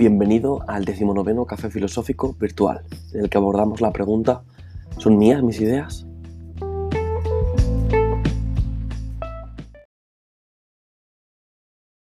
Bienvenido 0.00 0.64
al 0.66 0.86
decimonoveno 0.86 1.44
Café 1.44 1.68
Filosófico 1.68 2.32
Virtual, 2.32 2.80
en 3.12 3.20
el 3.20 3.28
que 3.28 3.36
abordamos 3.36 3.82
la 3.82 3.92
pregunta 3.92 4.42
¿Son 4.96 5.18
mías 5.18 5.42
mis 5.42 5.60
ideas? 5.60 6.06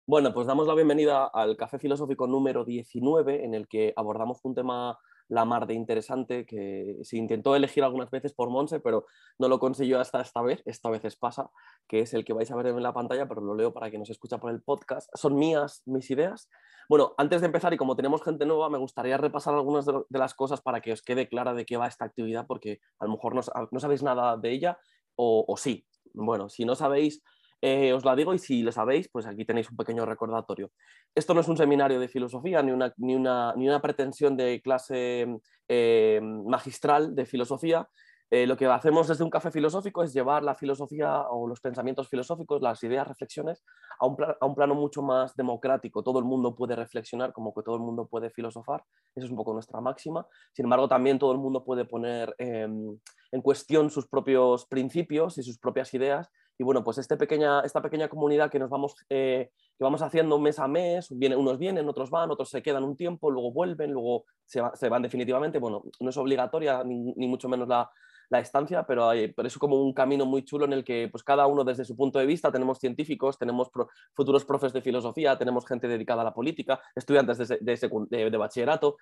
Bueno, 0.04 0.34
pues 0.34 0.48
damos 0.48 0.66
la 0.66 0.74
bienvenida 0.74 1.26
al 1.26 1.56
Café 1.56 1.78
Filosófico 1.78 2.26
número 2.26 2.64
19, 2.64 3.44
en 3.44 3.54
el 3.54 3.68
que 3.68 3.92
abordamos 3.94 4.44
un 4.44 4.56
tema 4.56 4.98
la 5.28 5.44
mar 5.44 5.66
de 5.66 5.74
interesante 5.74 6.46
que 6.46 6.98
se 7.02 7.16
intentó 7.16 7.56
elegir 7.56 7.82
algunas 7.82 8.10
veces 8.10 8.32
por 8.32 8.50
Monse, 8.50 8.80
pero 8.80 9.06
no 9.38 9.48
lo 9.48 9.58
consiguió 9.58 10.00
hasta 10.00 10.20
esta 10.20 10.42
vez, 10.42 10.62
esta 10.66 10.90
vez 10.90 11.04
es 11.04 11.16
pasa, 11.16 11.50
que 11.88 12.00
es 12.00 12.14
el 12.14 12.24
que 12.24 12.32
vais 12.32 12.50
a 12.50 12.56
ver 12.56 12.66
en 12.66 12.82
la 12.82 12.92
pantalla, 12.92 13.26
pero 13.26 13.40
lo 13.40 13.54
leo 13.54 13.72
para 13.72 13.88
quien 13.88 14.00
nos 14.00 14.10
escucha 14.10 14.38
por 14.38 14.50
el 14.50 14.62
podcast. 14.62 15.10
Son 15.14 15.34
mías 15.34 15.82
mis 15.86 16.10
ideas. 16.10 16.48
Bueno, 16.88 17.14
antes 17.18 17.40
de 17.40 17.46
empezar 17.46 17.74
y 17.74 17.76
como 17.76 17.96
tenemos 17.96 18.22
gente 18.22 18.46
nueva, 18.46 18.70
me 18.70 18.78
gustaría 18.78 19.16
repasar 19.16 19.54
algunas 19.54 19.86
de, 19.86 20.04
las 20.10 20.34
cosas 20.34 20.60
para 20.60 20.80
que 20.80 20.92
os 20.92 21.02
quede 21.02 21.28
clara 21.28 21.54
de 21.54 21.66
qué 21.66 21.76
va 21.76 21.88
esta 21.88 22.04
actividad, 22.04 22.46
porque 22.46 22.80
a 22.98 23.06
lo 23.06 23.12
mejor 23.12 23.34
no, 23.34 23.80
sabéis 23.80 24.02
nada 24.02 24.36
de 24.36 24.52
ella 24.52 24.78
o, 25.16 25.44
o 25.46 25.56
sí. 25.56 25.86
Bueno, 26.14 26.48
si 26.48 26.64
no 26.64 26.76
sabéis 26.76 27.22
eh, 27.62 27.92
os 27.92 28.04
la 28.04 28.14
digo 28.14 28.34
y 28.34 28.38
si 28.38 28.62
lo 28.62 28.70
sabéis, 28.70 29.08
pues 29.08 29.26
aquí 29.26 29.44
tenéis 29.44 29.70
un 29.70 29.76
pequeño 29.76 30.04
recordatorio. 30.04 30.70
Esto 31.14 31.34
no 31.34 31.40
es 31.40 31.48
un 31.48 31.56
seminario 31.56 31.98
de 31.98 32.08
filosofía 32.08 32.62
ni 32.62 32.70
una, 32.72 32.92
ni 32.98 33.14
una, 33.14 33.80
pretensión 33.80 34.36
de 34.36 34.60
clase 34.62 35.26
eh, 35.68 36.20
magistral 36.22 37.14
de 37.14 37.26
filosofía. 37.26 37.88
Eh, 38.28 38.44
lo 38.46 38.56
que 38.56 38.66
hacemos 38.66 39.06
desde 39.06 39.22
un 39.22 39.30
café 39.30 39.52
filosófico 39.52 40.02
es 40.02 40.12
llevar 40.12 40.42
la 40.42 40.56
filosofía 40.56 41.28
o 41.30 41.46
los 41.46 41.60
pensamientos 41.60 42.08
filosóficos, 42.08 42.60
las 42.60 42.82
ideas, 42.82 43.06
reflexiones, 43.06 43.62
a 44.00 44.06
un, 44.06 44.16
a 44.40 44.44
un, 44.44 44.54
plano 44.54 44.74
mucho 44.74 45.00
más 45.00 45.36
democrático. 45.36 46.02
Todo 46.02 46.18
el 46.18 46.24
mundo 46.24 46.54
puede 46.56 46.74
reflexionar 46.74 47.32
como 47.32 47.54
que 47.54 47.62
todo 47.62 47.76
el 47.76 47.82
mundo 47.82 48.08
puede 48.08 48.30
filosofar. 48.30 48.82
Esa 49.14 49.26
es 49.26 49.30
un 49.30 49.36
poco 49.36 49.52
nuestra 49.52 49.80
máxima. 49.80 50.26
Sin 50.52 50.66
embargo, 50.66 50.88
también 50.88 51.20
todo 51.20 51.30
el 51.32 51.38
mundo 51.38 51.64
puede 51.64 51.84
poner 51.84 52.34
em, 52.38 52.98
en 53.30 53.42
cuestión 53.42 53.90
sus 53.90 54.08
propios 54.08 54.66
principios 54.66 55.38
y 55.38 55.44
sus 55.44 55.58
propias 55.58 55.94
ideas 55.94 56.28
y 56.58 56.64
bueno, 56.64 56.82
pues 56.82 56.98
este 56.98 57.16
pequeña, 57.16 57.60
esta 57.60 57.82
pequeña 57.82 58.08
comunidad 58.08 58.50
que 58.50 58.58
nos 58.58 58.70
vamos, 58.70 58.96
eh, 59.10 59.50
que 59.76 59.84
vamos 59.84 60.00
haciendo 60.02 60.38
mes 60.38 60.58
a 60.58 60.66
mes, 60.68 61.08
viene, 61.10 61.36
unos 61.36 61.58
vienen, 61.58 61.88
otros 61.88 62.10
van, 62.10 62.30
otros 62.30 62.48
se 62.48 62.62
quedan 62.62 62.84
un 62.84 62.96
tiempo, 62.96 63.30
luego 63.30 63.52
vuelven, 63.52 63.92
luego 63.92 64.24
se, 64.44 64.88
van 64.88 65.02
definitivamente. 65.02 65.58
Bueno, 65.58 65.82
no 66.00 66.10
es 66.10 66.16
obligatoria 66.16 66.82
ni, 66.84 67.28
mucho 67.28 67.48
menos 67.48 67.68
la, 67.68 67.90
la 68.30 68.40
estancia, 68.40 68.84
pero, 68.86 69.08
hay, 69.08 69.28
pero 69.32 69.48
es 69.48 69.58
como 69.58 69.82
un 69.82 69.92
camino 69.92 70.24
muy 70.24 70.44
chulo 70.44 70.64
en 70.64 70.72
el 70.72 70.84
que 70.84 71.08
pues, 71.10 71.22
cada 71.22 71.46
uno 71.46 71.62
desde 71.62 71.84
su 71.84 71.94
punto 71.94 72.18
de 72.18 72.26
vista, 72.26 72.50
tenemos 72.50 72.78
científicos, 72.78 73.38
tenemos 73.38 73.70
futuros 74.14 74.44
profes 74.46 74.72
de 74.72 74.80
filosofía, 74.80 75.36
tenemos 75.36 75.66
gente 75.66 75.88
dedicada 75.88 76.22
a 76.22 76.24
la 76.24 76.34
política, 76.34 76.80
estudiantes 76.94 77.36
de, 77.36 77.58
de, 77.60 78.30
de 78.30 78.36
bachillerato, 78.38 78.96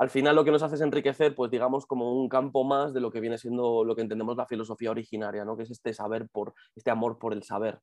al 0.00 0.08
final 0.08 0.34
lo 0.34 0.44
que 0.44 0.50
nos 0.50 0.62
hace 0.62 0.76
es 0.76 0.80
enriquecer, 0.80 1.34
pues 1.34 1.50
digamos, 1.50 1.84
como 1.84 2.14
un 2.14 2.26
campo 2.30 2.64
más 2.64 2.94
de 2.94 3.00
lo 3.00 3.10
que 3.10 3.20
viene 3.20 3.36
siendo 3.36 3.84
lo 3.84 3.94
que 3.94 4.00
entendemos 4.00 4.34
la 4.34 4.46
filosofía 4.46 4.90
originaria, 4.90 5.44
¿no? 5.44 5.58
que 5.58 5.64
es 5.64 5.70
este 5.70 5.92
saber 5.92 6.26
por, 6.32 6.54
este 6.74 6.90
amor 6.90 7.18
por 7.18 7.34
el 7.34 7.42
saber. 7.42 7.80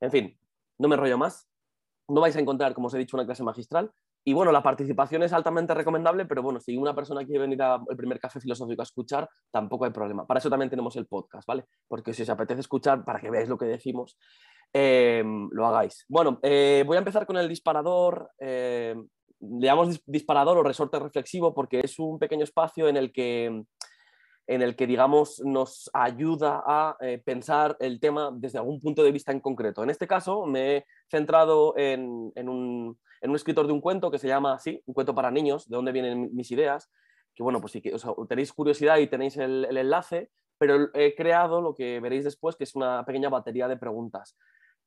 En 0.00 0.12
fin, 0.12 0.38
no 0.78 0.86
me 0.86 0.96
rollo 0.96 1.18
más. 1.18 1.50
No 2.06 2.20
vais 2.20 2.36
a 2.36 2.40
encontrar, 2.40 2.74
como 2.74 2.86
os 2.86 2.94
he 2.94 2.98
dicho, 2.98 3.16
una 3.16 3.26
clase 3.26 3.42
magistral. 3.42 3.90
Y 4.24 4.34
bueno, 4.34 4.52
la 4.52 4.62
participación 4.62 5.24
es 5.24 5.32
altamente 5.32 5.74
recomendable, 5.74 6.26
pero 6.26 6.44
bueno, 6.44 6.60
si 6.60 6.76
una 6.76 6.94
persona 6.94 7.24
quiere 7.24 7.40
venir 7.40 7.60
al 7.60 7.84
primer 7.96 8.20
café 8.20 8.38
filosófico 8.38 8.82
a 8.82 8.84
escuchar, 8.84 9.28
tampoco 9.50 9.84
hay 9.84 9.90
problema. 9.90 10.28
Para 10.28 10.38
eso 10.38 10.48
también 10.48 10.70
tenemos 10.70 10.94
el 10.94 11.08
podcast, 11.08 11.44
¿vale? 11.48 11.64
Porque 11.88 12.14
si 12.14 12.22
os 12.22 12.30
apetece 12.30 12.60
escuchar, 12.60 13.04
para 13.04 13.18
que 13.18 13.30
veáis 13.30 13.48
lo 13.48 13.58
que 13.58 13.66
decimos, 13.66 14.16
eh, 14.72 15.24
lo 15.50 15.66
hagáis. 15.66 16.04
Bueno, 16.08 16.38
eh, 16.40 16.84
voy 16.86 16.96
a 16.96 17.00
empezar 17.00 17.26
con 17.26 17.36
el 17.36 17.48
disparador. 17.48 18.30
Eh, 18.38 18.94
le 19.40 19.66
llamamos 19.66 20.00
disparador 20.06 20.58
o 20.58 20.62
resorte 20.62 20.98
reflexivo 20.98 21.54
porque 21.54 21.80
es 21.80 21.98
un 21.98 22.18
pequeño 22.18 22.44
espacio 22.44 22.88
en 22.88 22.96
el 22.96 23.12
que, 23.12 23.64
en 24.46 24.62
el 24.62 24.76
que 24.76 24.86
digamos, 24.86 25.40
nos 25.44 25.90
ayuda 25.92 26.62
a 26.66 26.96
eh, 27.00 27.22
pensar 27.24 27.76
el 27.80 28.00
tema 28.00 28.30
desde 28.32 28.58
algún 28.58 28.80
punto 28.80 29.02
de 29.02 29.12
vista 29.12 29.32
en 29.32 29.40
concreto. 29.40 29.82
En 29.82 29.90
este 29.90 30.06
caso 30.06 30.46
me 30.46 30.76
he 30.76 30.86
centrado 31.10 31.74
en, 31.76 32.32
un, 32.48 32.98
escritor 33.20 33.66
de 33.66 33.72
un 33.72 33.80
cuento 33.80 34.10
que 34.10 34.18
se 34.18 34.28
llama 34.28 34.54
así, 34.54 34.82
un 34.86 34.94
cuento 34.94 35.14
para 35.14 35.30
niños, 35.30 35.68
de 35.68 35.76
dónde 35.76 35.92
vienen 35.92 36.34
mis 36.34 36.50
ideas, 36.50 36.90
que 37.34 37.42
bueno, 37.42 37.60
pues 37.60 37.72
si 37.72 37.82
tenéis 38.28 38.52
curiosidad 38.52 38.98
y 38.98 39.06
tenéis 39.06 39.36
el 39.36 39.76
enlace, 39.76 40.30
pero 40.58 40.88
he 40.92 41.14
creado 41.14 41.60
lo 41.60 41.74
que 41.74 42.00
veréis 42.00 42.24
después, 42.24 42.56
que 42.56 42.64
es 42.64 42.74
una 42.74 43.04
pequeña 43.04 43.28
batería 43.28 43.68
de 43.68 43.76
preguntas. 43.76 44.36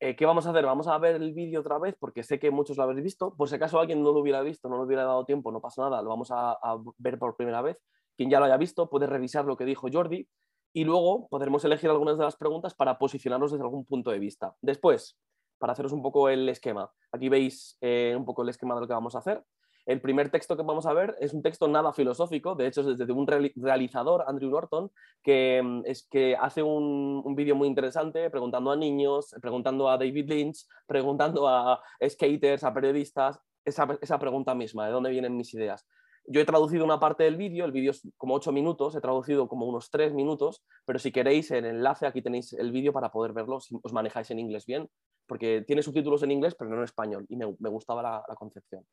Eh, 0.04 0.16
¿Qué 0.16 0.26
vamos 0.26 0.44
a 0.48 0.50
hacer? 0.50 0.66
Vamos 0.66 0.88
a 0.88 0.98
ver 0.98 1.14
el 1.14 1.32
vídeo 1.32 1.60
otra 1.60 1.78
vez 1.78 1.94
porque 1.96 2.24
sé 2.24 2.40
que 2.40 2.50
muchos 2.50 2.76
lo 2.76 2.82
habéis 2.82 3.04
visto. 3.04 3.36
Por 3.36 3.48
si 3.48 3.54
acaso 3.54 3.78
alguien 3.78 4.02
no 4.02 4.10
lo 4.10 4.18
hubiera 4.18 4.42
visto, 4.42 4.68
no 4.68 4.76
lo 4.76 4.82
hubiera 4.82 5.04
dado 5.04 5.24
tiempo, 5.24 5.52
no 5.52 5.60
pasa 5.60 5.82
nada, 5.82 6.02
lo 6.02 6.08
vamos 6.08 6.28
a, 6.32 6.58
ver 6.98 7.20
por 7.20 7.36
primera 7.36 7.62
vez. 7.62 7.78
Quien 8.16 8.28
ya 8.28 8.40
lo 8.40 8.46
haya 8.46 8.56
visto 8.56 8.90
puede 8.90 9.06
revisar 9.06 9.44
lo 9.44 9.56
que 9.56 9.64
dijo 9.64 9.86
Jordi 9.92 10.28
y 10.72 10.82
luego 10.82 11.28
podremos 11.28 11.64
elegir 11.64 11.88
algunas 11.88 12.18
de 12.18 12.24
las 12.24 12.34
preguntas 12.34 12.74
para 12.74 12.98
posicionarnos 12.98 13.52
desde 13.52 13.62
algún 13.62 13.84
punto 13.84 14.10
de 14.10 14.18
vista. 14.18 14.56
Después, 14.60 15.16
para 15.58 15.74
haceros 15.74 15.92
un 15.92 16.02
poco 16.02 16.28
el 16.28 16.48
esquema, 16.48 16.90
aquí 17.12 17.28
veis 17.28 17.78
eh, 17.80 18.16
un 18.18 18.24
poco 18.24 18.42
el 18.42 18.48
esquema 18.48 18.74
de 18.74 18.80
lo 18.80 18.88
que 18.88 18.94
vamos 18.94 19.14
a 19.14 19.18
hacer. 19.18 19.44
El 19.84 20.00
primer 20.00 20.30
texto 20.30 20.56
que 20.56 20.62
vamos 20.62 20.86
a 20.86 20.92
ver 20.92 21.16
es 21.20 21.32
un 21.34 21.42
texto 21.42 21.66
nada 21.66 21.92
filosófico, 21.92 22.54
de 22.54 22.68
hecho 22.68 22.82
es 22.82 22.98
desde 22.98 23.12
un 23.12 23.26
realizador, 23.26 24.24
Andrew 24.28 24.50
Norton, 24.50 24.92
que, 25.22 25.60
mm, 25.62 25.82
es, 25.86 26.06
que 26.08 26.36
hace 26.36 26.62
un, 26.62 27.34
vídeo 27.34 27.56
muy 27.56 27.66
interesante 27.66 28.30
preguntando 28.30 28.70
a 28.70 28.76
niños, 28.76 29.34
preguntando 29.40 29.88
a 29.88 29.98
David 29.98 30.28
Lynch, 30.28 30.66
preguntando 30.86 31.48
a 31.48 31.82
skaters, 32.06 32.62
a 32.62 32.72
periodistas, 32.72 33.40
esa, 33.64 33.98
esa 34.00 34.18
pregunta 34.18 34.54
misma, 34.54 34.86
¿de 34.86 34.92
dónde 34.92 35.10
vienen 35.10 35.36
mis 35.36 35.52
ideas? 35.54 35.86
Yo 36.26 36.40
he 36.40 36.44
traducido 36.44 36.84
una 36.84 37.00
parte 37.00 37.24
del 37.24 37.36
vídeo, 37.36 37.64
el 37.64 37.72
vídeo 37.72 37.90
es 37.90 38.08
como 38.16 38.34
ocho 38.34 38.52
minutos, 38.52 38.94
he 38.94 39.00
traducido 39.00 39.48
como 39.48 39.66
unos 39.66 39.90
tres 39.90 40.14
minutos, 40.14 40.62
pero 40.84 41.00
si 41.00 41.10
queréis 41.10 41.50
el 41.50 41.64
enlace 41.64 42.06
aquí 42.06 42.22
tenéis 42.22 42.52
el 42.52 42.70
vídeo 42.70 42.92
para 42.92 43.10
poder 43.10 43.32
verlo 43.32 43.58
si 43.58 43.76
os 43.82 43.92
manejáis 43.92 44.30
en 44.30 44.38
inglés 44.38 44.64
bien, 44.64 44.88
porque 45.26 45.64
tiene 45.66 45.82
subtítulos 45.82 46.22
en 46.22 46.30
inglés 46.30 46.54
pero 46.56 46.70
no 46.70 46.76
en 46.76 46.84
español 46.84 47.26
y 47.28 47.34
me, 47.36 47.46
gustaba 47.46 48.02
la 48.02 48.34
concepción. 48.36 48.84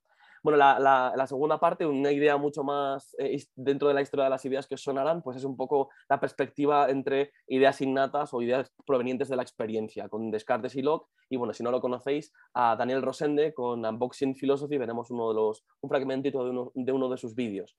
Bueno, 0.43 0.57
la, 0.57 1.25
segunda 1.27 1.59
parte, 1.59 1.85
una 1.85 2.11
idea 2.11 2.37
mucho 2.37 2.63
más 2.63 3.15
eh, 3.19 3.37
dentro 3.55 3.87
de 3.87 3.93
la 3.93 4.01
historia 4.01 4.25
de 4.25 4.29
las 4.29 4.45
ideas 4.45 4.67
que 4.67 4.75
os 4.75 4.81
sonarán, 4.81 5.21
pues 5.21 5.37
es 5.37 5.43
un 5.43 5.57
poco 5.57 5.89
la 6.07 6.19
perspectiva 6.19 6.89
entre 6.89 7.31
ideas 7.47 7.81
innatas 7.81 8.33
o 8.33 8.41
ideas 8.41 8.73
provenientes 8.85 9.27
de 9.29 9.35
la 9.35 9.43
experiencia, 9.43 10.07
con 10.09 10.31
Descartes 10.31 10.75
y 10.75 10.81
Locke. 10.81 11.07
Y 11.29 11.37
bueno, 11.37 11.53
si 11.53 11.63
no 11.63 11.71
lo 11.71 11.81
conocéis, 11.81 12.33
a 12.53 12.75
Daniel 12.75 13.01
Rosende 13.01 13.53
con 13.53 13.85
Unboxing 13.85 14.35
Philosophy 14.35 14.77
veremos 14.77 15.11
uno 15.11 15.29
de 15.29 15.35
los, 15.35 15.63
un 15.81 15.89
fragmentito 15.89 16.43
de 16.43 16.51
uno 16.51 16.71
de, 16.73 16.91
uno 16.91 17.09
de 17.09 17.17
sus 17.17 17.35
vídeos. 17.35 17.77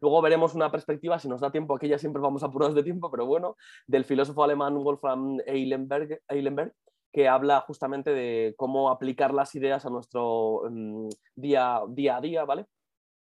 Luego 0.00 0.22
veremos 0.22 0.54
una 0.54 0.70
perspectiva, 0.70 1.18
si 1.18 1.28
nos 1.28 1.42
da 1.42 1.50
tiempo, 1.50 1.76
aquí 1.76 1.86
ya 1.86 1.98
siempre 1.98 2.22
vamos 2.22 2.42
apurados 2.42 2.74
de 2.74 2.82
tiempo, 2.82 3.10
pero 3.10 3.26
bueno, 3.26 3.56
del 3.86 4.06
filósofo 4.06 4.42
alemán 4.42 4.82
Wolfram 4.82 5.38
Eilenberg, 5.46 6.22
Eilenberg 6.26 6.72
que 7.12 7.28
habla 7.28 7.60
justamente 7.60 8.10
de 8.10 8.54
cómo 8.56 8.90
aplicar 8.90 9.34
las 9.34 9.54
ideas 9.54 9.84
a 9.84 9.90
nuestro 9.90 10.62
mm, 10.70 11.08
día, 11.34 11.80
día 11.88 12.16
a 12.16 12.20
día, 12.20 12.44
¿vale? 12.44 12.66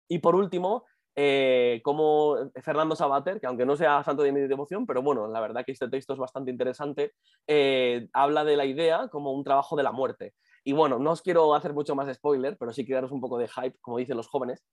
Y 0.09 0.19
por 0.19 0.35
último, 0.35 0.85
eh, 1.17 1.81
como 1.83 2.37
Fernando 2.63 2.97
Sabater, 2.97 3.41
que 3.41 3.47
aunque 3.47 3.67
no 3.67 3.77
sea 3.77 4.03
santo 4.05 4.23
de 4.23 4.33
mi 4.33 4.41
devoción, 4.41 4.87
pero 4.87 5.03
bueno, 5.03 5.27
la 5.27 5.41
verdad 5.41 5.65
que 5.65 5.73
este 5.73 5.89
texto 5.89 6.13
es 6.13 6.19
bastante 6.19 6.51
interesante, 6.51 7.13
eh, 7.47 8.09
habla 8.13 8.45
de 8.45 8.57
la 8.57 8.65
idea 8.65 9.09
como 9.09 9.33
un 9.33 9.45
trabajo 9.45 9.77
de 9.77 9.83
la 9.83 9.93
muerte. 9.93 10.35
Y 10.65 10.73
bueno, 10.73 10.99
no 10.99 11.13
os 11.13 11.23
quiero 11.23 11.55
hacer 11.55 11.73
mucho 11.73 11.95
más 11.95 12.15
spoiler, 12.15 12.57
pero 12.59 12.73
sí 12.73 12.85
daros 12.85 13.13
un 13.13 13.21
poco 13.21 13.39
de 13.39 13.49
hype, 13.49 13.79
como 13.81 13.99
dicen 13.99 14.17
los 14.17 14.29
jóvenes. 14.29 14.65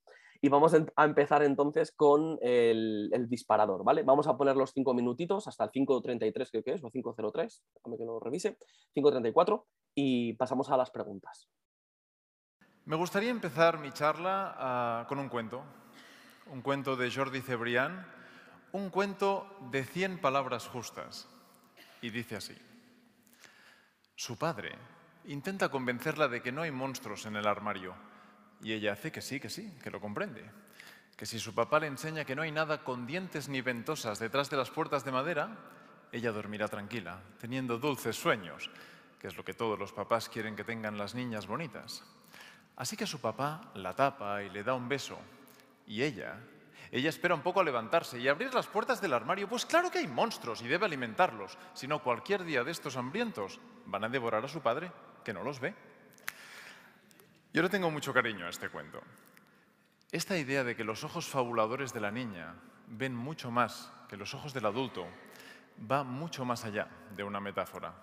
Y 0.42 0.50
vamos 0.50 0.74
a 0.74 1.04
empezar 1.06 1.44
entonces 1.44 1.92
con 1.92 2.38
el, 2.42 3.10
disparador, 3.30 3.84
¿vale? 3.84 4.04
Vamos 4.04 4.28
a 4.28 4.38
poner 4.38 4.56
los 4.56 4.72
cinco 4.72 4.94
minutitos 4.94 5.48
hasta 5.48 5.66
el 5.66 5.72
5.33 5.72 6.50
creo 6.52 6.64
que 6.64 6.74
es, 6.74 6.84
o 6.84 6.92
5.03, 6.92 7.62
déjame 7.76 7.98
que 7.98 8.06
lo 8.06 8.20
revise, 8.20 8.58
5.34 8.96 9.64
y 9.96 10.34
pasamos 10.34 10.70
a 10.70 10.78
las 10.78 10.92
preguntas. 10.92 11.50
Me 12.86 12.96
gustaría 12.96 13.32
empezar 13.32 13.80
mi 13.80 13.92
charla 13.92 14.56
ah, 14.58 15.06
con 15.10 15.20
un 15.20 15.30
cuento, 15.30 15.64
un 16.52 16.62
cuento 16.62 16.96
de 16.96 17.12
Jordi 17.12 17.42
Cebrián, 17.42 18.08
un 18.72 18.90
cuento 18.90 19.48
de 19.72 19.84
100 19.84 20.22
palabras 20.22 20.68
justas. 20.68 21.28
Y 22.02 22.12
dice 22.12 22.36
así, 22.36 22.56
su 24.16 24.38
padre 24.38 24.72
intenta 25.26 25.70
convencerla 25.70 26.28
de 26.28 26.42
que 26.42 26.52
no 26.52 26.62
hay 26.62 26.72
monstruos 26.72 27.26
en 27.26 27.36
el 27.36 27.48
armario 27.48 27.96
y 28.62 28.74
ella 28.74 28.94
hace 28.94 29.12
que 29.12 29.22
sí, 29.22 29.40
que 29.40 29.50
sí, 29.50 29.72
que 29.84 29.92
lo 29.92 30.00
comprende. 30.00 30.44
Que 31.16 31.26
si 31.26 31.40
su 31.40 31.54
papá 31.54 31.80
le 31.80 31.88
enseña 31.88 32.26
que 32.26 32.36
no 32.36 32.42
hay 32.42 32.52
nada 32.52 32.84
con 32.84 33.08
dientes 33.08 33.50
ni 33.50 33.62
ventosas 33.62 34.20
detrás 34.20 34.50
de 34.50 34.58
las 34.58 34.70
puertas 34.70 35.04
de 35.04 35.12
madera, 35.12 35.58
ella 36.12 36.32
dormirá 36.32 36.68
tranquila, 36.68 37.22
teniendo 37.40 37.80
dulces 37.80 38.16
sueños, 38.16 38.70
que 39.20 39.28
es 39.28 39.36
lo 39.36 39.44
que 39.44 39.54
todos 39.54 39.78
los 39.78 39.94
papás 39.94 40.30
quieren 40.30 40.56
que 40.56 40.64
tengan 40.64 40.98
las 40.98 41.16
niñas 41.16 41.48
bonitas. 41.48 42.04
Así 42.76 42.96
que 42.96 43.08
su 43.08 43.20
papá 43.20 43.72
la 43.74 43.96
tapa 43.96 44.44
y 44.44 44.50
le 44.50 44.64
da 44.64 44.76
un 44.76 44.88
beso. 44.88 45.18
Y 45.88 46.04
ella, 46.04 46.38
ella 46.92 47.10
espera 47.10 47.34
un 47.34 47.42
poco 47.42 47.60
a 47.60 47.64
levantarse 47.64 48.20
y 48.20 48.28
abrir 48.28 48.54
las 48.54 48.68
puertas 48.68 49.02
del 49.02 49.14
armario. 49.14 49.50
Pues 49.50 49.66
claro 49.66 49.90
que 49.90 49.98
hay 49.98 50.08
monstruos 50.08 50.62
y 50.62 50.68
debe 50.68 50.86
alimentarlos, 50.86 51.58
si 51.74 51.88
no 51.88 52.04
cualquier 52.04 52.44
día 52.44 52.64
de 52.64 52.72
estos 52.72 52.96
hambrientos 52.96 53.60
van 53.86 54.04
a 54.04 54.10
devorar 54.10 54.46
a 54.46 54.50
su 54.50 54.62
padre, 54.62 54.92
que 55.24 55.34
no 55.34 55.44
los 55.44 55.60
ve. 55.60 55.74
Yo 57.58 57.64
le 57.64 57.70
tengo 57.70 57.90
mucho 57.90 58.14
cariño 58.14 58.46
a 58.46 58.50
este 58.50 58.70
cuento. 58.70 59.02
Esta 60.12 60.38
idea 60.38 60.64
de 60.64 60.76
que 60.76 60.84
los 60.84 61.04
ojos 61.04 61.26
fabuladores 61.26 61.92
de 61.92 62.00
la 62.00 62.12
niña 62.12 62.54
ven 62.86 63.16
mucho 63.16 63.50
más 63.50 63.92
que 64.08 64.16
los 64.16 64.36
ojos 64.36 64.54
del 64.54 64.68
adulto 64.68 65.08
va 65.92 66.04
mucho 66.04 66.46
más 66.46 66.66
allá 66.66 66.88
de 67.16 67.24
una 67.24 67.40
metáfora. 67.40 67.96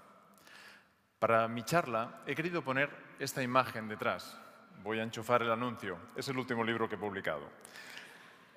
Para 1.20 1.46
mi 1.46 1.62
charla 1.62 2.24
he 2.26 2.34
querido 2.34 2.64
poner 2.64 2.90
esta 3.20 3.44
imagen 3.44 3.86
detrás. 3.86 4.36
Voy 4.82 4.98
a 4.98 5.04
enchufar 5.04 5.42
el 5.42 5.52
anuncio. 5.52 5.98
Es 6.16 6.26
el 6.26 6.36
último 6.36 6.64
libro 6.64 6.88
que 6.88 6.96
he 6.96 6.98
publicado. 6.98 7.48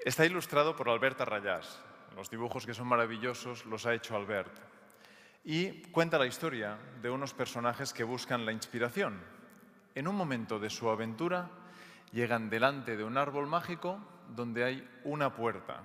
Está 0.03 0.25
ilustrado 0.25 0.75
por 0.75 0.89
Albert 0.89 1.21
Arrayás. 1.21 1.79
Los 2.15 2.31
dibujos 2.31 2.65
que 2.65 2.73
son 2.73 2.87
maravillosos 2.87 3.67
los 3.67 3.85
ha 3.85 3.93
hecho 3.93 4.15
Albert. 4.15 4.57
Y 5.43 5.83
cuenta 5.91 6.17
la 6.17 6.25
historia 6.25 6.75
de 7.03 7.11
unos 7.11 7.35
personajes 7.35 7.93
que 7.93 8.03
buscan 8.03 8.47
la 8.47 8.51
inspiración. 8.51 9.36
En 9.97 10.07
un 10.07 10.15
momento 10.15 10.59
de 10.59 10.69
su 10.69 10.91
aventura 10.91 11.49
llegan 12.11 12.51
delante 12.51 12.95
de 12.95 13.03
un 13.03 13.17
árbol 13.17 13.47
mágico 13.47 13.97
donde 14.35 14.63
hay 14.63 14.87
una 15.05 15.33
puerta, 15.33 15.81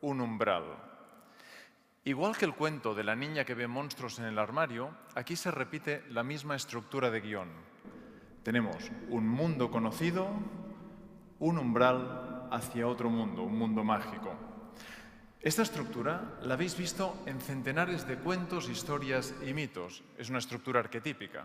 un 0.00 0.20
umbral. 0.20 0.62
Igual 2.04 2.36
que 2.36 2.44
el 2.44 2.54
cuento 2.54 2.94
de 2.94 3.02
la 3.02 3.16
niña 3.16 3.44
que 3.44 3.56
ve 3.56 3.66
monstruos 3.66 4.20
en 4.20 4.26
el 4.26 4.38
armario, 4.38 4.90
aquí 5.16 5.34
se 5.34 5.50
repite 5.50 6.04
la 6.10 6.22
misma 6.22 6.54
estructura 6.54 7.10
de 7.10 7.20
guion. 7.20 7.48
Tenemos 8.44 8.92
un 9.08 9.26
mundo 9.26 9.72
conocido, 9.72 10.28
un 11.40 11.58
umbral 11.58 12.46
hacia 12.52 12.86
otro 12.86 13.10
mundo, 13.10 13.42
un 13.42 13.58
mundo 13.58 13.82
mágico. 13.82 14.36
Esta 15.40 15.62
estructura 15.62 16.38
la 16.42 16.54
habéis 16.54 16.78
visto 16.78 17.24
en 17.26 17.40
centenares 17.40 18.06
de 18.06 18.18
cuentos, 18.18 18.68
historias 18.68 19.34
y 19.44 19.52
mitos. 19.52 20.04
Es 20.16 20.30
una 20.30 20.38
estructura 20.38 20.78
arquetípica. 20.78 21.44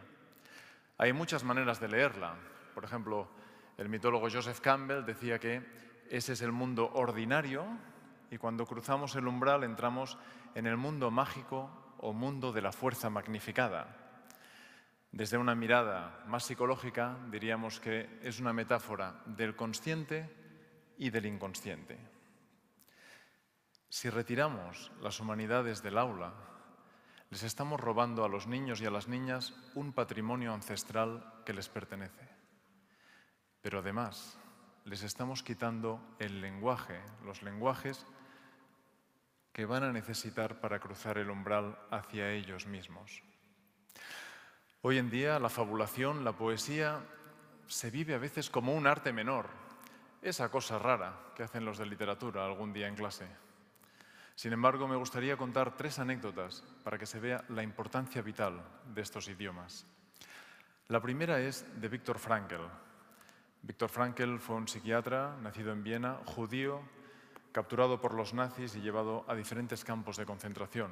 Hay 0.97 1.11
muchas 1.11 1.43
maneras 1.43 1.79
de 1.79 1.87
leerla. 1.87 2.35
Por 2.73 2.83
ejemplo, 2.83 3.27
el 3.77 3.89
mitólogo 3.89 4.29
Joseph 4.31 4.59
Campbell 4.59 5.05
decía 5.05 5.39
que 5.39 5.63
ese 6.09 6.33
es 6.33 6.41
el 6.41 6.51
mundo 6.51 6.91
ordinario 6.93 7.65
y 8.29 8.37
cuando 8.37 8.65
cruzamos 8.65 9.15
el 9.15 9.27
umbral 9.27 9.63
entramos 9.63 10.17
en 10.55 10.67
el 10.67 10.77
mundo 10.77 11.09
mágico 11.09 11.95
o 11.97 12.13
mundo 12.13 12.51
de 12.51 12.61
la 12.61 12.71
fuerza 12.71 13.09
magnificada. 13.09 14.03
Desde 15.11 15.37
una 15.37 15.55
mirada 15.55 16.23
más 16.27 16.43
psicológica 16.43 17.17
diríamos 17.31 17.79
que 17.79 18.19
es 18.21 18.39
una 18.39 18.53
metáfora 18.53 19.21
del 19.25 19.55
consciente 19.55 20.29
y 20.97 21.09
del 21.09 21.25
inconsciente. 21.25 21.97
Si 23.89 24.09
retiramos 24.09 24.91
las 25.01 25.19
humanidades 25.19 25.83
del 25.83 25.97
aula, 25.97 26.33
les 27.33 27.41
estamos 27.41 27.79
robando 27.79 28.23
a 28.23 28.29
los 28.29 28.45
niños 28.45 28.79
y 28.79 28.85
a 28.85 28.91
las 28.91 29.07
niñas 29.07 29.55
un 29.73 29.91
patrimonio 29.91 30.53
ancestral 30.53 31.33
que 31.43 31.53
les 31.53 31.67
pertenece. 31.67 32.29
Pero 33.59 33.79
además, 33.79 34.37
les 34.85 35.01
estamos 35.01 35.41
quitando 35.41 35.99
el 36.19 36.41
lenguaje, 36.41 37.01
los 37.25 37.41
lenguajes 37.41 38.05
que 39.51 39.65
van 39.65 39.81
a 39.81 39.91
necesitar 39.91 40.61
para 40.61 40.79
cruzar 40.79 41.17
el 41.17 41.31
umbral 41.31 41.75
hacia 41.89 42.29
ellos 42.29 42.67
mismos. 42.67 43.23
Hoy 44.83 44.99
en 44.99 45.09
día 45.09 45.39
la 45.39 45.49
fabulación, 45.49 46.23
la 46.23 46.33
poesía, 46.33 46.99
se 47.65 47.89
vive 47.89 48.13
a 48.13 48.19
veces 48.19 48.51
como 48.51 48.75
un 48.75 48.85
arte 48.85 49.11
menor, 49.11 49.49
esa 50.21 50.51
cosa 50.51 50.77
rara 50.77 51.33
que 51.35 51.41
hacen 51.41 51.65
los 51.65 51.79
de 51.79 51.87
literatura 51.87 52.45
algún 52.45 52.73
día 52.73 52.87
en 52.87 52.95
clase. 52.95 53.42
Sin 54.43 54.51
embargo, 54.51 54.89
me 54.89 54.97
gustaría 54.97 55.37
contar 55.37 55.77
tres 55.77 55.99
anécdotas 55.99 56.65
para 56.83 56.97
que 56.97 57.05
se 57.05 57.21
vea 57.21 57.45
la 57.47 57.63
importancia 57.63 58.21
vital 58.21 58.61
de 58.93 59.01
estos 59.01 59.29
idiomas. 59.29 59.87
La 60.89 60.99
primera 60.99 61.39
es 61.39 61.65
de 61.79 61.87
Víctor 61.87 62.19
Frankl, 62.19 62.67
Víctor 63.61 63.87
Frankl 63.87 64.39
fue 64.39 64.57
un 64.57 64.67
psiquiatra 64.67 65.37
nacido 65.41 65.71
en 65.71 65.81
Viena, 65.81 66.19
judío, 66.25 66.81
capturado 67.53 68.01
por 68.01 68.15
los 68.15 68.33
nazis 68.33 68.75
y 68.75 68.81
llevado 68.81 69.23
a 69.29 69.33
diferentes 69.33 69.85
campos 69.85 70.17
de 70.17 70.25
concentración, 70.25 70.91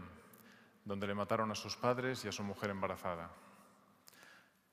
donde 0.86 1.07
le 1.07 1.13
mataron 1.13 1.51
a 1.51 1.56
sus 1.56 1.75
padres 1.75 2.24
y 2.24 2.30
a 2.30 2.31
su 2.31 2.44
mujer 2.44 2.69
embarazada. 2.69 3.31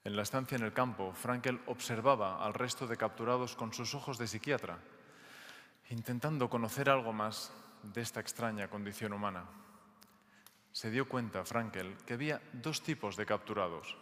En 0.05 0.15
la 0.15 0.23
estancia 0.23 0.55
en 0.55 0.63
el 0.63 0.73
campo, 0.73 1.13
Frankl 1.15 1.57
observaba 1.67 2.47
al 2.47 2.55
resto 2.55 2.87
de 2.87 2.97
capturados 2.97 3.57
con 3.57 3.73
sus 3.73 3.93
ojos 3.97 4.19
de 4.19 4.29
psiquiatra, 4.29 4.79
intentando 5.91 6.49
conocer 6.49 6.89
algo 6.89 7.13
más 7.13 7.53
de 7.83 8.01
esta 8.01 8.21
extraña 8.21 8.69
condición 8.69 9.13
humana. 9.13 9.45
Se 10.73 10.91
dio 10.91 11.09
cuenta, 11.09 11.45
Frankl, 11.45 11.95
que 12.07 12.15
había 12.15 12.41
dos 12.53 12.83
tipos 12.83 13.17
de 13.17 13.27
capturados 13.27 13.97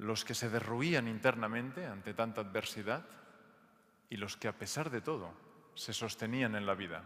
los 0.00 0.24
que 0.24 0.34
se 0.34 0.48
derruían 0.48 1.08
internamente 1.08 1.86
ante 1.86 2.14
tanta 2.14 2.40
adversidad 2.40 3.04
y 4.08 4.16
los 4.16 4.36
que 4.36 4.48
a 4.48 4.56
pesar 4.56 4.88
de 4.90 5.02
todo 5.02 5.32
se 5.74 5.92
sostenían 5.92 6.54
en 6.54 6.64
la 6.64 6.74
vida. 6.74 7.04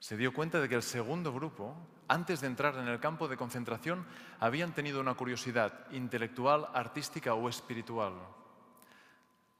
Se 0.00 0.16
dio 0.16 0.34
cuenta 0.34 0.60
de 0.60 0.68
que 0.68 0.74
el 0.74 0.82
segundo 0.82 1.32
grupo, 1.32 1.76
antes 2.08 2.40
de 2.40 2.48
entrar 2.48 2.76
en 2.76 2.88
el 2.88 2.98
campo 2.98 3.28
de 3.28 3.36
concentración, 3.36 4.04
habían 4.40 4.74
tenido 4.74 5.00
una 5.00 5.14
curiosidad 5.14 5.90
intelectual, 5.92 6.68
artística 6.74 7.34
o 7.34 7.48
espiritual. 7.48 8.12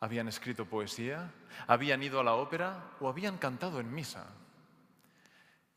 Habían 0.00 0.26
escrito 0.26 0.66
poesía, 0.66 1.32
habían 1.68 2.02
ido 2.02 2.18
a 2.18 2.24
la 2.24 2.34
ópera 2.34 2.90
o 3.00 3.08
habían 3.08 3.38
cantado 3.38 3.78
en 3.78 3.94
misa. 3.94 4.26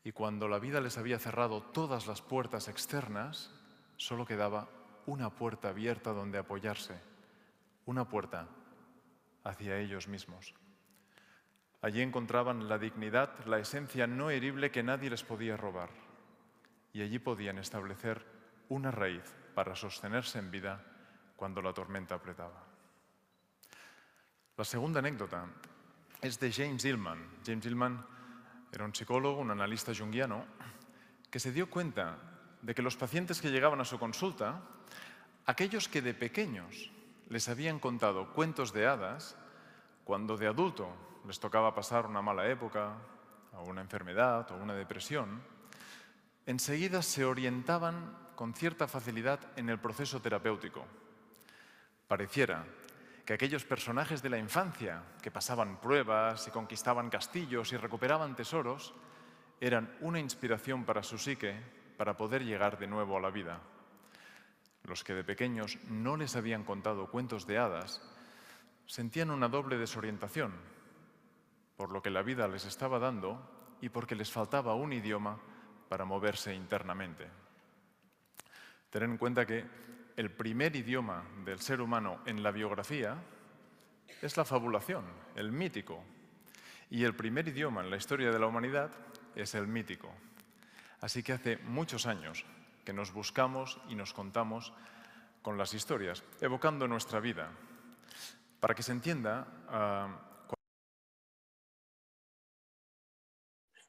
Y 0.08 0.12
cuando 0.12 0.48
la 0.48 0.58
vida 0.58 0.80
les 0.80 0.96
había 0.96 1.18
cerrado 1.18 1.60
todas 1.60 2.06
las 2.06 2.22
puertas 2.22 2.68
externas, 2.68 3.52
solo 3.98 4.24
quedaba 4.24 4.66
una 5.04 5.28
puerta 5.28 5.68
abierta 5.68 6.14
donde 6.14 6.38
apoyarse, 6.38 6.98
una 7.84 8.08
puerta 8.08 8.48
hacia 9.44 9.78
ellos 9.78 10.08
mismos. 10.08 10.54
Allí 11.82 12.00
encontraban 12.00 12.70
la 12.70 12.78
dignidad, 12.78 13.44
la 13.44 13.58
esencia 13.58 14.06
no 14.06 14.30
herible 14.30 14.70
que 14.70 14.82
nadie 14.82 15.10
les 15.10 15.22
podía 15.24 15.58
robar. 15.58 15.90
Y 16.94 17.02
allí 17.02 17.18
podían 17.18 17.58
establecer 17.58 18.24
una 18.70 18.90
raíz 18.90 19.34
para 19.54 19.76
sostenerse 19.76 20.38
en 20.38 20.50
vida 20.50 20.86
cuando 21.36 21.60
la 21.60 21.74
tormenta 21.74 22.14
apretaba. 22.14 22.64
La 24.56 24.64
segunda 24.64 25.00
anécdota 25.00 25.48
es 26.22 26.40
de 26.40 26.50
James 26.50 26.82
Hillman. 26.82 27.28
James 27.44 27.66
era 28.72 28.84
un 28.84 28.94
psicólogo, 28.94 29.40
un 29.40 29.50
analista 29.50 29.92
junguiano, 29.94 30.44
que 31.30 31.40
se 31.40 31.52
dio 31.52 31.68
cuenta 31.70 32.16
de 32.62 32.74
que 32.74 32.82
los 32.82 32.96
pacientes 32.96 33.40
que 33.40 33.50
llegaban 33.50 33.80
a 33.80 33.84
su 33.84 33.98
consulta, 33.98 34.62
aquellos 35.46 35.88
que 35.88 36.02
de 36.02 36.14
pequeños 36.14 36.90
les 37.28 37.48
habían 37.48 37.78
contado 37.78 38.32
cuentos 38.32 38.72
de 38.72 38.86
hadas, 38.86 39.36
cuando 40.04 40.36
de 40.36 40.46
adulto 40.46 40.88
les 41.26 41.38
tocaba 41.38 41.74
pasar 41.74 42.06
una 42.06 42.22
mala 42.22 42.48
época, 42.48 42.96
o 43.52 43.64
una 43.64 43.80
enfermedad, 43.80 44.50
o 44.52 44.56
una 44.56 44.74
depresión, 44.74 45.42
enseguida 46.46 47.02
se 47.02 47.24
orientaban 47.24 48.16
con 48.34 48.54
cierta 48.54 48.86
facilidad 48.86 49.40
en 49.56 49.68
el 49.68 49.78
proceso 49.78 50.20
terapéutico. 50.20 50.84
Pareciera 52.06 52.64
que 53.28 53.34
aquellos 53.34 53.66
personajes 53.66 54.22
de 54.22 54.30
la 54.30 54.38
infancia 54.38 55.02
que 55.20 55.30
pasaban 55.30 55.82
pruebas 55.82 56.48
y 56.48 56.50
conquistaban 56.50 57.10
castillos 57.10 57.74
y 57.74 57.76
recuperaban 57.76 58.34
tesoros 58.34 58.94
eran 59.60 59.94
una 60.00 60.18
inspiración 60.18 60.86
para 60.86 61.02
su 61.02 61.18
psique 61.18 61.54
para 61.98 62.16
poder 62.16 62.42
llegar 62.42 62.78
de 62.78 62.86
nuevo 62.86 63.18
a 63.18 63.20
la 63.20 63.28
vida. 63.28 63.60
Los 64.84 65.04
que 65.04 65.12
de 65.12 65.24
pequeños 65.24 65.76
no 65.90 66.16
les 66.16 66.36
habían 66.36 66.64
contado 66.64 67.10
cuentos 67.10 67.46
de 67.46 67.58
hadas 67.58 68.00
sentían 68.86 69.30
una 69.30 69.48
doble 69.48 69.76
desorientación, 69.76 70.54
por 71.76 71.90
lo 71.90 72.00
que 72.00 72.08
la 72.08 72.22
vida 72.22 72.48
les 72.48 72.64
estaba 72.64 72.98
dando 72.98 73.76
y 73.82 73.90
porque 73.90 74.16
les 74.16 74.32
faltaba 74.32 74.74
un 74.74 74.94
idioma 74.94 75.38
para 75.90 76.06
moverse 76.06 76.54
internamente. 76.54 77.28
Tener 78.88 79.10
en 79.10 79.18
cuenta 79.18 79.44
que 79.44 79.66
el 80.18 80.32
primer 80.32 80.74
idioma 80.74 81.22
del 81.44 81.60
ser 81.60 81.80
humano 81.80 82.18
en 82.26 82.42
la 82.42 82.50
biografía 82.50 83.16
es 84.20 84.36
la 84.36 84.44
fabulación, 84.44 85.04
el 85.36 85.52
mítico, 85.52 86.02
y 86.90 87.04
el 87.04 87.14
primer 87.14 87.46
idioma 87.46 87.84
en 87.84 87.90
la 87.90 87.98
historia 87.98 88.32
de 88.32 88.38
la 88.40 88.48
humanidad 88.48 88.90
es 89.36 89.54
el 89.54 89.68
mítico. 89.68 90.12
Así 91.00 91.22
que 91.22 91.34
hace 91.34 91.58
muchos 91.58 92.06
años 92.06 92.44
que 92.84 92.92
nos 92.92 93.12
buscamos 93.12 93.80
y 93.88 93.94
nos 93.94 94.12
contamos 94.12 94.72
con 95.40 95.56
las 95.56 95.72
historias, 95.72 96.24
evocando 96.40 96.88
nuestra 96.88 97.20
vida, 97.20 97.52
para 98.58 98.74
que 98.74 98.82
se 98.82 98.90
entienda... 98.90 99.46
Uh... 99.68 100.56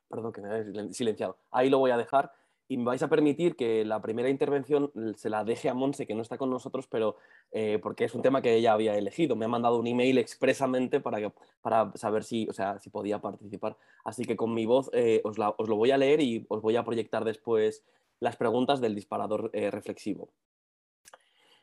Perdón, 0.08 0.32
que 0.32 0.42
me 0.42 0.60
he 0.60 0.94
silenciado. 0.94 1.40
Ahí 1.50 1.72
lo 1.72 1.80
voy 1.80 1.90
a 1.90 1.98
dejar 1.98 2.32
y 2.70 2.78
me 2.78 2.84
vais 2.84 3.02
a 3.02 3.10
permitir 3.10 3.56
que 3.56 3.84
la 3.84 4.00
primera 4.00 4.30
intervención 4.30 4.92
se 5.16 5.32
la 5.32 5.44
deje 5.44 5.70
a 5.70 5.74
Monse, 5.74 6.06
que 6.06 6.14
no 6.14 6.22
está 6.22 6.38
con 6.38 6.52
nosotros, 6.52 6.88
pero 6.88 7.18
eh, 7.52 7.80
porque 7.82 8.06
es 8.06 8.14
un 8.14 8.22
tema 8.22 8.44
que 8.44 8.54
ella 8.54 8.74
había 8.74 8.96
elegido. 8.96 9.36
Me 9.36 9.46
ha 9.46 9.48
mandado 9.48 9.80
un 9.80 9.88
email 9.88 10.20
expresamente 10.20 11.00
para, 11.00 11.18
que, 11.18 11.34
para 11.64 11.92
saber 11.96 12.24
si, 12.24 12.48
o 12.48 12.54
sea, 12.54 12.80
si 12.80 12.92
podía 12.92 13.20
participar. 13.20 13.76
Así 14.04 14.24
que 14.24 14.38
con 14.38 14.54
mi 14.54 14.68
voz 14.68 14.92
eh, 14.94 15.20
os, 15.24 15.40
la, 15.40 15.50
os, 15.58 15.68
lo 15.68 15.78
voy 15.78 15.90
a 15.90 15.98
leer 15.98 16.22
y 16.22 16.46
os 16.48 16.62
voy 16.62 16.76
a 16.76 16.84
proyectar 16.84 17.26
después 17.26 17.84
las 18.20 18.36
preguntas 18.36 18.80
del 18.82 18.94
disparador 18.94 19.50
eh, 19.54 19.72
reflexivo. 19.72 20.30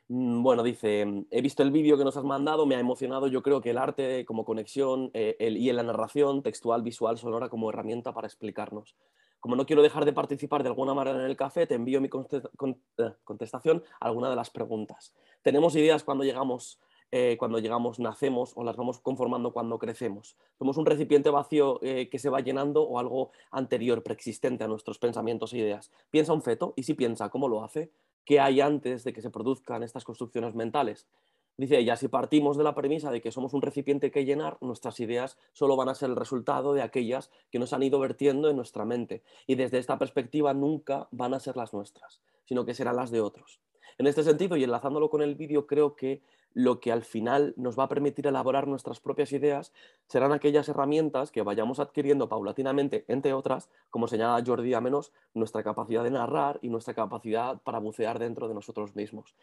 Mm, 0.09 0.43
bueno, 0.43 0.61
dice, 0.61 1.05
he 1.31 1.41
visto 1.41 1.63
el 1.63 1.71
vídeo 1.71 1.97
que 1.97 2.03
nos 2.03 2.17
has 2.17 2.25
mandado, 2.25 2.65
me 2.65 2.75
ha 2.75 2.81
emocionado. 2.81 3.27
Yo 3.27 3.41
creo 3.41 3.61
que 3.61 3.69
el 3.69 3.77
arte 3.77 4.25
como 4.25 4.43
conexión 4.43 5.11
eh, 5.13 5.37
y 5.39 5.69
en 5.69 5.77
la 5.77 5.83
narración 5.83 6.43
textual, 6.43 6.81
visual, 6.81 7.17
sonora 7.17 7.47
como 7.47 7.69
herramienta 7.69 8.13
para 8.13 8.27
explicarnos. 8.27 8.97
Como 9.39 9.55
no 9.55 9.65
quiero 9.65 9.81
dejar 9.81 10.05
de 10.05 10.13
participar 10.13 10.63
de 10.63 10.69
alguna 10.69 10.93
manera 10.93 11.17
en 11.19 11.25
el 11.25 11.37
café, 11.37 11.67
te 11.67 11.75
envío 11.75 12.01
mi 12.01 12.09
eh, 12.09 13.13
contestación 13.23 13.83
a 13.99 14.07
alguna 14.07 14.29
de 14.29 14.35
las 14.35 14.49
preguntas. 14.49 15.13
Tenemos 15.41 15.75
ideas 15.75 16.03
cuando 16.03 16.23
llegamos, 16.23 16.79
eh, 17.11 17.35
cuando 17.37 17.59
llegamos, 17.59 17.99
nacemos 17.99 18.53
o 18.55 18.63
las 18.63 18.75
vamos 18.75 18.99
conformando 18.99 19.53
cuando 19.53 19.77
crecemos. 19.79 20.37
Somos 20.57 20.77
un 20.77 20.85
recipiente 20.85 21.29
vacío 21.29 21.79
que 21.79 22.19
se 22.19 22.29
va 22.29 22.41
llenando 22.41 22.83
o 22.83 22.99
algo 22.99 23.31
anterior, 23.51 24.03
preexistente 24.03 24.63
a 24.63 24.67
nuestros 24.67 24.99
pensamientos 24.99 25.53
e 25.53 25.59
ideas. 25.59 25.91
Piensa 26.09 26.33
un 26.33 26.41
feto 26.41 26.73
y 26.75 26.83
si 26.83 26.93
piensa, 26.93 27.29
¿cómo 27.29 27.47
lo 27.47 27.63
hace? 27.63 27.91
qué 28.27 28.41
hay 28.41 28.59
antes 28.59 29.05
de 29.05 29.13
que 29.13 29.21
se 29.21 29.29
produzcan 29.29 29.83
estas 29.83 30.03
construcciones 30.03 30.53
mentales. 30.53 31.07
Dice 31.57 31.79
ella, 31.79 31.95
si 31.95 32.07
partimos 32.07 32.55
de 32.55 32.63
la 32.63 32.75
premisa 32.75 33.09
de 33.09 33.19
que 33.19 33.31
somos 33.31 33.53
un 33.53 33.63
recipiente 33.63 34.11
que 34.11 34.25
llenar, 34.25 34.57
nuestras 34.61 34.99
ideas 34.99 35.39
solo 35.53 35.75
van 35.75 35.89
a 35.89 35.95
ser 35.95 36.11
el 36.11 36.15
resultado 36.15 36.75
de 36.75 36.83
aquellas 36.83 37.31
que 37.51 37.57
nos 37.57 37.73
han 37.73 37.81
ido 37.81 37.99
vertiendo 37.99 38.49
en 38.49 38.55
nuestra 38.55 38.85
mente. 38.85 39.23
Y 39.47 39.55
desde 39.55 39.79
esta 39.79 39.97
perspectiva 39.97 40.53
nunca 40.53 41.07
van 41.09 41.33
a 41.33 41.39
ser 41.39 41.57
las 41.57 41.73
nuestras, 41.73 42.21
sino 42.45 42.63
que 42.63 42.75
serán 42.75 42.97
las 42.97 43.09
de 43.09 43.21
otros. 43.21 43.59
En 43.97 44.05
este 44.05 44.21
sentido, 44.23 44.55
y 44.55 44.63
enlazándolo 44.63 45.09
con 45.09 45.23
el 45.23 45.33
vídeo, 45.33 45.65
creo 45.65 45.95
que 45.95 46.21
lo 46.53 46.79
que 46.79 46.91
al 46.91 47.03
final 47.03 47.53
nos 47.57 47.77
va 47.77 47.83
a 47.83 47.87
permitir 47.89 48.27
elaborar 48.27 48.67
nuestras 48.67 48.99
propias 48.99 49.31
ideas 49.31 49.73
serán 50.07 50.33
aquellas 50.33 50.69
herramientas 50.69 51.31
que 51.31 51.41
vayamos 51.41 51.79
adquiriendo 51.79 52.29
paulatinamente, 52.29 53.05
entre 53.07 53.33
otras, 53.33 53.69
como 53.89 54.07
señala 54.07 54.43
Jordi 54.45 54.73
a 54.75 54.81
menos, 54.81 55.11
nuestra 55.33 55.63
capacidad 55.63 56.03
de 56.03 56.11
narrar 56.11 56.59
y 56.61 56.69
nuestra 56.69 56.93
capacidad 56.93 57.61
para 57.63 57.79
bucear 57.79 58.19
dentro 58.19 58.47
de 58.47 58.53
nosotros 58.53 58.95
mismos. 58.95 59.35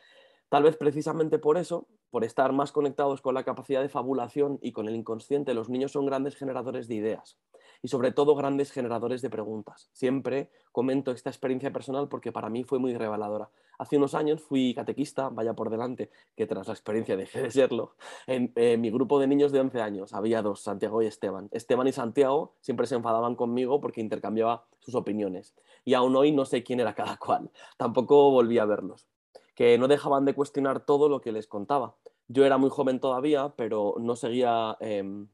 Tal 0.48 0.62
vez 0.62 0.76
precisamente 0.76 1.38
por 1.38 1.56
eso, 1.56 1.86
por 2.14 2.22
estar 2.22 2.52
más 2.52 2.70
conectados 2.70 3.20
con 3.20 3.34
la 3.34 3.42
capacidad 3.42 3.82
de 3.82 3.88
fabulación 3.88 4.60
y 4.62 4.70
con 4.70 4.86
el 4.86 4.94
inconsciente, 4.94 5.52
los 5.52 5.68
niños 5.68 5.90
son 5.90 6.06
grandes 6.06 6.36
generadores 6.36 6.86
de 6.86 6.94
ideas 6.94 7.40
y 7.82 7.88
sobre 7.88 8.12
todo 8.12 8.36
grandes 8.36 8.70
generadores 8.70 9.20
de 9.20 9.30
preguntas. 9.30 9.90
Siempre 9.92 10.48
comento 10.70 11.10
esta 11.10 11.30
experiencia 11.30 11.72
personal 11.72 12.08
porque 12.08 12.30
para 12.30 12.50
mí 12.50 12.62
fue 12.62 12.78
muy 12.78 12.94
reveladora. 12.96 13.50
Hace 13.80 13.96
unos 13.96 14.14
años 14.14 14.40
fui 14.40 14.74
catequista, 14.74 15.28
vaya 15.28 15.54
por 15.54 15.70
delante, 15.70 16.12
que 16.36 16.46
tras 16.46 16.68
la 16.68 16.74
experiencia 16.74 17.16
dejé 17.16 17.42
de 17.42 17.50
serlo. 17.50 17.96
En, 18.28 18.52
mi 18.80 18.92
grupo 18.92 19.18
de 19.18 19.26
niños 19.26 19.50
de 19.50 19.58
11 19.58 19.80
años 19.80 20.14
había 20.14 20.40
dos, 20.40 20.60
Santiago 20.60 21.02
y 21.02 21.06
Esteban. 21.06 21.48
Esteban 21.50 21.88
y 21.88 21.92
Santiago 21.92 22.54
siempre 22.60 22.86
se 22.86 22.94
enfadaban 22.94 23.34
conmigo 23.34 23.80
porque 23.80 24.00
intercambiaba 24.00 24.66
sus 24.78 24.94
opiniones. 24.94 25.52
Y 25.84 25.94
aún 25.94 26.14
hoy 26.14 26.30
no 26.30 26.44
sé 26.44 26.62
quién 26.62 26.78
era 26.78 26.94
cada 26.94 27.16
cual. 27.16 27.50
Tampoco 27.76 28.30
volví 28.30 28.58
a 28.58 28.66
verlos. 28.66 29.08
Que 29.56 29.78
no 29.78 29.88
dejaban 29.88 30.24
de 30.24 30.34
cuestionar 30.34 30.86
todo 30.86 31.08
lo 31.08 31.20
que 31.20 31.30
les 31.30 31.46
contaba. 31.46 31.96
Yo 32.28 32.44
era 32.44 32.58
muy 32.58 32.70
joven 32.70 33.00
todavía, 33.00 33.52
pero 33.56 33.94
no 33.98 34.16
seguía... 34.16 34.76
Em, 34.80 35.28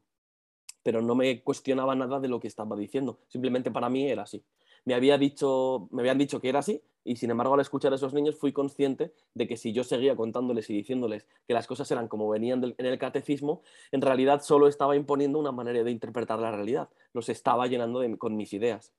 pero 0.82 1.02
no 1.02 1.14
me 1.14 1.42
cuestionaba 1.42 1.94
nada 1.94 2.20
de 2.20 2.28
lo 2.28 2.40
que 2.40 2.48
estaba 2.48 2.76
diciendo. 2.76 3.20
Simplemente 3.28 3.70
para 3.70 3.90
mí 3.90 4.08
era 4.10 4.22
así. 4.22 4.42
Me, 4.84 4.94
había 4.94 5.18
dicho, 5.18 5.88
me 5.90 6.02
habían 6.02 6.18
dicho 6.18 6.40
que 6.40 6.48
era 6.48 6.60
así 6.60 6.82
y 7.04 7.16
sin 7.16 7.30
embargo 7.30 7.54
al 7.54 7.60
escuchar 7.60 7.92
a 7.92 7.96
esos 7.96 8.14
niños 8.14 8.36
fui 8.36 8.52
consciente 8.52 9.12
de 9.34 9.46
que 9.46 9.56
si 9.56 9.72
yo 9.72 9.84
seguía 9.84 10.16
contándoles 10.16 10.68
y 10.70 10.74
diciéndoles 10.74 11.26
que 11.46 11.54
las 11.54 11.66
cosas 11.66 11.90
eran 11.90 12.08
como 12.08 12.28
venían 12.28 12.74
en 12.76 12.86
el 12.86 12.98
catecismo, 12.98 13.62
en 13.92 14.00
realidad 14.00 14.42
solo 14.42 14.68
estaba 14.68 14.96
imponiendo 14.96 15.38
una 15.38 15.52
manera 15.52 15.82
de 15.82 15.90
interpretar 15.90 16.38
la 16.38 16.50
realidad, 16.50 16.88
los 17.12 17.28
estaba 17.28 17.66
llenando 17.66 18.02
con 18.18 18.36
mis 18.36 18.52
ideas 18.52 18.92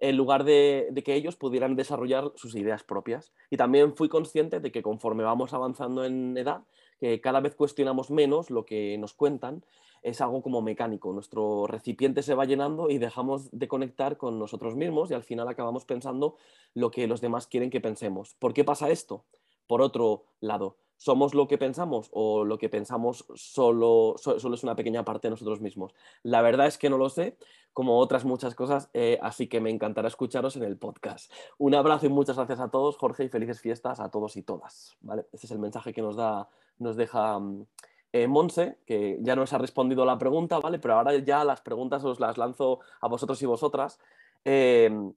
en 0.00 0.16
lugar 0.16 0.44
de, 0.44 0.88
de, 0.90 1.02
que 1.02 1.14
ellos 1.14 1.36
pudieran 1.36 1.76
desarrollar 1.76 2.32
sus 2.34 2.54
ideas 2.56 2.82
propias. 2.82 3.32
Y 3.48 3.56
también 3.56 3.94
fui 3.94 4.08
consciente 4.08 4.60
de 4.60 4.72
que 4.72 4.82
conforme 4.82 5.22
vamos 5.22 5.54
avanzando 5.54 6.04
en 6.04 6.36
edad, 6.36 6.64
que 6.98 7.20
cada 7.20 7.40
vez 7.40 7.54
cuestionamos 7.54 8.10
menos 8.10 8.50
lo 8.50 8.64
que 8.64 8.96
nos 8.98 9.14
cuentan 9.14 9.64
es 10.02 10.20
algo 10.20 10.42
como 10.42 10.60
mecánico. 10.60 11.12
Nuestro 11.12 11.66
recipiente 11.66 12.22
se 12.22 12.34
va 12.34 12.44
llenando 12.44 12.90
y 12.90 12.98
dejamos 12.98 13.50
de 13.50 13.68
conectar 13.68 14.18
con 14.18 14.38
nosotros 14.38 14.76
mismos 14.76 15.10
y 15.10 15.14
al 15.14 15.22
final 15.22 15.48
acabamos 15.48 15.86
pensando 15.86 16.36
lo 16.74 16.90
que 16.90 17.06
los 17.06 17.22
demás 17.22 17.46
quieren 17.46 17.70
que 17.70 17.80
pensemos. 17.80 18.34
¿Por 18.38 18.52
qué 18.52 18.64
pasa 18.64 18.90
esto? 18.90 19.24
Por 19.66 19.80
otro 19.80 20.26
lado, 20.40 20.76
¿somos 21.04 21.34
lo 21.34 21.46
que 21.46 21.58
pensamos 21.58 22.08
o 22.12 22.46
lo 22.46 22.56
que 22.56 22.70
pensamos 22.70 23.26
solo, 23.34 24.14
solo 24.16 24.54
es 24.54 24.62
una 24.62 24.74
pequeña 24.74 25.04
parte 25.04 25.26
de 25.26 25.32
nosotros 25.32 25.60
mismos? 25.60 25.94
La 26.22 26.40
verdad 26.40 26.66
es 26.66 26.78
que 26.78 26.88
no 26.88 26.96
lo 26.96 27.10
sé, 27.10 27.36
como 27.74 27.98
otras 27.98 28.24
muchas 28.24 28.54
cosas, 28.54 28.88
eh, 28.94 29.18
así 29.20 29.46
que 29.46 29.60
me 29.60 29.68
encantará 29.68 30.08
escucharos 30.08 30.56
en 30.56 30.62
el 30.62 30.78
podcast. 30.78 31.30
Un 31.58 31.74
abrazo 31.74 32.06
y 32.06 32.08
muchas 32.08 32.36
gracias 32.36 32.58
a 32.58 32.70
todos, 32.70 32.96
Jorge, 32.96 33.24
y 33.24 33.28
felices 33.28 33.60
fiestas 33.60 34.00
a 34.00 34.10
todos 34.10 34.34
y 34.38 34.44
todas. 34.44 34.96
¿vale? 35.02 35.26
Este 35.30 35.46
es 35.46 35.50
el 35.50 35.58
mensaje 35.58 35.92
que 35.92 36.00
nos, 36.00 36.16
da, 36.16 36.48
nos 36.78 36.96
deja... 36.96 37.38
Mm, 37.38 37.66
eh, 38.14 38.28
Monse, 38.28 38.78
que 38.86 39.18
ya 39.20 39.34
nos 39.34 39.52
ha 39.52 39.58
respondido 39.58 40.04
la 40.04 40.16
pregunta, 40.16 40.60
¿vale? 40.60 40.78
Pero 40.78 40.94
ahora 40.94 41.18
ya 41.18 41.42
las 41.42 41.60
preguntas 41.60 42.04
os 42.04 42.20
las 42.20 42.38
lanzo 42.38 42.78
a 43.00 43.08
vosotros 43.08 43.42
y 43.42 43.46
vosotras. 43.46 43.98
Em, 44.44 45.12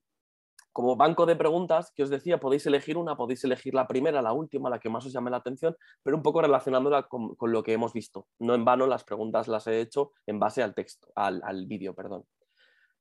como 0.77 0.95
banco 0.95 1.25
de 1.25 1.35
preguntas 1.35 1.91
que 1.95 2.03
os 2.03 2.11
decía, 2.11 2.39
podéis 2.39 2.67
elegir 2.67 2.97
una, 2.97 3.17
podéis 3.17 3.43
elegir 3.43 3.73
la 3.73 3.87
primera, 3.87 4.21
la 4.21 4.31
última, 4.31 4.69
la 4.69 4.77
que 4.77 4.89
más 4.89 5.03
os 5.07 5.11
llame 5.11 5.31
la 5.31 5.37
atención, 5.37 5.75
pero 6.03 6.15
un 6.15 6.21
poco 6.21 6.39
relacionándola 6.39 7.07
con, 7.07 7.35
lo 7.41 7.63
que 7.63 7.73
hemos 7.73 7.93
visto. 7.93 8.27
No 8.37 8.53
en 8.53 8.63
vano 8.63 8.85
las 8.85 9.03
preguntas 9.03 9.47
las 9.47 9.65
he 9.65 9.81
hecho 9.81 10.11
en 10.27 10.37
base 10.37 10.61
al 10.61 10.75
texto, 10.75 11.07
al, 11.15 11.41
al 11.43 11.65
vídeo, 11.65 11.95
perdón. 11.95 12.25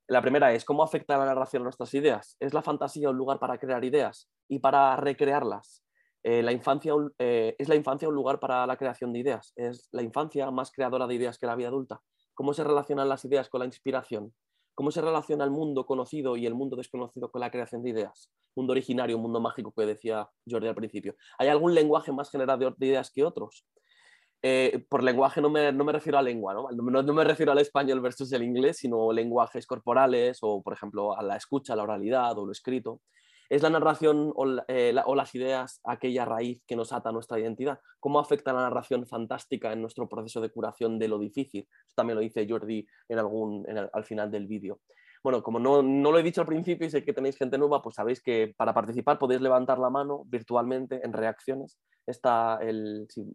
La 0.07 0.23
primera 0.23 0.51
es, 0.53 0.65
¿cómo 0.65 0.81
afecta 0.81 1.19
la 1.19 1.25
narración 1.25 1.61
a 1.61 1.65
nuestras 1.65 1.93
ideas? 1.93 2.35
¿Es 2.39 2.51
la 2.55 2.63
fantasía 2.63 3.11
un 3.11 3.17
lugar 3.17 3.37
para 3.37 3.59
crear 3.59 3.85
ideas 3.85 4.27
y 4.47 4.57
para 4.57 4.95
recrearlas? 4.95 5.83
Eh, 6.23 6.41
la 6.41 6.53
infancia, 6.53 6.93
eh, 7.19 7.55
¿Es 7.59 7.69
la 7.69 7.75
infancia 7.75 8.09
un 8.09 8.15
lugar 8.15 8.39
para 8.39 8.65
la 8.65 8.77
creación 8.77 9.13
de 9.13 9.19
ideas? 9.19 9.53
¿Es 9.55 9.87
la 9.91 10.01
infancia 10.01 10.49
más 10.49 10.71
creadora 10.71 11.05
de 11.05 11.13
ideas 11.13 11.37
que 11.37 11.45
la 11.45 11.55
vida 11.55 11.67
adulta? 11.67 12.01
¿Cómo 12.33 12.55
se 12.55 12.63
relacionan 12.63 13.07
las 13.07 13.23
ideas 13.23 13.49
con 13.49 13.59
la 13.59 13.67
inspiración? 13.67 14.33
¿Cómo 14.77 14.91
se 14.91 15.01
relaciona 15.01 15.43
el 15.43 15.49
mundo 15.49 15.87
conocido 15.87 16.37
y 16.37 16.45
el 16.45 16.53
mundo 16.53 16.75
desconocido 16.75 17.31
con 17.31 17.41
la 17.41 17.49
creación 17.49 17.81
de 17.81 17.89
ideas? 17.89 18.31
Mundo 18.55 18.73
originario, 18.73 19.17
mundo 19.17 19.41
mágico 19.41 19.73
que 19.75 19.87
decía 19.87 20.29
Jordi 20.47 20.67
al 20.67 20.75
principio. 20.75 21.15
¿Hay 21.39 21.47
algún 21.47 21.73
lenguaje 21.73 22.11
más 22.11 22.29
generador 22.29 22.77
de 22.77 22.85
ideas 22.85 23.09
que 23.09 23.23
otros? 23.23 23.65
Eh, 24.43 24.85
por 24.87 25.01
lenguaje 25.01 25.41
no 25.41 25.49
me, 25.49 25.71
refiero 25.91 26.19
a 26.19 26.21
lengua, 26.21 26.53
¿no? 26.53 26.67
me 26.71 27.23
refiero 27.23 27.53
al 27.53 27.57
español 27.57 28.01
versus 28.01 28.31
el 28.33 28.43
inglés, 28.43 28.77
sino 28.77 29.11
lenguajes 29.11 29.65
corporales 29.65 30.37
o, 30.41 30.61
por 30.61 30.73
ejemplo, 30.73 31.17
a 31.17 31.23
la 31.23 31.37
escucha, 31.37 31.75
la 31.75 31.81
oralidad 31.81 32.37
o 32.37 32.45
lo 32.45 32.51
escrito. 32.51 33.01
¿Es 33.49 33.61
la 33.61 33.69
narración 33.69 34.33
eh, 34.67 34.95
o, 35.05 35.15
las 35.15 35.35
ideas 35.35 35.79
aquella 35.85 36.25
raíz 36.25 36.63
que 36.65 36.75
nos 36.75 36.91
ata 36.91 37.11
nuestra 37.11 37.39
identidad? 37.39 37.79
¿Cómo 37.99 38.19
afecta 38.19 38.53
la 38.53 38.61
narración 38.61 39.05
fantástica 39.05 39.71
en 39.71 39.81
nuestro 39.81 40.09
proceso 40.09 40.41
de 40.41 40.49
curación 40.49 40.99
de 40.99 41.07
lo 41.07 41.17
difícil? 41.17 41.67
También 41.95 42.15
lo 42.15 42.21
dice 42.21 42.45
Jordi 42.47 42.85
en 43.07 43.19
algún, 43.19 43.65
al 43.93 44.03
final 44.03 44.29
del 44.29 44.47
vídeo. 44.47 44.79
Bueno, 45.23 45.41
como 45.41 45.59
no, 45.59 45.81
lo 45.81 46.19
he 46.19 46.23
dicho 46.23 46.41
al 46.41 46.47
principio 46.47 46.87
y 46.87 46.89
sé 46.89 47.03
que 47.03 47.13
tenéis 47.13 47.37
gente 47.37 47.57
nueva, 47.57 47.81
pues 47.81 47.95
sabéis 47.95 48.21
que 48.21 48.53
para 48.55 48.73
participar 48.73 49.17
podéis 49.17 49.41
levantar 49.41 49.79
la 49.79 49.89
mano 49.89 50.23
virtualmente 50.25 51.01
en 51.03 51.13
reacciones. 51.13 51.77
Está 52.05 52.59
el, 52.61 53.07
si 53.09 53.25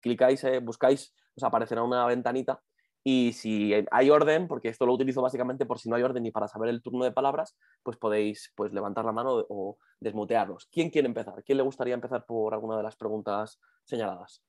clicáis, 0.00 0.44
eh, 0.44 0.60
buscáis, 0.60 1.14
os 1.36 1.42
aparecerá 1.42 1.82
una 1.82 2.06
ventanita 2.06 2.60
y 3.04 3.32
si 3.32 3.72
hay 3.90 4.10
orden, 4.10 4.46
porque 4.48 4.68
esto 4.68 4.86
lo 4.86 4.92
utilizo 4.94 5.22
básicamente 5.22 5.66
por 5.66 5.78
si 5.78 5.88
no 5.88 5.96
hay 5.96 6.02
orden 6.02 6.26
y 6.26 6.30
para 6.32 6.48
saber 6.48 6.68
el 6.68 6.82
turno 6.82 7.04
de 7.04 7.12
palabras, 7.12 7.56
pues 7.82 7.96
podéis 7.96 8.52
pues, 8.56 8.72
levantar 8.72 9.04
la 9.04 9.12
mano 9.12 9.44
o 9.48 9.78
desmutearlos. 10.00 10.66
¿Quién 10.70 10.90
quiere 10.90 11.08
empezar? 11.08 11.42
¿Quién 11.44 11.58
le 11.58 11.64
gustaría 11.64 11.94
empezar 11.94 12.24
por 12.26 12.52
alguna 12.54 12.76
de 12.76 12.82
las 12.82 12.96
preguntas 12.96 13.58
señaladas? 13.84 14.42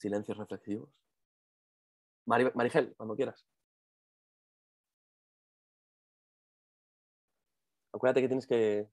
Silencios 0.00 0.36
reflexivos. 0.38 0.88
Marigel, 2.26 2.94
cuando 2.96 3.16
quieras. 3.16 3.44
Acuérdate 7.92 8.20
que 8.22 8.28
tienes 8.28 8.46
que 8.46 8.88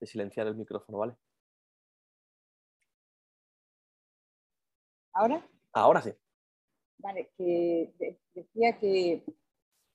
de 0.00 0.06
silenciar 0.06 0.46
el 0.46 0.56
micrófono, 0.56 0.98
¿vale? 0.98 1.16
¿Ahora? 5.12 5.46
Ahora 5.72 6.02
sí. 6.02 6.12
Vale, 6.98 7.30
que 7.36 7.92
decía 8.34 8.78
que, 8.78 9.24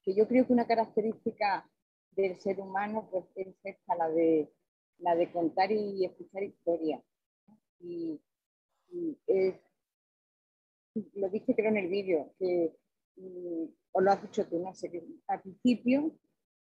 yo 0.06 0.28
creo 0.28 0.46
que 0.46 0.54
una 0.54 0.68
característica 0.68 1.70
del 2.12 2.40
ser 2.40 2.60
humano 2.60 3.08
pues, 3.12 3.26
es 3.36 3.56
esta, 3.64 3.96
la 3.96 4.10
de, 4.10 4.52
la 5.00 5.16
de 5.16 5.32
contar 5.32 5.72
y 5.72 6.06
escuchar 6.06 6.44
historias. 6.44 7.04
Y, 7.80 8.22
lo 11.14 11.30
dije 11.30 11.54
creo 11.54 11.70
en 11.70 11.78
el 11.78 11.90
vídeo, 11.90 12.34
que, 12.40 12.74
o 13.92 14.02
lo 14.02 14.12
has 14.12 14.22
dicho 14.22 14.48
tú, 14.48 14.60
no 14.60 14.74
sé, 14.74 14.90
que 14.90 15.04
al 15.28 15.42
principio 15.42 16.18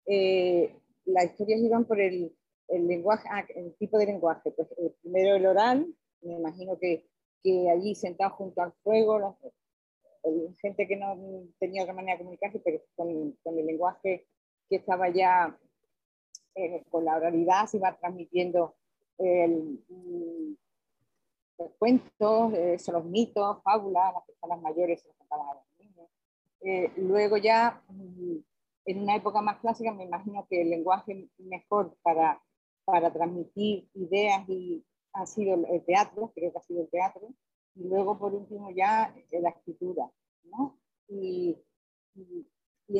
eh, 0.06 0.80
las 1.06 1.26
historias 1.26 1.60
iban 1.60 1.86
por 1.86 2.00
el, 2.00 2.34
el 2.68 2.88
lenguaje, 2.88 3.28
ah, 3.32 3.46
el 3.56 3.76
tipo 3.76 3.98
de 3.98 4.06
lenguaje, 4.08 4.52
pues 4.52 4.72
eh, 4.78 4.94
primero 5.02 5.36
el 5.36 5.46
oral, 5.46 5.88
me 6.22 6.34
imagino 6.34 6.78
que, 6.80 7.06
que 7.44 7.70
allí 7.70 7.96
sentado 7.96 8.32
junto 8.32 8.62
al 8.62 8.74
fuego, 8.84 9.38
gente 10.62 10.88
que 10.88 10.96
no 10.96 11.18
tenía 11.60 11.84
otra 11.84 11.94
manera 11.94 12.14
de 12.14 12.24
comunicarse, 12.24 12.60
pero 12.60 12.82
con, 12.96 13.34
con, 13.44 13.60
el 13.60 13.66
lenguaje 13.66 14.26
que 14.70 14.78
estaba 14.78 15.10
ya 15.10 15.58
eh, 16.56 16.84
con 16.90 17.06
la 17.06 17.18
oralidad, 17.18 17.66
se 17.66 17.78
iba 17.78 17.98
transmitiendo 17.98 18.76
el, 19.18 19.80
los 21.58 21.72
cuentos, 21.78 22.54
eh, 22.54 22.78
los 22.92 23.06
mitos, 23.06 23.62
fábulas, 23.64 24.14
las 24.14 24.24
personas 24.26 24.62
mayores 24.62 25.02
se 25.02 25.08
los 25.08 25.18
contaban 25.18 25.48
a 25.48 25.54
los 25.56 25.64
niños. 25.80 26.10
Eh, 26.62 26.92
luego 26.98 27.38
ya, 27.38 27.82
mm, 27.90 28.38
en 28.86 29.02
una 29.02 29.16
época 29.16 29.42
más 29.42 29.60
clásica, 29.60 29.94
me 29.94 30.06
imagino 30.06 30.46
que 30.50 30.62
el 30.62 30.70
lenguaje 30.70 31.30
mejor 31.38 31.96
para, 32.02 32.42
para 32.86 33.12
transmitir 33.12 33.90
ideas 33.94 34.48
y 34.50 34.86
ha 35.14 35.26
sido 35.26 35.66
el 35.68 35.84
teatro, 35.86 36.32
creo 36.36 36.52
que 36.52 36.58
ha 36.58 36.62
sido 36.62 36.82
el 36.82 36.90
teatro, 36.90 37.34
y 37.76 37.84
luego 37.88 38.18
por 38.18 38.34
último 38.34 38.70
ya 38.72 39.14
eh, 39.32 39.42
la 39.42 39.50
escritura. 39.50 40.10
¿no? 40.44 40.80
Y, 41.08 41.58
y, 42.16 42.48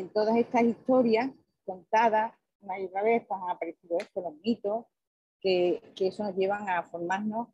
en 0.00 0.08
todas 0.12 0.36
estas 0.36 0.64
historias 0.64 1.30
contadas 1.64 2.34
una 2.60 2.80
y 2.80 2.86
otra 2.86 3.02
vez 3.02 3.24
pues, 3.26 3.40
han 3.40 3.50
aparecido 3.50 3.98
esto, 3.98 4.22
los 4.22 4.34
mitos, 4.36 4.86
que, 5.40 5.80
que 5.94 6.08
eso 6.08 6.24
nos 6.24 6.34
llevan 6.34 6.68
a 6.68 6.82
formarnos 6.84 7.48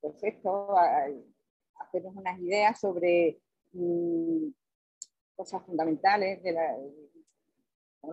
pues 0.00 0.22
esto, 0.22 0.74
hacernos 1.74 2.16
unas 2.16 2.38
ideas 2.38 2.78
sobre 2.78 3.40
mm, 3.72 4.48
cosas 5.36 5.62
fundamentales 5.64 6.42
de 6.42 6.52
la, 6.52 6.76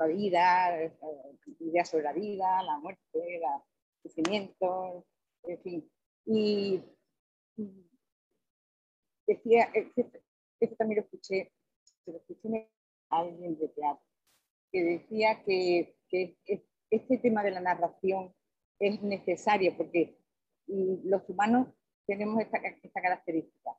vida, 0.08 0.84
eh, 0.84 0.94
ideas 1.60 1.90
sobre 1.90 2.04
la 2.04 2.14
vida, 2.14 2.64
la 2.64 2.78
muerte, 2.80 3.02
el 3.14 3.42
sufrimiento, 4.04 5.06
en 5.44 5.62
fin. 5.62 5.92
Y, 6.26 6.82
decía, 9.26 9.70
esto 10.60 10.76
también 10.78 11.02
lo 11.02 11.06
escuché, 11.06 11.52
lo 12.06 12.18
escuché 12.18 12.70
a 13.10 13.20
alguien 13.20 13.58
de 13.58 13.68
teatro, 13.70 14.04
que 14.72 14.84
decía 14.84 15.44
que, 15.44 15.96
que 16.10 16.38
este 16.90 17.18
tema 17.18 17.44
de 17.44 17.52
la 17.52 17.62
narración 17.62 18.34
es 18.80 19.02
necesario 19.02 19.76
porque 19.76 20.18
y 20.68 21.00
los 21.06 21.28
humanos 21.30 21.68
tenemos 22.06 22.42
esta, 22.42 22.58
esta 22.58 23.02
característica. 23.02 23.72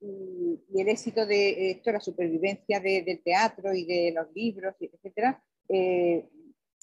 Y, 0.00 0.62
el 0.74 0.88
éxito 0.88 1.26
de 1.26 1.70
esto, 1.70 1.92
la 1.92 2.00
supervivencia 2.00 2.80
del 2.80 3.22
teatro 3.22 3.72
y 3.74 3.84
de 3.84 4.12
los 4.14 4.32
libros, 4.34 4.74
etcétera, 4.78 5.42
eh, 5.68 6.28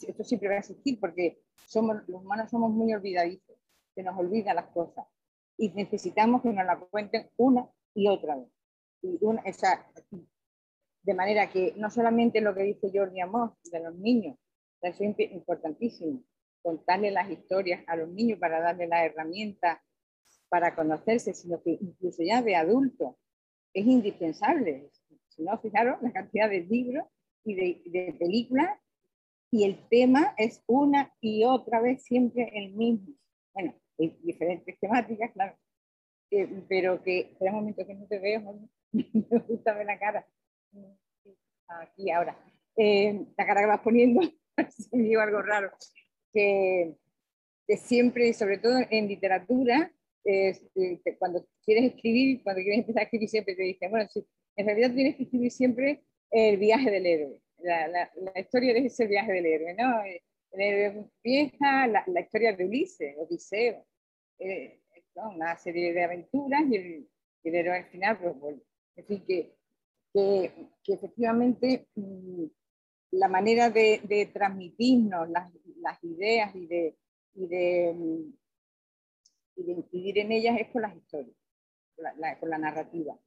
esto 0.02 0.24
siempre 0.24 0.50
va 0.50 0.56
a 0.56 0.60
existir 0.60 1.00
porque 1.00 1.42
somos, 1.68 1.98
los 2.08 2.22
humanos 2.22 2.50
somos 2.50 2.72
muy 2.72 2.94
olvidadizos, 2.94 3.56
se 3.94 4.04
nos 4.04 4.18
olvidan 4.18 4.56
las 4.56 4.68
cosas 4.68 5.06
y 5.58 5.70
necesitamos 5.70 6.42
que 6.42 6.50
nos 6.50 6.66
la 6.66 6.80
cuenten 6.80 7.30
una 7.38 7.70
y 7.94 8.08
otra 8.08 8.36
vez. 8.36 8.50
Y 9.02 9.18
una, 9.22 9.44
de 11.04 11.14
manera 11.14 11.52
que 11.52 11.74
no 11.78 11.90
solamente 11.90 12.42
lo 12.42 12.56
que 12.56 12.64
dice 12.64 12.92
Jordi 12.94 13.22
Amos 13.22 13.52
de 13.72 13.80
los 13.80 13.96
niños, 13.96 14.38
es 14.82 15.00
importantísimo, 15.00 16.24
contarle 16.62 17.12
las 17.12 17.30
historias 17.30 17.84
a 17.88 17.96
los 17.96 18.10
niños 18.10 18.40
para 18.40 18.60
darle 18.60 18.88
las 18.88 19.06
herramientas 19.06 19.80
para 20.54 20.76
conocerse, 20.76 21.34
sino 21.34 21.64
que 21.64 21.80
incluso 21.82 22.22
ya 22.22 22.44
de 22.44 22.56
adulto 22.56 23.18
es 23.74 23.88
indispensable. 23.88 24.92
Si 25.30 25.42
no, 25.42 25.58
fijaros 25.60 26.00
la 26.04 26.12
cantidad 26.12 26.48
de 26.48 26.60
libros 26.62 27.08
y 27.44 27.56
de, 27.56 28.16
películas 28.20 28.70
y 29.50 29.64
el 29.64 29.80
tema 29.90 30.36
es 30.38 30.64
una 30.68 31.12
y 31.20 31.44
otra 31.44 31.82
vez 31.82 32.04
siempre 32.04 32.52
el 32.54 32.76
mismo. 32.76 33.16
Bueno, 33.52 33.74
hay 33.98 34.16
diferentes 34.22 34.80
temáticas, 34.80 35.32
claro, 35.32 35.58
pero 36.70 37.02
que, 37.02 37.22
espera 37.22 37.52
un 37.52 37.58
momento 37.58 37.88
que 37.88 37.96
no 37.96 38.06
te 38.06 38.20
veo, 38.20 38.70
me 38.92 39.40
gusta 39.48 39.74
ver 39.74 39.88
la 39.88 39.98
cara. 39.98 40.28
Aquí 41.68 42.12
ahora. 42.12 42.38
Eh, 42.78 43.26
la 43.36 43.48
cara 43.48 43.62
que 43.62 43.68
vas 43.68 43.82
poniendo, 43.82 44.22
si 44.70 44.88
me 44.96 45.02
digo 45.02 45.20
algo 45.20 45.42
raro 45.42 45.72
que, 46.32 46.96
siempre, 47.76 48.32
sobre 48.34 48.60
todo 48.60 48.78
en 48.92 49.08
literatura, 49.08 49.92
cuando 51.20 51.46
quieres 51.66 51.94
escribir, 51.94 52.44
cuando 52.44 52.62
quieres 52.62 52.80
empezar 52.80 53.02
a 53.02 53.04
escribir, 53.04 53.30
siempre 53.30 53.56
te 53.56 53.64
dicen, 53.64 53.92
bueno, 53.92 54.10
en 54.56 54.66
realidad 54.66 54.94
tienes 54.94 55.16
que 55.16 55.24
escribir 55.24 55.52
siempre 55.52 56.04
el 56.32 56.58
viaje 56.58 56.90
del 56.90 57.06
héroe. 57.06 57.42
La, 57.60 57.88
la, 57.88 58.12
la 58.16 58.40
historia 58.40 58.74
es 58.78 59.00
el 59.00 59.08
viaje 59.08 59.32
del 59.32 59.46
héroe, 59.46 59.74
¿no? 59.74 60.04
El 60.52 60.62
héroe 60.62 60.86
empieza 60.86 61.88
la, 61.88 62.04
la 62.08 62.22
historia 62.22 62.54
de 62.54 62.66
Ulises, 62.66 63.16
Odiseo, 63.18 63.86
eh, 64.40 64.80
una 65.16 65.56
serie 65.58 65.94
de 65.94 66.04
aventuras 66.04 66.62
y 66.70 66.76
el, 66.76 67.10
el 67.44 67.56
héroe 67.56 67.78
al 67.78 67.86
final, 67.86 68.20
pues, 68.20 68.40
bueno, 68.40 68.62
en 68.96 69.06
fin, 69.06 69.24
que, 69.28 69.56
que, 70.14 70.52
que 70.84 70.94
efectivamente 70.94 71.88
mm, 71.96 72.46
la 73.12 73.28
manera 73.28 73.70
de, 73.70 74.02
de 74.04 74.28
transmitirnos 74.28 75.30
las, 75.30 75.52
las, 75.78 76.04
ideas 76.04 76.56
y 76.56 76.68
de, 76.68 76.98
y 77.36 77.48
de, 77.48 77.94
mm, 77.96 78.34
y 79.56 79.64
de, 79.64 79.72
incidir 79.74 80.20
en 80.20 80.32
ellas 80.32 80.60
es 80.60 80.70
con 80.70 80.82
las 80.82 80.96
historias, 80.96 81.36
con 82.40 82.50
la, 82.50 82.58
narrativa. 82.58 83.18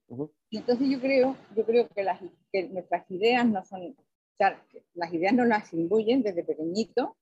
Y 0.50 0.58
entonces 0.58 0.88
yo 0.88 1.00
creo, 1.00 1.36
yo 1.54 1.64
creo 1.64 1.88
que, 1.88 2.02
las, 2.02 2.20
que 2.52 2.68
nuestras 2.68 3.10
ideas 3.10 3.46
no 3.46 3.64
son, 3.64 3.82
o 3.82 4.36
sea, 4.36 4.62
las 4.94 5.12
ideas 5.12 5.34
no 5.34 5.44
las 5.44 5.72
imbuyen 5.72 6.22
desde 6.22 6.44
pequeñito, 6.44 7.16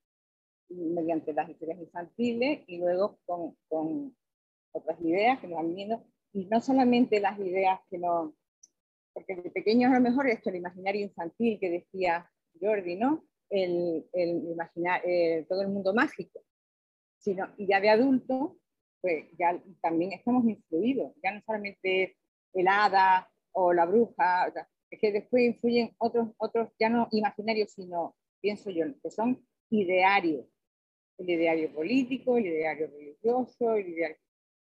mediante 0.69 1.33
las 1.33 1.49
historias 1.49 1.79
infantiles 1.79 2.63
y 2.67 2.79
luego 2.79 3.19
con, 3.27 3.57
con 3.69 4.17
otras 4.73 5.01
ideas 5.01 5.39
que 5.41 5.47
nos 5.47 5.57
van 5.57 5.75
viendo, 5.75 6.05
y 6.33 6.47
no 6.47 6.61
solamente 6.61 7.21
las 7.21 7.39
ideas 7.39 7.81
que 7.89 7.99
no, 7.99 8.35
porque 9.13 9.37
de 9.37 9.51
pequeños 9.51 9.93
a 9.93 9.95
lo 9.95 10.01
mejor 10.01 10.29
esto, 10.29 10.51
el 10.51 10.57
imaginario 10.57 11.03
infantil 11.03 11.59
que 11.61 11.71
decía 11.71 12.29
Jordi, 12.61 12.97
¿no? 12.97 13.25
El, 13.49 14.05
imaginar 14.13 15.01
eh, 15.05 15.47
todo 15.49 15.63
el 15.63 15.69
mundo 15.69 15.95
mágico, 15.95 16.41
sino, 17.19 17.55
y 17.57 17.67
ya 17.67 17.81
de 17.81 17.91
adulto, 17.91 18.59
pues 19.05 19.27
ya 19.39 19.63
también 19.83 20.13
estamos 20.13 20.47
influidos, 20.47 21.13
ya 21.23 21.31
no 21.31 21.43
solamente 21.45 22.17
el 22.55 22.67
hada 22.67 23.31
o 23.53 23.71
la 23.75 23.85
bruja, 23.85 24.51
es 24.91 24.99
que 24.99 25.13
después 25.13 25.45
influyen 25.45 25.95
otros, 25.99 26.31
otros 26.39 26.71
ya 26.81 26.89
no 26.89 27.09
imaginarios, 27.11 27.73
sino, 27.73 28.17
pienso 28.41 28.71
yo, 28.71 28.87
que 29.03 29.11
son 29.11 29.47
idearios, 29.69 30.47
el 31.19 31.29
ideario 31.29 31.71
político, 31.75 32.39
el 32.39 32.47
ideario 32.47 32.87
religioso, 32.87 33.75
el 33.75 33.89
ideario... 33.89 34.17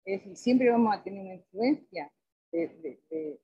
Es 0.05 0.18
decir, 0.18 0.37
siempre 0.37 0.68
vamos 0.68 0.97
a 0.97 1.05
tener 1.05 1.20
una 1.20 1.35
influencia 1.35 2.11
de, 2.51 3.38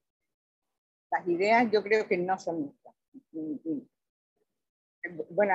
las 1.12 1.28
ideas, 1.28 1.70
yo 1.70 1.84
creo 1.84 2.08
que 2.08 2.18
no 2.18 2.36
son 2.36 2.62
nuestras. 2.62 2.94
Bueno, 5.30 5.54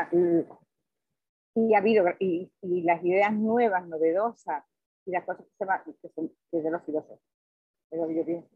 y, 1.55 1.73
ha 1.73 1.79
habido, 1.79 2.05
y, 2.19 2.49
las 2.83 3.03
ideas 3.03 3.33
nuevas, 3.33 3.85
novedosas, 3.85 4.63
y 5.05 5.11
las 5.11 5.23
cosas 5.25 5.45
que, 5.45 5.51
se 5.57 5.65
van, 5.65 5.81
que 5.83 6.09
son 6.09 6.31
de 6.51 6.71
los 6.71 6.83
filósofos. 6.83 7.19
Pero 7.89 8.09
yo 8.09 8.25
pienso, 8.25 8.49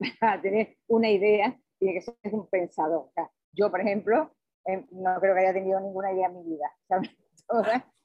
para 0.20 0.40
tener 0.40 0.76
una 0.88 1.10
idea, 1.10 1.58
tiene 1.78 1.94
que 1.94 2.02
ser 2.02 2.16
un 2.32 2.48
pensador. 2.48 3.10
yo, 3.52 3.70
por 3.70 3.80
ejemplo, 3.80 4.30
em, 4.64 4.86
no 4.90 5.18
creo 5.20 5.34
que 5.34 5.40
haya 5.40 5.52
tenido 5.52 5.80
ninguna 5.80 6.12
idea 6.12 6.28
en 6.28 6.34
mi 6.34 6.54
vida. 6.54 6.72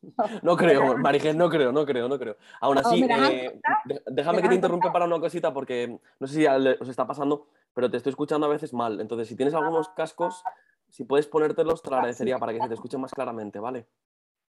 No 0.42 0.58
creo, 0.58 0.98
Marigel, 0.98 1.38
no 1.38 1.48
creo, 1.48 1.72
no 1.72 1.86
creo, 1.86 2.10
no 2.10 2.18
creo. 2.18 2.36
Aún 2.60 2.80
así, 2.80 3.04
eh, 3.04 3.60
déjame 4.08 4.42
que 4.42 4.50
te 4.50 4.56
interrumpa 4.56 4.92
para 4.92 5.06
una 5.06 5.20
cosita 5.20 5.54
porque 5.54 6.00
no 6.20 6.28
sé 6.28 6.34
si 6.34 6.48
os 6.48 6.90
está 6.90 7.06
pasando, 7.06 7.48
pero 7.74 7.90
te 7.90 7.98
estoy 7.98 8.10
escuchando 8.10 8.48
a 8.48 8.50
veces 8.50 8.74
mal. 8.74 9.00
Entonces, 9.00 9.28
si 9.28 9.36
tienes 9.36 9.54
algunos 9.54 9.90
cascos, 9.90 10.44
si 10.90 11.04
puedes 11.04 11.28
ponértelos, 11.28 11.84
te 11.84 11.92
lo 11.92 11.98
agradecería 11.98 12.40
para 12.40 12.52
que 12.52 12.62
se 12.62 12.68
te 12.68 12.74
escuche 12.74 12.98
más 12.98 13.12
claramente, 13.12 13.60
¿vale? 13.60 13.86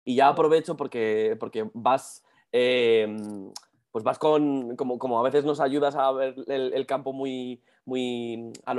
Y 0.04 0.16
ya 0.16 0.28
aprovecho 0.28 0.76
porque, 0.76 1.36
porque 1.38 1.70
vas, 1.74 2.24
em, 2.52 3.50
pues 3.90 4.04
vas 4.04 4.18
con, 4.18 4.76
como, 4.76 4.98
como, 4.98 5.18
a 5.18 5.22
veces 5.22 5.44
nos 5.44 5.60
ayudas 5.60 5.96
a 5.96 6.10
ver 6.12 6.34
el, 6.46 6.86
campo 6.86 7.12
muy, 7.12 7.62
muy 7.84 8.52
al 8.64 8.78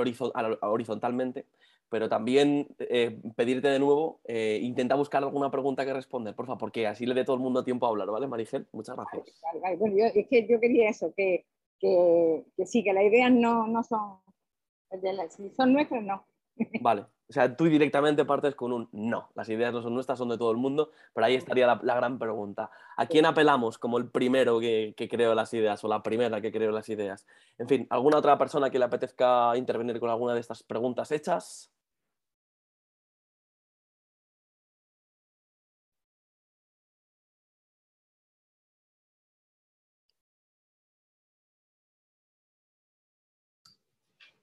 horizontalmente, 0.61 1.45
pero 1.89 2.09
también 2.09 2.67
eh, 2.79 3.19
pedirte 3.35 3.67
de 3.67 3.79
nuevo, 3.79 4.19
eh, 4.25 4.59
intenta 4.61 4.95
buscar 4.95 5.23
alguna 5.23 5.51
pregunta 5.51 5.85
que 5.85 5.93
responder, 5.93 6.35
por 6.35 6.47
favor, 6.47 6.59
porque 6.59 6.87
así 6.87 7.05
le 7.05 7.13
dé 7.13 7.25
todo 7.25 7.35
el 7.35 7.41
mundo 7.41 7.63
tiempo 7.63 7.85
a 7.85 7.89
hablar, 7.89 8.09
¿vale, 8.09 8.27
Marigel? 8.27 8.67
Muchas 8.71 8.95
gracias. 8.95 9.39
Bueno, 9.79 9.95
yo, 9.97 10.05
es 10.05 10.27
que 10.27 10.47
yo 10.47 10.59
quería 10.59 10.89
eso, 10.89 11.13
que, 11.15 11.45
que, 11.79 12.43
que 12.57 12.65
sí, 12.65 12.83
que 12.83 12.93
las 12.93 13.03
ideas 13.03 13.31
no, 13.31 13.67
no 13.67 13.83
son, 13.83 14.17
si 15.29 15.49
son 15.51 15.73
nuestras, 15.73 16.03
no. 16.03 16.25
Vale, 16.81 17.05
o 17.29 17.33
sea, 17.33 17.55
tú 17.55 17.65
directamente 17.65 18.25
partes 18.25 18.53
con 18.53 18.71
un 18.71 18.89
no. 18.91 19.31
Las 19.33 19.49
ideas 19.49 19.73
no 19.73 19.81
son 19.81 19.95
nuestras, 19.95 20.19
son 20.19 20.29
de 20.29 20.37
todo 20.37 20.51
el 20.51 20.57
mundo, 20.57 20.91
pero 21.13 21.25
ahí 21.25 21.35
estaría 21.35 21.65
la, 21.65 21.95
gran 21.95 22.19
pregunta. 22.19 22.69
¿A 22.95 23.07
quién 23.07 23.25
apelamos 23.25 23.79
como 23.79 23.97
el 23.97 24.07
primero 24.07 24.59
que, 24.59 24.93
que, 24.95 25.09
creó 25.09 25.33
las 25.33 25.51
ideas 25.55 25.83
o 25.83 25.87
la 25.87 26.03
primera 26.03 26.41
que 26.41 26.51
creó 26.51 26.71
las 26.71 26.89
ideas? 26.89 27.25
En 27.57 27.67
fin, 27.67 27.87
¿alguna 27.89 28.19
otra 28.19 28.37
persona 28.37 28.69
que 28.69 28.77
le 28.77 28.85
apetezca 28.85 29.57
intervenir 29.57 29.99
con 29.99 30.11
alguna 30.11 30.35
de 30.35 30.41
estas 30.41 30.61
preguntas 30.61 31.11
hechas? 31.11 31.72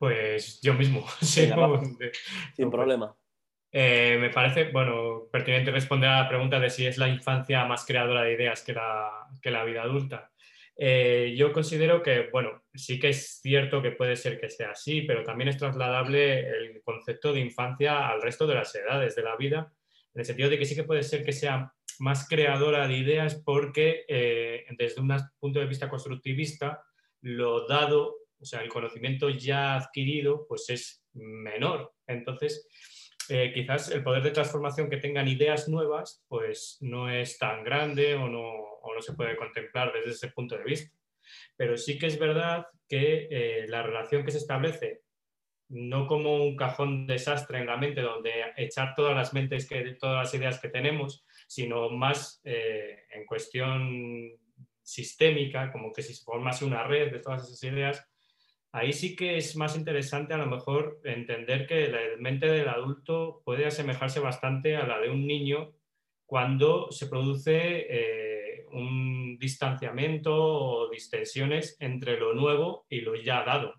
Pues 0.00 0.62
yo 0.62 0.72
mismo. 0.72 1.06
Sin 1.20 2.70
problema. 2.70 3.14
Eh, 3.70 4.16
me 4.18 4.30
parece, 4.30 4.70
bueno, 4.70 5.28
pertinente 5.30 5.70
responder 5.70 6.08
a 6.08 6.22
la 6.22 6.28
pregunta 6.28 6.58
de 6.58 6.70
si 6.70 6.86
es 6.86 6.96
la 6.96 7.06
infancia 7.06 7.66
más 7.66 7.84
creadora 7.84 8.22
de 8.22 8.32
ideas 8.32 8.62
que 8.62 8.72
la, 8.72 9.28
que 9.42 9.50
la 9.50 9.62
vida 9.62 9.82
adulta. 9.82 10.32
Eh, 10.74 11.34
yo 11.36 11.52
considero 11.52 12.02
que, 12.02 12.30
bueno, 12.32 12.62
sí 12.72 12.98
que 12.98 13.10
es 13.10 13.40
cierto 13.42 13.82
que 13.82 13.90
puede 13.90 14.16
ser 14.16 14.40
que 14.40 14.48
sea 14.48 14.70
así, 14.70 15.02
pero 15.02 15.22
también 15.22 15.48
es 15.48 15.58
trasladable 15.58 16.48
el 16.48 16.80
concepto 16.82 17.34
de 17.34 17.40
infancia 17.40 18.08
al 18.08 18.22
resto 18.22 18.46
de 18.46 18.54
las 18.54 18.74
edades 18.74 19.14
de 19.14 19.22
la 19.22 19.36
vida, 19.36 19.70
en 20.14 20.20
el 20.20 20.24
sentido 20.24 20.48
de 20.48 20.58
que 20.58 20.64
sí 20.64 20.74
que 20.74 20.84
puede 20.84 21.02
ser 21.02 21.26
que 21.26 21.32
sea 21.32 21.74
más 21.98 22.26
creadora 22.26 22.88
de 22.88 22.96
ideas 22.96 23.42
porque 23.44 24.06
eh, 24.08 24.64
desde 24.78 25.02
un 25.02 25.14
punto 25.38 25.60
de 25.60 25.66
vista 25.66 25.90
constructivista, 25.90 26.82
lo 27.20 27.66
dado, 27.66 28.19
o 28.40 28.44
sea, 28.44 28.62
el 28.62 28.68
conocimiento 28.68 29.29
ya 29.29 29.76
adquirido, 29.76 30.46
pues 30.48 30.70
es 30.70 31.05
menor. 31.12 31.92
Entonces, 32.07 32.66
eh, 33.29 33.53
quizás 33.53 33.90
el 33.90 34.03
poder 34.03 34.22
de 34.22 34.31
transformación 34.31 34.88
que 34.90 34.96
tengan 34.96 35.29
ideas 35.29 35.68
nuevas, 35.68 36.24
pues 36.29 36.79
no 36.81 37.11
es 37.11 37.38
tan 37.38 37.62
grande 37.62 38.14
o 38.14 38.29
no, 38.29 38.42
o 38.42 38.94
no 38.94 39.03
se 39.03 39.12
puede 39.12 39.37
contemplar 39.37 39.92
desde 39.92 40.11
ese 40.11 40.29
punto 40.29 40.57
de 40.57 40.64
vista. 40.64 40.92
Pero 41.57 41.76
sí 41.76 41.98
que 41.98 42.07
es 42.07 42.18
verdad 42.18 42.66
que 42.88 43.29
eh, 43.31 43.66
la 43.68 43.83
relación 43.83 44.24
que 44.24 44.33
se 44.33 44.38
establece, 44.38 45.03
no 45.68 46.09
como 46.09 46.42
un 46.42 46.57
cajón 46.57 47.07
desastre 47.07 47.59
en 47.59 47.66
la 47.66 47.76
mente 47.76 48.00
donde 48.00 48.33
echar 48.57 48.94
todas 48.96 49.14
las 49.14 49.33
mentes, 49.33 49.68
que, 49.68 49.96
todas 50.00 50.24
las 50.24 50.35
ideas 50.35 50.59
que 50.59 50.68
tenemos, 50.68 51.24
sino 51.46 51.88
más 51.90 52.40
eh, 52.42 53.05
en 53.12 53.24
cuestión 53.24 54.33
sistémica, 54.83 55.70
como 55.70 55.92
que 55.92 56.03
si 56.03 56.14
se 56.14 56.24
formase 56.24 56.64
una 56.64 56.83
red 56.83 57.12
de 57.12 57.20
todas 57.20 57.44
esas 57.44 57.62
ideas, 57.62 58.09
ahí 58.72 58.92
sí 58.92 59.16
que 59.16 59.37
es 59.37 59.56
más 59.56 59.76
interesante 59.76 60.35
a 60.35 60.38
lo 60.38 60.46
mejor 60.46 61.00
entender 61.04 61.66
que 61.66 61.88
la 61.88 62.00
mente 62.18 62.46
del 62.46 62.68
adulto 62.68 63.42
puede 63.44 63.66
asemejarse 63.66 64.20
bastante 64.20 64.76
a 64.76 64.87
la 64.87 65.00
de 65.00 65.11
un 65.11 65.26
niño 65.26 65.72
cuando 66.26 66.92
se 66.92 67.09
produce 67.09 67.87
eh, 67.88 68.66
un 68.72 69.37
distanciamiento 69.38 70.33
o 70.33 70.88
distensiones 70.88 71.76
entre 71.80 72.18
lo 72.18 72.35
nuevo 72.35 72.87
y 72.88 73.00
lo 73.00 73.16
ya 73.16 73.42
dado, 73.44 73.74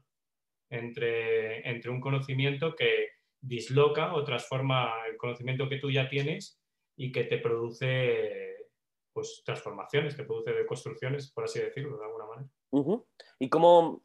entre, 0.69 1.69
entre 1.69 1.91
un 1.91 2.01
conocimiento 2.01 2.75
que 2.75 3.12
disloca 3.39 4.13
o 4.13 4.23
transforma 4.23 4.93
el 5.10 5.17
conocimiento 5.17 5.69
que 5.69 5.77
tú 5.77 5.89
ya 5.89 6.10
tienes 6.10 6.62
y 6.97 7.12
que 7.12 7.23
te 7.23 7.38
produce 7.38 8.67
pues, 9.13 9.41
transformaciones, 9.45 10.15
te 10.15 10.23
produce 10.23 10.65
construcciones, 10.65 11.32
por 11.32 11.45
así 11.45 11.60
decirlo, 11.60 11.97
de 11.97 12.06
alguna 12.06 12.25
manera. 12.25 12.49
¿Y 13.39 13.49
cómo? 13.49 14.04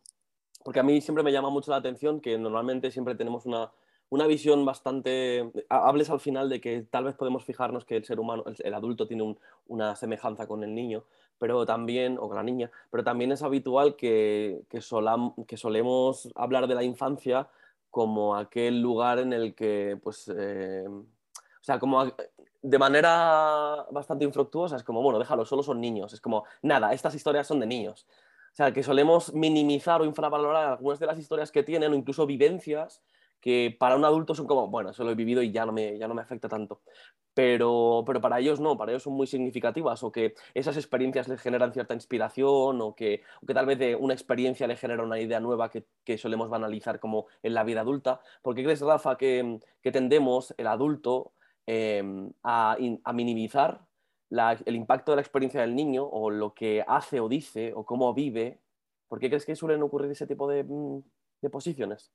Porque 0.67 0.81
a 0.81 0.83
mí 0.83 1.01
siempre 1.01 1.23
me 1.23 1.31
llama 1.31 1.49
mucho 1.49 1.71
la 1.71 1.77
atención 1.77 2.21
que 2.21 2.37
normalmente 2.37 2.91
siempre 2.91 3.15
tenemos 3.15 3.47
una, 3.47 3.71
una 4.09 4.27
visión 4.27 4.65
bastante... 4.65 5.53
Hables 5.69 6.11
al 6.11 6.19
final 6.19 6.49
de 6.49 6.61
que 6.61 6.83
tal 6.83 7.05
vez 7.05 7.15
podemos 7.15 7.45
fijarnos 7.45 7.85
que 7.85 7.95
el 7.95 8.05
ser 8.05 8.19
humano, 8.19 8.43
el, 8.59 8.75
adulto 8.75 9.07
tiene 9.07 9.37
una 9.69 9.95
semejanza 9.95 10.49
con 10.49 10.65
el 10.65 10.75
niño, 10.75 11.05
pero 11.39 11.65
también, 11.67 12.19
o 12.19 12.27
con 12.27 12.35
la 12.35 12.43
niña, 12.43 12.73
pero 12.91 13.05
también 13.05 13.31
es 13.31 13.43
habitual 13.43 13.95
que, 13.95 14.63
que, 14.69 14.81
que 15.47 15.57
solemos 15.57 16.33
hablar 16.35 16.67
de 16.67 16.75
la 16.75 16.83
infancia 16.83 17.49
como 17.89 18.35
aquel 18.35 18.83
lugar 18.83 19.21
en 19.21 19.33
el 19.33 19.55
que, 19.55 19.97
pues, 20.03 20.29
eh, 20.37 20.85
o 20.89 21.63
sea, 21.63 21.79
como 21.79 22.13
de 22.61 22.79
manera 22.79 23.87
bastante 23.93 24.25
infructuosa, 24.25 24.75
es 24.75 24.83
como, 24.83 25.01
bueno, 25.01 25.21
déjalo, 25.21 25.45
solo 25.45 25.63
son 25.63 25.81
niños. 25.81 26.13
Es 26.13 26.21
como, 26.21 26.43
nada, 26.63 26.93
estas 26.93 27.15
historias 27.15 27.47
son 27.47 27.61
de 27.61 27.67
niños. 27.67 28.05
O 28.57 28.63
sea, 28.63 28.73
que 28.73 28.83
solemos 28.83 29.35
minimizar 29.35 30.01
o 30.01 30.07
infravalorar 30.07 30.71
algunas 30.73 30.99
de 30.99 31.05
las 31.05 31.19
historias 31.19 31.53
que 31.53 31.63
tienen 31.63 31.93
o 31.93 31.95
incluso 31.95 32.25
vivencias 32.27 33.03
que 33.39 33.77
para 33.79 33.97
un 33.97 34.05
adulto 34.07 34.35
son 34.35 34.47
como, 34.47 34.69
bueno, 34.69 34.91
eso 34.91 35.05
lo 35.05 35.11
he 35.11 35.15
vivido 35.15 35.43
y 35.43 35.53
ya 35.53 35.67
no 35.67 35.73
me, 35.73 35.99
ya 35.99 36.09
no 36.09 36.15
me 36.15 36.23
afecta 36.23 36.49
tanto. 36.49 36.81
Pero, 37.35 38.03
pero 38.07 38.21
para 38.21 38.41
ellos 38.41 38.59
no, 38.59 38.79
para 38.79 38.93
ellos 38.93 39.03
son 39.03 39.13
muy 39.13 39.27
significativas 39.27 40.03
o 40.03 40.11
que 40.11 40.35
esas 40.55 40.79
experiencias 40.79 41.29
les 41.29 41.41
generan 41.41 41.75
cierta 41.75 41.93
inspiración 41.93 42.81
o 42.81 42.95
que, 42.95 43.21
que 43.47 43.53
tal 43.55 43.67
vez 43.67 43.97
una 44.01 44.15
experiencia 44.15 44.67
le 44.67 44.77
genera 44.77 45.03
una 45.03 45.21
idea 45.21 45.39
nueva 45.39 45.71
que, 45.71 45.85
que, 46.03 46.17
solemos 46.17 46.49
banalizar 46.49 46.99
como 46.99 47.27
en 47.43 47.53
la 47.53 47.63
vida 47.63 47.83
adulta. 47.83 48.21
¿Por 48.41 48.55
qué 48.55 48.65
crees, 48.65 48.81
Rafa, 48.81 49.19
que, 49.19 49.61
que 49.83 49.93
tendemos 49.93 50.55
el 50.57 50.67
adulto 50.67 51.35
Em, 51.69 52.31
a, 52.45 52.77
minimizar 53.13 53.81
el 54.31 54.77
impacto 54.77 55.13
de 55.13 55.17
la 55.17 55.23
experiencia 55.23 55.61
del 55.61 55.75
niño 55.75 56.05
o 56.05 56.31
lo 56.31 56.55
que 56.55 56.85
hace 56.87 57.21
o 57.21 57.29
dice 57.29 57.73
o 57.75 57.85
cómo 57.85 58.13
vive. 58.15 58.61
¿Por 59.09 59.21
qué 59.21 59.29
crees 59.29 59.47
que 59.47 59.55
suelen 59.55 59.83
ocurrir 59.83 60.11
ese 60.11 60.27
tipo 60.27 60.49
de, 60.49 60.65
mm, 60.65 61.03
posiciones? 61.51 62.13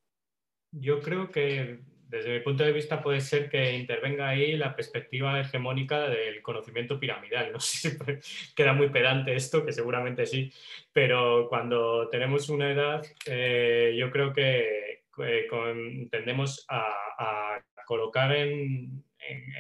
Yo 0.74 1.00
creo 1.00 1.32
que 1.32 1.80
desde 2.08 2.34
mi 2.34 2.40
punto 2.42 2.66
de 2.66 2.74
vista 2.74 3.02
puede 3.02 3.22
ser 3.22 3.50
que 3.50 3.78
intervenga 3.78 4.28
ahí 4.28 4.58
la 4.58 4.76
perspectiva 4.76 5.40
hegemónica 5.40 6.10
del 6.10 6.42
conocimiento 6.42 7.00
piramidal. 7.00 7.54
No 7.54 7.60
sé 7.62 7.92
si 8.22 8.54
queda 8.54 8.74
muy 8.74 8.90
pedante 8.90 9.34
esto, 9.34 9.66
que 9.66 9.72
seguramente 9.72 10.26
sí, 10.26 10.52
pero 10.92 11.48
cuando 11.48 12.10
tenemos 12.10 12.50
una 12.50 12.72
edad, 12.72 13.06
eh, 13.26 13.96
yo 13.98 14.12
creo 14.12 14.34
que 14.34 15.04
eh, 15.24 15.48
tendemos 16.10 16.66
a 16.70 17.62
colocar 17.86 18.32
en, 18.36 19.04
en, 19.20 19.54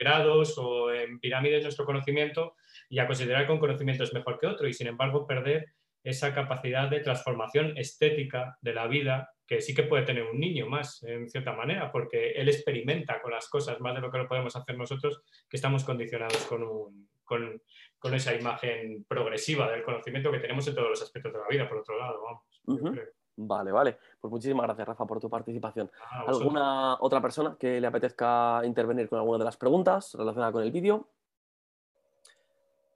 grados 0.00 0.56
o 0.56 0.92
en 0.92 1.20
pirámides 1.20 1.62
nuestro 1.62 1.84
conocimiento 1.84 2.56
y 2.88 2.98
a 2.98 3.06
considerar 3.06 3.46
que 3.46 3.52
un 3.52 3.60
conocimiento 3.60 4.02
es 4.02 4.14
mejor 4.14 4.38
que 4.38 4.46
otro 4.46 4.66
y 4.66 4.72
sin 4.72 4.88
embargo 4.88 5.26
perder 5.26 5.66
esa 6.02 6.34
capacidad 6.34 6.88
de 6.88 7.00
transformación 7.00 7.76
estética 7.76 8.56
de 8.62 8.72
la 8.72 8.86
vida 8.86 9.30
que 9.46 9.60
sí 9.60 9.74
que 9.74 9.82
puede 9.82 10.04
tener 10.04 10.22
un 10.22 10.38
niño 10.38 10.68
más, 10.68 11.02
en 11.02 11.28
cierta 11.28 11.52
manera, 11.52 11.90
porque 11.90 12.30
él 12.30 12.48
experimenta 12.48 13.20
con 13.20 13.32
las 13.32 13.48
cosas 13.48 13.80
más 13.80 13.94
de 13.94 14.00
lo 14.00 14.10
que 14.10 14.18
lo 14.18 14.28
podemos 14.28 14.54
hacer 14.54 14.78
nosotros, 14.78 15.22
que 15.48 15.56
estamos 15.56 15.84
condicionados 15.84 16.46
con, 16.46 17.08
con, 17.24 18.14
esa 18.14 18.34
imagen 18.34 19.04
progresiva 19.08 19.70
del 19.70 19.82
conocimiento 19.82 20.30
que 20.30 20.38
tenemos 20.38 20.66
en 20.68 20.74
todos 20.76 20.90
los 20.90 21.02
aspectos 21.02 21.32
de 21.32 21.38
la 21.40 21.48
vida, 21.48 21.68
por 21.68 21.78
otro 21.78 21.98
lado. 21.98 22.22
Vamos, 22.22 23.00
Vale, 23.46 23.72
vale. 23.72 23.98
Pues 24.20 24.30
muchísimas 24.30 24.66
gracias, 24.66 24.86
Rafa, 24.86 25.06
por 25.06 25.18
tu 25.18 25.30
participación. 25.30 25.90
Ah, 26.10 26.24
¿Alguna 26.28 26.96
otra 27.00 27.20
persona 27.22 27.56
que 27.58 27.80
le 27.80 27.86
apetezca 27.86 28.60
intervenir 28.64 29.08
con 29.08 29.18
alguna 29.18 29.38
de 29.38 29.44
las 29.44 29.56
preguntas 29.56 30.14
relacionadas 30.14 30.52
con 30.52 30.62
el 30.62 30.70
vídeo? 30.70 31.08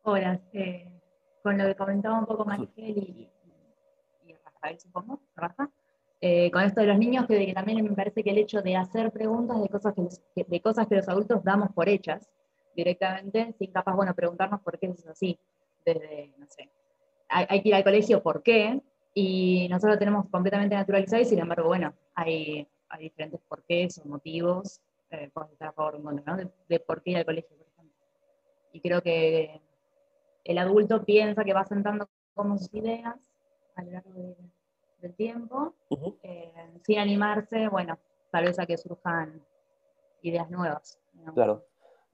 Hola, 0.03 0.39
eh, 0.53 1.01
con 1.43 1.57
lo 1.57 1.65
que 1.65 1.75
comentaba 1.75 2.19
un 2.19 2.27
poco 2.27 2.45
Maricel 2.45 2.99
y, 2.99 3.31
y, 4.27 4.35
Rafael, 4.45 4.79
supongo, 4.79 5.21
Rafa, 5.35 5.71
eh, 6.21 6.51
con 6.51 6.63
esto 6.63 6.83
de 6.83 6.89
los 6.89 6.99
niños, 6.99 7.27
que, 7.27 7.53
también 7.55 7.83
me 7.83 7.97
parece 7.97 8.23
que 8.23 8.31
el 8.31 8.39
hecho 8.39 8.61
de 8.61 8.77
hacer 8.77 9.11
preguntas 9.13 9.63
de 9.63 9.69
cosas 9.71 9.95
que, 9.95 10.45
de 10.45 10.61
cosas 10.61 10.87
que 10.89 10.97
los 10.97 11.09
adultos 11.09 11.43
damos 11.43 11.73
por 11.73 11.89
hechas 11.89 12.31
directamente, 12.77 13.55
sin 13.59 13.73
capaz, 13.73 13.95
bueno, 13.95 14.15
preguntarnos 14.15 14.61
por 14.61 14.79
qué 14.79 14.87
es 14.89 15.07
así, 15.07 15.39
desde, 15.87 16.35
no 16.37 16.47
sé, 16.49 16.71
hay 17.29 17.63
que 17.63 17.69
ir 17.71 17.75
al 17.75 17.85
colegio, 17.85 18.23
¿por 18.23 18.43
qué? 18.43 18.83
Y 19.15 19.69
nosotros 19.69 19.95
lo 19.95 19.99
tenemos 19.99 20.29
completamente 20.29 20.75
naturalizado 20.75 21.23
y 21.23 21.27
sin 21.27 21.39
embargo, 21.39 21.69
bueno, 21.69 21.95
hay, 22.15 22.67
hay 22.89 23.03
diferentes 23.05 23.41
porqués 23.49 23.99
o 23.99 24.09
motivos, 24.09 24.81
eh, 25.11 25.31
estar 25.51 25.69
a 25.69 25.73
favor 25.73 25.95
o 25.95 25.99
en 25.99 26.03
contra, 26.03 26.51
de, 26.69 26.81
por 26.81 27.03
qué 27.03 27.13
ir 27.13 27.17
al 27.19 27.25
colegio, 27.25 27.57
por 27.57 27.67
ejemplo. 27.67 27.97
Y 28.73 28.81
creo 28.81 29.03
que 29.03 29.61
el 30.43 30.59
adulto 30.59 31.05
piensa 31.05 31.45
que 31.45 31.55
va 31.55 31.65
sentando 31.65 32.09
como 32.35 32.59
sus 32.59 32.75
ideas 32.75 33.17
a 33.77 33.83
lo 33.85 33.93
largo 33.93 34.37
del 34.99 35.15
tiempo, 35.15 35.75
eh, 36.23 36.53
sin 36.83 36.99
animarse, 36.99 37.69
bueno, 37.69 37.99
tal 38.33 38.45
vez 38.45 38.59
a 38.59 38.67
que 38.67 38.77
surjan 38.77 39.41
ideas 40.23 40.51
nuevas. 40.51 40.99
Claro 41.35 41.65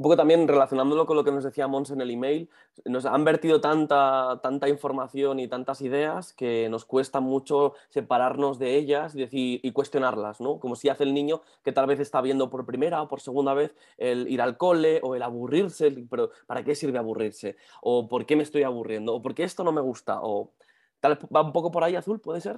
un 0.01 0.05
poco 0.05 0.17
también 0.17 0.49
relacionándolo 0.49 1.05
con 1.05 1.15
lo 1.15 1.25
que 1.25 1.31
nos 1.31 1.45
decía 1.45 1.69
Mons 1.69 1.91
en 1.91 2.01
el 2.01 2.11
email, 2.11 2.49
nos 2.87 3.05
han 3.05 3.23
vertido 3.23 3.61
tanta, 3.61 4.41
tanta 4.43 4.67
información 4.67 5.39
y 5.41 5.47
tantas 5.47 5.83
ideas 5.83 6.33
que 6.33 6.71
nos 6.71 6.87
cuesta 6.87 7.21
mucho 7.21 7.75
separarnos 7.91 8.59
de 8.59 8.77
ellas 8.77 9.15
y, 9.15 9.19
decir, 9.19 9.61
y 9.63 9.73
cuestionarlas, 9.73 10.41
¿no? 10.41 10.59
Como 10.59 10.75
si 10.75 10.89
hace 10.89 11.05
el 11.05 11.13
niño 11.13 11.43
que 11.63 11.73
tal 11.73 11.85
vez 11.85 12.01
está 12.01 12.23
viendo 12.23 12.49
por 12.49 12.65
primera 12.65 13.03
o 13.03 13.09
por 13.09 13.21
segunda 13.21 13.53
vez 13.53 13.77
el 13.99 14.27
ir 14.29 14.41
al 14.41 14.57
cole 14.57 15.01
o 15.03 15.17
el 15.17 15.23
aburrirse, 15.23 15.95
pero 16.09 16.31
¿para 16.47 16.65
qué 16.65 16.75
sirve 16.75 16.97
aburrirse? 16.97 17.59
¿O 17.83 18.09
por 18.09 18.25
qué 18.25 18.37
me 18.37 18.43
estoy 18.43 18.63
aburriendo? 18.63 19.17
¿O 19.17 19.21
por 19.21 19.35
qué 19.35 19.45
esto 19.45 19.65
no 19.65 19.73
me 19.73 19.83
gusta? 19.83 20.21
¿O 20.23 20.55
tal 21.01 21.19
va 21.37 21.43
un 21.43 21.53
poco 21.53 21.71
por 21.71 21.85
ahí, 21.85 21.95
Azul, 21.95 22.23
puede 22.23 22.41
ser? 22.41 22.57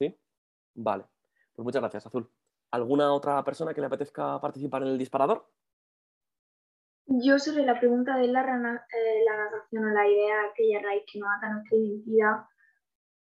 ¿Sí? 0.00 0.12
Vale. 0.74 1.04
Pues 1.54 1.64
muchas 1.64 1.82
gracias, 1.82 2.04
Azul. 2.04 2.28
¿Alguna 2.72 3.12
otra 3.12 3.44
persona 3.44 3.72
que 3.72 3.80
le 3.80 3.86
apetezca 3.86 4.40
participar 4.40 4.82
en 4.82 4.88
el 4.88 4.98
disparador? 4.98 5.46
Yo 7.06 7.38
sobre 7.38 7.64
la 7.64 7.78
pregunta 7.78 8.16
de 8.16 8.28
la, 8.28 8.40
eh, 8.40 9.24
la 9.26 9.36
narración 9.36 9.84
o 9.84 9.88
la 9.88 10.08
idea, 10.08 10.36
aquella 10.50 10.80
raíz 10.80 11.02
que 11.12 11.18
nos 11.18 11.28
ata 11.36 11.52
nuestra 11.52 11.76
identidad, 11.76 12.36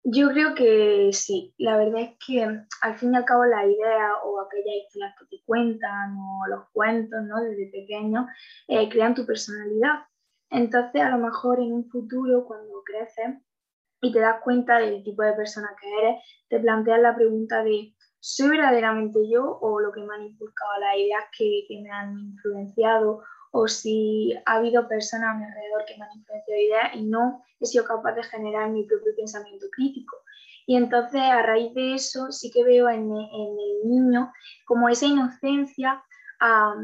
yo 0.10 0.30
creo 0.30 0.56
que 0.56 1.10
sí. 1.12 1.54
La 1.58 1.78
verdad 1.78 2.02
es 2.02 2.18
que 2.26 2.44
al 2.44 2.98
fin 2.98 3.14
y 3.14 3.18
al 3.18 3.26
cabo 3.26 3.46
la 3.46 3.66
idea 3.66 4.14
o 4.24 4.40
aquellas 4.40 4.86
historias 4.86 5.14
que 5.20 5.38
te 5.38 5.44
cuentan 5.46 6.18
o 6.18 6.48
los 6.48 6.70
cuentos 6.72 7.20
¿no? 7.24 7.44
desde 7.44 7.70
pequeño 7.72 8.26
eh, 8.68 8.88
crean 8.90 9.16
tu 9.16 9.26
personalidad. 9.26 10.06
Entonces 10.50 11.02
a 11.02 11.10
lo 11.10 11.18
mejor 11.18 11.60
en 11.60 11.74
un 11.74 11.90
futuro 11.90 12.46
cuando 12.46 12.82
creces 12.84 13.42
y 14.02 14.14
te 14.14 14.20
das 14.20 14.42
cuenta 14.44 14.80
del 14.80 15.04
tipo 15.04 15.24
de 15.24 15.34
persona 15.34 15.70
que 15.80 15.88
eres, 16.00 16.24
te 16.48 16.60
planteas 16.60 17.02
la 17.02 17.16
pregunta 17.16 17.64
de 17.64 17.94
¿soy 18.20 18.50
verdaderamente 18.50 19.20
yo 19.30 19.60
o 19.60 19.80
lo 19.82 19.92
que 19.92 20.02
me 20.02 20.16
han 20.16 20.24
inculcado 20.24 20.80
las 20.80 20.98
ideas 20.98 21.26
que, 21.38 21.66
que 21.68 21.82
me 21.82 21.92
han 21.92 22.18
influenciado? 22.18 23.24
O 23.52 23.68
si 23.68 24.34
ha 24.46 24.56
habido 24.56 24.88
personas 24.88 25.36
a 25.36 25.38
mi 25.38 25.46
alrededor 25.46 25.86
que 25.86 25.98
me 25.98 26.06
han 26.06 26.18
influenciado 26.18 26.62
ideas 26.62 26.96
y 26.96 27.04
no 27.04 27.44
he 27.60 27.66
sido 27.66 27.86
capaz 27.86 28.14
de 28.14 28.24
generar 28.24 28.70
mi 28.70 28.84
propio 28.84 29.16
pensamiento 29.16 29.68
crítico. 29.72 30.18
Y 30.66 30.76
entonces 30.76 31.22
a 31.22 31.44
raíz 31.44 31.74
de 31.74 31.96
eso 31.96 32.32
sí 32.32 32.52
que 32.52 32.64
veo 32.64 32.90
en, 32.90 33.10
en 33.10 33.58
el 33.58 33.90
niño 33.90 34.32
como 34.66 34.90
esa 34.90 35.06
inocencia 35.06 36.04
a, 36.42 36.76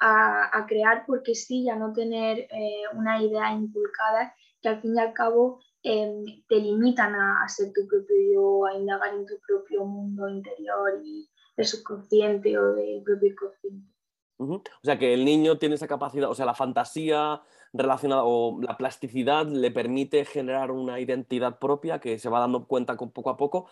a, 0.00 0.58
a, 0.58 0.66
crear 0.66 1.04
porque 1.06 1.34
sí, 1.34 1.64
ya 1.64 1.76
no 1.76 1.92
tener 1.92 2.38
eh, 2.50 2.82
una 2.94 3.22
idea 3.22 3.52
inculcada 3.52 4.34
que 4.62 4.70
al 4.70 4.80
fin 4.80 4.96
y 4.96 5.00
al 5.00 5.12
cabo 5.12 5.60
eh, 5.82 6.42
te 6.48 6.56
limitan 6.56 7.14
a, 7.14 7.44
a, 7.44 7.48
ser 7.48 7.72
tu 7.74 7.86
propio 7.86 8.16
yo, 8.32 8.66
a 8.66 8.74
indagar 8.74 9.14
en 9.14 9.26
tu 9.26 9.34
propio 9.46 9.84
mundo 9.84 10.28
interior 10.28 11.00
y 11.04 11.28
del 11.56 11.66
subconsciente 11.66 12.58
o 12.58 12.74
del 12.74 13.02
propio 13.02 13.28
inconsciente. 13.30 13.95
Uh 14.38 14.46
-huh. 14.46 14.56
O 14.58 14.84
sea 14.84 14.98
que 14.98 15.14
el 15.14 15.24
niño 15.24 15.58
tiene 15.58 15.76
esa 15.76 15.86
capacidad, 15.86 16.30
o 16.30 16.34
sea, 16.34 16.46
la 16.46 16.54
fantasía 16.54 17.40
relacionada 17.72 18.22
o 18.24 18.60
la 18.60 18.76
plasticidad 18.76 19.46
le 19.46 19.70
permite 19.70 20.24
generar 20.24 20.70
una 20.70 21.00
identidad 21.00 21.58
propia 21.58 22.00
que 22.00 22.18
se 22.18 22.28
va 22.28 22.40
dando 22.40 22.66
cuenta 22.66 22.96
con 22.96 23.10
poco 23.10 23.30
a 23.30 23.36
poco 23.36 23.66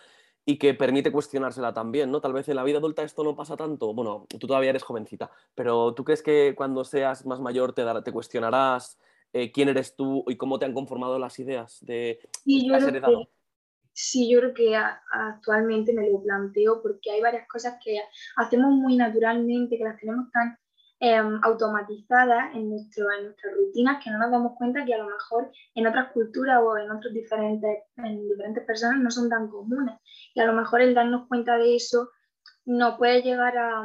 y 0.45 0.57
que 0.57 0.73
permite 0.73 1.11
cuestionársela 1.11 1.73
también, 1.73 2.11
¿no? 2.11 2.21
Tal 2.21 2.33
vez 2.33 2.47
en 2.49 2.55
la 2.55 2.63
vida 2.63 2.77
adulta 2.77 3.03
esto 3.03 3.23
no 3.23 3.35
pasa 3.35 3.57
tanto. 3.57 3.93
Bueno, 3.93 4.27
tú 4.39 4.47
todavía 4.47 4.69
eres 4.69 4.83
jovencita, 4.83 5.31
pero 5.55 5.93
¿tú 5.93 6.03
crees 6.03 6.21
que 6.21 6.53
cuando 6.55 6.83
seas 6.83 7.25
más 7.25 7.39
mayor 7.39 7.73
te, 7.73 7.83
te 8.03 8.11
cuestionarás 8.11 8.99
eh, 9.33 9.51
quién 9.51 9.69
eres 9.69 9.95
tú 9.95 10.23
y 10.27 10.37
cómo 10.37 10.59
te 10.59 10.65
han 10.65 10.73
conformado 10.73 11.17
las 11.17 11.39
ideas 11.39 11.79
de 11.81 12.19
sí, 12.43 12.67
yo 12.67 12.77
que, 12.77 13.27
sí, 13.95 14.29
yo 14.29 14.39
creo 14.39 14.53
que 14.53 14.75
actualmente 14.75 15.93
me 15.93 16.09
lo 16.09 16.21
planteo 16.21 16.81
porque 16.81 17.11
hay 17.11 17.21
varias 17.21 17.47
cosas 17.47 17.77
que 17.83 17.97
hacemos 18.35 18.71
muy 18.71 18.97
naturalmente, 18.97 19.77
que 19.77 19.85
las 19.85 19.97
tenemos 19.97 20.29
tan 20.31 20.57
eh, 20.99 21.21
automatizadas 21.43 22.53
en, 22.55 22.69
nuestro, 22.69 23.05
en 23.17 23.25
nuestras 23.25 23.53
rutinas 23.55 24.03
que 24.03 24.11
no 24.11 24.19
nos 24.19 24.31
damos 24.31 24.57
cuenta 24.57 24.85
que 24.85 24.93
a 24.93 24.97
lo 24.97 25.05
mejor 25.05 25.49
en 25.75 25.87
otras 25.87 26.11
culturas 26.11 26.59
o 26.61 26.77
en 26.77 26.91
otros 26.91 27.13
diferentes, 27.13 27.83
en 27.97 28.27
diferentes 28.27 28.65
personas 28.65 28.99
no 28.99 29.09
son 29.09 29.29
tan 29.29 29.47
comunes. 29.49 29.95
Y 30.33 30.41
a 30.41 30.45
lo 30.45 30.53
mejor 30.53 30.81
el 30.81 30.93
darnos 30.93 31.27
cuenta 31.27 31.57
de 31.57 31.75
eso 31.75 32.09
nos 32.65 32.97
puede 32.97 33.21
llegar 33.21 33.57
a, 33.57 33.81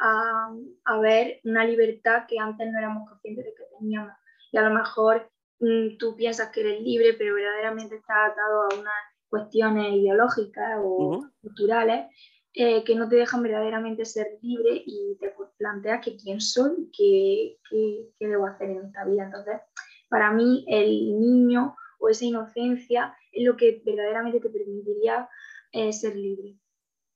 a, 0.00 0.54
a 0.86 0.98
ver 0.98 1.40
una 1.44 1.64
libertad 1.64 2.24
que 2.26 2.38
antes 2.38 2.66
no 2.70 2.78
éramos 2.78 3.08
conscientes 3.08 3.44
de 3.44 3.54
que 3.54 3.64
teníamos. 3.78 4.12
Y 4.50 4.56
a 4.58 4.62
lo 4.62 4.74
mejor 4.74 5.30
mmm, 5.60 5.98
tú 5.98 6.16
piensas 6.16 6.50
que 6.50 6.60
eres 6.60 6.80
libre, 6.80 7.14
pero 7.14 7.34
verdaderamente 7.34 7.96
estás 7.96 8.32
atado 8.32 8.62
a 8.62 8.74
unas 8.80 9.15
cuestiones 9.28 9.92
ideológicas 9.92 10.78
o 10.78 10.88
uh 10.88 11.12
-huh. 11.14 11.32
culturales 11.42 12.06
eh, 12.54 12.84
que 12.84 12.94
no 12.94 13.08
te 13.08 13.16
dejan 13.16 13.42
verdaderamente 13.42 14.04
ser 14.04 14.38
libre 14.40 14.82
y 14.86 15.16
te 15.20 15.34
planteas 15.58 16.04
que 16.04 16.16
quién 16.16 16.40
soy, 16.40 16.90
qué, 16.96 17.58
qué, 17.68 18.08
qué 18.18 18.28
debo 18.28 18.46
hacer 18.46 18.70
en 18.70 18.86
esta 18.86 19.04
vida. 19.04 19.24
Entonces, 19.24 19.60
para 20.08 20.32
mí, 20.32 20.64
el 20.68 21.20
niño 21.20 21.76
o 21.98 22.08
esa 22.08 22.24
inocencia 22.24 23.14
es 23.32 23.44
lo 23.44 23.56
que 23.56 23.82
verdaderamente 23.84 24.40
te 24.40 24.48
permitiría 24.48 25.28
eh, 25.72 25.92
ser 25.92 26.16
libre. 26.16 26.56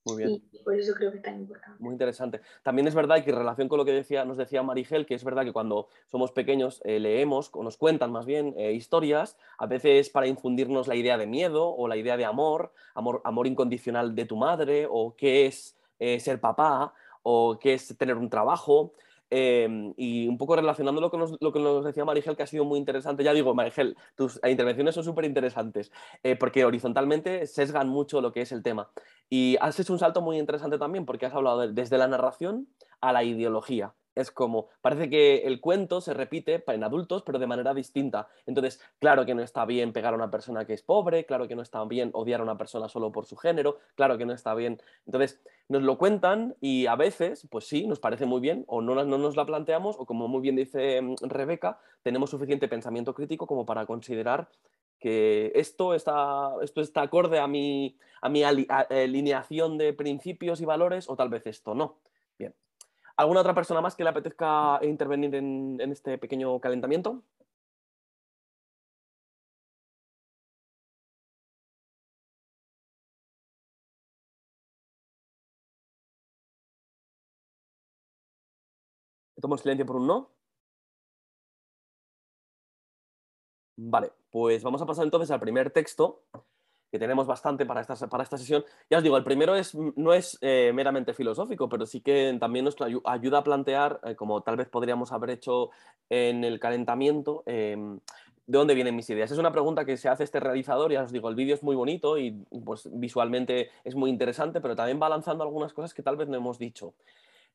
Muy 0.05 0.17
bien. 0.17 0.43
Y 0.53 0.59
por 0.63 0.75
eso 0.75 0.95
creo 0.95 1.11
que 1.11 1.19
es 1.19 1.23
tan 1.23 1.41
importante. 1.41 1.83
Muy 1.83 1.93
interesante. 1.93 2.41
También 2.63 2.89
es 2.89 2.95
verdad 2.95 3.23
que 3.23 3.31
en 3.31 3.37
relación 3.37 3.69
con 3.69 3.79
lo 3.79 3.85
que 3.85 3.93
decía, 3.93 4.25
nos 4.25 4.39
decía 4.39 4.63
Marigel, 4.63 5.05
que 5.05 5.15
es 5.15 5.25
verdad 5.25 5.45
que 5.45 5.53
cuando 5.53 5.89
somos 6.07 6.33
pequeños 6.33 6.81
eh, 6.85 6.99
leemos, 6.99 7.51
o 7.53 7.63
nos 7.63 7.77
cuentan 7.77 8.11
más 8.11 8.25
bien 8.25 8.55
eh, 8.57 8.73
historias, 8.73 9.37
a 9.59 9.67
veces 9.67 10.09
para 10.09 10.27
infundirnos 10.27 10.89
la 10.89 10.95
idea 10.95 11.19
de 11.19 11.27
miedo 11.27 11.69
o 11.69 11.87
la 11.87 11.97
idea 11.97 12.17
de 12.17 12.25
amor, 12.25 12.73
amor, 12.95 13.21
amor 13.25 13.47
incondicional 13.47 14.15
de 14.15 14.25
tu 14.25 14.37
madre, 14.37 14.87
o 14.91 15.15
qué 15.17 15.47
es 15.47 15.77
eh, 15.99 16.19
ser 16.19 16.41
papá, 16.41 16.95
o 17.23 17.59
qué 17.59 17.75
es 17.75 17.95
tener 17.99 18.17
un 18.17 18.31
trabajo. 18.31 18.95
Eh, 19.31 19.93
y 19.97 20.27
un 20.27 20.38
poco 20.38 20.57
relacionándolo 20.57 21.11
con 21.11 21.21
lo 21.40 21.53
que 21.53 21.61
nos 21.61 21.85
decía 21.85 22.05
Marigel, 22.05 22.37
que 22.37 22.43
ha 22.43 22.47
sido 22.47 22.64
muy 22.64 22.79
interesante. 22.79 23.23
Ya 23.25 23.33
digo, 23.33 23.55
Marigel, 23.55 23.97
tus 24.16 24.40
intervenciones 24.45 24.95
son 24.95 25.05
súper 25.05 25.25
interesantes, 25.25 25.93
eh, 26.23 26.37
porque 26.37 26.64
horizontalmente 26.64 27.47
sesgan 27.47 27.88
mucho 27.88 28.21
lo 28.21 28.33
que 28.33 28.43
es 28.43 28.53
el 28.53 28.62
tema. 28.62 28.90
Y 29.29 29.57
has 29.61 29.79
hecho 29.79 29.93
un 29.93 29.99
salto 29.99 30.21
muy 30.21 30.38
interesante 30.38 30.79
también, 30.79 31.07
porque 31.07 31.27
has 31.27 31.35
hablado 31.35 31.61
de, 31.61 31.73
desde 31.73 31.99
la 31.99 32.09
narración 32.09 32.69
a 33.01 33.12
la 33.12 33.25
ideología. 33.25 33.95
Es 34.21 34.31
como, 34.31 34.69
parece 34.81 35.09
que 35.09 35.39
el 35.45 35.61
cuento 35.61 36.01
se 36.01 36.15
repite 36.15 36.63
en 36.67 36.85
adultos, 36.85 37.23
pero 37.23 37.39
de 37.39 37.47
manera 37.47 37.75
distinta. 37.75 38.29
Entonces, 38.47 38.81
claro 38.99 39.25
que 39.27 39.35
no 39.35 39.43
está 39.43 39.65
bien 39.65 39.93
pegar 39.93 40.13
a 40.13 40.17
una 40.17 40.31
persona 40.31 40.65
que 40.65 40.75
es 40.75 40.83
pobre, 40.83 41.25
claro 41.25 41.49
que 41.49 41.57
no 41.57 41.63
está 41.63 41.85
bien 41.85 42.11
odiar 42.13 42.41
a 42.41 42.45
una 42.45 42.59
persona 42.59 42.89
solo 42.89 43.13
por 43.13 43.27
su 43.27 43.37
género, 43.37 43.79
claro 43.95 44.19
que 44.19 44.27
no 44.27 44.33
está 44.33 44.55
bien. 44.55 44.81
Entonces, 45.07 45.41
nos 45.69 45.83
lo 45.83 45.99
cuentan 45.99 46.57
y 46.61 46.87
a 46.87 46.97
veces, 46.97 47.47
pues 47.51 47.67
sí, 47.67 47.87
nos 47.87 48.01
parece 48.01 48.27
muy 48.27 48.41
bien, 48.41 48.65
o 48.67 48.83
no, 48.83 48.95
no 49.05 49.19
nos 49.19 49.37
la 49.37 49.47
planteamos, 49.47 49.97
o 49.99 50.07
como 50.07 50.29
muy 50.29 50.41
bien 50.41 50.57
dice 50.57 51.01
mm, 51.01 51.15
Rebeca, 51.23 51.79
tenemos 52.03 52.31
suficiente 52.31 52.69
pensamiento 52.69 53.15
crítico 53.15 53.47
como 53.47 53.65
para 53.65 53.87
considerar 53.87 54.49
que 54.99 55.53
esto 55.55 55.95
está, 55.95 56.53
esto 56.63 56.81
está 56.81 57.03
acorde 57.03 57.39
a 57.39 57.47
mi, 57.47 57.97
a 58.21 58.29
mi 58.29 58.43
alineación 58.45 59.79
de 59.79 59.93
principios 59.95 60.61
y 60.61 60.67
valores, 60.67 61.09
o 61.09 61.17
tal 61.17 61.31
vez 61.31 61.47
esto 61.47 61.75
no. 61.75 61.97
¿Alguna 63.21 63.41
otra 63.41 63.55
persona 63.55 63.83
más 63.83 63.95
que 63.95 64.03
le 64.03 64.11
apetezca 64.11 64.79
intervenir 64.83 65.35
en, 65.35 65.79
en 65.79 65.93
este 65.93 66.17
pequeño 66.19 66.59
calentamiento? 66.59 67.23
Tomo 79.41 79.57
silencio 79.59 79.87
por 79.87 79.97
un 79.97 80.07
no. 80.07 80.19
Vale, 83.77 84.13
pues 84.31 84.63
vamos 84.63 84.83
a 84.83 84.87
pasar 84.87 85.05
entonces 85.05 85.31
al 85.31 85.41
primer 85.41 85.71
texto, 85.71 86.23
que 86.90 86.98
tenemos 86.98 87.26
bastante 87.26 87.66
para 87.66 87.81
esta, 87.81 87.94
para 88.09 88.22
esta 88.22 88.37
sesión. 88.37 88.64
Ya 88.88 88.98
os 88.98 89.03
digo, 89.03 89.16
el 89.16 89.24
primero 89.24 89.55
es, 89.55 89.74
no 89.74 90.12
es 90.12 90.38
eh, 90.40 90.72
meramente 90.74 91.14
filosófico, 91.14 91.68
pero 91.68 91.87
sí 91.87 92.00
que 92.00 92.37
también 92.40 92.64
nos 92.64 92.76
ayuda 93.05 93.38
a 93.38 93.44
plantear, 93.44 94.00
eh, 94.05 94.14
como 94.16 94.42
tal 94.42 94.57
vez 94.57 94.68
podríamos 94.68 95.12
haber 95.12 95.31
hecho 95.31 95.70
en 96.09 96.44
el 96.44 96.59
calentamiento, 96.59 97.42
eh, 97.46 97.76
¿de 98.46 98.59
dónde 98.59 98.74
vienen 98.74 98.96
mis 98.96 99.09
ideas? 99.11 99.31
Es 99.31 99.38
una 99.38 99.53
pregunta 99.53 99.85
que 99.85 99.96
se 99.96 100.09
hace 100.09 100.24
este 100.24 100.40
realizador, 100.40 100.90
ya 100.90 101.05
os 101.05 101.12
digo, 101.12 101.29
el 101.29 101.37
vídeo 101.37 101.55
es 101.55 101.62
muy 101.62 101.76
bonito 101.76 102.18
y 102.18 102.33
pues, 102.64 102.88
visualmente 102.92 103.70
es 103.85 103.94
muy 103.94 104.11
interesante, 104.11 104.61
pero 104.61 104.74
también 104.74 105.00
va 105.00 105.09
lanzando 105.09 105.44
algunas 105.44 105.72
cosas 105.72 105.94
que 105.94 106.03
tal 106.03 106.16
vez 106.16 106.29
no 106.29 106.37
hemos 106.37 106.59
dicho. 106.59 106.94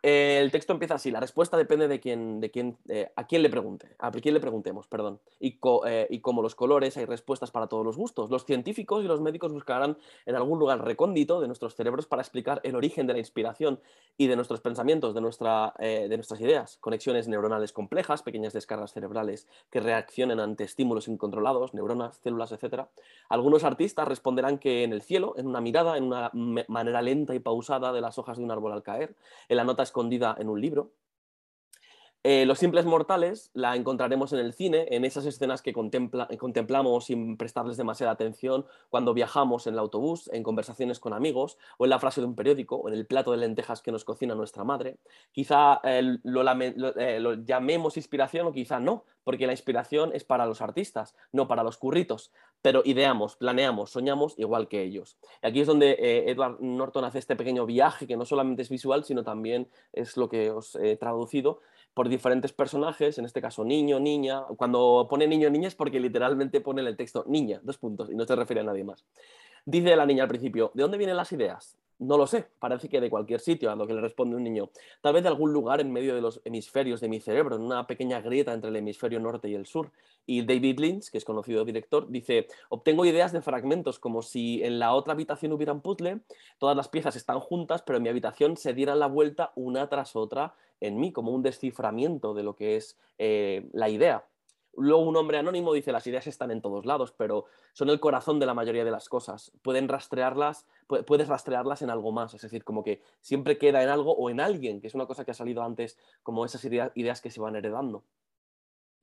Eh, 0.03 0.39
el 0.39 0.51
texto 0.51 0.71
empieza 0.71 0.95
así, 0.95 1.09
la 1.09 1.19
respuesta 1.19 1.57
depende 1.57 1.87
de 1.87 1.99
quién, 1.99 2.39
de 2.39 2.51
quién, 2.51 2.77
eh, 2.89 3.11
a 3.15 3.25
quién 3.25 3.41
le 3.41 3.49
pregunte, 3.49 3.95
a 3.97 4.11
quién 4.11 4.35
le 4.35 4.39
preguntemos, 4.39 4.87
perdón. 4.87 5.19
Y, 5.39 5.53
co, 5.53 5.85
eh, 5.87 6.05
y, 6.11 6.19
como 6.19 6.43
los 6.43 6.53
colores 6.53 6.95
hay 6.97 7.05
respuestas 7.05 7.49
para 7.49 7.67
todos 7.67 7.83
los 7.83 7.97
gustos, 7.97 8.29
los 8.29 8.45
científicos 8.45 9.03
y 9.03 9.07
los 9.07 9.19
médicos 9.19 9.51
buscarán 9.51 9.97
en 10.27 10.35
algún 10.35 10.59
lugar 10.59 10.85
recóndito 10.85 11.41
de 11.41 11.47
nuestros 11.47 11.75
cerebros 11.75 12.05
para 12.05 12.21
explicar 12.21 12.61
el 12.63 12.75
origen 12.75 13.07
de 13.07 13.13
la 13.13 13.19
inspiración 13.19 13.79
y 14.17 14.27
de 14.27 14.35
nuestros 14.35 14.61
pensamientos, 14.61 15.15
de, 15.15 15.21
nuestra, 15.21 15.73
de 15.79 16.15
nuestras 16.15 16.39
ideas, 16.39 16.77
conexiones 16.79 17.27
neuronales 17.27 17.73
complejas, 17.73 18.21
pequeñas 18.21 18.53
descargas 18.53 18.93
cerebrales 18.93 19.47
que 19.71 19.79
reaccionen 19.79 20.39
ante 20.39 20.63
estímulos 20.63 21.07
incontrolados, 21.07 21.73
neuronas, 21.73 22.17
células, 22.17 22.51
etc. 22.51 22.85
Algunos 23.27 23.63
artistas 23.63 24.07
responderán 24.07 24.59
que 24.59 24.83
en 24.83 24.93
el 24.93 25.01
cielo, 25.01 25.33
en 25.35 25.47
una 25.47 25.61
mirada, 25.61 25.97
en 25.97 26.05
una 26.05 26.31
manera 26.33 27.01
lenta 27.01 27.35
y 27.35 27.39
pausada 27.39 27.91
de 27.91 28.01
las 28.01 28.17
hojas 28.17 28.37
de 28.37 28.43
un 28.43 28.51
árbol 28.51 28.71
al 28.71 28.83
caer, 28.83 29.15
en 29.49 29.57
la 29.57 29.63
nota 29.63 29.83
escondida 29.85 30.35
en 30.37 30.49
un 30.49 30.59
libro. 30.59 30.91
Eh, 32.27 32.47
los 32.47 32.57
simples 32.57 32.85
mortales 32.85 33.51
la 33.53 33.75
encontraremos 33.75 34.33
en 34.33 34.39
el 34.39 34.51
cine, 34.51 34.87
en 34.89 35.05
esas 35.05 35.27
escenas 35.27 35.61
que 35.61 35.73
contempla, 35.73 36.27
contemplamos 36.39 37.05
sin 37.05 37.37
prestarles 37.37 37.77
demasiada 37.77 38.13
atención 38.13 38.65
cuando 38.89 39.13
viajamos 39.13 39.67
en 39.67 39.73
el 39.73 39.79
autobús, 39.79 40.27
en 40.33 40.41
conversaciones 40.41 40.99
con 40.99 41.13
amigos, 41.13 41.59
o 41.77 41.85
en 41.85 41.91
la 41.91 41.99
frase 41.99 42.21
de 42.21 42.25
un 42.25 42.33
periódico, 42.33 42.77
o 42.77 42.87
en 42.87 42.95
el 42.95 43.05
plato 43.05 43.29
de 43.29 43.37
lentejas 43.37 43.83
que 43.83 43.91
nos 43.91 44.05
cocina 44.05 44.33
nuestra 44.33 44.63
madre. 44.63 44.97
Quizá 45.33 45.79
eh, 45.83 46.17
eh, 46.97 47.19
lo, 47.19 47.33
llamemos 47.43 47.95
inspiración 47.95 48.47
o 48.47 48.53
quizá 48.53 48.79
no, 48.79 49.03
porque 49.23 49.45
la 49.45 49.53
inspiración 49.53 50.09
es 50.15 50.23
para 50.23 50.47
los 50.47 50.61
artistas, 50.61 51.13
no 51.31 51.47
para 51.47 51.61
los 51.61 51.77
curritos, 51.77 52.31
pero 52.63 52.81
ideamos, 52.85 53.35
planeamos, 53.35 53.91
soñamos 53.91 54.33
igual 54.39 54.67
que 54.67 54.81
ellos. 54.81 55.19
Y 55.43 55.47
aquí 55.47 55.61
es 55.61 55.67
donde 55.67 55.95
Edward 56.27 56.57
Norton 56.59 57.05
hace 57.05 57.19
este 57.19 57.35
pequeño 57.35 57.67
viaje 57.67 58.07
que 58.07 58.17
no 58.17 58.25
solamente 58.25 58.63
es 58.63 58.69
visual, 58.69 59.03
sino 59.03 59.23
también 59.23 59.67
es 59.93 60.17
lo 60.17 60.27
que 60.27 60.49
os 60.49 60.75
he 60.75 60.95
traducido 60.97 61.59
por 61.95 62.09
diferentes 62.09 62.51
personajes, 62.51 63.17
en 63.17 63.25
este 63.25 63.41
caso 63.41 63.63
niño, 63.63 63.99
niña. 63.99 64.43
Cuando 64.57 65.07
pone 65.09 65.27
niño, 65.27 65.49
niña 65.49 65.69
es 65.69 65.75
porque 65.75 65.99
literalmente 65.99 66.59
pone 66.61 66.81
en 66.81 66.87
el 66.87 66.97
texto 66.97 67.23
niña, 67.25 67.61
dos 67.63 67.77
puntos, 67.77 68.11
y 68.11 68.15
no 68.15 68.25
se 68.25 68.35
refiere 68.35 68.59
a 68.59 68.65
nadie 68.65 68.83
más. 68.83 69.05
Dice 69.67 69.95
la 69.95 70.05
niña 70.05 70.23
al 70.23 70.29
principio, 70.29 70.69
¿de 70.75 70.83
dónde 70.83 70.99
vienen 70.99 71.17
las 71.17 71.31
ideas? 71.31 71.75
No 71.97 72.17
lo 72.17 72.27
sé, 72.27 72.45
parece 72.59 72.87
que 72.87 73.01
de 73.01 73.09
cualquier 73.09 73.39
sitio, 73.39 73.71
a 73.71 73.75
lo 73.75 73.87
que 73.87 73.95
le 73.95 74.01
responde 74.01 74.35
un 74.35 74.43
niño. 74.43 74.69
Tal 75.01 75.13
vez 75.13 75.23
de 75.23 75.29
algún 75.29 75.53
lugar 75.53 75.81
en 75.81 75.91
medio 75.91 76.13
de 76.13 76.21
los 76.21 76.39
hemisferios 76.43 77.01
de 77.01 77.07
mi 77.07 77.19
cerebro, 77.19 77.55
en 77.55 77.63
una 77.63 77.87
pequeña 77.87 78.21
grieta 78.21 78.53
entre 78.53 78.69
el 78.69 78.75
hemisferio 78.75 79.19
norte 79.19 79.49
y 79.49 79.55
el 79.55 79.65
sur. 79.65 79.91
Y 80.27 80.45
David 80.45 80.79
Lynch, 80.79 81.09
que 81.09 81.17
es 81.17 81.25
conocido 81.25 81.65
director, 81.65 82.07
dice, 82.09 82.47
obtengo 82.69 83.05
ideas 83.05 83.31
de 83.31 83.41
fragmentos, 83.41 83.97
como 83.97 84.21
si 84.21 84.61
en 84.63 84.77
la 84.77 84.93
otra 84.93 85.13
habitación 85.13 85.53
hubiera 85.53 85.73
un 85.73 85.81
puzzle, 85.81 86.19
todas 86.59 86.77
las 86.77 86.89
piezas 86.89 87.15
están 87.15 87.39
juntas, 87.39 87.81
pero 87.81 87.97
en 87.97 88.03
mi 88.03 88.09
habitación 88.09 88.57
se 88.57 88.73
dieran 88.73 88.99
la 88.99 89.07
vuelta 89.07 89.51
una 89.55 89.89
tras 89.89 90.15
otra 90.15 90.53
en 90.81 90.99
mí, 90.99 91.11
como 91.11 91.31
un 91.31 91.41
desciframiento 91.41 92.35
de 92.35 92.43
lo 92.43 92.55
que 92.55 92.75
es 92.75 92.99
eh, 93.17 93.67
la 93.71 93.89
idea. 93.89 94.25
Luego 94.77 95.03
un 95.03 95.15
hombre 95.15 95.37
anónimo 95.37 95.73
dice 95.73 95.91
las 95.91 96.05
ideas 96.07 96.27
están 96.27 96.51
en 96.51 96.61
todos 96.61 96.85
lados, 96.85 97.11
pero 97.11 97.45
son 97.73 97.89
el 97.89 97.99
corazón 97.99 98.39
de 98.39 98.45
la 98.45 98.53
mayoría 98.53 98.85
de 98.85 98.91
las 98.91 99.09
cosas. 99.09 99.51
Pueden 99.61 99.87
rastrearlas, 99.87 100.65
puedes 101.05 101.27
rastrearlas 101.27 101.81
en 101.81 101.89
algo 101.89 102.11
más, 102.11 102.33
es 102.33 102.41
decir, 102.41 102.63
como 102.63 102.83
que 102.83 103.01
siempre 103.21 103.57
queda 103.57 103.83
en 103.83 103.89
algo 103.89 104.13
o 104.13 104.29
en 104.29 104.39
alguien, 104.39 104.81
que 104.81 104.87
es 104.87 104.95
una 104.95 105.05
cosa 105.05 105.25
que 105.25 105.31
ha 105.31 105.35
salido 105.35 105.63
antes, 105.63 105.97
como 106.23 106.45
esas 106.45 106.63
ideas 106.65 107.21
que 107.21 107.31
se 107.31 107.41
van 107.41 107.55
heredando 107.55 108.03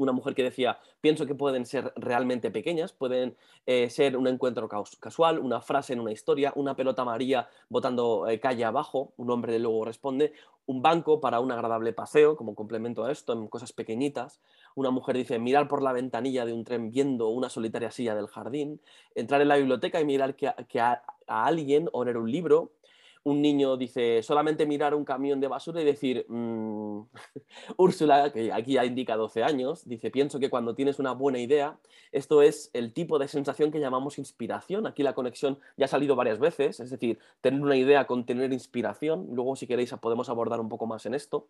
una 0.02 0.12
mujer 0.12 0.34
que 0.34 0.42
decía, 0.42 0.78
pienso 1.00 1.26
que 1.26 1.34
pueden 1.34 1.66
ser 1.66 1.92
realmente 1.96 2.50
pequeñas, 2.50 2.92
pueden 2.92 3.36
eh, 3.66 3.88
ser 3.90 4.16
un 4.16 4.26
encuentro 4.26 4.68
casual, 4.68 5.38
una 5.38 5.60
frase 5.60 5.92
en 5.92 6.00
una 6.00 6.12
historia, 6.12 6.52
una 6.56 6.76
pelota 6.76 7.02
amarilla 7.02 7.48
botando 7.68 8.26
eh, 8.28 8.40
calle 8.40 8.64
abajo, 8.64 9.12
un 9.16 9.30
hombre 9.30 9.58
luego 9.58 9.84
responde, 9.84 10.32
un 10.66 10.82
banco 10.82 11.20
para 11.20 11.40
un 11.40 11.50
agradable 11.52 11.92
paseo, 11.92 12.36
como 12.36 12.54
complemento 12.54 13.04
a 13.04 13.12
esto, 13.12 13.32
en 13.32 13.48
cosas 13.48 13.72
pequeñitas. 13.72 14.40
Una 14.74 14.90
mujer 14.90 15.16
dice, 15.16 15.38
mirar 15.38 15.68
por 15.68 15.82
la 15.82 15.92
ventanilla 15.92 16.44
de 16.44 16.52
un 16.52 16.64
tren 16.64 16.90
viendo 16.90 17.28
una 17.28 17.48
solitaria 17.48 17.90
silla 17.90 18.14
del 18.14 18.28
jardín, 18.28 18.80
entrar 19.14 19.40
en 19.40 19.48
la 19.48 19.56
biblioteca 19.56 20.00
y 20.00 20.04
mirar 20.04 20.36
que, 20.36 20.48
a, 20.80 21.02
alguien 21.26 21.88
o 21.92 22.02
un 22.02 22.30
libro, 22.30 22.72
un 23.24 23.40
niño 23.40 23.76
dice 23.76 24.22
solamente 24.22 24.66
mirar 24.66 24.94
un 24.94 25.04
camión 25.04 25.40
de 25.40 25.48
basura 25.48 25.80
y 25.80 25.84
decir, 25.84 26.26
mm, 26.28 27.02
Úrsula, 27.76 28.32
que 28.32 28.52
aquí 28.52 28.74
ya 28.74 28.84
indica 28.84 29.16
12 29.16 29.44
años, 29.44 29.88
dice, 29.88 30.10
pienso 30.10 30.40
que 30.40 30.50
cuando 30.50 30.74
tienes 30.74 30.98
una 30.98 31.12
buena 31.12 31.38
idea, 31.38 31.78
esto 32.10 32.42
es 32.42 32.70
el 32.72 32.92
tipo 32.92 33.18
de 33.18 33.28
sensación 33.28 33.70
que 33.70 33.80
llamamos 33.80 34.18
inspiración. 34.18 34.86
Aquí 34.86 35.02
la 35.02 35.14
conexión 35.14 35.58
ya 35.76 35.84
ha 35.84 35.88
salido 35.88 36.16
varias 36.16 36.38
veces, 36.38 36.80
es 36.80 36.90
decir, 36.90 37.18
tener 37.40 37.60
una 37.62 37.76
idea 37.76 38.06
con 38.06 38.26
tener 38.26 38.52
inspiración. 38.52 39.28
Luego, 39.32 39.56
si 39.56 39.66
queréis, 39.66 39.92
podemos 40.00 40.28
abordar 40.28 40.60
un 40.60 40.68
poco 40.68 40.86
más 40.86 41.06
en 41.06 41.14
esto. 41.14 41.48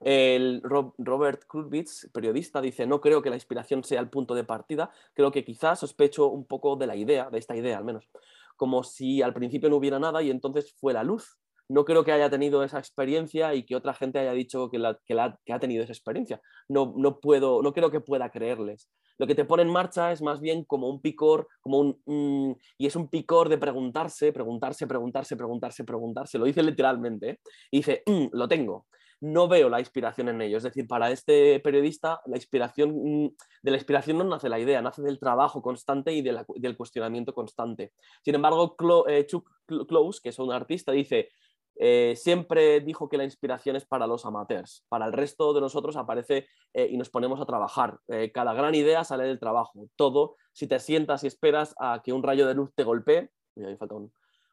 El 0.00 0.62
Robert 0.62 1.46
Kurwitz, 1.46 2.08
periodista, 2.12 2.60
dice, 2.60 2.86
no 2.86 3.00
creo 3.00 3.22
que 3.22 3.30
la 3.30 3.36
inspiración 3.36 3.84
sea 3.84 4.00
el 4.00 4.08
punto 4.08 4.34
de 4.34 4.44
partida, 4.44 4.90
creo 5.14 5.30
que 5.30 5.44
quizás 5.44 5.78
sospecho 5.78 6.26
un 6.26 6.44
poco 6.44 6.76
de 6.76 6.86
la 6.86 6.96
idea, 6.96 7.30
de 7.30 7.38
esta 7.38 7.56
idea 7.56 7.78
al 7.78 7.84
menos 7.84 8.08
como 8.56 8.84
si 8.84 9.22
al 9.22 9.34
principio 9.34 9.68
no 9.68 9.76
hubiera 9.76 9.98
nada 9.98 10.22
y 10.22 10.30
entonces 10.30 10.74
fue 10.78 10.92
la 10.92 11.04
luz. 11.04 11.38
No 11.68 11.84
creo 11.84 12.04
que 12.04 12.12
haya 12.12 12.28
tenido 12.28 12.62
esa 12.62 12.78
experiencia 12.78 13.54
y 13.54 13.64
que 13.64 13.74
otra 13.74 13.94
gente 13.94 14.18
haya 14.18 14.32
dicho 14.32 14.70
que, 14.70 14.78
ha 14.78 15.58
tenido 15.58 15.82
esa 15.82 15.92
experiencia. 15.92 16.40
No, 16.68 16.92
no, 16.96 17.20
puedo, 17.20 17.62
no 17.62 17.72
creo 17.72 17.90
que 17.90 18.00
pueda 18.00 18.30
creerles. 18.30 18.90
Lo 19.16 19.26
que 19.26 19.34
te 19.34 19.44
pone 19.44 19.62
en 19.62 19.70
marcha 19.70 20.12
es 20.12 20.20
más 20.20 20.40
bien 20.40 20.64
como 20.64 20.88
un 20.88 21.00
picor, 21.00 21.48
como 21.62 21.78
un, 21.78 22.02
mm, 22.04 22.52
y 22.78 22.86
es 22.86 22.96
un 22.96 23.08
picor 23.08 23.48
de 23.48 23.56
preguntarse, 23.58 24.32
preguntarse, 24.32 24.86
preguntarse, 24.86 25.36
preguntarse, 25.36 25.84
preguntarse. 25.84 26.38
Lo 26.38 26.44
dice 26.44 26.62
literalmente. 26.62 27.30
¿eh? 27.30 27.40
Y 27.70 27.78
dice, 27.78 28.02
mm, 28.06 28.26
lo 28.32 28.46
tengo 28.46 28.86
no 29.24 29.48
veo 29.48 29.70
la 29.70 29.80
inspiración 29.80 30.28
en 30.28 30.42
ello. 30.42 30.58
Es 30.58 30.64
decir, 30.64 30.86
para 30.86 31.10
este 31.10 31.58
periodista, 31.60 32.20
la 32.26 32.36
inspiración, 32.36 32.90
mm, 32.94 33.30
de 33.62 33.70
la 33.70 33.76
inspiración 33.78 34.18
no 34.18 34.24
nace 34.24 34.50
la 34.50 34.58
idea, 34.58 34.82
nace 34.82 35.00
del 35.02 35.18
trabajo 35.18 35.62
constante 35.62 36.12
y 36.12 36.20
del 36.22 36.76
cuestionamiento 36.76 37.32
constante. 37.32 37.92
Sin 38.22 38.34
embargo, 38.34 38.76
eh, 39.08 39.24
Chuck 39.26 39.48
Close, 39.66 40.20
que 40.22 40.28
es 40.28 40.38
un 40.38 40.52
artista, 40.52 40.92
dice, 40.92 41.30
eh, 41.76 42.12
siempre 42.16 42.80
dijo 42.80 43.08
que 43.08 43.16
la 43.16 43.24
inspiración 43.24 43.76
es 43.76 43.86
para 43.86 44.06
los 44.06 44.26
amateurs. 44.26 44.84
Para 44.90 45.06
el 45.06 45.12
resto 45.14 45.54
de 45.54 45.62
nosotros 45.62 45.96
aparece 45.96 46.46
eh, 46.74 46.88
y 46.90 46.98
nos 46.98 47.08
ponemos 47.08 47.40
a 47.40 47.46
trabajar. 47.46 47.98
cada 48.34 48.52
gran 48.52 48.74
idea 48.74 49.04
sale 49.04 49.24
del 49.24 49.40
trabajo. 49.40 49.88
Todo, 49.96 50.36
si 50.52 50.66
te 50.66 50.78
sientas 50.78 51.24
y 51.24 51.28
esperas 51.28 51.74
a 51.80 52.02
que 52.04 52.12
un 52.12 52.22
rayo 52.22 52.46
de 52.46 52.54
luz 52.54 52.74
te 52.74 52.84
golpee, 52.84 53.30
ahí 53.56 53.76
falta 53.76 53.96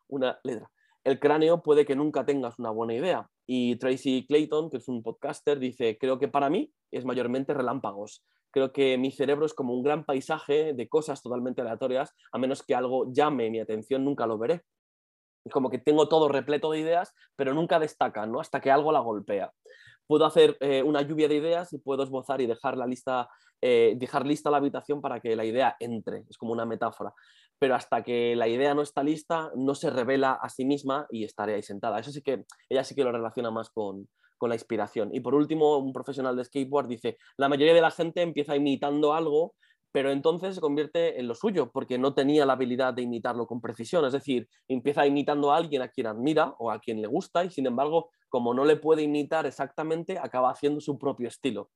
una 0.07 0.39
letra, 0.43 0.71
el 1.03 1.19
cráneo 1.19 1.63
puede 1.63 1.85
que 1.85 1.95
nunca 1.95 2.25
tengas 2.25 2.59
una 2.59 2.69
buena 2.69 2.93
idea. 2.93 3.29
Y 3.47 3.75
Tracy 3.77 4.25
Clayton, 4.27 4.69
que 4.69 4.77
es 4.77 4.87
un 4.87 5.01
podcaster, 5.01 5.59
dice, 5.59 5.97
creo 5.99 6.19
que 6.19 6.27
para 6.27 6.49
mí 6.49 6.71
es 6.91 7.05
mayormente 7.05 7.53
relámpagos. 7.53 8.23
Creo 8.51 8.71
que 8.71 8.97
mi 8.97 9.11
cerebro 9.11 9.45
es 9.45 9.53
como 9.53 9.73
un 9.73 9.81
gran 9.81 10.05
paisaje 10.05 10.73
de 10.73 10.89
cosas 10.89 11.21
totalmente 11.21 11.61
aleatorias, 11.61 12.13
a 12.31 12.37
menos 12.37 12.63
que 12.63 12.75
algo 12.75 13.11
llame 13.11 13.49
mi 13.49 13.59
atención, 13.59 14.03
nunca 14.03 14.27
lo 14.27 14.37
veré. 14.37 14.61
Como 15.51 15.69
que 15.69 15.79
tengo 15.79 16.07
todo 16.07 16.27
repleto 16.27 16.71
de 16.71 16.79
ideas, 16.79 17.13
pero 17.35 17.53
nunca 17.53 17.79
destacan, 17.79 18.31
¿no? 18.31 18.39
Hasta 18.39 18.61
que 18.61 18.69
algo 18.69 18.91
la 18.91 18.99
golpea. 18.99 19.51
Puedo 20.05 20.25
hacer 20.25 20.57
eh, 20.59 20.83
una 20.83 21.01
lluvia 21.01 21.27
de 21.27 21.35
ideas 21.35 21.71
y 21.73 21.79
puedo 21.79 22.03
esbozar 22.03 22.41
y 22.41 22.45
dejar 22.45 22.77
la 22.77 22.85
lista, 22.85 23.29
eh, 23.61 23.95
dejar 23.97 24.25
lista 24.25 24.49
la 24.49 24.57
habitación 24.57 25.01
para 25.01 25.19
que 25.19 25.35
la 25.35 25.45
idea 25.45 25.75
entre. 25.79 26.25
Es 26.29 26.37
como 26.37 26.51
una 26.53 26.65
metáfora 26.65 27.13
pero 27.61 27.75
hasta 27.75 28.01
que 28.01 28.35
la 28.35 28.47
idea 28.47 28.73
no 28.73 28.81
está 28.81 29.03
lista, 29.03 29.51
no 29.55 29.75
se 29.75 29.91
revela 29.91 30.31
a 30.31 30.49
sí 30.49 30.65
misma 30.65 31.05
y 31.11 31.25
estaré 31.25 31.53
ahí 31.53 31.61
sentada. 31.61 31.99
Eso 31.99 32.11
sí 32.11 32.23
que 32.23 32.45
ella 32.67 32.83
sí 32.83 32.95
que 32.95 33.03
lo 33.03 33.11
relaciona 33.11 33.51
más 33.51 33.69
con, 33.69 34.09
la 34.41 34.55
inspiración. 34.55 35.13
Y 35.13 35.19
por 35.19 35.35
último, 35.35 35.77
un 35.77 35.93
profesional 35.93 36.35
de 36.35 36.43
skateboard 36.43 36.87
dice, 36.87 37.19
la 37.37 37.47
mayoría 37.47 37.75
de 37.75 37.81
la 37.81 37.91
gente 37.91 38.23
empieza 38.23 38.55
imitando 38.55 39.13
algo, 39.13 39.53
pero 39.91 40.09
entonces 40.09 40.55
se 40.55 40.61
convierte 40.61 41.19
en 41.19 41.27
lo 41.27 41.35
suyo, 41.35 41.69
porque 41.71 41.99
no 41.99 42.15
tenía 42.15 42.47
la 42.47 42.53
habilidad 42.53 42.95
de 42.95 43.03
imitarlo 43.03 43.45
con 43.45 43.61
precisión. 43.61 44.03
Es 44.05 44.13
decir, 44.13 44.49
empieza 44.67 45.05
imitando 45.05 45.51
a 45.51 45.57
alguien 45.57 45.83
a 45.83 45.89
quien 45.89 46.07
admira 46.07 46.55
o 46.57 46.71
a 46.71 46.79
quien 46.79 46.99
le 46.99 47.07
gusta 47.07 47.45
y 47.45 47.51
sin 47.51 47.67
embargo, 47.67 48.09
como 48.27 48.55
no 48.55 48.65
le 48.65 48.77
puede 48.77 49.03
imitar 49.03 49.45
exactamente, 49.45 50.17
acaba 50.17 50.49
haciendo 50.49 50.81
su 50.81 50.97
propio 50.97 51.27
estilo. 51.27 51.69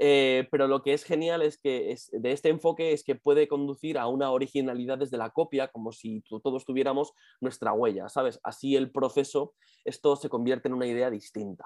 Eh, 0.00 0.46
pero 0.52 0.68
lo 0.68 0.82
que 0.82 0.92
es 0.92 1.02
genial 1.02 1.42
es 1.42 1.58
que 1.58 1.96
de 2.12 2.32
este 2.32 2.48
enfoque 2.50 2.92
es 2.92 3.02
que 3.02 3.16
puede 3.16 3.48
conducir 3.48 3.98
a 3.98 4.06
una 4.06 4.30
originalidad 4.30 4.98
desde 4.98 5.18
la 5.18 5.30
copia, 5.30 5.68
como 5.68 5.90
si 5.90 6.22
todos 6.42 6.64
tuviéramos 6.64 7.12
nuestra 7.40 7.72
huella, 7.72 8.08
¿sabes? 8.08 8.38
Así 8.44 8.76
el 8.76 8.92
proceso, 8.92 9.54
esto 9.84 10.14
se 10.14 10.28
convierte 10.28 10.68
en 10.68 10.74
una 10.74 10.86
idea 10.86 11.10
distinta. 11.10 11.64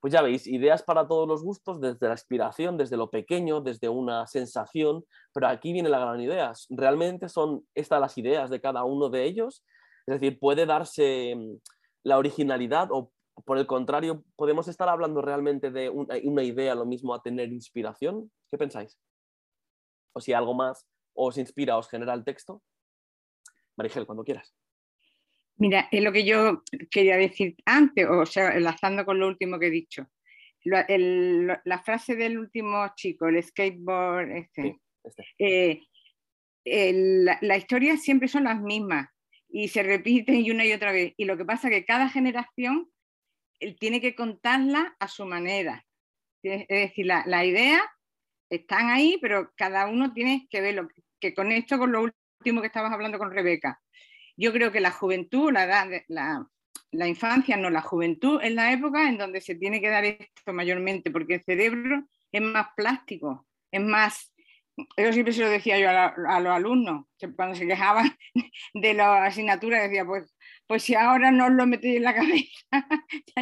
Pues 0.00 0.12
ya 0.12 0.22
veis, 0.22 0.46
ideas 0.46 0.82
para 0.82 1.08
todos 1.08 1.28
los 1.28 1.42
gustos, 1.42 1.80
desde 1.80 2.06
la 2.06 2.14
inspiración, 2.14 2.76
desde 2.76 2.96
lo 2.96 3.10
pequeño, 3.10 3.60
desde 3.60 3.88
una 3.88 4.26
sensación, 4.28 5.04
pero 5.34 5.48
aquí 5.48 5.72
viene 5.72 5.88
la 5.88 5.98
gran 5.98 6.20
idea. 6.20 6.52
¿Realmente 6.70 7.28
son 7.28 7.66
estas 7.74 8.00
las 8.00 8.16
ideas 8.16 8.48
de 8.48 8.60
cada 8.60 8.84
uno 8.84 9.10
de 9.10 9.24
ellos? 9.24 9.64
Es 10.06 10.20
decir, 10.20 10.38
puede 10.38 10.66
darse 10.66 11.34
mm, 11.34 11.56
la 12.04 12.16
originalidad 12.16 12.88
o 12.92 13.10
por 13.44 13.58
el 13.58 13.66
contrario, 13.66 14.24
¿podemos 14.36 14.68
estar 14.68 14.88
hablando 14.88 15.22
realmente 15.22 15.70
de 15.70 15.88
una 15.90 16.42
idea, 16.42 16.74
lo 16.74 16.86
mismo 16.86 17.14
a 17.14 17.22
tener 17.22 17.52
inspiración? 17.52 18.30
¿Qué 18.50 18.58
pensáis? 18.58 18.98
O 20.12 20.20
si 20.20 20.32
algo 20.32 20.54
más 20.54 20.86
os 21.14 21.38
inspira, 21.38 21.76
os 21.76 21.88
genera 21.88 22.14
el 22.14 22.24
texto. 22.24 22.62
Marigel, 23.76 24.06
cuando 24.06 24.24
quieras. 24.24 24.54
Mira, 25.56 25.88
es 25.90 26.02
lo 26.02 26.12
que 26.12 26.24
yo 26.24 26.62
quería 26.90 27.16
decir 27.16 27.56
antes, 27.64 28.06
o 28.08 28.24
sea, 28.26 28.56
enlazando 28.56 29.04
con 29.04 29.18
lo 29.18 29.26
último 29.26 29.58
que 29.58 29.66
he 29.66 29.70
dicho. 29.70 30.06
La, 30.64 31.82
frase 31.84 32.14
del 32.14 32.38
último 32.38 32.86
chico, 32.94 33.26
el 33.26 33.42
skateboard, 33.42 34.30
este, 34.30 34.80
este. 35.02 35.24
Eh, 36.64 37.32
la, 37.40 37.56
historia 37.56 37.96
siempre 37.96 38.28
son 38.28 38.44
las 38.44 38.60
mismas 38.60 39.08
y 39.48 39.68
se 39.68 39.82
repiten 39.82 40.36
y 40.36 40.50
una 40.50 40.64
y 40.64 40.72
otra 40.72 40.92
vez. 40.92 41.14
Y 41.16 41.24
lo 41.24 41.36
que 41.36 41.44
pasa 41.44 41.68
es 41.68 41.74
que 41.74 41.84
cada 41.84 42.08
generación 42.08 42.88
él 43.60 43.76
tiene 43.78 44.00
que 44.00 44.14
contarla 44.14 44.96
a 44.98 45.08
su 45.08 45.24
manera. 45.26 45.84
Es 46.42 46.68
decir, 46.68 47.06
la, 47.06 47.24
la 47.26 47.44
idea 47.44 47.82
están 48.50 48.90
ahí, 48.90 49.18
pero 49.20 49.52
cada 49.56 49.86
uno 49.86 50.12
tiene 50.12 50.46
que 50.50 50.60
verlo. 50.60 50.88
Que 51.20 51.34
con 51.34 51.52
esto, 51.52 51.78
con 51.78 51.92
lo 51.92 52.02
último 52.02 52.60
que 52.60 52.68
estabas 52.68 52.92
hablando 52.92 53.18
con 53.18 53.32
Rebeca, 53.32 53.80
yo 54.36 54.52
creo 54.52 54.70
que 54.70 54.80
la 54.80 54.92
juventud, 54.92 55.52
la 55.52 55.64
edad, 55.64 55.88
la, 56.06 56.46
la 56.92 57.08
infancia, 57.08 57.56
no, 57.56 57.70
la 57.70 57.82
juventud 57.82 58.40
es 58.42 58.52
la 58.52 58.72
época 58.72 59.08
en 59.08 59.18
donde 59.18 59.40
se 59.40 59.56
tiene 59.56 59.80
que 59.80 59.88
dar 59.88 60.04
esto 60.04 60.52
mayormente, 60.52 61.10
porque 61.10 61.34
el 61.34 61.44
cerebro 61.44 62.04
es 62.30 62.40
más 62.40 62.68
plástico, 62.76 63.46
es 63.72 63.80
más 63.80 64.32
eso 64.96 65.12
siempre 65.12 65.32
se 65.32 65.42
lo 65.42 65.50
decía 65.50 65.78
yo 65.78 65.88
a, 65.90 66.40
los 66.40 66.52
alumnos, 66.52 67.06
cuando 67.36 67.54
se 67.54 67.66
quejaban 67.66 68.16
de 68.74 68.94
la 68.94 69.24
asignatura, 69.24 69.82
decía, 69.82 70.04
pues, 70.04 70.34
pues 70.68 70.84
si 70.84 70.94
ahora 70.94 71.32
no 71.32 71.46
os 71.46 71.52
lo 71.52 71.66
metéis 71.66 71.96
en 71.96 72.04
la 72.04 72.14
cabeza, 72.14 72.86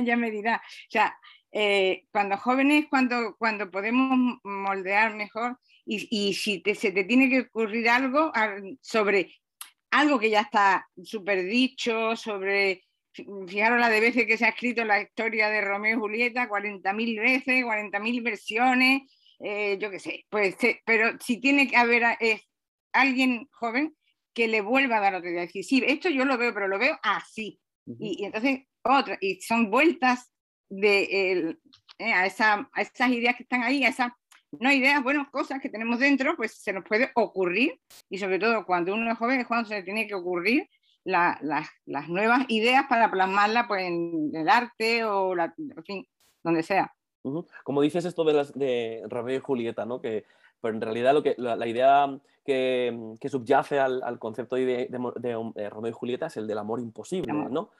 ya 0.02 0.16
me 0.16 0.30
dirá. 0.30 0.62
O 0.64 0.90
sea, 0.90 1.14
eh, 1.52 2.04
cuando 2.10 2.38
jóvenes, 2.38 2.86
cuando, 2.88 3.36
cuando 3.38 3.70
podemos 3.70 4.38
moldear 4.44 5.14
mejor, 5.14 5.58
y, 5.84 6.34
si 6.34 6.62
se 6.74 6.90
te 6.90 7.04
tiene 7.04 7.28
que 7.28 7.40
ocurrir 7.42 7.88
algo 7.88 8.32
sobre 8.80 9.36
algo 9.90 10.18
que 10.18 10.30
ya 10.30 10.40
está 10.40 10.86
súper 11.02 11.44
dicho, 11.44 12.16
sobre, 12.16 12.84
fijaros 13.12 13.80
la 13.80 13.88
de 13.88 14.00
veces 14.00 14.26
que 14.26 14.36
se 14.36 14.44
ha 14.44 14.50
escrito 14.50 14.84
la 14.84 15.00
historia 15.00 15.48
de 15.48 15.60
Romeo 15.60 15.96
y 15.96 16.00
Julieta, 16.00 16.48
40.000 16.48 17.20
veces, 17.20 17.64
40.000 17.64 18.22
versiones, 18.22 19.02
eh, 19.40 19.78
yo 19.80 19.90
qué 19.90 19.98
sé, 19.98 20.26
pues, 20.28 20.56
pero 20.84 21.12
si 21.20 21.40
tiene 21.40 21.68
que 21.68 21.76
haber 21.76 22.16
es 22.20 22.42
alguien 22.92 23.48
joven 23.52 23.94
que 24.36 24.48
le 24.48 24.60
vuelva 24.60 24.98
a 24.98 25.00
dar 25.00 25.14
otra 25.14 25.30
idea. 25.30 25.40
Decir, 25.40 25.64
sí, 25.64 25.82
esto 25.86 26.10
yo 26.10 26.26
lo 26.26 26.36
veo, 26.36 26.52
pero 26.52 26.68
lo 26.68 26.78
veo 26.78 26.98
así. 27.02 27.58
y, 27.86 28.22
entonces 28.22 28.64
otra, 28.82 29.16
y 29.18 29.40
son 29.40 29.70
vueltas 29.70 30.30
de, 30.68 31.56
eh, 31.98 32.12
a, 32.12 32.26
esa, 32.26 32.68
a 32.70 32.82
esas 32.82 33.08
ideas 33.10 33.34
que 33.34 33.44
están 33.44 33.62
ahí, 33.62 33.82
a 33.82 33.88
esas, 33.88 34.12
no 34.60 34.70
ideas, 34.70 35.02
bueno, 35.02 35.26
cosas 35.32 35.58
que 35.62 35.70
tenemos 35.70 35.98
dentro, 35.98 36.36
pues 36.36 36.52
se 36.58 36.74
nos 36.74 36.84
puede 36.84 37.10
ocurrir, 37.14 37.80
y 38.10 38.18
sobre 38.18 38.38
todo 38.38 38.66
cuando 38.66 38.92
uno 38.92 39.10
es 39.10 39.16
joven 39.16 39.40
es 39.40 39.46
cuando 39.46 39.68
se 39.68 39.76
le 39.76 39.82
tiene 39.82 40.06
que 40.06 40.14
ocurrir 40.14 40.68
las 41.04 42.08
nuevas 42.08 42.44
ideas 42.48 42.84
para 42.88 43.10
plasmarla 43.10 43.66
pues, 43.66 43.84
en 43.84 44.32
el 44.34 44.48
arte 44.50 45.04
o, 45.04 45.34
la, 45.34 45.54
en 45.56 45.84
fin, 45.84 46.06
donde 46.42 46.62
sea. 46.62 46.92
Como 47.64 47.80
dices 47.80 48.04
esto 48.04 48.22
de, 48.24 48.34
las, 48.34 48.52
de 48.52 49.02
Romeo 49.08 49.38
y 49.38 49.40
Julieta, 49.40 49.86
¿no? 49.86 50.00
que 50.00 50.24
pero 50.60 50.74
en 50.74 50.80
realidad 50.80 51.14
lo 51.14 51.22
que, 51.22 51.34
la, 51.38 51.66
idea 51.66 52.18
que, 52.44 53.14
que, 53.20 53.28
subyace 53.28 53.78
al, 53.78 54.02
al 54.02 54.18
concepto 54.18 54.56
de, 54.56 54.64
de, 54.64 55.12
de, 55.54 55.70
Romeo 55.70 55.90
y 55.90 55.94
Julieta 55.94 56.26
es 56.26 56.36
el 56.36 56.46
del 56.46 56.58
amor 56.58 56.80
imposible, 56.80 57.32
¿no? 57.32 57.70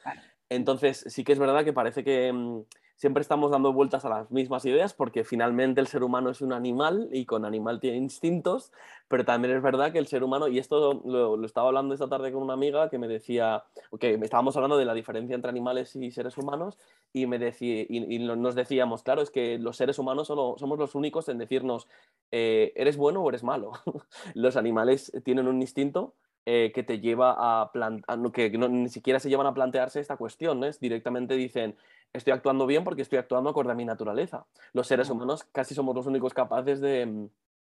Entonces 0.49 1.05
sí 1.09 1.25
que 1.25 1.33
es 1.33 1.39
verdad 1.39 1.65
que 1.65 1.73
parece 1.73 2.05
que 2.05 2.33
mm, 2.33 2.61
siempre 2.97 3.21
estamos 3.21 3.51
dando 3.51 3.73
vueltas 3.73 4.05
a 4.05 4.09
las 4.09 4.31
mismas 4.31 4.65
ideas 4.65 4.95
porque 4.95 5.23
finalmente 5.23 5.81
el 5.81 5.87
ser 5.87 6.03
humano 6.03 6.31
es 6.31 6.41
un 6.41 6.53
animal 6.53 7.09
y 7.13 7.27
con 7.27 7.45
animal 7.45 7.79
tiene 7.79 7.99
instintos, 7.99 8.73
pero 9.07 9.25
también 9.25 9.55
es 9.55 9.63
verdad 9.63 9.93
que 9.93 9.99
el 9.99 10.07
ser 10.07 10.25
humano, 10.25 10.49
y 10.49 10.59
esto 10.59 11.03
lo, 11.05 11.45
estaba 11.45 11.69
hablando 11.69 11.95
esta 11.95 12.09
tarde 12.09 12.33
con 12.33 12.43
una 12.43 12.55
amiga 12.55 12.89
que 12.89 12.99
me 12.99 13.07
decía, 13.07 13.65
que 14.01 14.15
estábamos 14.15 14.57
hablando 14.57 14.79
de 14.79 14.87
la 14.87 14.95
diferencia 14.95 15.35
entre 15.35 15.51
animales 15.51 15.95
y 15.95 16.11
seres 16.11 16.37
humanos 16.39 16.79
y, 17.13 17.27
me 17.27 17.39
decía, 17.39 17.85
y, 17.89 18.19
nos 18.19 18.55
decíamos, 18.55 19.03
claro, 19.03 19.23
es 19.23 19.31
que 19.31 19.59
los 19.59 19.77
seres 19.77 19.99
humanos 19.99 20.27
solo, 20.27 20.57
somos 20.59 20.79
los 20.79 20.95
únicos 20.95 21.29
en 21.29 21.39
decirnos, 21.39 21.89
eh, 22.33 22.73
¿eres 22.77 22.97
bueno 22.97 23.23
o 23.23 23.29
eres 23.29 23.45
malo? 23.45 23.73
los 24.35 24.57
animales 24.57 25.13
tienen 25.23 25.47
un 25.47 25.61
instinto 25.61 26.15
eh, 26.49 26.71
que 26.73 26.85
te 26.85 27.01
lleva 27.01 27.35
a, 27.37 27.73
plantear, 27.73 28.33
que 28.33 28.49
ni 28.57 28.89
siquiera 28.89 29.19
se 29.19 29.29
llevan 29.29 29.49
a 29.49 29.55
plantearse 29.55 29.99
esta 29.99 30.17
cuestión, 30.17 30.61
¿no? 30.61 30.71
directamente 30.81 31.35
dicen, 31.35 31.77
estoy 32.13 32.33
actuando 32.33 32.67
bien 32.67 32.85
porque 32.85 33.03
estoy 33.03 33.19
actuando 33.19 33.51
acorde 33.51 33.73
a 33.73 33.75
mi 33.75 33.85
naturaleza. 33.85 34.47
Los 34.73 34.87
seres 34.87 35.11
humanos 35.11 35.43
casi 35.51 35.75
somos 35.75 35.97
los 35.97 36.07
únicos 36.07 36.35
capaces 36.35 36.81
de, 36.81 37.05
mm, 37.05 37.29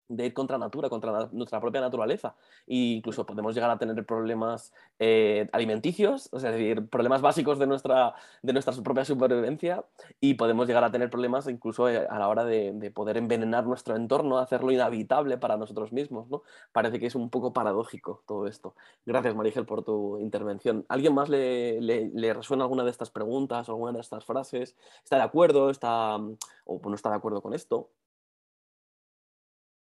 de 0.08 0.26
ir 0.26 0.34
contra 0.34 0.58
natura, 0.58 0.88
contra 0.88 1.28
nuestra 1.32 1.60
propia 1.60 1.80
naturaleza. 1.80 2.34
E 2.66 2.96
incluso 2.96 3.24
podemos 3.24 3.54
llegar 3.54 3.70
a 3.70 3.78
tener 3.78 4.04
problemas 4.04 4.72
eh, 4.98 5.48
alimenticios, 5.52 6.28
es 6.32 6.42
decir, 6.42 6.88
problemas 6.88 7.20
básicos 7.22 7.58
de 7.58 7.66
nuestra, 7.66 8.14
de 8.42 8.52
nuestra 8.52 8.74
propia 8.82 9.04
supervivencia 9.04 9.84
y 10.20 10.34
podemos 10.34 10.66
llegar 10.66 10.84
a 10.84 10.90
tener 10.90 11.10
problemas 11.10 11.48
incluso 11.48 11.88
eh, 11.88 12.06
a 12.08 12.18
la 12.18 12.28
hora 12.28 12.44
de, 12.44 12.90
poder 12.94 13.16
envenenar 13.16 13.66
nuestro 13.66 13.96
entorno, 13.96 14.38
hacerlo 14.38 14.70
inhabitable 14.70 15.38
para 15.38 15.56
nosotros 15.56 15.92
mismos. 15.92 16.28
¿no? 16.28 16.42
Parece 16.72 16.98
que 16.98 17.06
es 17.06 17.14
un 17.14 17.30
poco 17.30 17.52
paradójico 17.52 18.22
todo 18.26 18.46
esto. 18.46 18.74
Gracias, 19.06 19.34
Marigel, 19.34 19.64
por 19.64 19.82
tu 19.82 20.18
intervención. 20.18 20.84
¿Alguien 20.88 21.14
más 21.14 21.28
le, 21.28 21.80
le, 21.80 22.34
resuena 22.34 22.64
alguna 22.64 22.84
de 22.84 22.90
estas 22.90 23.10
preguntas 23.10 23.68
o 23.68 23.72
alguna 23.72 23.92
de 23.92 24.00
estas 24.00 24.24
frases? 24.24 24.76
¿Está 25.02 25.16
de 25.16 25.22
acuerdo? 25.22 25.70
¿Está, 25.70 26.16
o 26.16 26.80
no 26.84 26.94
está 26.94 27.10
de 27.10 27.16
acuerdo 27.16 27.40
con 27.40 27.54
esto? 27.54 27.88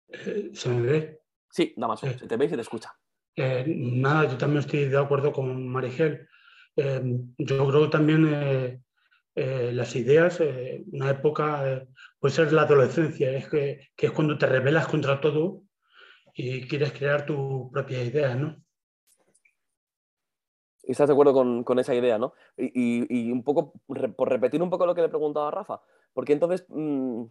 Eh, 0.10 0.52
¿Se 0.54 0.70
me 0.70 0.82
ve? 0.82 1.22
Sí, 1.50 1.74
Damaso, 1.76 2.08
se 2.08 2.28
te 2.28 2.38
ve 2.38 2.46
y 2.46 2.50
se 2.50 2.56
te 2.56 2.62
escucha. 2.62 2.94
Eh, 3.36 3.66
nada, 3.68 4.30
yo 4.30 4.38
también 4.38 4.60
estoy 4.60 4.86
de 4.86 4.98
acuerdo 4.98 5.32
con 5.32 5.68
Marigel. 5.68 6.28
Eh, 6.76 7.02
yo 7.38 7.68
creo 7.68 7.84
que 7.84 7.90
también 7.90 8.84
las 9.36 9.96
ideas, 9.96 10.42
una 10.92 11.12
época 11.12 11.86
puede 12.20 12.34
ser 12.34 12.54
la 12.54 12.64
adolescencia, 12.64 13.32
es 13.32 13.48
que, 13.48 13.90
es 13.96 14.12
cuando 14.12 14.38
te 14.38 14.48
rebelas 14.48 14.88
contra 14.88 15.22
todo 15.22 15.64
y 16.34 16.68
quieres 16.68 16.92
crear 16.92 17.26
tus 17.26 17.70
propias 17.72 18.06
ideas, 18.06 18.36
¿no? 18.36 18.58
¿Estás 20.84 21.08
de 21.08 21.14
acuerdo 21.14 21.34
con, 21.64 21.80
esa 21.80 21.94
idea, 21.94 22.18
no? 22.18 22.34
Y, 22.58 23.32
un 23.32 23.44
poco, 23.44 23.74
por 23.86 24.30
repetir 24.30 24.62
un 24.64 24.70
poco 24.70 24.86
lo 24.86 24.96
que 24.96 25.02
le 25.02 25.10
preguntaba 25.10 25.50
a 25.50 25.52
Rafa, 25.52 25.82
porque 26.14 26.34
entonces 26.34 26.66
mm, 26.70 27.26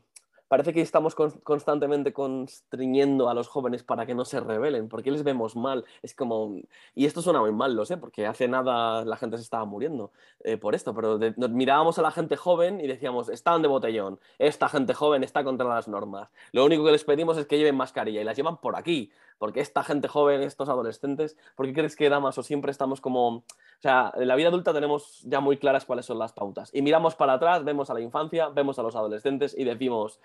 parece 0.49 0.73
que 0.73 0.81
estamos 0.81 1.15
constantemente 1.15 2.13
constriñendo 2.13 3.29
a 3.29 3.35
los 3.35 3.49
jóvenes 3.49 3.83
para 3.83 4.07
que 4.07 4.15
no 4.15 4.25
se 4.25 4.41
rebelen, 4.41 4.89
porque 4.89 5.11
les 5.11 5.25
vemos 5.25 5.57
mal. 5.57 5.85
Es 6.03 6.15
como, 6.15 6.57
y 6.95 7.07
esto 7.07 7.23
suena 7.23 7.41
muy 7.41 7.53
mal, 7.53 7.75
lo 7.75 7.85
sé, 7.85 7.97
porque 7.97 8.27
hace 8.27 8.49
nada 8.49 9.05
la 9.05 9.17
gente 9.17 9.37
se 9.37 9.43
estaba 9.43 9.65
muriendo 9.65 10.13
eh, 10.45 10.57
por 10.57 10.75
esto, 10.75 10.95
pero 10.95 11.19
nos 11.37 11.51
mirábamos 11.51 11.99
a 11.99 12.03
la 12.03 12.11
gente 12.11 12.37
joven 12.37 12.81
y 12.81 12.87
decíamos, 12.87 13.29
están 13.29 13.63
de 13.63 13.69
botellón, 13.69 14.21
esta 14.39 14.69
gente 14.69 14.95
joven 14.95 15.25
está 15.25 15.45
contra 15.45 15.69
las 15.69 15.89
normas. 15.89 16.31
Lo 16.53 16.65
único 16.65 16.85
que 16.85 16.93
les 16.93 17.05
pedimos 17.05 17.37
es 17.39 17.47
que 17.47 17.59
lleven 17.59 17.77
mascarilla 17.77 18.21
y 18.21 18.25
las 18.25 18.37
llevan 18.37 18.59
por 18.59 18.77
aquí, 18.77 19.11
porque 19.39 19.61
esta 19.61 19.83
gente 19.83 20.09
joven, 20.09 20.43
estos 20.43 20.69
adolescentes, 20.69 21.37
¿por 21.55 21.67
qué 21.67 21.75
crees 21.75 21.97
que 21.97 22.09
damas 22.09 22.39
o 22.39 22.43
siempre 22.43 22.71
estamos 22.71 23.01
como... 23.01 23.29
O 23.29 23.45
sea, 23.81 24.13
en 24.17 24.29
la 24.29 24.37
vida 24.37 24.49
adulta 24.49 24.73
tenemos 24.73 25.23
ya 25.25 25.41
muy 25.41 25.59
claras 25.59 25.85
cuáles 25.85 26.07
son 26.07 26.19
las 26.19 26.33
pautas. 26.33 26.71
Y 26.73 26.83
miramos 26.83 27.15
para 27.15 27.35
atrás, 27.35 27.65
vemos 27.65 27.91
a 27.91 27.95
la 27.95 28.01
infancia, 28.01 28.49
vemos 28.49 28.79
a 28.79 28.83
los 28.83 28.97
adolescentes 28.97 29.55
y 29.57 29.65
decimos, 29.65 30.21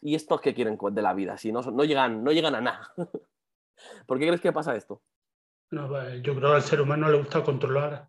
¿y 0.00 0.14
estos 0.14 0.40
qué 0.40 0.54
quieren 0.54 0.78
de 0.90 1.02
la 1.02 1.14
vida? 1.14 1.36
Si 1.38 1.52
no, 1.52 1.62
no, 1.62 1.84
llegan, 1.84 2.22
no 2.22 2.32
llegan 2.32 2.54
a 2.54 2.60
nada. 2.60 2.92
¿Por 4.06 4.18
qué 4.18 4.26
crees 4.26 4.40
que 4.40 4.52
pasa 4.52 4.76
esto? 4.76 5.02
No, 5.70 5.88
yo 6.18 6.34
creo 6.34 6.50
que 6.50 6.56
al 6.56 6.62
ser 6.62 6.80
humano 6.80 7.08
le 7.10 7.18
gusta 7.18 7.42
controlar. 7.42 8.08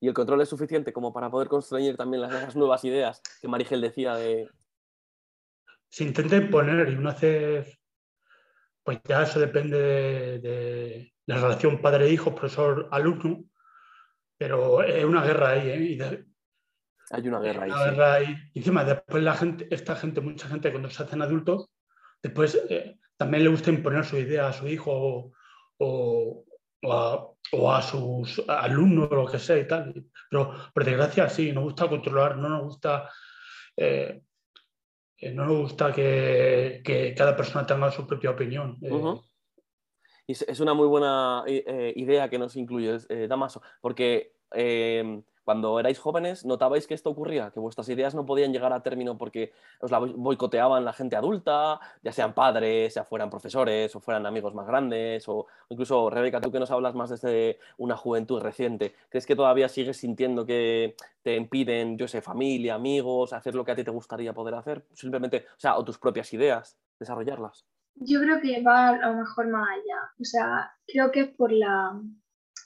¿Y 0.00 0.06
el 0.06 0.14
control 0.14 0.40
es 0.42 0.48
suficiente 0.48 0.92
como 0.92 1.12
para 1.12 1.30
poder 1.30 1.48
construir 1.48 1.96
también 1.96 2.22
las, 2.22 2.54
nuevas 2.54 2.84
ideas 2.84 3.20
que 3.40 3.48
Marigel 3.48 3.80
decía 3.80 4.14
de... 4.14 4.48
Se 5.88 6.04
intenta 6.04 6.36
imponer 6.36 6.88
y 6.90 6.94
uno 6.94 7.10
hace... 7.10 7.77
Pues 8.88 9.00
ya 9.06 9.22
eso 9.22 9.38
depende 9.38 9.76
de, 10.38 11.12
la 11.26 11.36
relación 11.36 11.82
padre-hijo, 11.82 12.34
profesor-alumno, 12.34 13.44
pero 14.38 14.82
es 14.82 15.04
una 15.04 15.22
guerra 15.22 15.50
ahí. 15.50 15.68
¿eh? 15.68 16.24
Hay 17.10 17.28
una 17.28 17.38
guerra 17.38 18.14
ahí. 18.14 18.34
Y 18.54 18.60
encima, 18.60 18.84
después 18.84 19.22
la 19.22 19.34
gente, 19.34 19.68
esta 19.70 19.94
gente, 19.94 20.22
mucha 20.22 20.48
gente 20.48 20.70
cuando 20.70 20.88
se 20.88 21.02
hacen 21.02 21.20
adultos, 21.20 21.68
después 22.22 22.58
eh, 22.70 22.98
también 23.18 23.44
le 23.44 23.50
gusta 23.50 23.68
imponer 23.68 24.06
su 24.06 24.16
idea 24.16 24.48
a 24.48 24.54
su 24.54 24.66
hijo 24.66 25.32
o, 25.76 26.44
a, 26.90 27.82
sus 27.82 28.42
alumnos 28.48 29.12
o 29.12 29.16
lo 29.16 29.26
que 29.26 29.38
sea 29.38 29.58
y 29.58 29.66
tal. 29.66 30.02
Pero 30.30 30.54
por 30.72 30.82
desgracia 30.82 31.28
sí, 31.28 31.52
nos 31.52 31.64
gusta 31.64 31.90
controlar, 31.90 32.38
no 32.38 32.48
nos 32.48 32.62
gusta, 32.62 33.10
eh, 33.76 34.22
eh, 35.18 35.32
no 35.32 35.44
nos 35.46 35.58
gusta 35.58 35.92
que, 35.92 37.14
cada 37.16 37.36
persona 37.36 37.66
tenga 37.66 37.90
su 37.90 38.06
propia 38.06 38.30
opinión. 38.30 38.76
Es 40.26 40.60
una 40.60 40.74
muy 40.74 40.86
buena 40.86 41.44
idea 41.46 42.28
que 42.28 42.38
nos 42.38 42.56
incluye, 42.56 42.98
Damaso, 43.28 43.62
porque 43.80 44.32
cuando 45.48 45.80
erais 45.80 45.98
jóvenes, 45.98 46.44
¿notabais 46.44 46.86
que 46.86 46.92
esto 46.92 47.08
ocurría? 47.08 47.50
Que 47.50 47.58
vuestras 47.58 47.88
ideas 47.88 48.14
no 48.14 48.26
podían 48.26 48.52
llegar 48.52 48.70
a 48.74 48.82
término 48.82 49.16
porque 49.16 49.54
os 49.80 49.90
la 49.90 49.98
boicoteaban 49.98 50.84
la 50.84 50.92
gente 50.92 51.16
adulta, 51.16 51.80
ya 52.02 52.12
sean 52.12 52.34
padres, 52.34 52.92
ya 52.96 53.04
fueran 53.04 53.30
profesores 53.30 53.96
o 53.96 54.00
fueran 54.00 54.26
amigos 54.26 54.54
más 54.54 54.66
grandes, 54.66 55.26
o 55.26 55.46
incluso, 55.70 56.10
Rebeca, 56.10 56.42
tú 56.42 56.52
que 56.52 56.58
nos 56.58 56.70
hablas 56.70 56.94
más 56.94 57.08
desde 57.08 57.60
una 57.78 57.96
juventud 57.96 58.42
reciente, 58.42 58.94
¿crees 59.08 59.24
que 59.24 59.34
todavía 59.34 59.70
sigues 59.70 59.96
sintiendo 59.96 60.44
que 60.44 60.96
te 61.22 61.36
impiden, 61.36 61.96
yo 61.96 62.06
sé, 62.08 62.20
familia, 62.20 62.74
amigos, 62.74 63.32
hacer 63.32 63.54
lo 63.54 63.64
que 63.64 63.72
a 63.72 63.74
ti 63.74 63.84
te 63.84 63.90
gustaría 63.90 64.34
poder 64.34 64.54
hacer? 64.54 64.84
Simplemente, 64.92 65.46
o 65.56 65.60
sea, 65.60 65.78
o 65.78 65.82
tus 65.82 65.96
propias 65.96 66.30
ideas, 66.34 66.76
desarrollarlas. 67.00 67.64
Yo 67.94 68.20
creo 68.20 68.38
que 68.42 68.62
va 68.62 68.90
a 68.90 69.08
lo 69.08 69.14
mejor 69.14 69.48
más 69.48 69.66
allá. 69.66 70.12
O 70.20 70.24
sea, 70.24 70.74
creo 70.86 71.10
que 71.10 71.24
por, 71.24 71.52
la, 71.52 71.98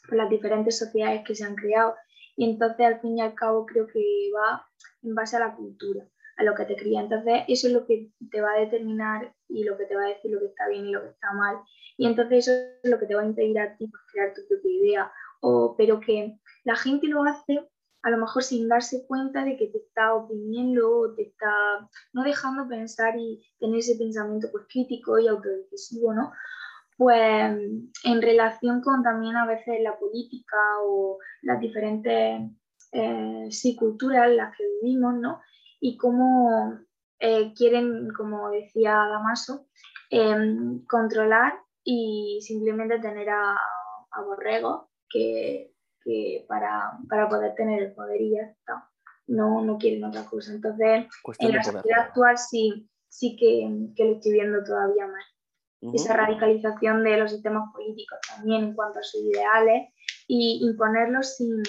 por 0.08 0.16
las 0.16 0.28
diferentes 0.28 0.80
sociedades 0.80 1.22
que 1.24 1.36
se 1.36 1.44
han 1.44 1.54
creado 1.54 1.94
y 2.36 2.50
entonces 2.50 2.86
al 2.86 3.00
fin 3.00 3.18
y 3.18 3.20
al 3.20 3.34
cabo 3.34 3.66
creo 3.66 3.86
que 3.86 4.30
va 4.34 4.66
en 5.02 5.14
base 5.14 5.36
a 5.36 5.40
la 5.40 5.54
cultura, 5.54 6.06
a 6.36 6.44
lo 6.44 6.54
que 6.54 6.64
te 6.64 6.76
cría. 6.76 7.00
Entonces 7.00 7.44
eso 7.48 7.66
es 7.66 7.72
lo 7.72 7.86
que 7.86 8.10
te 8.30 8.40
va 8.40 8.52
a 8.52 8.60
determinar 8.60 9.34
y 9.48 9.64
lo 9.64 9.76
que 9.76 9.86
te 9.86 9.96
va 9.96 10.04
a 10.04 10.08
decir 10.08 10.30
lo 10.30 10.40
que 10.40 10.46
está 10.46 10.68
bien 10.68 10.86
y 10.86 10.92
lo 10.92 11.02
que 11.02 11.10
está 11.10 11.32
mal. 11.32 11.56
Y 11.96 12.06
entonces 12.06 12.48
eso 12.48 12.52
es 12.82 12.90
lo 12.90 12.98
que 12.98 13.06
te 13.06 13.14
va 13.14 13.22
a 13.22 13.26
impedir 13.26 13.58
a 13.60 13.76
ti 13.76 13.86
pues, 13.86 14.02
crear 14.12 14.34
tu 14.34 14.42
propia 14.48 14.72
idea. 14.72 15.12
O, 15.40 15.74
pero 15.76 16.00
que 16.00 16.38
la 16.64 16.76
gente 16.76 17.08
lo 17.08 17.24
hace 17.24 17.68
a 18.02 18.10
lo 18.10 18.18
mejor 18.18 18.42
sin 18.42 18.68
darse 18.68 19.06
cuenta 19.06 19.44
de 19.44 19.56
que 19.56 19.68
te 19.68 19.78
está 19.78 20.14
oprimiendo 20.14 20.90
o 20.90 21.14
te 21.14 21.22
está 21.22 21.88
no 22.12 22.24
dejando 22.24 22.68
pensar 22.68 23.14
y 23.16 23.44
tener 23.60 23.78
ese 23.78 23.96
pensamiento 23.96 24.48
pues 24.50 24.66
crítico 24.68 25.18
y 25.18 25.28
autodecisivo, 25.28 26.12
¿no? 26.12 26.32
Pues 27.02 27.52
en 28.04 28.22
relación 28.22 28.80
con 28.80 29.02
también 29.02 29.34
a 29.34 29.44
veces 29.44 29.80
la 29.82 29.98
política 29.98 30.56
o 30.84 31.18
las 31.42 31.58
diferentes 31.58 32.42
eh, 32.92 33.48
culturas 33.76 34.28
en 34.28 34.36
las 34.36 34.56
que 34.56 34.62
vivimos, 34.80 35.14
¿no? 35.14 35.40
Y 35.80 35.96
cómo 35.96 36.78
eh, 37.18 37.52
quieren, 37.56 38.08
como 38.16 38.50
decía 38.50 38.92
Damaso, 38.92 39.66
em, 40.10 40.84
controlar 40.86 41.54
y 41.82 42.38
simplemente 42.40 43.00
tener 43.00 43.28
a, 43.30 43.56
a 44.12 44.22
borregos 44.22 44.86
que, 45.10 45.74
para, 46.46 47.00
poder 47.28 47.56
tener 47.56 47.82
el 47.82 47.94
poder 47.94 48.20
y 48.20 48.36
ya 48.36 48.42
está. 48.42 48.88
No, 49.26 49.60
no 49.62 49.76
quieren 49.76 50.04
otra 50.04 50.24
cosa. 50.24 50.52
Entonces, 50.52 51.08
en 51.40 51.52
la 51.52 51.64
sociedad 51.64 52.06
actual 52.06 52.38
sí, 52.38 52.88
sí 53.08 53.36
que, 53.36 53.92
que 53.96 54.04
lo 54.04 54.12
estoy 54.12 54.32
viendo 54.34 54.62
todavía 54.62 55.08
más 55.08 55.31
esa 55.94 56.14
radicalización 56.14 57.02
de 57.02 57.16
los 57.16 57.32
sistemas 57.32 57.72
políticos 57.72 58.18
también 58.28 58.64
en 58.64 58.74
cuanto 58.74 59.00
a 59.00 59.02
sus 59.02 59.20
ideales 59.24 59.88
y 60.28 60.60
imponerlos 60.62 61.36
sin, 61.36 61.62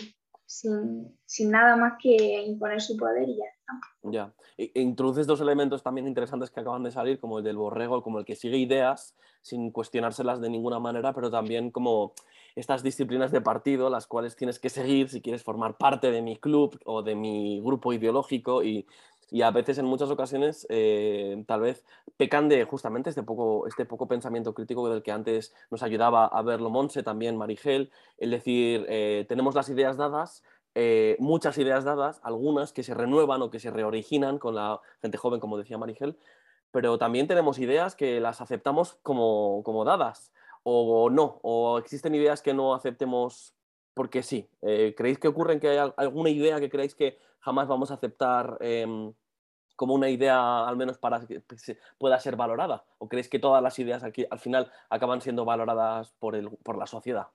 sin, 0.45 1.51
nada 1.51 1.76
más 1.76 1.93
que 1.99 2.43
imponer 2.45 2.80
su 2.82 2.95
poder 2.95 3.28
y 3.28 3.38
ya 3.38 3.45
está. 3.45 3.74
Ya, 4.03 4.34
e 4.57 4.82
introduces 4.82 5.26
dos 5.26 5.41
elementos 5.41 5.82
también 5.82 6.07
interesantes 6.07 6.51
que 6.51 6.59
acaban 6.59 6.84
de 6.84 6.91
salir, 6.91 7.20
como 7.20 7.39
el 7.39 7.43
del 7.43 7.57
borrego, 7.57 8.03
como 8.03 8.20
el 8.20 8.26
que 8.26 8.36
sigue 8.36 8.57
ideas 8.57 9.16
sin 9.41 9.72
cuestionárselas 9.72 10.39
de 10.39 10.49
ninguna 10.49 10.80
manera, 10.80 11.14
pero 11.14 11.30
también 11.32 11.72
como 11.72 12.14
estas 12.55 12.84
disciplinas 12.84 13.32
de 13.32 13.41
partido, 13.41 13.89
las 13.89 14.07
cuales 14.07 14.36
tienes 14.36 14.59
que 14.59 14.70
seguir 14.70 15.09
si 15.09 15.22
quieres 15.22 15.43
formar 15.43 15.76
parte 15.78 16.11
de 16.11 16.22
mi 16.22 16.38
club 16.38 16.80
o 16.86 17.01
de 17.01 17.16
mi 17.16 17.59
grupo 17.61 17.93
ideológico 17.93 18.64
y, 18.64 18.86
y 19.32 19.42
a 19.42 19.52
veces 19.52 19.78
en 19.78 19.86
muchas 19.86 20.10
ocasiones 20.10 20.66
eh, 20.70 21.44
tal 21.48 21.62
vez 21.62 21.84
pecan 22.18 22.50
de 22.50 22.64
justamente 22.66 23.10
este 23.10 23.24
poco, 23.24 23.68
este 23.68 23.86
poco 23.86 24.08
pensamiento 24.08 24.54
crítico 24.54 24.90
del 24.90 25.04
que 25.04 25.12
antes 25.12 25.54
nos 25.72 25.84
ayudaba 25.84 26.26
a 26.26 26.42
verlo 26.42 26.70
Monse, 26.70 27.04
también 27.04 27.38
Marigel, 27.38 27.92
es 28.18 28.30
decir, 28.30 28.86
eh, 28.90 29.26
tenemos 29.28 29.56
las 29.56 29.70
ideas 29.70 29.98
dadas, 29.98 30.44
eh, 30.76 31.16
muchas 31.20 31.58
ideas 31.58 31.84
dadas, 31.84 32.20
algunas 32.24 32.74
que 32.74 32.84
se 32.84 32.94
renuevan 32.94 33.42
o 33.42 33.50
que 33.50 33.60
se 33.60 33.72
reoriginan 33.72 34.40
con 34.40 34.56
la 34.56 34.82
gente 35.02 35.18
joven, 35.18 35.40
como 35.40 35.58
decía 35.58 35.78
Marigel, 35.78 36.18
pero 36.72 36.98
también 36.98 37.28
tenemos 37.28 37.60
ideas 37.60 37.96
que 37.96 38.20
las 38.20 38.42
aceptamos 38.42 38.96
como, 39.04 39.62
como 39.64 39.86
dadas 39.86 40.32
o 40.64 41.10
no, 41.10 41.40
o 41.44 41.78
existen 41.78 42.16
ideas 42.16 42.42
que 42.42 42.54
no 42.54 42.74
aceptemos 42.74 43.54
porque 43.94 44.24
sí. 44.24 44.50
Eh, 44.62 44.94
¿Creéis 44.98 45.20
que 45.20 45.28
ocurre 45.28 45.60
que 45.60 45.70
hay 45.70 45.91
alguna 45.98 46.30
idea 46.30 46.60
que 46.60 46.70
creéis 46.70 46.96
que 46.96 47.18
jamás 47.39 47.68
vamos 47.68 47.91
a 47.91 47.96
aceptar 47.96 48.58
em, 48.62 49.14
como 49.76 49.94
una 49.94 50.10
idea, 50.10 50.68
al 50.68 50.78
menos 50.78 50.98
para 50.98 51.26
que 51.26 51.41
pueda 51.98 52.20
ser 52.20 52.36
valorada? 52.36 52.86
¿O 52.98 53.08
creéis 53.08 53.30
que 53.30 53.39
todas 53.39 53.62
las 53.62 53.78
ideas 53.80 54.04
aquí, 54.04 54.26
al 54.30 54.39
final 54.39 54.72
acaban 54.89 55.22
siendo 55.22 55.46
valoradas 55.46 56.14
por, 56.20 56.36
el, 56.36 56.50
por 56.64 56.78
la 56.78 56.88
sociedad? 56.88 57.28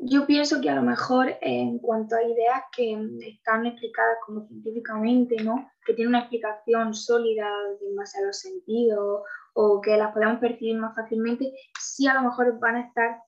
Yo 0.00 0.26
pienso 0.26 0.60
que 0.60 0.70
a 0.70 0.76
lo 0.76 0.82
mejor 0.82 1.36
en 1.40 1.78
cuanto 1.80 2.14
a 2.14 2.22
ideas 2.22 2.62
que 2.76 2.96
están 3.26 3.66
explicadas 3.66 4.18
como 4.24 4.46
científicamente, 4.46 5.36
¿no? 5.42 5.68
que 5.84 5.94
tienen 5.94 6.10
una 6.10 6.20
explicación 6.20 6.94
sólida 6.94 7.48
en 7.80 7.96
base 7.96 8.18
a 8.18 8.26
los 8.26 8.38
sentidos 8.38 9.22
o 9.54 9.80
que 9.80 9.96
las 9.96 10.12
podemos 10.12 10.38
percibir 10.38 10.76
más 10.76 10.94
fácilmente, 10.94 11.52
sí 11.80 12.06
a 12.06 12.14
lo 12.14 12.22
mejor 12.22 12.58
van 12.60 12.76
a 12.76 12.86
estar 12.86 13.22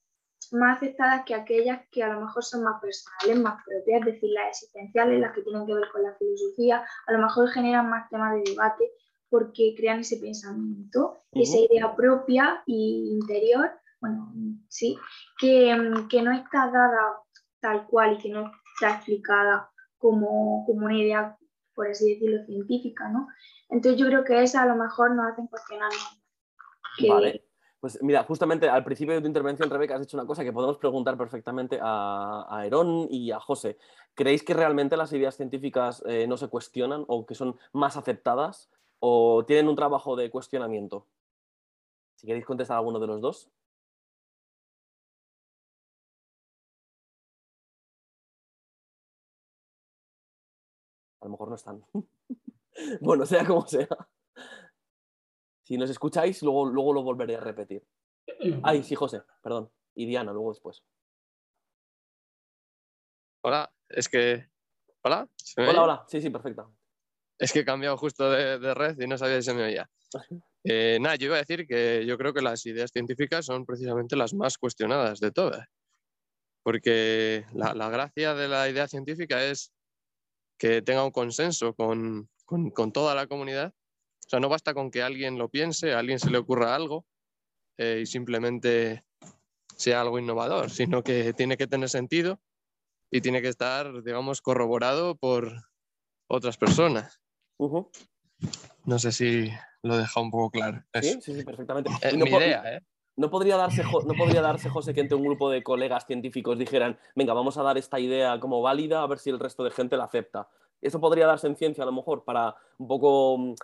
más 0.53 0.77
aceptadas 0.77 1.25
que 1.25 1.35
aquellas 1.35 1.81
que 1.91 2.03
a 2.03 2.13
lo 2.13 2.21
mejor 2.21 2.45
son 2.45 2.63
más 2.63 2.81
personales, 2.81 3.43
más 3.43 3.65
propias, 3.65 4.01
es 4.01 4.15
decir, 4.15 4.31
las 4.31 4.49
existenciales, 4.49 5.21
las 5.21 5.35
que 5.35 5.43
tienen 5.43 5.67
que 5.67 5.75
ver 5.75 5.89
con 5.93 6.03
la 6.03 6.15
filosofía, 6.15 6.85
a 7.07 7.13
lo 7.13 7.19
mejor 7.19 7.49
generan 7.49 7.89
más 7.89 8.09
temas 8.11 8.35
de 8.35 8.51
debate 8.51 8.93
porque 9.29 9.75
crean 9.77 10.01
ese 10.01 10.19
pensamiento, 10.19 11.23
esa 11.33 11.59
idea 11.59 11.95
propia 11.95 12.63
e 12.67 12.73
interior 12.73 13.71
bueno, 14.01 14.33
sí, 14.69 14.99
que, 15.39 15.75
no 15.75 16.33
está 16.33 16.71
dada 16.71 17.19
tal 17.61 17.87
cual 17.87 18.15
y 18.15 18.19
que 18.19 18.31
no 18.31 18.51
está 18.75 18.97
explicada 18.97 19.71
como, 19.99 20.65
una 20.67 20.97
idea, 20.97 21.37
por 21.75 21.89
así 21.89 22.15
decirlo, 22.15 22.45
científica, 22.47 23.09
¿no? 23.09 23.29
Entonces 23.69 24.01
yo 24.01 24.07
creo 24.07 24.25
que 24.25 24.43
esa 24.43 24.63
a 24.63 24.67
lo 24.67 24.77
mejor 24.77 25.15
nos 25.15 25.33
hacen 25.33 25.47
cuestionar. 25.47 25.91
Vale. 27.09 27.45
Pues 27.81 28.03
mira, 28.03 28.25
justamente 28.25 28.69
al 28.69 28.85
principio 28.85 29.15
de 29.15 29.23
tu 29.23 29.27
intervención, 29.27 29.71
Rebeca, 29.71 29.95
has 29.95 30.03
dicho 30.03 30.17
una 30.17 30.27
cosa 30.27 30.45
que 30.45 30.53
podemos 30.53 30.77
preguntar 30.77 31.17
perfectamente 31.17 31.79
a, 31.81 32.47
a 32.51 32.67
y 33.09 33.31
a 33.31 33.41
José. 33.41 33.79
¿Creéis 34.15 34.43
que 34.43 34.53
realmente 34.53 34.99
las 34.99 35.13
ideas 35.15 35.35
científicas 35.35 36.03
eh, 36.07 36.27
no 36.27 36.37
se 36.37 36.49
cuestionan 36.49 37.05
o 37.09 37.25
que 37.25 37.35
son 37.35 37.59
más 37.73 37.97
aceptadas 37.97 38.71
o 38.99 39.47
tienen 39.47 39.67
un 39.67 39.77
trabajo 39.77 40.15
de 40.15 40.31
cuestionamiento? 40.31 41.07
Si 42.17 42.27
queréis 42.27 42.45
contestar 42.45 42.77
alguno 42.77 42.99
de 42.99 43.07
los 43.07 43.23
dos. 43.23 43.51
Lo 51.31 51.33
mejor 51.33 51.49
no 51.49 51.55
están. 51.55 51.85
bueno, 53.01 53.25
sea 53.25 53.47
como 53.47 53.67
sea. 53.67 53.89
Si 55.65 55.79
nos 55.79 55.89
escucháis, 55.89 56.43
luego, 56.43 56.67
luego 56.67 56.93
lo 56.93 57.03
volveré 57.03 57.37
a 57.37 57.41
repetir. 57.41 57.87
Ay, 58.63 58.83
sí, 58.83 58.95
José, 58.95 59.23
perdón. 59.43 59.71
Y 59.95 60.07
Diana, 60.07 60.33
luego 60.33 60.51
después. 60.51 60.83
Hola, 63.43 63.73
es 63.89 64.09
que. 64.09 64.49
¿Hola? 65.03 65.29
hola, 65.57 65.83
hola. 65.83 66.05
Sí, 66.09 66.21
sí, 66.21 66.31
perfecto. 66.31 66.75
Es 67.39 67.53
que 67.53 67.61
he 67.61 67.65
cambiado 67.65 67.97
justo 67.97 68.31
de, 68.31 68.75
red 68.75 69.01
y 69.01 69.07
no 69.07 69.17
sabía 69.17 69.37
si 69.37 69.43
se 69.43 69.55
me 69.55 69.65
oía. 69.65 69.91
Eh, 70.63 70.99
nada, 71.01 71.17
yo 71.17 71.29
iba 71.29 71.37
a 71.37 71.39
decir 71.39 71.67
que 71.67 72.05
yo 72.05 72.19
creo 72.19 72.35
que 72.35 72.43
las 72.43 72.67
ideas 72.67 72.91
científicas 72.93 73.47
son 73.47 73.65
precisamente 73.65 74.15
las 74.15 74.35
más 74.35 74.59
cuestionadas 74.59 75.19
de 75.19 75.33
todas. 75.33 75.67
Porque 76.63 77.47
la 77.55 77.89
gracia 77.89 78.35
de 78.35 78.47
la 78.47 78.69
idea 78.69 78.87
científica 78.87 79.43
es 79.43 79.73
que 80.61 80.83
tenga 80.83 81.03
un 81.03 81.11
consenso 81.11 81.75
con, 81.75 82.29
toda 82.93 83.15
la 83.15 83.27
comunidad. 83.27 83.73
O 84.27 84.29
sea, 84.29 84.41
no 84.41 84.51
basta 84.51 84.75
con 84.75 84.91
que 84.91 85.03
alguien 85.03 85.39
lo 85.39 85.49
piense, 85.49 85.95
a 85.95 85.99
alguien 85.99 86.21
se 86.21 86.31
le 86.31 86.37
ocurra 86.37 86.77
algo 86.77 87.07
eh, 87.79 88.01
y 88.03 88.07
simplemente 88.07 89.05
sea 89.75 90.03
algo 90.03 90.19
innovador, 90.19 90.71
sino 90.71 91.03
que 91.03 91.33
tiene 91.33 91.57
que 91.57 91.67
tener 91.67 91.89
sentido 91.89 92.41
y 93.11 93.23
tiene 93.23 93.41
que 93.41 93.49
estar, 93.49 94.03
digamos, 94.05 94.43
corroborado 94.43 95.17
por 95.17 95.51
otras 96.29 96.59
personas. 96.59 97.21
No 98.85 98.99
sé 98.99 99.13
si 99.13 99.51
lo 99.83 99.95
he 99.95 99.99
dejado 99.99 100.27
un 100.27 100.31
poco 100.31 100.51
claro. 100.51 100.85
Sí, 101.01 101.19
sí, 101.23 101.43
perfectamente. 101.43 101.91
Es 102.03 102.15
mi 102.15 102.29
idea, 102.29 102.77
¿eh? 102.77 102.83
¿No 103.21 103.29
podría, 103.29 103.59
darse, 103.59 103.83
¿No 103.83 104.15
podría 104.15 104.41
darse, 104.41 104.71
José, 104.71 104.95
que 104.95 105.03
entre 105.03 105.15
un 105.15 105.23
grupo 105.23 105.51
de 105.51 105.63
colegas 105.63 106.07
científicos 106.07 106.59
dijeran, 106.59 106.99
venga, 107.15 107.35
vamos 107.35 107.59
a 107.59 107.63
dar 107.63 107.77
esta 107.77 108.01
idea 108.01 108.41
como 108.41 108.63
válida 108.63 109.03
a 109.03 109.07
ver 109.07 109.19
si 109.19 109.29
el 109.29 109.39
resto 109.39 109.63
de 109.63 109.71
gente 109.71 109.99
la 109.99 110.05
acepta? 110.05 110.49
Eso 110.81 111.01
podría 111.01 111.27
darse 111.27 111.47
en 111.47 111.55
ciencia 111.55 111.83
a 111.83 111.87
lo 111.87 111.93
mejor 111.93 112.25
para 112.25 112.55
un 112.79 112.89
poco 112.89 113.37
mm, 113.37 113.55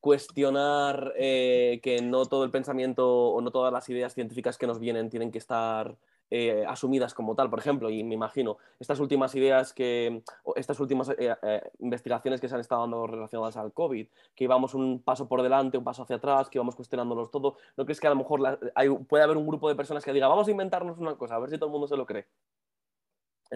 cuestionar 0.00 1.12
eh, 1.16 1.78
que 1.80 2.02
no 2.02 2.26
todo 2.26 2.42
el 2.42 2.50
pensamiento 2.50 3.28
o 3.28 3.40
no 3.40 3.52
todas 3.52 3.72
las 3.72 3.88
ideas 3.88 4.14
científicas 4.14 4.58
que 4.58 4.66
nos 4.66 4.80
vienen 4.80 5.10
tienen 5.10 5.30
que 5.30 5.38
estar 5.38 5.94
eh, 6.30 6.64
asumidas 6.66 7.14
como 7.14 7.34
tal, 7.34 7.50
por 7.50 7.58
ejemplo, 7.58 7.90
y 7.90 8.02
me 8.02 8.14
imagino, 8.14 8.58
estas 8.80 8.98
últimas 8.98 9.34
ideas 9.34 9.72
que, 9.72 10.22
estas 10.56 10.80
últimas 10.80 11.10
eh, 11.10 11.34
eh, 11.42 11.62
investigaciones 11.80 12.40
que 12.40 12.48
se 12.48 12.54
han 12.54 12.60
estado 12.60 12.80
dando 12.80 13.06
relacionadas 13.06 13.56
al 13.56 13.72
COVID, 13.72 14.08
que 14.34 14.44
íbamos 14.44 14.74
un 14.74 15.02
paso 15.02 15.28
por 15.28 15.42
delante, 15.42 15.78
un 15.78 15.84
paso 15.84 16.02
hacia 16.02 16.16
atrás, 16.16 16.48
que 16.48 16.58
íbamos 16.58 16.76
cuestionándolos 16.76 17.30
todo, 17.30 17.56
¿no 17.76 17.84
crees 17.84 18.00
que 18.00 18.06
a 18.06 18.10
lo 18.10 18.16
mejor 18.16 18.58
puede 19.06 19.24
haber 19.24 19.36
un 19.36 19.46
grupo 19.46 19.68
de 19.68 19.76
personas 19.76 20.04
que 20.04 20.12
diga, 20.12 20.28
vamos 20.28 20.48
a 20.48 20.50
inventarnos 20.50 20.98
una 20.98 21.14
cosa, 21.16 21.36
a 21.36 21.38
ver 21.38 21.50
si 21.50 21.56
todo 21.56 21.66
el 21.66 21.72
mundo 21.72 21.86
se 21.86 21.96
lo 21.96 22.06
cree? 22.06 22.26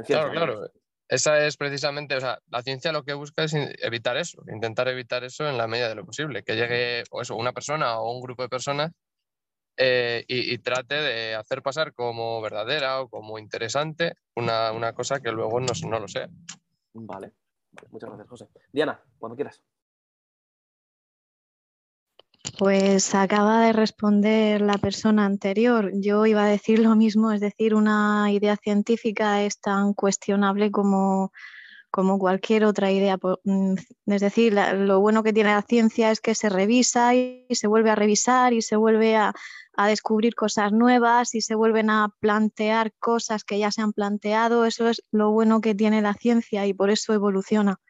claro, 0.06 0.30
claro. 0.30 0.70
Esa 1.08 1.46
es 1.46 1.56
precisamente, 1.56 2.14
o 2.16 2.20
sea, 2.20 2.38
la 2.50 2.62
ciencia 2.62 2.92
lo 2.92 3.02
que 3.02 3.14
busca 3.14 3.42
es 3.42 3.54
evitar 3.54 4.18
eso, 4.18 4.42
intentar 4.52 4.88
evitar 4.88 5.24
eso 5.24 5.48
en 5.48 5.56
la 5.56 5.66
medida 5.66 5.88
de 5.88 5.94
lo 5.94 6.04
posible, 6.04 6.42
que 6.42 6.54
llegue 6.54 7.04
o 7.10 7.22
eso, 7.22 7.34
una 7.34 7.54
persona 7.54 7.98
o 7.98 8.12
un 8.12 8.20
grupo 8.20 8.42
de 8.42 8.50
personas 8.50 8.92
eh, 9.80 10.24
y, 10.26 10.58
trate 10.58 10.96
de 10.96 11.34
hacer 11.36 11.62
pasar 11.62 11.94
como 11.94 12.40
verdadera 12.40 13.00
o 13.00 13.08
como 13.08 13.38
interesante 13.38 14.16
una, 14.34 14.72
una 14.72 14.92
cosa 14.92 15.20
que 15.20 15.30
luego 15.30 15.60
no, 15.60 15.72
no, 15.88 16.00
lo 16.00 16.08
sea. 16.08 16.28
Vale, 16.94 17.32
muchas 17.90 18.10
gracias, 18.10 18.28
José. 18.28 18.48
Diana, 18.72 19.00
cuando 19.18 19.36
quieras. 19.36 19.62
Pues 22.58 23.14
acaba 23.14 23.66
de 23.66 23.72
responder 23.72 24.62
la 24.62 24.78
persona 24.78 25.24
anterior. 25.24 25.92
Yo 25.94 26.26
iba 26.26 26.44
a 26.44 26.48
decir 26.48 26.80
lo 26.80 26.96
mismo, 26.96 27.30
es 27.30 27.40
decir, 27.40 27.74
una 27.74 28.32
idea 28.32 28.56
científica 28.56 29.42
es 29.42 29.60
tan 29.60 29.94
cuestionable 29.94 30.72
como, 30.72 31.30
como 31.90 32.18
cualquier 32.18 32.64
otra 32.64 32.90
idea. 32.90 33.18
Mm, 33.44 33.74
es 34.06 34.20
decir, 34.20 34.54
lo 34.54 35.00
bueno 35.00 35.22
que 35.22 35.32
tiene 35.32 35.50
la 35.50 35.62
ciencia 35.62 36.10
es 36.10 36.20
que 36.20 36.34
se 36.34 36.48
revisa 36.48 37.14
y 37.14 37.46
se 37.50 37.66
vuelve 37.66 37.90
a 37.90 37.94
revisar 37.94 38.52
y 38.52 38.62
se 38.62 38.76
vuelve 38.76 39.16
a, 39.16 39.32
a 39.76 39.88
descubrir 39.88 40.34
cosas 40.34 40.72
nuevas 40.72 41.34
y 41.34 41.40
se 41.40 41.54
vuelven 41.54 41.90
a 41.90 42.12
plantear 42.20 42.92
cosas 42.98 43.44
que 43.44 43.58
ya 43.58 43.70
se 43.70 43.80
han 43.80 43.92
planteado. 43.92 44.64
Eso 44.64 44.88
es 44.88 45.02
lo 45.12 45.30
bueno 45.30 45.60
que 45.60 45.74
tiene 45.74 46.02
la 46.02 46.14
ciencia 46.14 46.66
y 46.66 46.74
por 46.74 46.90
eso 46.90 47.14
evoluciona. 47.14 47.80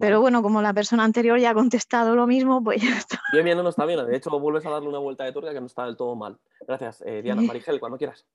Pero 0.00 0.20
bueno, 0.20 0.42
como 0.42 0.62
la 0.62 0.72
persona 0.72 1.04
anterior 1.04 1.38
ya 1.38 1.50
ha 1.50 1.54
contestado 1.54 2.14
lo 2.14 2.26
mismo, 2.26 2.62
pues 2.62 2.82
ya 2.82 2.96
está. 2.96 3.20
Bien, 3.32 3.44
bien, 3.44 3.58
no, 3.58 3.68
está 3.68 3.84
bien. 3.84 4.06
De 4.06 4.16
hecho, 4.16 4.30
vuelves 4.38 4.64
a 4.66 4.70
darle 4.70 4.88
una 4.88 4.98
vuelta 4.98 5.24
de 5.24 5.32
tuerca 5.32 5.52
que 5.52 5.60
no 5.60 5.66
está 5.66 5.84
del 5.84 5.96
todo 5.96 6.16
mal. 6.16 6.38
Gracias. 6.66 7.02
Eh, 7.06 7.22
Diana, 7.22 7.42
Marigel, 7.46 7.80
cuando 7.80 7.98
quieras. 7.98 8.26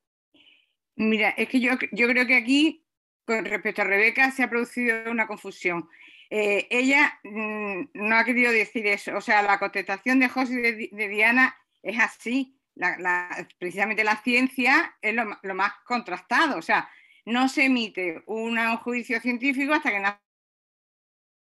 Mira, 0.97 1.29
es 1.31 1.49
que 1.49 1.59
yo, 1.59 1.71
yo 1.91 2.07
creo 2.07 2.25
que 2.25 2.35
aquí, 2.35 2.84
con 3.25 3.45
respecto 3.45 3.81
a 3.81 3.85
Rebeca, 3.85 4.31
se 4.31 4.43
ha 4.43 4.49
producido 4.49 5.11
una 5.11 5.27
confusión. 5.27 5.89
Eh, 6.29 6.67
ella 6.69 7.19
mm, 7.23 7.89
no 7.93 8.17
ha 8.17 8.25
querido 8.25 8.51
decir 8.51 8.85
eso. 8.87 9.15
O 9.15 9.21
sea, 9.21 9.41
la 9.41 9.59
contestación 9.59 10.19
de 10.19 10.29
José 10.29 10.53
y 10.53 10.95
de 10.95 11.07
Diana 11.07 11.55
es 11.83 11.99
así. 11.99 12.57
precisamente 13.57 14.03
la 14.03 14.17
ciencia 14.17 14.95
es 15.01 15.13
lo, 15.13 15.55
más 15.55 15.73
contrastado. 15.85 16.57
O 16.57 16.61
sea, 16.61 16.89
no 17.25 17.47
se 17.49 17.65
emite 17.65 18.23
un 18.27 18.57
juicio 18.77 19.19
científico 19.19 19.73
hasta 19.73 19.91
que 19.91 19.99
no 19.99 20.19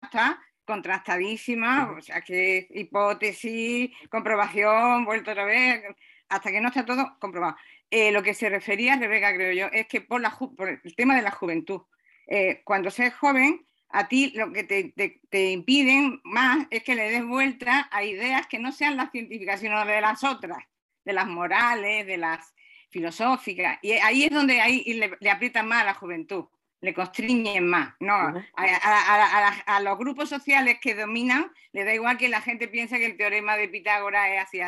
está 0.02 0.40
contrastadísima, 0.64 1.92
o 1.98 2.00
sea, 2.02 2.20
que 2.20 2.68
hipótesis, 2.70 3.90
comprobación, 4.08 5.04
vuelto 5.04 5.32
otra 5.32 5.44
vez. 5.44 5.82
hasta 6.28 6.50
que 6.50 6.60
no 6.60 6.68
está 6.68 6.84
todo 6.84 7.16
comprobado. 7.18 7.56
Eh, 7.90 8.12
lo 8.12 8.22
que 8.22 8.34
se 8.34 8.48
refería, 8.48 8.96
Rebeca, 8.96 9.34
creo 9.34 9.52
yo, 9.52 9.66
es 9.72 9.86
que 9.88 10.00
por, 10.00 10.20
la 10.20 10.30
por 10.30 10.68
el 10.68 10.94
tema 10.94 11.16
de 11.16 11.22
la 11.22 11.32
juventud, 11.32 11.82
eh, 12.28 12.62
cuando 12.64 12.90
seas 12.90 13.14
joven, 13.14 13.66
a 13.88 14.06
ti 14.06 14.32
lo 14.36 14.52
que 14.52 14.62
te, 14.64 15.50
impiden 15.50 16.20
más 16.22 16.66
es 16.70 16.84
que 16.84 16.94
le 16.94 17.10
des 17.10 17.24
vuelta 17.24 17.88
a 17.90 18.04
ideas 18.04 18.46
que 18.46 18.60
no 18.60 18.70
sean 18.70 18.96
las 18.96 19.10
científicas, 19.10 19.60
sino 19.60 19.84
de 19.84 20.00
las 20.00 20.22
otras, 20.22 20.58
de 21.04 21.12
las 21.12 21.26
morales, 21.26 22.06
de 22.06 22.16
las 22.16 22.54
filosóficas. 22.90 23.78
Y 23.82 23.92
ahí 23.92 24.24
es 24.24 24.30
donde 24.30 24.60
ahí 24.60 24.84
le, 24.94 25.16
le 25.18 25.30
aprietan 25.30 25.66
más 25.66 25.82
a 25.82 25.86
la 25.86 25.94
juventud, 25.94 26.46
le 26.80 26.94
constriñen 26.94 27.66
más. 27.66 27.94
No, 27.98 28.32
a, 28.54 29.80
los 29.80 29.98
grupos 29.98 30.28
sociales 30.28 30.78
que 30.80 30.94
dominan, 30.94 31.50
le 31.72 31.84
da 31.84 31.92
igual 31.92 32.16
que 32.16 32.28
la 32.28 32.40
gente 32.40 32.68
piense 32.68 32.98
que 32.98 33.06
el 33.06 33.16
teorema 33.16 33.56
de 33.56 33.68
Pitágoras 33.68 34.28
es 34.30 34.40
así, 34.40 34.60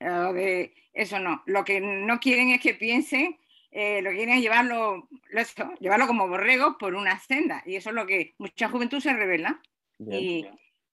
De, 0.00 0.74
eso 0.92 1.18
no. 1.18 1.42
Lo 1.46 1.64
que 1.64 1.80
no 1.80 2.18
quieren 2.18 2.50
es 2.50 2.60
que 2.60 2.74
piensen 2.74 3.38
eh, 3.70 4.02
lo 4.02 4.10
que 4.10 4.16
quieren 4.16 4.36
es 4.36 4.42
llevarlo, 4.42 5.08
llevarlo 5.78 6.06
como 6.06 6.28
borregos 6.28 6.76
por 6.78 6.94
una 6.94 7.18
senda. 7.20 7.62
Y 7.64 7.76
eso 7.76 7.90
es 7.90 7.94
lo 7.94 8.06
que 8.06 8.34
mucha 8.38 8.68
juventud 8.68 9.00
se 9.00 9.12
revela. 9.12 9.60
Y, 9.98 10.46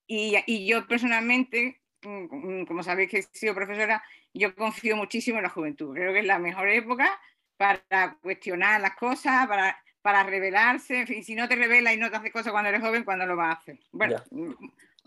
y, 0.06 0.68
yo 0.68 0.86
personalmente, 0.86 1.82
mm, 2.04 2.66
como 2.66 2.84
sabéis 2.84 3.10
que 3.10 3.18
he 3.20 3.24
sido 3.24 3.56
profesora, 3.56 4.04
yo 4.34 4.54
confío 4.54 4.96
muchísimo 4.96 5.38
en 5.38 5.44
la 5.44 5.50
juventud. 5.50 5.94
Creo 5.96 6.14
que 6.14 6.20
es 6.20 6.26
la 6.26 6.40
mejor 6.40 6.70
época 6.70 7.20
para 7.56 8.18
cuestionar 8.22 8.80
las 8.82 8.96
cosas, 8.96 9.48
para, 9.48 9.82
para 10.02 10.24
revelarse. 10.24 11.00
En 11.00 11.08
fin, 11.08 11.24
si 11.24 11.36
no 11.36 11.48
te 11.48 11.56
revelas 11.56 11.96
y 11.96 11.98
no 11.98 12.12
te 12.12 12.18
haces 12.18 12.32
cosas 12.32 12.52
cuando 12.52 12.70
eres 12.70 12.82
joven, 12.82 13.04
¿cuándo 13.04 13.26
lo 13.26 13.36
vas 13.36 13.56
a 13.56 13.60
hacer? 13.60 13.80
Bueno, 13.92 14.22
mm, 14.30 14.52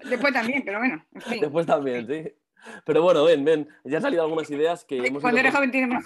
después 0.09 0.33
también, 0.33 0.65
pero 0.65 0.79
bueno. 0.79 1.05
Después 1.41 1.67
también, 1.67 2.07
sí. 2.07 2.33
Pero 2.85 3.03
bueno, 3.03 3.25
ven, 3.25 3.45
ven, 3.45 3.69
ya 3.85 3.97
han 3.97 4.03
salido 4.03 4.23
algunas 4.23 4.51
ideas 4.51 4.85
que... 4.85 5.13
Cuando 5.21 5.41
eres 5.41 5.55
joven 5.55 5.71
tienes 5.71 5.91
más 5.91 6.05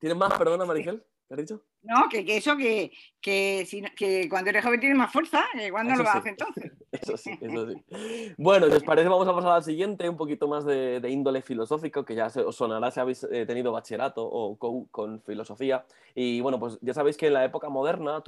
¿Tienes 0.00 0.16
más, 0.16 0.36
perdona, 0.38 0.64
Marigel? 0.64 1.04
¿Qué 1.28 1.34
has 1.34 1.40
dicho? 1.40 1.62
No, 1.82 2.08
que, 2.10 2.24
eso, 2.36 2.56
que, 2.56 2.90
que, 3.20 4.26
cuando 4.28 4.50
eres 4.50 4.64
joven 4.64 4.80
tienes 4.80 4.98
más 4.98 5.12
fuerza, 5.12 5.44
¿cuándo 5.70 5.94
lo 5.94 6.02
vas 6.02 6.16
a 6.16 6.18
hacer 6.18 6.30
entonces? 6.32 6.72
Eso 6.90 7.16
sí, 7.16 7.30
eso 7.40 7.68
sí. 7.68 8.34
Bueno, 8.36 8.66
si 8.66 8.72
os 8.72 8.82
parece, 8.82 9.08
vamos 9.08 9.28
a 9.28 9.32
pasar 9.32 9.52
al 9.52 9.62
siguiente, 9.62 10.08
un 10.08 10.16
poquito 10.16 10.48
más 10.48 10.64
de, 10.64 11.00
índole 11.08 11.40
filosófico, 11.40 12.04
que 12.04 12.16
ya 12.16 12.26
os 12.26 12.56
sonará 12.56 12.90
si 12.90 12.98
habéis 12.98 13.22
eh, 13.30 13.46
tenido 13.46 13.70
bachillerato 13.70 14.26
o 14.28 14.58
con, 14.90 15.22
filosofía. 15.22 15.84
Y 16.16 16.40
bueno, 16.40 16.58
pues 16.58 16.78
ya 16.82 16.92
sabéis 16.92 17.16
que 17.16 17.28
en 17.28 17.34
la 17.34 17.44
época 17.44 17.68
moderna 17.68 18.24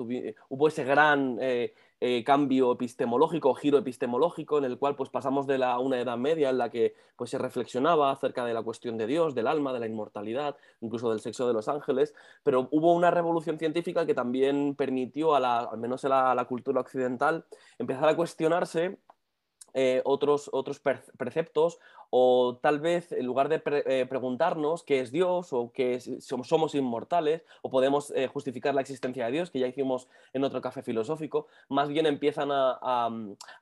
hubo 0.48 0.68
ese 0.68 0.84
gran 0.84 1.38
eh, 1.40 1.74
eh, 2.04 2.24
cambio 2.24 2.72
epistemológico, 2.72 3.54
giro 3.54 3.78
epistemológico, 3.78 4.58
en 4.58 4.64
el 4.64 4.76
cual 4.76 4.96
pues, 4.96 5.08
pasamos 5.08 5.46
de 5.46 5.56
la, 5.56 5.78
una 5.78 6.00
edad 6.00 6.16
media 6.16 6.50
en 6.50 6.58
la 6.58 6.68
que 6.68 6.96
pues, 7.14 7.30
se 7.30 7.38
reflexionaba 7.38 8.10
acerca 8.10 8.44
de 8.44 8.52
la 8.52 8.60
cuestión 8.60 8.98
de 8.98 9.06
Dios, 9.06 9.36
del 9.36 9.46
alma, 9.46 9.72
de 9.72 9.78
la 9.78 9.86
inmortalidad, 9.86 10.56
incluso 10.80 11.10
del 11.10 11.20
sexo 11.20 11.46
de 11.46 11.52
los 11.52 11.68
ángeles, 11.68 12.12
pero 12.42 12.66
hubo 12.72 12.92
una 12.92 13.12
revolución 13.12 13.56
científica 13.56 14.04
que 14.04 14.14
también 14.14 14.74
permitió, 14.74 15.36
a 15.36 15.38
la, 15.38 15.60
al 15.60 15.78
menos 15.78 16.04
a 16.04 16.34
la 16.34 16.44
cultura 16.46 16.80
occidental, 16.80 17.44
empezar 17.78 18.08
a 18.08 18.16
cuestionarse 18.16 18.98
eh, 19.74 20.02
otros, 20.04 20.50
otros 20.52 20.80
preceptos 20.80 21.78
o 22.10 22.58
tal 22.60 22.78
vez 22.78 23.10
en 23.12 23.24
lugar 23.24 23.48
de 23.48 23.62
eh, 23.86 24.04
preguntarnos 24.06 24.82
qué 24.82 25.00
es 25.00 25.10
Dios 25.12 25.54
o 25.54 25.72
que 25.72 25.98
somos, 26.20 26.74
inmortales 26.74 27.42
o 27.62 27.70
podemos 27.70 28.12
eh, 28.14 28.26
justificar 28.26 28.74
la 28.74 28.82
existencia 28.82 29.24
de 29.24 29.32
Dios, 29.32 29.50
que 29.50 29.60
ya 29.60 29.66
hicimos 29.66 30.08
en 30.34 30.44
otro 30.44 30.60
café 30.60 30.82
filosófico, 30.82 31.46
más 31.70 31.88
bien 31.88 32.04
empiezan 32.04 32.50
a, 32.52 33.08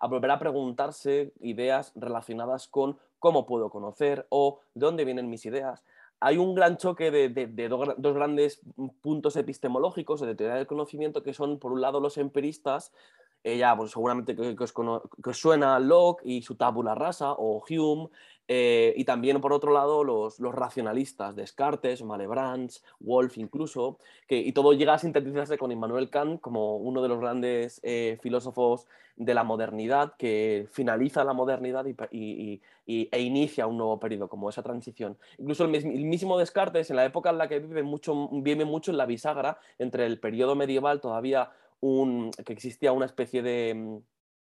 volver 0.09 0.33
a 0.33 0.41
preguntarse 0.41 1.33
ideas 1.41 1.93
relacionadas 1.95 2.67
con 2.67 2.99
cómo 3.21 3.47
puedo 3.47 3.71
conocer 3.71 4.27
o 4.31 4.63
de 4.75 4.85
dónde 4.85 5.05
vienen 5.05 5.31
mis 5.31 5.47
ideas. 5.47 5.85
Hay 6.19 6.39
un 6.39 6.57
gran 6.57 6.77
choque 6.77 7.13
de, 7.13 7.69
dos, 7.69 8.15
grandes 8.15 8.61
puntos 9.01 9.37
epistemológicos 9.37 10.23
o 10.23 10.27
de 10.27 10.35
teoría 10.35 10.57
del 10.57 10.67
conocimiento 10.67 11.23
que 11.23 11.35
son, 11.35 11.61
por 11.61 11.71
un 11.71 11.81
lado, 11.81 12.01
los 12.01 12.19
empiristas 12.19 12.93
ella, 13.43 13.77
pues 13.77 13.91
seguramente 13.93 14.37
que, 14.37 14.57
os, 14.59 15.39
suena 15.39 15.79
Locke 15.79 16.23
y 16.25 16.43
su 16.43 16.57
tabula 16.57 16.95
rasa, 16.95 17.33
o 17.33 17.63
Hume, 17.69 18.09
eh, 18.53 18.95
y 18.97 19.05
también 19.05 19.41
por 19.41 19.53
otro 19.53 19.73
lado 19.73 20.03
los, 20.03 20.41
los 20.41 20.53
racionalistas, 20.53 21.37
Descartes, 21.37 22.03
Malebranche, 22.03 22.81
Wolf 22.99 23.39
incluso, 23.39 23.99
que, 24.27 24.39
y 24.39 24.53
todo 24.53 24.73
llega 24.73 24.95
a 24.95 24.99
sintetizarse 24.99 25.57
con 25.57 25.71
Immanuel 25.71 26.11
Kant 26.11 26.41
como 26.41 26.77
uno 26.77 27.01
de 27.01 27.09
los 27.09 27.21
grandes 27.21 27.81
eh, 27.85 28.19
filósofos 28.21 28.89
de 29.15 29.35
la 29.35 29.45
modernidad 29.45 30.15
que 30.19 30.67
finaliza 30.73 31.23
la 31.23 31.33
modernidad 31.33 31.85
y, 32.11 32.61
e 32.87 33.21
inicia 33.21 33.69
un 33.69 33.77
nuevo 33.77 34.01
periodo, 34.01 34.29
como 34.29 34.49
esa 34.49 34.63
transición. 34.63 35.17
Incluso 35.39 35.65
el, 35.65 35.71
mismo 35.71 36.37
Descartes, 36.37 36.91
en 36.91 36.97
la 36.97 37.05
época 37.05 37.31
en 37.31 37.39
la 37.39 37.47
que 37.47 37.61
vive 37.61 37.85
mucho, 37.85 38.31
vive 38.33 38.65
mucho 38.65 38.91
en 38.91 38.97
la 38.97 39.07
bisagra 39.07 39.59
entre 39.79 40.07
el 40.07 40.19
periodo 40.19 40.57
medieval 40.57 41.01
todavía 41.01 41.53
que 41.81 42.53
existía 42.53 42.93
una 42.93 43.07
especie 43.07 43.43
de, 43.43 43.75
mm, 43.75 43.99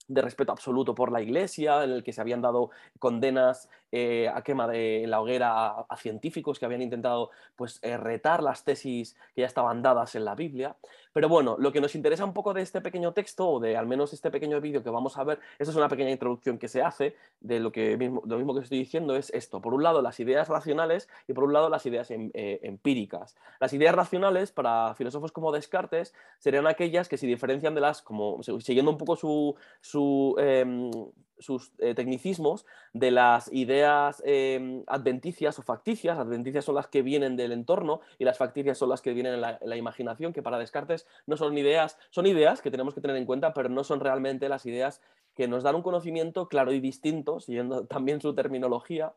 de 0.08 0.22
respeto 0.22 0.52
absoluto 0.52 0.94
por 0.94 1.10
la 1.10 1.22
iglesia, 1.22 1.84
en 1.84 1.90
el 1.90 2.04
que 2.04 2.12
se 2.12 2.20
habían 2.20 2.42
dado 2.42 2.70
condenas 2.98 3.68
eh, 3.96 4.28
a 4.28 4.42
quema 4.42 4.66
de 4.66 5.04
la 5.06 5.20
hoguera 5.20 5.68
a, 5.88 5.96
científicos 5.96 6.58
que 6.58 6.64
habían 6.64 6.82
intentado 6.82 7.30
pues, 7.54 7.78
eh, 7.82 7.96
retar 7.96 8.42
las 8.42 8.64
tesis 8.64 9.14
que 9.36 9.42
ya 9.42 9.46
estaban 9.46 9.82
dadas 9.82 10.16
en 10.16 10.24
la 10.24 10.34
Biblia. 10.34 10.74
Pero 11.12 11.28
bueno, 11.28 11.54
lo 11.60 11.70
que 11.70 11.80
nos 11.80 11.94
interesa 11.94 12.24
un 12.24 12.32
poco 12.32 12.52
de 12.54 12.62
este 12.62 12.80
pequeño 12.80 13.12
texto, 13.12 13.48
o 13.48 13.60
de 13.60 13.76
al 13.76 13.86
menos 13.86 14.12
este 14.12 14.32
pequeño 14.32 14.60
vídeo 14.60 14.82
que 14.82 14.90
vamos 14.90 15.16
a 15.16 15.22
ver, 15.22 15.38
esa 15.60 15.70
es 15.70 15.76
una 15.76 15.88
pequeña 15.88 16.10
introducción 16.10 16.58
que 16.58 16.66
se 16.66 16.82
hace 16.82 17.14
de 17.38 17.60
lo, 17.60 17.70
que 17.70 17.96
mismo, 17.96 18.20
lo 18.26 18.36
mismo 18.36 18.52
que 18.52 18.62
estoy 18.62 18.78
diciendo, 18.78 19.14
es 19.14 19.30
esto. 19.30 19.60
Por 19.60 19.74
un 19.74 19.84
lado, 19.84 20.02
las 20.02 20.18
ideas 20.18 20.48
racionales 20.48 21.08
y 21.28 21.32
por 21.32 21.44
un 21.44 21.52
lado, 21.52 21.68
las 21.68 21.86
ideas 21.86 22.10
em, 22.10 22.32
eh, 22.34 22.58
empíricas. 22.64 23.36
Las 23.60 23.72
ideas 23.74 23.94
racionales, 23.94 24.50
para 24.50 24.96
filósofos 24.96 25.30
como 25.30 25.52
Descartes, 25.52 26.12
serían 26.40 26.66
aquellas 26.66 27.08
que 27.08 27.16
se 27.16 27.28
diferencian 27.28 27.76
de 27.76 27.80
las, 27.80 28.02
como 28.02 28.42
siguiendo 28.42 28.90
un 28.90 28.98
poco 28.98 29.14
su, 29.14 29.54
su 29.80 30.34
em, 30.40 30.90
sus 31.38 31.72
eh, 31.78 31.94
tecnicismos 31.94 32.66
de 32.92 33.10
las 33.10 33.52
ideas 33.52 34.22
em, 34.24 34.82
adventicias 34.86 35.58
o 35.58 35.62
facticias. 35.62 36.18
Adventicias 36.18 36.64
son 36.64 36.76
las 36.76 36.86
que 36.86 37.02
vienen 37.02 37.36
del 37.36 37.52
entorno 37.52 38.00
y 38.18 38.24
las 38.24 38.38
facticias 38.38 38.78
son 38.78 38.88
las 38.88 39.02
que 39.02 39.12
vienen 39.12 39.34
en 39.34 39.40
la, 39.40 39.76
imaginación, 39.76 40.32
que 40.32 40.42
para 40.42 40.58
Descartes 40.58 41.06
no 41.26 41.36
son 41.36 41.56
ideas, 41.58 41.98
son 42.10 42.26
ideas 42.26 42.62
que 42.62 42.70
tenemos 42.70 42.94
que 42.94 43.00
tener 43.00 43.16
en 43.16 43.26
cuenta, 43.26 43.52
pero 43.52 43.68
no 43.68 43.84
son 43.84 44.00
realmente 44.00 44.48
las 44.48 44.66
ideas 44.66 45.00
que 45.34 45.48
nos 45.48 45.62
dan 45.62 45.74
un 45.74 45.82
conocimiento 45.82 46.48
claro 46.48 46.72
y 46.72 46.80
distinto, 46.80 47.40
siguiendo 47.40 47.86
también 47.86 48.20
su 48.20 48.34
terminología, 48.34 49.12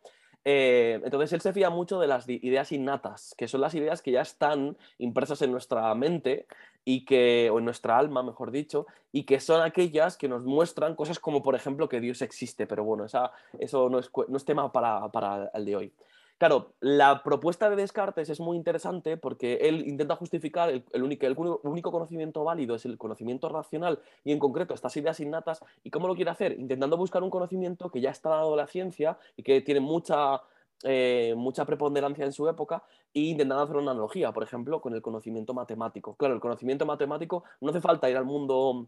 eh, 0.49 1.01
entonces 1.03 1.33
él 1.33 1.41
se 1.41 1.51
fía 1.51 1.69
mucho 1.69 1.99
de 1.99 2.07
las 2.07 2.29
ideas 2.29 2.71
innatas, 2.71 3.35
que 3.37 3.49
son 3.49 3.59
las 3.59 3.75
ideas 3.75 4.01
que 4.01 4.11
ya 4.11 4.21
están 4.21 4.77
impresas 4.97 5.41
en 5.41 5.51
nuestra 5.51 5.93
mente 5.93 6.45
y 6.89 7.03
que, 7.03 7.49
o 7.51 7.59
en 7.59 7.65
nuestra 7.65 7.97
alma, 7.97 8.23
mejor 8.23 8.49
dicho, 8.49 8.87
y 9.11 9.23
que 9.23 9.41
son 9.41 9.61
aquellas 9.61 10.15
que 10.15 10.29
nos 10.29 10.45
muestran 10.45 10.95
cosas 10.95 11.19
como, 11.19 11.43
por 11.43 11.53
ejemplo, 11.53 11.89
que 11.89 11.99
Dios 11.99 12.21
existe, 12.21 12.65
pero 12.65 12.85
bueno, 12.85 13.03
eso 13.03 13.89
no 13.89 13.99
es, 13.99 14.09
no 14.29 14.37
es 14.37 14.45
tema 14.45 14.71
para, 14.71 15.11
para 15.11 15.51
el 15.53 15.65
de 15.65 15.75
hoy. 15.75 15.93
Claro, 16.37 16.75
la 16.79 17.23
propuesta 17.23 17.69
de 17.69 17.75
Descartes 17.75 18.29
es 18.29 18.39
muy 18.39 18.55
interesante 18.55 19.17
porque 19.17 19.55
él 19.63 19.85
intenta 19.85 20.15
justificar 20.15 20.69
el, 20.69 21.03
único, 21.03 21.25
el, 21.25 21.35
único, 21.63 21.91
conocimiento 21.91 22.45
válido 22.45 22.75
es 22.75 22.85
el 22.85 22.97
conocimiento 22.97 23.49
racional 23.49 23.99
y 24.23 24.31
en 24.31 24.39
concreto 24.39 24.73
estas 24.73 24.95
ideas 24.95 25.19
innatas. 25.19 25.59
¿Y 25.83 25.89
cómo 25.89 26.07
lo 26.07 26.15
quiere 26.15 26.31
hacer? 26.31 26.57
Intentando 26.57 26.95
buscar 26.95 27.21
un 27.21 27.29
conocimiento 27.29 27.89
que 27.89 27.99
ya 27.99 28.11
está 28.11 28.29
dado 28.29 28.55
la 28.55 28.67
ciencia 28.67 29.17
y 29.35 29.43
que 29.43 29.59
tiene 29.59 29.81
mucha, 29.81 30.41
eh, 30.83 31.33
mucha 31.35 31.65
preponderancia 31.65 32.23
en 32.23 32.31
su 32.31 32.47
época 32.47 32.83
e 33.13 33.21
intentando 33.21 33.63
hacer 33.63 33.77
una 33.77 33.91
analogía, 33.91 34.31
por 34.31 34.43
ejemplo, 34.43 34.79
con 34.79 34.93
el 34.93 35.01
conocimiento 35.01 35.53
matemático. 35.53 36.15
Claro, 36.15 36.35
el 36.35 36.39
conocimiento 36.39 36.85
matemático 36.85 37.43
no 37.61 37.71
hace 37.71 37.81
falta 37.81 38.09
ir 38.09 38.17
al 38.17 38.25
mundo 38.25 38.87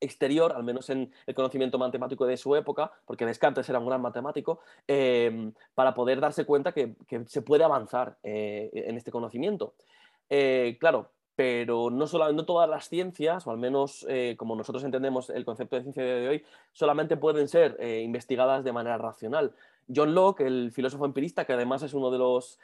exterior, 0.00 0.52
al 0.52 0.64
menos 0.64 0.90
en 0.90 1.12
el 1.26 1.34
conocimiento 1.34 1.78
matemático 1.78 2.26
de 2.26 2.36
su 2.36 2.56
época, 2.56 2.90
porque 3.06 3.24
Descartes 3.24 3.68
era 3.68 3.78
un 3.78 3.86
gran 3.86 4.02
matemático, 4.02 4.60
em, 4.88 5.52
para 5.74 5.94
poder 5.94 6.20
darse 6.20 6.44
cuenta 6.44 6.72
que, 6.72 6.96
se 7.26 7.42
puede 7.42 7.62
avanzar 7.62 8.18
eh, 8.24 8.70
en 8.72 8.96
este 8.96 9.12
conocimiento. 9.12 9.74
Eh, 10.28 10.76
claro, 10.80 11.12
pero 11.36 11.88
no, 11.88 12.08
solo, 12.08 12.32
no 12.32 12.44
todas 12.44 12.68
las 12.68 12.88
ciencias, 12.88 13.46
o 13.46 13.52
al 13.52 13.58
menos 13.58 14.04
como 14.36 14.56
nosotros 14.56 14.84
entendemos 14.84 15.30
el 15.30 15.44
concepto 15.44 15.76
de 15.76 15.82
ciencia 15.82 16.02
de 16.02 16.28
hoy, 16.28 16.44
solamente 16.72 17.16
pueden 17.16 17.48
ser 17.48 17.78
investigadas 17.80 18.64
de 18.64 18.72
manera 18.72 18.98
racional. 18.98 19.54
John 19.94 20.14
Locke, 20.14 20.46
el 20.46 20.72
filósofo 20.72 21.04
empirista, 21.04 21.44
que 21.44 21.52
además 21.52 21.82
es 21.82 21.94
uno 21.94 22.10
de 22.10 22.18
los 22.18 22.58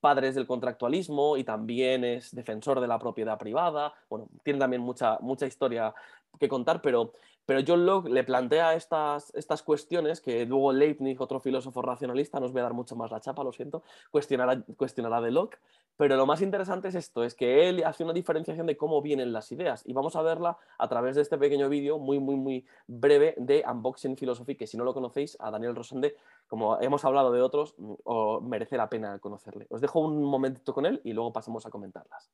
padres 0.00 0.34
del 0.34 0.46
contractualismo 0.46 1.36
y 1.36 1.44
también 1.44 2.04
es 2.04 2.34
defensor 2.34 2.80
de 2.80 2.88
la 2.88 2.98
propiedad 2.98 3.38
privada, 3.38 3.92
bueno, 4.08 4.28
tiene 4.42 4.58
también 4.58 4.82
mucha, 4.82 5.18
mucha 5.20 5.46
historia 5.46 5.94
que 6.38 6.48
contar, 6.48 6.80
pero, 6.82 7.12
pero 7.46 7.60
John 7.66 7.86
Locke 7.86 8.08
le 8.08 8.24
plantea 8.24 8.74
estas, 8.74 9.34
estas 9.34 9.62
cuestiones 9.62 10.20
que 10.20 10.46
luego 10.46 10.72
Leibniz, 10.72 11.20
otro 11.20 11.40
filósofo 11.40 11.82
racionalista, 11.82 12.40
nos 12.40 12.52
voy 12.52 12.60
a 12.60 12.64
dar 12.64 12.74
mucho 12.74 12.96
más 12.96 13.10
la 13.10 13.20
chapa, 13.20 13.44
lo 13.44 13.52
siento, 13.52 13.82
cuestionará, 14.10 14.62
cuestionará 14.76 15.20
de 15.20 15.30
Locke, 15.30 15.58
pero 15.96 16.16
lo 16.16 16.26
más 16.26 16.40
interesante 16.40 16.88
es 16.88 16.94
esto, 16.94 17.24
es 17.24 17.34
que 17.34 17.68
él 17.68 17.82
hace 17.84 18.04
una 18.04 18.12
diferenciación 18.12 18.66
de 18.66 18.76
cómo 18.76 19.02
vienen 19.02 19.32
las 19.32 19.52
ideas 19.52 19.82
y 19.86 19.92
vamos 19.92 20.16
a 20.16 20.22
verla 20.22 20.56
a 20.78 20.88
través 20.88 21.16
de 21.16 21.22
este 21.22 21.38
pequeño 21.38 21.68
vídeo 21.68 21.98
muy, 21.98 22.18
muy, 22.18 22.36
muy 22.36 22.66
breve 22.86 23.34
de 23.36 23.64
Unboxing 23.68 24.16
Philosophy, 24.16 24.56
que 24.56 24.66
si 24.66 24.76
no 24.76 24.84
lo 24.84 24.94
conocéis, 24.94 25.36
a 25.40 25.50
Daniel 25.50 25.74
Rosende 25.74 26.16
como 26.52 26.78
hemos 26.80 27.02
hablado 27.06 27.32
de 27.32 27.40
otros, 27.40 27.74
mm, 27.78 28.46
merece 28.46 28.76
la 28.76 28.90
pena 28.90 29.18
conocerle. 29.18 29.66
Os 29.70 29.80
dejo 29.80 30.00
un 30.00 30.22
momentito 30.22 30.74
con 30.74 30.84
él 30.84 31.00
y 31.02 31.14
luego 31.14 31.32
pasamos 31.32 31.64
a 31.64 31.70
comentarlas. 31.70 32.30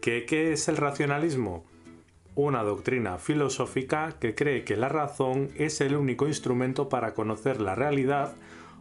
¿Qué, 0.00 0.26
¿Qué 0.26 0.52
es 0.52 0.68
el 0.68 0.76
racionalismo? 0.76 1.64
Una 2.36 2.64
doctrina 2.64 3.18
filosófica 3.18 4.16
que 4.18 4.34
cree 4.34 4.64
que 4.64 4.76
la 4.76 4.88
razón 4.88 5.50
es 5.54 5.80
el 5.80 5.94
único 5.94 6.26
instrumento 6.26 6.88
para 6.88 7.14
conocer 7.14 7.60
la 7.60 7.76
realidad 7.76 8.34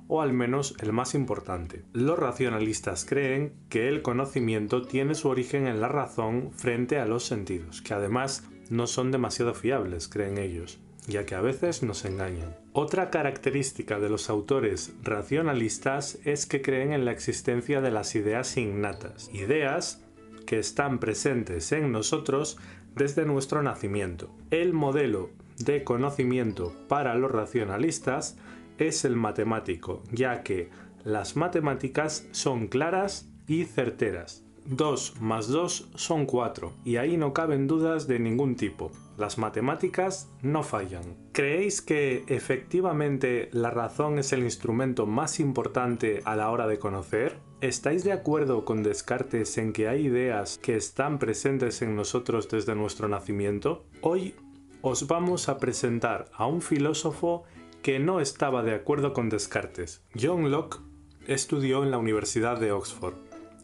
o 0.08 0.22
al 0.22 0.34
menos 0.34 0.76
el 0.80 0.92
más 0.92 1.14
importante. 1.14 1.84
Los 1.94 2.18
racionalistas 2.18 3.06
creen 3.06 3.54
que 3.70 3.90
el 3.90 4.02
conocimiento 4.02 4.82
tiene 4.82 5.14
su 5.14 5.30
origen 5.30 5.68
en 5.68 5.82
la 5.82 5.88
razón 5.88 6.52
frente 6.56 7.00
a 7.00 7.06
los 7.06 7.26
sentidos, 7.26 7.82
que 7.84 7.94
además 7.94 8.44
no 8.70 8.88
son 8.88 9.12
demasiado 9.12 9.54
fiables, 9.54 10.08
creen 10.08 10.40
ellos, 10.40 10.80
ya 11.08 11.26
que 11.26 11.36
a 11.36 11.42
veces 11.42 11.84
nos 11.84 12.06
engañan. 12.06 12.56
Otra 12.72 13.12
característica 13.12 14.00
de 14.00 14.10
los 14.10 14.32
autores 14.32 14.94
racionalistas 15.04 16.18
es 16.26 16.48
que 16.48 16.64
creen 16.64 16.92
en 16.92 17.06
la 17.06 17.12
existencia 17.12 17.82
de 17.82 17.92
las 17.92 18.16
ideas 18.16 18.58
innatas, 18.58 19.30
ideas 19.32 20.04
que 20.46 20.60
están 20.60 21.00
presentes 21.00 21.72
en 21.72 21.92
nosotros 21.92 22.58
desde 22.96 23.26
nuestro 23.26 23.64
nacimiento. 23.64 24.30
El 24.52 24.74
modelo 24.74 25.30
de 25.60 25.84
conocimiento 25.84 26.74
para 26.88 27.16
los 27.16 27.32
racionalistas 27.32 28.38
es 28.78 29.06
el 29.06 29.16
matemático, 29.16 30.04
ya 30.12 30.44
que 30.44 30.70
las 31.04 31.36
matemáticas 31.36 32.28
son 32.32 32.68
claras 32.68 33.30
y 33.48 33.66
certeras. 33.66 34.44
2 34.66 35.20
más 35.20 35.50
2 35.50 35.92
son 35.96 36.26
4 36.26 36.72
y 36.86 36.96
ahí 36.96 37.18
no 37.18 37.34
caben 37.34 37.68
dudas 37.68 38.08
de 38.08 38.20
ningún 38.20 38.56
tipo. 38.56 38.92
Las 39.18 39.38
matemáticas 39.38 40.30
no 40.42 40.64
fallan. 40.64 41.18
¿Creéis 41.34 41.82
que 41.82 42.24
efectivamente 42.28 43.50
la 43.52 43.70
razón 43.70 44.18
es 44.20 44.32
el 44.34 44.44
instrumento 44.44 45.06
más 45.06 45.40
importante 45.40 46.22
a 46.26 46.36
la 46.36 46.50
hora 46.50 46.68
de 46.68 46.80
conocer? 46.80 47.38
¿Estáis 47.64 48.04
de 48.04 48.12
acuerdo 48.12 48.66
con 48.66 48.84
Descartes 48.84 49.58
en 49.58 49.72
que 49.72 49.88
hay 49.88 50.08
ideas 50.08 50.58
que 50.58 50.76
están 50.76 51.18
presentes 51.18 51.82
en 51.82 51.96
nosotros 51.96 52.50
desde 52.50 52.76
nuestro 52.76 53.08
nacimiento? 53.08 53.86
Hoy 54.02 54.36
os 54.82 55.08
vamos 55.08 55.48
a 55.48 55.60
presentar 55.60 56.30
a 56.34 56.46
un 56.46 56.62
filósofo 56.62 57.46
que 57.82 58.00
no 58.00 58.20
estaba 58.20 58.64
de 58.64 58.76
acuerdo 58.76 59.14
con 59.14 59.30
Descartes. 59.30 60.04
John 60.22 60.52
Locke 60.52 60.80
estudió 61.26 61.84
en 61.84 61.92
la 61.92 62.00
Universidad 62.00 62.60
de 62.60 62.74
Oxford 62.74 63.14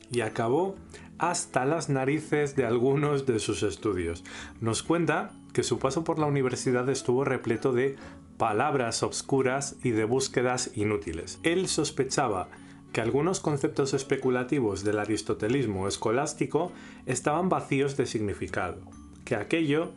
y 0.10 0.22
acabó 0.22 0.78
hasta 1.18 1.66
las 1.66 1.90
narices 1.90 2.56
de 2.56 2.66
algunos 2.66 3.26
de 3.26 3.40
sus 3.40 3.64
estudios. 3.64 4.24
Nos 4.62 4.82
cuenta 4.82 5.34
que 5.52 5.64
su 5.64 5.78
paso 5.78 6.06
por 6.06 6.20
la 6.20 6.26
universidad 6.26 6.88
estuvo 6.88 7.26
repleto 7.26 7.74
de 7.74 7.98
palabras 8.38 9.04
obscuras 9.04 9.76
y 9.84 9.90
de 9.90 10.06
búsquedas 10.06 10.72
inútiles. 10.76 11.42
Él 11.44 11.68
sospechaba 11.68 12.48
que 12.92 13.02
algunos 13.02 13.40
conceptos 13.40 13.94
especulativos 13.94 14.84
del 14.84 15.00
aristotelismo 15.00 15.88
escolástico 15.88 16.72
estaban 17.06 17.50
vacíos 17.50 17.98
de 17.98 18.06
significado, 18.06 18.82
que 19.26 19.36
aquello 19.36 19.92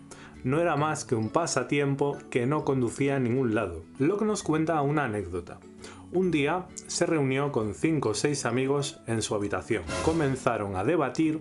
no 0.44 0.60
era 0.60 0.76
más 0.76 1.04
que 1.04 1.14
un 1.14 1.28
pasatiempo 1.28 2.18
que 2.30 2.46
no 2.46 2.64
conducía 2.64 3.16
a 3.16 3.20
ningún 3.20 3.54
lado. 3.54 3.84
Locke 3.98 4.24
nos 4.24 4.42
cuenta 4.42 4.82
una 4.82 5.04
anécdota. 5.04 5.60
Un 6.12 6.30
día 6.30 6.66
se 6.88 7.06
reunió 7.06 7.52
con 7.52 7.74
cinco 7.74 8.10
o 8.10 8.14
seis 8.14 8.44
amigos 8.44 9.00
en 9.06 9.22
su 9.22 9.34
habitación. 9.34 9.84
Comenzaron 10.04 10.76
a 10.76 10.84
debatir 10.84 11.40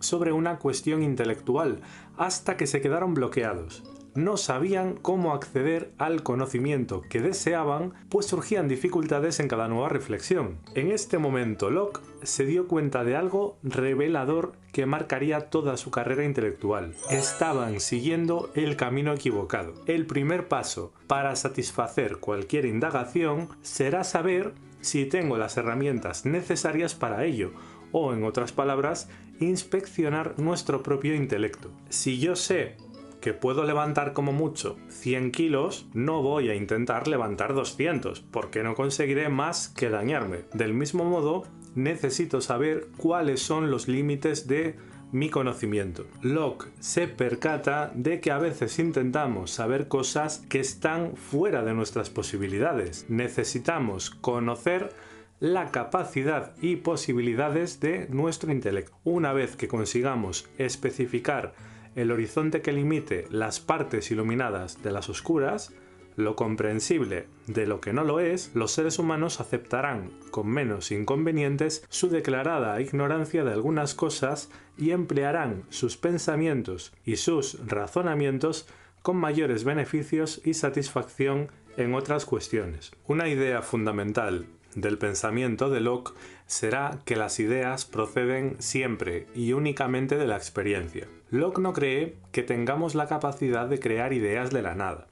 sobre 0.00 0.32
una 0.32 0.58
cuestión 0.58 1.02
intelectual 1.02 1.80
hasta 2.16 2.56
que 2.56 2.66
se 2.66 2.80
quedaron 2.80 3.14
bloqueados 3.14 3.82
no 4.14 4.36
sabían 4.36 4.94
cómo 4.94 5.32
acceder 5.32 5.92
al 5.98 6.22
conocimiento 6.22 7.02
que 7.08 7.20
deseaban, 7.20 7.94
pues 8.08 8.26
surgían 8.26 8.68
dificultades 8.68 9.40
en 9.40 9.48
cada 9.48 9.68
nueva 9.68 9.88
reflexión. 9.88 10.58
En 10.74 10.90
este 10.90 11.18
momento 11.18 11.70
Locke 11.70 12.00
se 12.22 12.44
dio 12.44 12.68
cuenta 12.68 13.04
de 13.04 13.16
algo 13.16 13.56
revelador 13.62 14.52
que 14.72 14.86
marcaría 14.86 15.50
toda 15.50 15.76
su 15.76 15.90
carrera 15.90 16.24
intelectual. 16.24 16.94
Estaban 17.10 17.80
siguiendo 17.80 18.50
el 18.54 18.76
camino 18.76 19.12
equivocado. 19.12 19.74
El 19.86 20.06
primer 20.06 20.48
paso 20.48 20.92
para 21.06 21.34
satisfacer 21.36 22.18
cualquier 22.18 22.66
indagación 22.66 23.48
será 23.62 24.04
saber 24.04 24.54
si 24.80 25.06
tengo 25.06 25.36
las 25.36 25.56
herramientas 25.56 26.24
necesarias 26.24 26.94
para 26.94 27.24
ello, 27.24 27.52
o 27.92 28.14
en 28.14 28.24
otras 28.24 28.52
palabras, 28.52 29.08
inspeccionar 29.40 30.38
nuestro 30.38 30.82
propio 30.82 31.14
intelecto. 31.14 31.70
Si 31.88 32.18
yo 32.18 32.36
sé 32.36 32.76
que 33.20 33.34
puedo 33.34 33.64
levantar 33.64 34.12
como 34.12 34.32
mucho 34.32 34.76
100 34.88 35.32
kilos, 35.32 35.86
no 35.92 36.22
voy 36.22 36.50
a 36.50 36.54
intentar 36.54 37.08
levantar 37.08 37.54
200, 37.54 38.20
porque 38.20 38.62
no 38.62 38.74
conseguiré 38.74 39.28
más 39.28 39.68
que 39.68 39.90
dañarme. 39.90 40.44
Del 40.52 40.74
mismo 40.74 41.04
modo, 41.04 41.44
necesito 41.74 42.40
saber 42.40 42.88
cuáles 42.96 43.40
son 43.40 43.70
los 43.70 43.88
límites 43.88 44.46
de 44.46 44.76
mi 45.12 45.28
conocimiento. 45.28 46.06
Locke 46.22 46.68
se 46.78 47.08
percata 47.08 47.90
de 47.94 48.20
que 48.20 48.30
a 48.30 48.38
veces 48.38 48.78
intentamos 48.78 49.50
saber 49.50 49.88
cosas 49.88 50.44
que 50.48 50.60
están 50.60 51.16
fuera 51.16 51.62
de 51.62 51.74
nuestras 51.74 52.10
posibilidades. 52.10 53.06
Necesitamos 53.08 54.10
conocer 54.10 54.94
la 55.40 55.70
capacidad 55.70 56.54
y 56.60 56.76
posibilidades 56.76 57.80
de 57.80 58.06
nuestro 58.10 58.52
intelecto. 58.52 58.96
Una 59.04 59.32
vez 59.32 59.56
que 59.56 59.68
consigamos 59.68 60.48
especificar 60.58 61.54
el 61.94 62.10
horizonte 62.10 62.62
que 62.62 62.72
limite 62.72 63.26
las 63.30 63.60
partes 63.60 64.10
iluminadas 64.10 64.82
de 64.82 64.92
las 64.92 65.08
oscuras, 65.08 65.72
lo 66.16 66.36
comprensible 66.36 67.26
de 67.46 67.66
lo 67.66 67.80
que 67.80 67.92
no 67.92 68.04
lo 68.04 68.20
es, 68.20 68.50
los 68.54 68.72
seres 68.72 68.98
humanos 68.98 69.40
aceptarán 69.40 70.10
con 70.30 70.48
menos 70.48 70.90
inconvenientes 70.92 71.84
su 71.88 72.08
declarada 72.08 72.80
ignorancia 72.80 73.44
de 73.44 73.52
algunas 73.52 73.94
cosas 73.94 74.50
y 74.76 74.90
emplearán 74.90 75.64
sus 75.70 75.96
pensamientos 75.96 76.92
y 77.04 77.16
sus 77.16 77.58
razonamientos 77.66 78.68
con 79.02 79.16
mayores 79.16 79.64
beneficios 79.64 80.40
y 80.44 80.54
satisfacción 80.54 81.48
en 81.76 81.94
otras 81.94 82.26
cuestiones. 82.26 82.92
Una 83.06 83.28
idea 83.28 83.62
fundamental 83.62 84.46
del 84.74 84.98
pensamiento 84.98 85.70
de 85.70 85.80
Locke 85.80 86.12
será 86.46 86.98
que 87.04 87.16
las 87.16 87.40
ideas 87.40 87.84
proceden 87.84 88.56
siempre 88.58 89.26
y 89.34 89.52
únicamente 89.52 90.16
de 90.16 90.26
la 90.26 90.36
experiencia. 90.36 91.08
Locke 91.30 91.60
no 91.60 91.72
cree 91.72 92.16
que 92.32 92.42
tengamos 92.42 92.94
la 92.94 93.06
capacidad 93.06 93.68
de 93.68 93.78
crear 93.78 94.12
ideas 94.12 94.50
de 94.50 94.62
la 94.62 94.74
nada. 94.74 95.06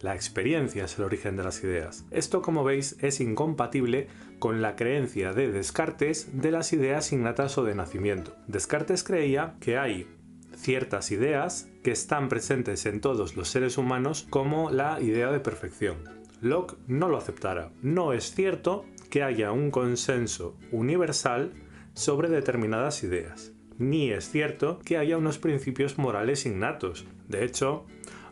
La 0.00 0.14
experiencia 0.14 0.86
es 0.86 0.98
el 0.98 1.04
origen 1.04 1.36
de 1.36 1.44
las 1.44 1.62
ideas. 1.62 2.06
Esto, 2.10 2.42
como 2.42 2.64
veis, 2.64 2.96
es 3.00 3.20
incompatible 3.20 4.08
con 4.38 4.62
la 4.62 4.74
creencia 4.74 5.32
de 5.32 5.52
Descartes 5.52 6.40
de 6.40 6.50
las 6.50 6.72
ideas 6.72 7.12
innatas 7.12 7.56
o 7.58 7.64
de 7.64 7.74
nacimiento. 7.74 8.34
Descartes 8.48 9.04
creía 9.04 9.56
que 9.60 9.78
hay 9.78 10.08
ciertas 10.56 11.12
ideas 11.12 11.68
que 11.84 11.92
están 11.92 12.28
presentes 12.28 12.84
en 12.86 13.00
todos 13.00 13.36
los 13.36 13.48
seres 13.48 13.78
humanos 13.78 14.26
como 14.28 14.70
la 14.70 15.00
idea 15.00 15.30
de 15.30 15.40
perfección. 15.40 15.98
Locke 16.40 16.76
no 16.88 17.08
lo 17.08 17.18
aceptará. 17.18 17.70
No 17.82 18.12
es 18.12 18.34
cierto 18.34 18.86
que 19.10 19.22
haya 19.22 19.52
un 19.52 19.70
consenso 19.70 20.56
universal 20.72 21.52
sobre 21.92 22.28
determinadas 22.28 23.04
ideas, 23.04 23.52
ni 23.80 24.12
es 24.12 24.30
cierto 24.30 24.78
que 24.84 24.98
haya 24.98 25.16
unos 25.16 25.38
principios 25.38 25.98
morales 25.98 26.44
innatos. 26.44 27.06
De 27.28 27.44
hecho, 27.44 27.86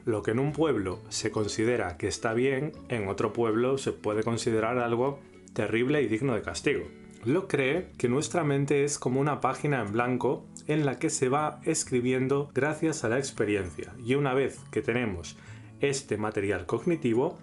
lo 0.04 0.22
que 0.22 0.32
en 0.32 0.38
un 0.38 0.52
pueblo 0.52 1.00
se 1.08 1.30
considera 1.30 1.96
que 1.96 2.06
está 2.06 2.34
bien, 2.34 2.72
en 2.88 3.08
otro 3.08 3.32
pueblo 3.32 3.78
se 3.78 3.92
puede 3.92 4.22
considerar 4.22 4.78
algo 4.78 5.18
terrible 5.54 6.02
y 6.02 6.06
digno 6.06 6.34
de 6.34 6.42
castigo. 6.42 6.86
Lo 7.24 7.48
cree 7.48 7.88
que 7.96 8.08
nuestra 8.08 8.44
mente 8.44 8.84
es 8.84 8.98
como 8.98 9.20
una 9.20 9.40
página 9.40 9.80
en 9.80 9.92
blanco 9.92 10.46
en 10.66 10.84
la 10.84 10.98
que 10.98 11.08
se 11.08 11.30
va 11.30 11.60
escribiendo 11.64 12.50
gracias 12.54 13.02
a 13.02 13.08
la 13.08 13.18
experiencia 13.18 13.92
y 14.04 14.14
una 14.14 14.34
vez 14.34 14.60
que 14.70 14.82
tenemos 14.82 15.36
este 15.80 16.18
material 16.18 16.66
cognitivo, 16.66 17.38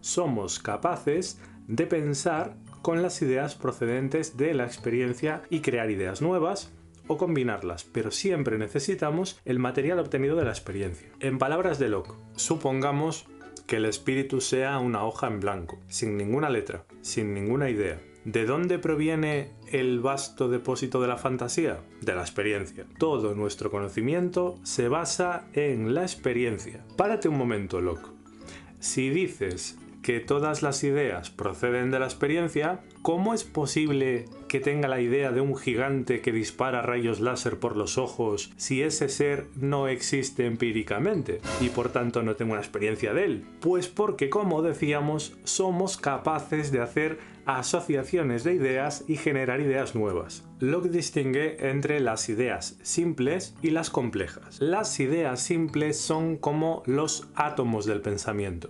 somos 0.00 0.58
capaces 0.58 1.38
de 1.68 1.86
pensar 1.86 2.56
con 2.80 3.02
las 3.02 3.20
ideas 3.20 3.54
procedentes 3.54 4.36
de 4.38 4.54
la 4.54 4.64
experiencia 4.64 5.42
y 5.50 5.60
crear 5.60 5.90
ideas 5.90 6.22
nuevas 6.22 6.72
o 7.06 7.16
combinarlas, 7.16 7.84
pero 7.84 8.10
siempre 8.10 8.58
necesitamos 8.58 9.40
el 9.44 9.58
material 9.58 9.98
obtenido 9.98 10.36
de 10.36 10.44
la 10.44 10.50
experiencia. 10.50 11.08
En 11.20 11.38
palabras 11.38 11.78
de 11.78 11.88
Locke, 11.88 12.14
supongamos 12.36 13.26
que 13.66 13.76
el 13.76 13.84
espíritu 13.84 14.40
sea 14.40 14.78
una 14.78 15.04
hoja 15.04 15.28
en 15.28 15.40
blanco, 15.40 15.78
sin 15.88 16.16
ninguna 16.16 16.50
letra, 16.50 16.84
sin 17.00 17.34
ninguna 17.34 17.70
idea. 17.70 18.00
¿De 18.24 18.46
dónde 18.46 18.78
proviene 18.78 19.50
el 19.72 19.98
vasto 19.98 20.48
depósito 20.48 21.00
de 21.00 21.08
la 21.08 21.16
fantasía? 21.16 21.80
De 22.00 22.14
la 22.14 22.20
experiencia. 22.20 22.86
Todo 22.98 23.34
nuestro 23.34 23.70
conocimiento 23.70 24.60
se 24.62 24.88
basa 24.88 25.48
en 25.54 25.94
la 25.94 26.02
experiencia. 26.02 26.84
Párate 26.96 27.28
un 27.28 27.36
momento, 27.36 27.80
Locke. 27.80 28.10
Si 28.78 29.10
dices 29.10 29.76
que 30.02 30.20
todas 30.20 30.62
las 30.62 30.84
ideas 30.84 31.30
proceden 31.30 31.90
de 31.90 31.98
la 31.98 32.06
experiencia, 32.06 32.80
¿cómo 33.02 33.34
es 33.34 33.42
posible 33.42 34.26
que 34.52 34.60
tenga 34.60 34.86
la 34.86 35.00
idea 35.00 35.32
de 35.32 35.40
un 35.40 35.56
gigante 35.56 36.20
que 36.20 36.30
dispara 36.30 36.82
rayos 36.82 37.20
láser 37.20 37.58
por 37.58 37.74
los 37.74 37.96
ojos 37.96 38.52
si 38.58 38.82
ese 38.82 39.08
ser 39.08 39.46
no 39.56 39.88
existe 39.88 40.44
empíricamente 40.44 41.40
y 41.62 41.70
por 41.70 41.88
tanto 41.88 42.22
no 42.22 42.36
tengo 42.36 42.52
una 42.52 42.60
experiencia 42.60 43.14
de 43.14 43.24
él? 43.24 43.44
Pues 43.60 43.88
porque, 43.88 44.28
como 44.28 44.60
decíamos, 44.60 45.38
somos 45.44 45.96
capaces 45.96 46.70
de 46.70 46.82
hacer 46.82 47.18
asociaciones 47.46 48.44
de 48.44 48.52
ideas 48.52 49.06
y 49.08 49.16
generar 49.16 49.62
ideas 49.62 49.94
nuevas. 49.94 50.44
Lo 50.60 50.82
que 50.82 50.90
distingue 50.90 51.70
entre 51.70 52.00
las 52.00 52.28
ideas 52.28 52.76
simples 52.82 53.54
y 53.62 53.70
las 53.70 53.88
complejas. 53.88 54.60
Las 54.60 55.00
ideas 55.00 55.40
simples 55.40 55.98
son 55.98 56.36
como 56.36 56.82
los 56.84 57.26
átomos 57.36 57.86
del 57.86 58.02
pensamiento, 58.02 58.68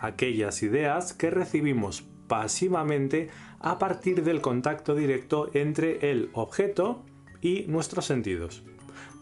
aquellas 0.00 0.62
ideas 0.62 1.12
que 1.12 1.28
recibimos 1.28 2.04
pasivamente 2.26 3.28
a 3.60 3.78
partir 3.78 4.24
del 4.24 4.40
contacto 4.40 4.94
directo 4.94 5.50
entre 5.54 6.10
el 6.10 6.30
objeto 6.32 7.04
y 7.40 7.64
nuestros 7.68 8.06
sentidos. 8.06 8.64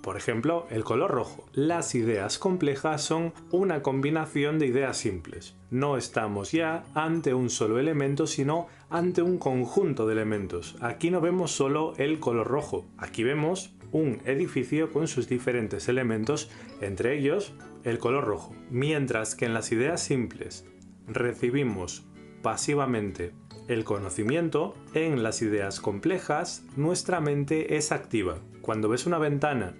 Por 0.03 0.16
ejemplo, 0.16 0.66
el 0.70 0.84
color 0.84 1.11
rojo. 1.11 1.45
Las 1.53 1.95
ideas 1.95 2.39
complejas 2.39 3.03
son 3.03 3.34
una 3.51 3.82
combinación 3.82 4.59
de 4.59 4.66
ideas 4.66 4.97
simples. 4.97 5.57
No 5.70 5.97
estamos 5.97 6.53
ya 6.53 6.84
ante 6.95 7.34
un 7.34 7.51
solo 7.51 7.78
elemento, 7.78 8.26
sino 8.26 8.68
ante 8.91 9.22
un 9.22 9.39
conjunto 9.39 10.07
de 10.07 10.14
elementos. 10.14 10.76
Aquí 10.80 11.11
no 11.11 11.20
vemos 11.20 11.51
solo 11.51 11.95
el 11.99 12.20
color 12.20 12.47
rojo, 12.47 12.86
aquí 12.97 13.22
vemos 13.24 13.74
un 13.91 14.20
edificio 14.24 14.93
con 14.93 15.09
sus 15.09 15.28
diferentes 15.28 15.89
elementos, 15.89 16.51
entre 16.80 17.18
ellos 17.18 17.53
el 17.84 17.99
color 17.99 18.24
rojo. 18.24 18.55
Mientras 18.70 19.34
que 19.34 19.47
en 19.47 19.55
las 19.55 19.72
ideas 19.72 20.03
simples 20.03 20.64
recibimos 21.07 22.05
pasivamente 22.43 23.32
el 23.69 23.85
conocimiento, 23.85 24.75
en 24.95 25.23
las 25.23 25.43
ideas 25.43 25.81
complejas 25.81 26.64
nuestra 26.77 27.21
mente 27.21 27.77
es 27.77 27.93
activa. 27.93 28.39
Cuando 28.62 28.89
ves 28.89 29.07
una 29.07 29.19
ventana, 29.19 29.75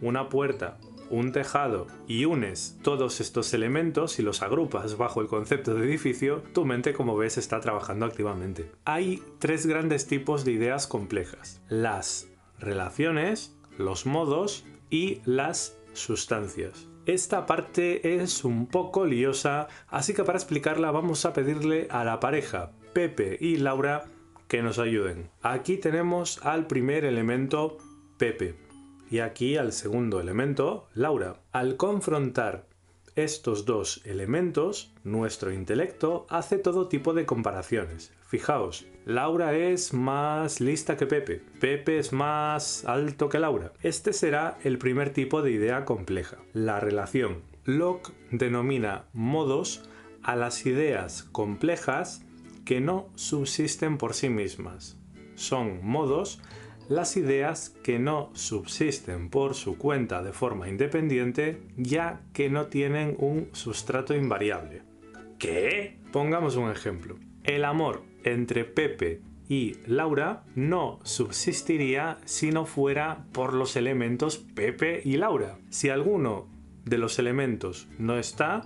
una 0.00 0.28
puerta, 0.28 0.78
un 1.10 1.32
tejado 1.32 1.88
y 2.06 2.24
unes 2.24 2.78
todos 2.82 3.20
estos 3.20 3.52
elementos 3.52 4.18
y 4.18 4.22
los 4.22 4.42
agrupas 4.42 4.96
bajo 4.96 5.20
el 5.20 5.26
concepto 5.26 5.74
de 5.74 5.84
edificio, 5.84 6.42
tu 6.54 6.64
mente 6.64 6.94
como 6.94 7.16
ves 7.16 7.36
está 7.36 7.60
trabajando 7.60 8.06
activamente. 8.06 8.70
Hay 8.84 9.22
tres 9.38 9.66
grandes 9.66 10.06
tipos 10.06 10.44
de 10.44 10.52
ideas 10.52 10.86
complejas. 10.86 11.60
Las 11.68 12.28
relaciones, 12.58 13.58
los 13.76 14.06
modos 14.06 14.64
y 14.88 15.20
las 15.24 15.76
sustancias. 15.92 16.88
Esta 17.04 17.46
parte 17.46 18.22
es 18.22 18.44
un 18.44 18.68
poco 18.68 19.04
liosa, 19.04 19.66
así 19.88 20.14
que 20.14 20.22
para 20.22 20.38
explicarla 20.38 20.92
vamos 20.92 21.26
a 21.26 21.32
pedirle 21.32 21.88
a 21.90 22.04
la 22.04 22.20
pareja 22.20 22.70
Pepe 22.92 23.36
y 23.40 23.56
Laura 23.56 24.04
que 24.48 24.62
nos 24.62 24.78
ayuden. 24.78 25.30
Aquí 25.42 25.78
tenemos 25.78 26.44
al 26.44 26.66
primer 26.66 27.04
elemento 27.04 27.78
Pepe 28.18 28.54
y 29.10 29.20
aquí 29.20 29.56
al 29.56 29.72
segundo 29.72 30.20
elemento 30.20 30.88
Laura. 30.94 31.40
Al 31.52 31.76
confrontar 31.76 32.66
estos 33.14 33.64
dos 33.64 34.02
elementos, 34.04 34.94
nuestro 35.04 35.52
intelecto 35.52 36.26
hace 36.28 36.58
todo 36.58 36.88
tipo 36.88 37.12
de 37.14 37.26
comparaciones. 37.26 38.12
Fijaos, 38.26 38.86
Laura 39.04 39.54
es 39.54 39.92
más 39.92 40.60
lista 40.60 40.96
que 40.96 41.06
Pepe, 41.06 41.42
Pepe 41.60 41.98
es 41.98 42.12
más 42.12 42.84
alto 42.86 43.28
que 43.28 43.38
Laura. 43.38 43.72
Este 43.82 44.12
será 44.12 44.58
el 44.64 44.78
primer 44.78 45.12
tipo 45.12 45.42
de 45.42 45.50
idea 45.50 45.84
compleja, 45.84 46.38
la 46.54 46.80
relación. 46.80 47.42
Locke 47.64 48.12
denomina 48.30 49.04
modos 49.12 49.88
a 50.22 50.36
las 50.36 50.64
ideas 50.66 51.24
complejas 51.24 52.24
que 52.64 52.80
no 52.80 53.08
subsisten 53.14 53.98
por 53.98 54.14
sí 54.14 54.28
mismas. 54.28 54.98
Son 55.34 55.84
modos 55.84 56.40
las 56.88 57.16
ideas 57.16 57.70
que 57.82 57.98
no 57.98 58.30
subsisten 58.34 59.30
por 59.30 59.54
su 59.54 59.78
cuenta 59.78 60.22
de 60.22 60.32
forma 60.32 60.68
independiente 60.68 61.62
ya 61.76 62.20
que 62.32 62.50
no 62.50 62.66
tienen 62.66 63.16
un 63.18 63.48
sustrato 63.52 64.14
invariable. 64.14 64.82
¿Qué? 65.38 65.98
Pongamos 66.12 66.56
un 66.56 66.70
ejemplo. 66.70 67.16
El 67.44 67.64
amor 67.64 68.02
entre 68.24 68.64
Pepe 68.64 69.22
y 69.48 69.76
Laura 69.86 70.44
no 70.54 71.00
subsistiría 71.02 72.18
si 72.24 72.50
no 72.50 72.66
fuera 72.66 73.26
por 73.32 73.54
los 73.54 73.76
elementos 73.76 74.38
Pepe 74.38 75.02
y 75.04 75.16
Laura. 75.16 75.58
Si 75.70 75.88
alguno 75.88 76.48
de 76.84 76.98
los 76.98 77.18
elementos 77.18 77.88
no 77.98 78.18
está, 78.18 78.62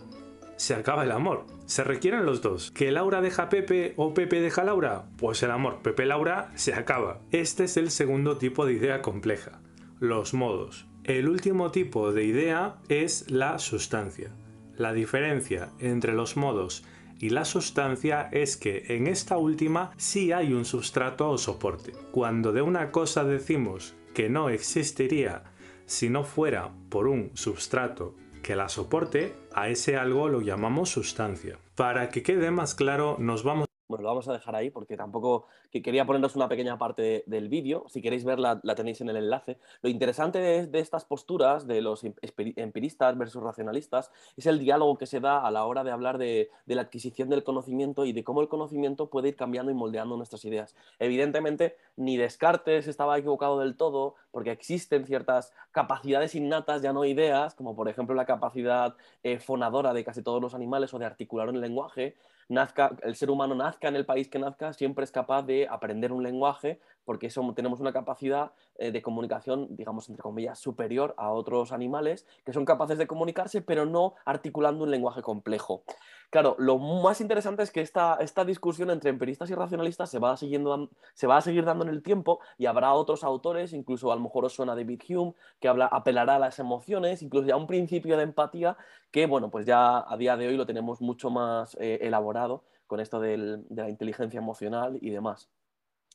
se 0.57 0.75
acaba 0.75 1.05
el 1.05 1.13
amor. 1.13 1.47
Se 1.67 1.85
requieren 1.85 2.27
los 2.27 2.43
dos. 2.43 2.71
¿Que 2.71 2.91
Laura 2.91 3.21
deja 3.21 3.45
a 3.45 3.49
Pepe 3.49 3.95
o 3.97 4.15
Pepe 4.15 4.41
deja 4.41 4.63
a 4.63 4.65
Laura? 4.65 5.05
Pues 5.19 5.43
el 5.43 5.51
amor 5.51 5.83
Pepe-Laura 5.83 6.51
se 6.55 6.75
acaba. 6.75 7.21
Este 7.31 7.65
es 7.65 7.77
el 7.77 7.91
segundo 7.91 8.39
tipo 8.39 8.67
de 8.67 8.75
idea 8.75 9.03
compleja. 9.03 9.61
Los 10.01 10.35
modos. 10.35 10.87
El 11.05 11.29
último 11.29 11.71
tipo 11.71 12.13
de 12.13 12.25
idea 12.25 12.77
es 12.89 13.31
la 13.31 13.59
sustancia. 13.59 14.31
La 14.77 14.93
diferencia 14.93 15.71
entre 15.79 16.13
los 16.15 16.37
modos 16.37 16.85
y 17.19 17.31
la 17.31 17.45
sustancia 17.45 18.29
es 18.33 18.57
que 18.57 18.85
en 18.89 19.07
esta 19.07 19.39
última 19.39 19.93
sí 19.97 20.33
hay 20.33 20.53
un 20.53 20.65
sustrato 20.65 21.31
o 21.31 21.39
soporte. 21.39 21.93
Cuando 22.11 22.53
de 22.53 22.63
una 22.63 22.91
cosa 22.91 23.25
decimos 23.25 23.95
que 24.15 24.29
no 24.29 24.51
existiría 24.51 25.45
si 25.87 26.11
no 26.11 26.25
fuera 26.25 26.73
por 26.91 27.07
un 27.07 27.31
substrato 27.35 28.17
que 28.47 28.55
la 28.55 28.69
soporte, 28.69 29.35
a 29.53 29.69
ese 29.69 29.97
algo 29.97 30.29
lo 30.29 30.41
llamamos 30.41 30.91
sustancia. 30.91 31.59
Para 31.75 32.11
que 32.11 32.23
quede 32.23 32.53
más 32.53 32.77
claro, 32.77 33.17
nos 33.19 33.43
vamos 33.43 33.67
bueno, 33.89 34.03
lo 34.03 34.09
vamos 34.09 34.27
a 34.27 34.33
dejar 34.33 34.57
ahí 34.57 34.71
porque 34.71 34.97
tampoco 34.97 35.47
que 35.71 35.81
quería 35.81 36.05
poneros 36.05 36.35
una 36.35 36.49
pequeña 36.49 36.77
parte 36.77 37.23
del 37.27 37.49
vídeo. 37.49 37.85
Si 37.89 38.03
queréis 38.03 38.25
verla, 38.25 38.61
la 38.65 38.75
tenéis 38.75 39.01
en 39.01 39.11
el 39.11 39.17
enlace. 39.17 39.59
Lo 39.81 39.89
interesante 39.89 40.41
de, 40.41 40.79
estas 40.81 41.05
posturas 41.05 41.69
de 41.69 41.81
los 41.83 42.03
empiristas 42.03 43.17
versus 43.17 43.43
racionalistas 43.43 44.11
es 44.37 44.47
el 44.47 44.59
diálogo 44.59 44.99
que 44.99 45.07
se 45.07 45.21
da 45.21 45.47
a 45.47 45.51
la 45.53 45.65
hora 45.65 45.85
de 45.85 45.93
hablar 45.93 46.19
de, 46.19 46.51
la 46.67 46.83
adquisición 46.83 47.29
del 47.29 47.45
conocimiento 47.45 48.05
y 48.05 48.13
de 48.13 48.25
cómo 48.25 48.41
el 48.41 48.49
conocimiento 48.49 49.09
puede 49.09 49.29
ir 49.29 49.37
cambiando 49.37 49.71
y 49.71 49.75
moldeando 49.75 50.17
nuestras 50.17 50.45
ideas. 50.45 50.75
Evidentemente, 50.99 51.77
ni 51.95 52.17
Descartes 52.17 52.89
estaba 52.89 53.17
equivocado 53.17 53.61
del 53.61 53.77
todo 53.77 54.17
porque 54.37 54.51
existen 54.51 55.07
ciertas 55.07 55.55
capacidades 55.73 56.35
innatas, 56.35 56.83
ya 56.83 56.93
no 56.93 57.07
ideas, 57.07 57.55
como 57.55 57.75
por 57.75 57.89
ejemplo 57.89 58.15
la 58.15 58.27
capacidad 58.27 58.95
eh, 59.23 59.39
fonadora 59.39 59.95
de 59.95 60.05
casi 60.05 60.21
todos 60.21 60.43
los 60.43 60.53
animales 60.53 60.93
o 60.93 60.99
de 60.99 61.07
articular 61.07 61.49
un 61.49 61.59
lenguaje 61.59 62.17
nazca, 62.47 62.95
el 63.03 63.17
ser 63.17 63.31
humano 63.31 63.55
nazca 63.55 63.89
en 63.89 63.97
el 63.97 64.05
país 64.05 64.29
que 64.29 64.39
nazca, 64.39 64.75
siempre 64.75 65.05
es 65.05 65.11
capaz 65.11 65.45
de 65.45 65.67
aprender 65.67 66.13
un 66.13 66.23
lenguaje 66.23 66.81
porque 67.07 67.31
tenemos 67.55 67.81
una 67.81 67.93
capacidad 67.93 68.53
eh, 68.75 68.91
de 68.91 69.01
comunicación, 69.01 69.69
digamos, 69.71 70.11
entre 70.11 70.23
comillas, 70.23 70.59
superior 70.59 71.15
a 71.17 71.31
otros 71.31 71.73
animales 71.73 72.27
que 72.45 72.53
son 72.53 72.67
capaces 72.67 72.99
de 72.99 73.07
comunicarse, 73.07 73.63
pero 73.63 73.87
no 73.87 74.15
articulando 74.27 74.85
un 74.85 74.91
lenguaje 74.91 75.23
complejo. 75.23 75.85
Claro, 76.31 76.57
lo 76.59 76.79
más 76.79 77.21
interesante 77.21 77.63
es 77.63 77.71
que 77.71 77.81
esta, 77.81 78.17
esta 78.21 78.45
discusión 78.45 78.91
entre 78.91 79.11
empiristas 79.11 79.49
y 79.49 79.55
racionalistas 79.55 80.11
se 80.11 80.19
va, 80.19 80.37
siguiendo, 80.37 80.91
se 81.15 81.29
va 81.29 81.37
a 81.37 81.41
seguir 81.41 81.65
dando 81.65 81.85
en 81.85 81.91
el 81.91 82.03
tiempo 82.03 82.41
y 82.59 82.67
habrá 82.67 82.93
otros 82.93 83.23
autores, 83.23 83.73
incluso 83.73 84.11
a 84.11 84.17
lo 84.17 84.23
mejor 84.23 84.45
os 84.45 84.53
suena 84.53 84.75
David 84.75 85.01
Hume, 85.09 85.35
que 85.61 85.69
habla, 85.69 85.87
apelará 85.87 86.35
a 86.35 86.39
las 86.41 86.59
emociones, 86.59 87.23
incluso 87.23 87.47
ya 87.47 87.57
un 87.57 87.69
principio 87.69 88.17
de 88.17 88.25
empatía 88.25 88.77
que, 89.13 89.27
bueno, 89.27 89.51
pues 89.51 89.65
ya 89.65 90.05
a 90.07 90.17
día 90.17 90.37
de 90.37 90.49
hoy 90.49 90.57
lo 90.57 90.67
tenemos 90.67 91.01
mucho 91.01 91.31
más 91.31 91.77
eh, 91.81 92.01
elaborado 92.03 92.65
con 92.89 93.01
esto 93.01 93.21
de 93.21 93.63
la 93.71 93.89
inteligencia 93.89 94.39
emocional 94.39 94.99
y 95.01 95.11
demás. 95.11 95.49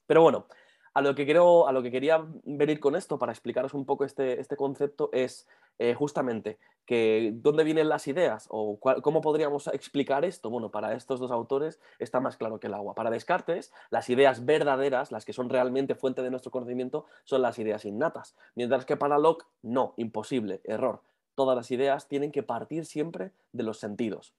Pero 0.08 0.22
bueno, 0.22 0.46
a 0.94 1.02
lo 1.02 1.16
que, 1.16 1.26
quiero, 1.26 1.68
a 1.68 1.72
lo 1.72 1.82
que 1.82 1.92
quería 1.92 2.26
venir 2.44 2.80
con 2.80 2.96
esto 2.96 3.18
para 3.18 3.32
explicaros 3.32 3.74
un 3.74 3.86
poco 3.86 4.04
este, 4.04 4.40
este 4.40 4.58
concepto 4.58 5.10
es 5.14 5.48
eh, 5.80 5.94
justamente 5.94 6.60
que 6.86 7.32
dónde 7.34 7.64
vienen 7.64 7.88
las 7.88 8.08
ideas 8.08 8.48
o 8.50 8.78
cómo 8.80 9.22
podríamos 9.22 9.68
explicar 9.68 10.26
esto. 10.26 10.50
Bueno, 10.50 10.70
para 10.70 10.94
estos 10.94 11.20
dos 11.20 11.32
autores 11.32 11.80
está 12.00 12.20
más 12.20 12.36
claro 12.36 12.60
que 12.60 12.68
el 12.68 12.74
agua. 12.74 12.96
Para 12.96 13.10
Descartes, 13.10 13.72
las 13.92 14.10
ideas 14.10 14.46
verdaderas, 14.46 15.12
las 15.12 15.24
que 15.24 15.32
son 15.32 15.50
realmente 15.50 15.96
fuente 15.96 16.22
de 16.22 16.30
nuestro 16.30 16.52
conocimiento, 16.52 17.06
son 17.24 17.42
las 17.42 17.58
ideas 17.60 17.86
innatas. 17.86 18.36
Mientras 18.56 18.86
que 18.86 18.98
para 18.98 19.18
Locke, 19.18 19.46
no, 19.62 19.94
imposible, 19.96 20.60
error. 20.66 21.02
Todas 21.36 21.56
las 21.56 21.72
ideas 21.72 22.08
tienen 22.10 22.32
que 22.32 22.44
partir 22.44 22.86
siempre 22.86 23.32
de 23.54 23.64
los 23.64 23.80
sentidos. 23.80 24.34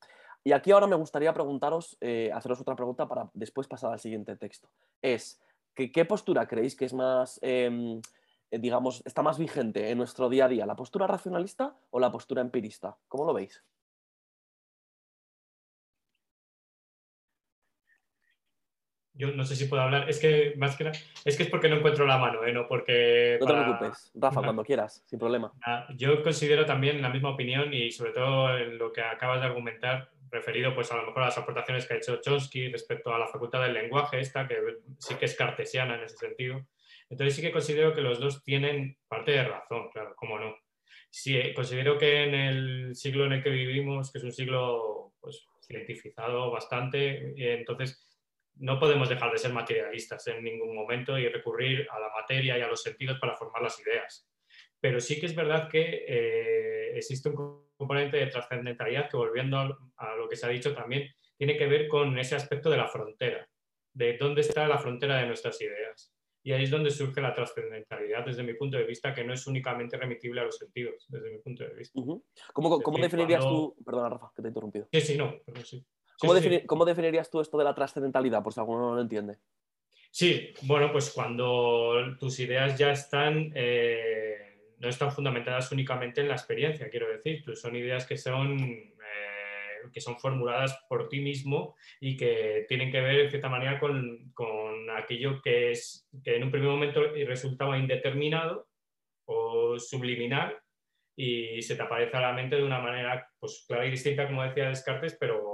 Y 0.45 0.53
aquí 0.53 0.73
ahora 0.73 0.87
me 0.87 0.97
gustaría 0.97 1.33
preguntaros, 1.33 1.97
eh, 2.01 2.31
haceros 2.35 2.61
otra 2.61 2.75
pregunta 2.75 3.07
para 3.07 3.31
después 3.33 3.69
pasar 3.69 3.93
al 3.93 4.01
siguiente 4.01 4.37
texto. 4.37 4.69
Es, 5.01 5.41
¿Qué, 5.75 6.05
postura 6.05 6.47
creéis 6.47 6.77
que 6.77 6.85
es 6.85 6.93
más, 6.93 7.39
em, 7.43 8.01
eh, 8.51 8.59
digamos, 8.59 9.03
está 9.07 9.23
más 9.23 9.39
vigente 9.39 9.91
en 9.91 9.99
nuestro 9.99 10.29
día 10.29 10.45
a 10.45 10.49
día? 10.49 10.67
¿La 10.67 10.77
postura 10.77 11.07
racionalista 11.07 11.77
o 11.91 11.99
la 11.99 12.13
postura 12.13 12.43
empirista? 12.43 12.97
¿Cómo 13.09 13.25
lo 13.25 13.33
veis? 13.33 13.65
Yo 19.15 19.31
no 19.33 19.45
sé 19.45 19.57
si 19.57 19.67
puedo 19.67 19.83
hablar. 19.83 20.09
Es 20.09 20.19
que 20.19 20.55
más 20.57 20.77
que 20.77 20.91
es 21.25 21.37
que 21.37 21.43
es 21.45 21.49
porque 21.49 21.69
no 21.69 21.77
encuentro 21.77 22.07
la 22.07 22.19
mano, 22.19 22.45
¿eh? 22.45 22.53
no 22.53 22.67
porque. 22.67 23.39
No 23.41 23.47
te 23.47 23.53
preocupes, 23.53 24.11
Rafa, 24.15 24.43
cuando 24.43 24.65
quieras, 24.65 25.03
sin 25.07 25.19
problema. 25.19 25.53
Yo 25.97 26.23
considero 26.23 26.65
también 26.65 27.01
la 27.01 27.11
misma 27.11 27.31
opinión 27.31 27.73
y 27.73 27.91
sobre 27.93 28.13
todo 28.13 28.57
en 28.57 28.79
lo 28.79 28.93
que 28.93 29.03
acabas 29.03 29.41
de 29.41 29.47
argumentar, 29.47 30.11
referido 30.33 30.75
pues 30.75 30.91
a 30.91 30.97
lo 30.97 31.07
mejor 31.07 31.23
a 31.23 31.27
las 31.27 31.39
aportaciones 31.39 31.87
que 31.87 31.95
ha 31.95 31.97
hecho 31.99 32.21
Chomsky 32.21 32.69
respecto 32.69 33.15
a 33.15 33.19
la 33.19 33.29
facultad 33.29 33.63
del 33.63 33.75
lenguaje, 33.75 34.19
esta 34.19 34.49
que 34.49 34.57
sí 34.99 35.15
que 35.17 35.27
es 35.27 35.37
cartesiana 35.37 35.97
en 35.97 36.05
ese 36.05 36.17
sentido. 36.17 36.67
Entonces 37.11 37.37
sí 37.37 37.43
que 37.43 37.53
considero 37.53 37.95
que 37.95 38.01
los 38.01 38.19
dos 38.19 38.43
tienen 38.43 38.97
parte 39.07 39.33
de 39.33 39.45
razón, 39.45 39.91
claro, 39.91 40.15
cómo 40.17 40.39
no. 40.39 40.57
Sí, 41.11 41.37
eh, 41.37 41.53
considero 41.53 41.99
que 41.99 42.25
en 42.25 42.35
el 42.35 42.97
siglo 42.97 43.27
en 43.27 43.35
el 43.35 43.43
que 43.43 43.51
vivimos, 43.51 44.11
que 44.11 44.19
es 44.19 44.25
un 44.25 44.33
siglo 44.33 45.13
pues, 45.21 45.47
cientificado 45.61 46.51
bastante, 46.51 47.35
y 47.37 47.47
entonces 47.49 48.09
no 48.57 48.79
podemos 48.79 49.11
dejar 49.11 49.31
de 49.31 49.39
ser 49.39 49.53
materialistas 49.53 50.27
en 50.29 50.43
ningún 50.43 50.75
momento 50.75 51.19
y 51.19 51.29
recurrir 51.29 51.87
a 51.91 52.01
la 52.01 52.09
materia 52.09 52.57
y 52.57 52.63
a 52.63 52.69
los 52.69 52.83
sentidos 52.83 53.19
para 53.19 53.37
formar 53.37 53.63
las 53.63 53.79
ideas. 53.81 54.27
Pero 54.81 55.01
sí 55.01 55.21
que 55.21 55.27
es 55.27 55.35
verdad 55.35 55.69
que 55.69 56.05
eh, 56.09 56.97
existe 56.97 57.29
un 57.29 57.67
componente 57.83 58.17
de 58.17 58.27
trascendentalidad 58.29 59.11
que, 59.11 59.17
volviendo 59.17 59.59
a 59.59 60.15
lo 60.17 60.29
que 60.29 60.37
se 60.37 60.47
ha 60.47 60.49
dicho 60.49 60.75
también, 60.75 61.09
tiene 61.37 61.57
que 61.57 61.67
ver 61.67 61.89
con 61.89 62.17
ese 62.19 62.37
aspecto 62.37 62.71
de 62.71 62.77
la 62.77 62.89
frontera, 62.89 63.49
de 63.93 64.17
dónde 64.17 64.43
está 64.43 64.69
la 64.69 64.79
frontera 64.79 65.19
de 65.19 65.27
nuestras 65.27 65.61
ideas. 65.61 66.15
Y 66.45 66.53
ahí 66.53 66.65
es 66.65 66.71
donde 66.71 66.91
surge 66.91 67.21
la 67.21 67.33
trascendentalidad, 67.33 68.25
desde 68.25 68.43
mi 68.43 68.55
punto 68.55 68.77
de 68.77 68.85
vista, 68.85 69.15
que 69.15 69.25
no 69.25 69.33
es 69.33 69.47
únicamente 69.47 69.97
remitible 69.97 70.41
a 70.41 70.45
los 70.45 70.57
sentidos, 70.57 71.07
desde 71.09 71.31
mi 71.31 71.39
punto 71.39 71.65
de 71.65 71.75
vista. 71.75 72.01
¿Cómo, 72.53 72.99
definirías 72.99 73.45
tú, 73.45 73.77
perdona 73.85 74.09
Rafa, 74.09 74.33
que 74.35 74.43
te 74.43 74.49
he 74.49 74.51
interrumpido? 74.51 74.89
Sí, 74.93 75.01
sí, 75.01 75.17
no, 75.17 75.35
pero 75.45 75.65
sí. 75.65 75.85
¿Cómo, 76.67 76.85
definirías 76.85 77.31
tú 77.31 77.41
esto 77.41 77.59
de 77.59 77.65
la 77.65 77.75
trascendentalidad, 77.75 78.43
por 78.43 78.53
si 78.53 78.61
alguno 78.61 78.91
no 78.91 78.95
lo 78.95 79.01
entiende? 79.03 79.39
Sí, 80.11 80.53
bueno, 80.63 80.93
pues 80.93 81.11
cuando 81.11 81.95
tus 82.21 82.39
ideas 82.39 82.79
ya 82.79 82.93
están, 82.93 83.51
eh, 83.55 84.52
no 84.83 84.89
están 84.89 85.13
fundamentadas 85.13 85.71
únicamente 85.71 86.21
en 86.21 86.29
la 86.29 86.35
experiencia, 86.35 86.91
quiero 86.91 87.09
decir, 87.09 87.45
son 87.57 87.77
ideas 87.77 88.05
que 88.05 88.17
son, 88.17 88.59
eh, 88.59 89.89
que 89.93 90.01
son 90.01 90.19
formuladas 90.19 90.77
por 90.89 91.09
ti 91.09 91.21
mismo 91.21 91.77
y 92.01 92.17
que 92.17 92.67
tienen 92.69 92.91
que 92.91 93.01
ver, 93.01 93.21
en 93.21 93.31
cierta 93.31 93.49
manera, 93.49 93.79
con, 93.79 94.33
con 94.35 94.91
aquello 94.91 95.41
que, 95.41 95.71
es, 95.71 96.09
que 96.25 96.35
en 96.35 96.43
un 96.43 96.51
primer 96.51 96.69
momento 96.69 97.01
resultaba 97.27 97.79
indeterminado 97.79 98.67
o 99.27 99.79
subliminal 99.79 100.59
y 101.15 101.63
se 101.63 101.77
te 101.77 101.83
aparece 101.83 102.17
a 102.17 102.21
la 102.21 102.33
mente 102.33 102.57
de 102.57 102.65
una 102.65 102.81
manera 102.81 103.31
pues, 103.39 103.65
clara 103.69 103.87
y 103.87 103.93
distinta, 103.93 104.27
como 104.27 104.43
decía 104.43 104.69
Descartes, 104.69 105.17
pero 105.21 105.52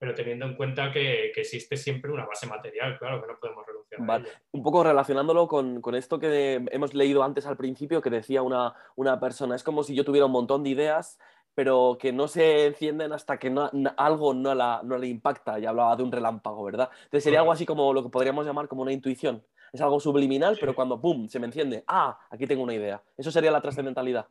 pero 0.00 0.14
teniendo 0.14 0.46
en 0.46 0.54
cuenta 0.54 0.90
que, 0.90 1.26
existe 1.26 1.76
siempre 1.76 2.10
una 2.10 2.24
base 2.24 2.46
material, 2.46 2.98
claro, 2.98 3.20
que 3.20 3.28
no 3.28 3.38
podemos 3.38 3.66
renunciar 3.66 4.00
a 4.00 4.16
ella. 4.16 4.40
Un 4.50 4.62
poco 4.62 4.82
relacionándolo 4.82 5.46
con, 5.46 5.94
esto 5.94 6.18
que 6.18 6.64
hemos 6.72 6.94
leído 6.94 7.22
antes 7.22 7.44
al 7.44 7.58
principio, 7.58 8.00
que 8.00 8.08
decía 8.08 8.40
una, 8.40 8.74
una, 8.96 9.20
persona, 9.20 9.54
es 9.54 9.62
como 9.62 9.82
si 9.82 9.94
yo 9.94 10.02
tuviera 10.02 10.24
un 10.24 10.32
montón 10.32 10.62
de 10.64 10.70
ideas, 10.70 11.18
pero 11.54 11.98
que 12.00 12.14
no 12.14 12.28
se 12.28 12.64
encienden 12.64 13.12
hasta 13.12 13.38
que 13.38 13.54
algo 13.98 14.32
no, 14.32 14.54
la, 14.54 14.80
no 14.82 14.96
le 14.96 15.06
impacta, 15.06 15.58
y 15.58 15.66
hablaba 15.66 15.94
de 15.96 16.02
un 16.02 16.12
relámpago, 16.12 16.64
¿verdad? 16.64 16.88
Entonces 17.04 17.22
sería 17.22 17.40
algo 17.40 17.52
así 17.52 17.66
como 17.66 17.92
lo 17.92 18.02
que 18.02 18.08
podríamos 18.08 18.46
llamar 18.46 18.68
como 18.68 18.80
una 18.80 18.92
intuición. 18.92 19.44
Es 19.70 19.82
algo 19.82 20.00
subliminal, 20.00 20.56
pero 20.58 20.74
cuando 20.74 20.98
¡pum! 20.98 21.28
se 21.28 21.38
me 21.38 21.44
enciende, 21.44 21.84
ah, 21.86 22.18
aquí 22.30 22.46
tengo 22.46 22.62
una 22.62 22.72
idea. 22.72 23.02
Eso 23.18 23.30
sería 23.30 23.50
la 23.50 23.60
trascendentalidad. 23.60 24.26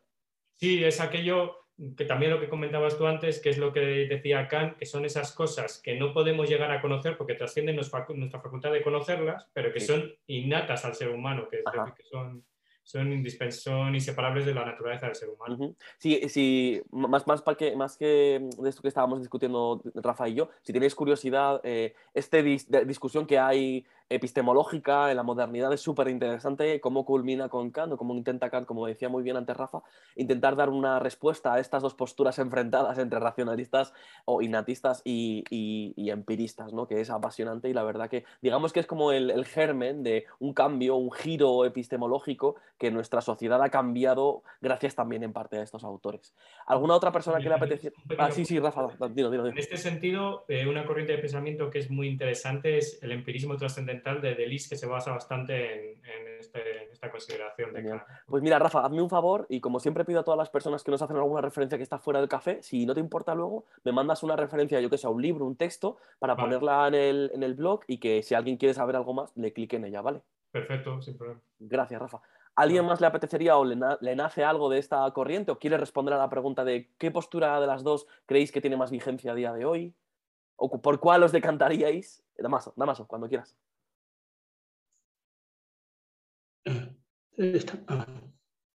Sí, 0.56 0.84
es 0.84 1.00
aquello 1.00 1.59
que 1.96 2.06
también 2.06 2.32
lo 2.32 2.40
que 2.40 2.50
comentabas 2.50 2.98
tú 2.98 3.08
antes, 3.08 3.40
que 3.40 3.50
es 3.50 3.58
lo 3.58 3.72
que 3.72 3.80
decía 3.80 4.48
Kant, 4.48 4.78
que 4.78 4.86
son 4.86 5.06
esas 5.06 5.32
cosas 5.32 5.82
que 5.82 5.96
no 5.96 6.14
podemos 6.14 6.50
llegar 6.50 6.72
a 6.72 6.82
conocer 6.82 7.18
porque 7.18 7.36
trascienden 7.36 7.76
nuestra 7.76 8.06
facultad 8.06 8.72
de 8.72 8.82
conocerlas, 8.82 9.48
pero 9.54 9.72
que 9.72 9.80
son 9.80 10.14
innatas 10.28 10.86
al 10.86 10.96
ser 10.96 11.10
humano, 11.10 11.48
que, 11.50 11.58
que 11.96 12.04
son 12.04 12.44
son, 12.90 13.24
son 13.52 13.94
inseparables 13.94 14.48
de 14.48 14.54
la 14.56 14.66
naturaleza 14.66 15.06
del 15.06 15.16
ser 15.16 15.30
humano. 15.30 15.76
Sí, 16.00 16.28
sí 16.28 16.82
más, 16.90 17.28
más, 17.28 17.42
para 17.44 17.56
que, 17.56 17.76
más 17.76 17.96
que 17.96 18.50
de 18.58 18.70
esto 18.70 18.82
que 18.82 18.88
estábamos 18.88 19.20
discutiendo 19.20 19.80
Rafa 19.94 20.28
y 20.28 20.34
yo, 20.34 20.50
si 20.64 20.74
tenéis 20.74 20.96
curiosidad, 20.96 21.62
eh, 21.64 21.94
esta 22.16 22.42
discusión 22.42 23.28
que 23.28 23.38
hay 23.38 23.86
epistemológica 24.10 25.12
en 25.12 25.18
la 25.18 25.24
modernidad 25.24 25.72
es 25.72 25.82
súper 25.82 26.08
interesante, 26.08 26.82
cómo 26.82 27.06
culmina 27.06 27.48
con 27.48 27.70
Kant, 27.70 27.94
o 27.94 27.98
cómo 27.98 28.16
intenta 28.16 28.50
Kant, 28.50 28.66
como 28.66 28.88
decía 28.88 29.08
muy 29.08 29.22
bien 29.22 29.38
antes 29.38 29.56
Rafa, 29.56 29.84
intentar 30.16 30.56
dar 30.56 30.70
una 30.70 31.00
respuesta 31.00 31.54
a 31.54 31.60
estas 31.60 31.84
dos 31.84 31.94
posturas 31.94 32.40
enfrentadas 32.40 32.98
entre 32.98 33.20
racionalistas 33.20 33.94
o 34.26 34.42
innatistas 34.42 35.02
y, 35.06 35.44
y, 35.50 36.10
empiristas, 36.10 36.74
¿no? 36.74 36.88
que 36.88 37.02
es 37.02 37.12
apasionante 37.12 37.70
y 37.70 37.74
la 37.74 37.84
verdad 37.84 38.10
que 38.10 38.26
digamos 38.42 38.74
que 38.74 38.80
es 38.80 38.88
como 38.88 39.12
el, 39.12 39.30
el 39.30 39.46
germen 39.46 40.02
de 40.02 40.26
un 40.40 40.54
cambio, 40.54 40.96
un 40.96 41.12
giro 41.12 41.66
epistemológico 41.66 42.56
que 42.80 42.90
nuestra 42.90 43.22
sociedad 43.22 43.62
ha 43.62 43.70
cambiado 43.70 44.42
gracias 44.60 44.96
también 44.96 45.22
en 45.22 45.34
parte 45.34 45.58
a 45.58 45.62
estos 45.62 45.84
autores. 45.84 46.34
¿Alguna 46.66 46.96
otra 46.96 47.12
persona 47.12 47.38
que 47.38 47.48
le 47.48 47.56
apetece? 47.56 47.94
Ah, 48.18 48.32
sí, 48.32 48.44
sí, 48.44 48.58
Rafa, 48.58 48.88
dilo, 49.12 49.30
dilo, 49.30 49.46
En 49.46 49.58
este 49.58 49.78
sentido, 49.78 50.46
eh, 50.48 50.68
una 50.68 50.84
corriente 50.86 51.14
de 51.14 51.20
pensamiento 51.20 51.70
que 51.70 51.78
es 51.78 51.92
muy 51.92 52.08
interesante 52.08 52.78
es 52.78 52.98
el 53.04 53.12
empirismo 53.12 53.56
trascendental 53.56 53.99
de 54.22 54.36
Delis, 54.36 54.68
que 54.70 54.76
se 54.76 54.86
basa 54.86 55.12
bastante 55.12 55.94
en, 55.94 56.40
este, 56.40 56.92
esta 56.92 57.12
consideración. 57.12 57.74
De 57.74 58.02
pues 58.26 58.44
mira, 58.44 58.60
Rafa, 58.60 58.86
hazme 58.86 59.02
un 59.02 59.10
favor 59.10 59.46
y 59.50 59.62
como 59.62 59.80
siempre 59.80 60.06
pido 60.06 60.20
a 60.20 60.24
todas 60.24 60.38
las 60.38 60.50
personas 60.50 60.84
que 60.84 60.92
nos 60.92 61.02
hacen 61.02 61.18
alguna 61.18 61.42
referencia 61.42 61.78
que 61.78 61.84
está 61.84 62.00
fuera 62.00 62.20
del 62.20 62.30
café, 62.30 62.62
si 62.64 62.86
no 62.86 62.94
te 62.94 63.00
importa 63.00 63.36
luego, 63.36 63.66
me 63.84 63.92
mandas 63.92 64.24
una 64.24 64.36
referencia, 64.36 64.80
yo 64.80 64.90
que 64.90 64.98
sea 64.98 65.10
un 65.10 65.22
libro, 65.22 65.46
un 65.46 65.56
texto, 65.56 65.98
para 66.20 66.36
ponerla 66.36 66.88
en 66.88 66.96
el, 66.96 67.32
en 67.34 67.44
el 67.44 67.54
blog 67.54 67.82
y 67.88 68.00
que 68.00 68.24
si 68.24 68.36
alguien 68.36 68.58
quiere 68.58 68.74
saber 68.74 68.96
algo 68.96 69.14
más, 69.14 69.36
le 69.36 69.54
clique 69.54 69.78
en 69.78 69.86
ella, 69.86 70.02
¿vale? 70.02 70.22
Perfecto, 70.52 71.02
sin 71.02 71.18
problema. 71.18 71.42
Gracias, 71.60 72.02
Rafa. 72.02 72.22
¿Alguien 72.60 72.86
más 72.86 73.00
le 73.00 73.08
apetecería 73.08 73.58
o 73.58 73.64
le, 73.64 74.16
nace 74.16 74.44
algo 74.44 74.70
de 74.70 74.80
esta 74.80 75.10
corriente 75.12 75.50
o 75.50 75.60
quiere 75.60 75.78
responder 75.78 76.14
a 76.14 76.18
la 76.18 76.30
pregunta 76.30 76.66
de 76.66 76.90
qué 76.98 77.10
postura 77.10 77.58
de 77.62 77.68
las 77.68 77.84
dos 77.84 78.06
creéis 78.26 78.52
que 78.52 78.60
tiene 78.60 78.76
más 78.76 78.92
vigencia 78.92 79.32
a 79.32 79.36
día 79.36 79.54
de 79.54 79.64
hoy? 79.64 79.96
¿O 80.58 80.82
por 80.82 81.00
cuál 81.00 81.24
os 81.24 81.32
decantaríais? 81.32 82.22
Damaso, 82.38 82.74
Damaso, 82.76 83.08
cuando 83.08 83.30
quieras. 83.30 83.56
Eh, 87.40 87.66
ah. 87.88 88.06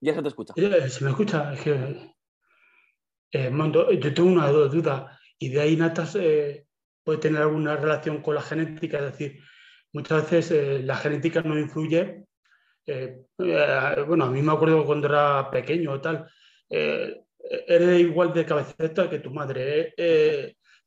Ya 0.01 0.15
se 0.15 0.23
te 0.23 0.29
escucha. 0.29 0.55
Eh, 0.57 0.89
se 0.89 1.05
me 1.05 1.11
escucha. 1.11 1.53
Es 1.53 1.61
que, 1.61 1.73
eh, 3.33 3.53
yo 4.01 4.15
tengo 4.15 4.29
una 4.29 4.49
duda. 4.49 5.19
¿Y 5.39 5.51
de 5.51 5.61
ahí 5.61 5.77
natas 5.77 6.13
puede 7.05 7.19
tener 7.21 7.43
alguna 7.43 7.77
relación 7.77 8.23
con 8.23 8.35
la 8.35 8.43
genética? 8.43 8.99
Es 8.99 9.13
decir, 9.13 9.41
muchas 9.93 10.31
veces 10.31 10.85
la 10.85 10.97
genética 10.97 11.43
no 11.43 11.59
influye 11.59 12.25
eh, 12.87 13.25
eh, 13.39 14.05
bueno, 14.07 14.25
a 14.25 14.31
mí 14.31 14.43
me 14.43 14.53
acuerdo 14.53 14.85
cuando 14.85 15.09
era 15.09 15.51
pequeño 15.51 15.93
o 15.93 16.01
tal, 16.01 16.29
eh, 16.69 17.23
eres 17.67 18.01
igual 18.01 18.33
de 18.33 18.45
cabeceta 18.45 19.09
que 19.09 19.21
tu 19.21 19.31
madre. 19.31 19.95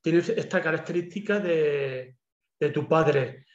tienes 0.02 0.30
esta 0.30 0.62
característica 0.62 1.40
de, 1.40 2.16
tu 2.74 2.88
padre. 2.88 3.46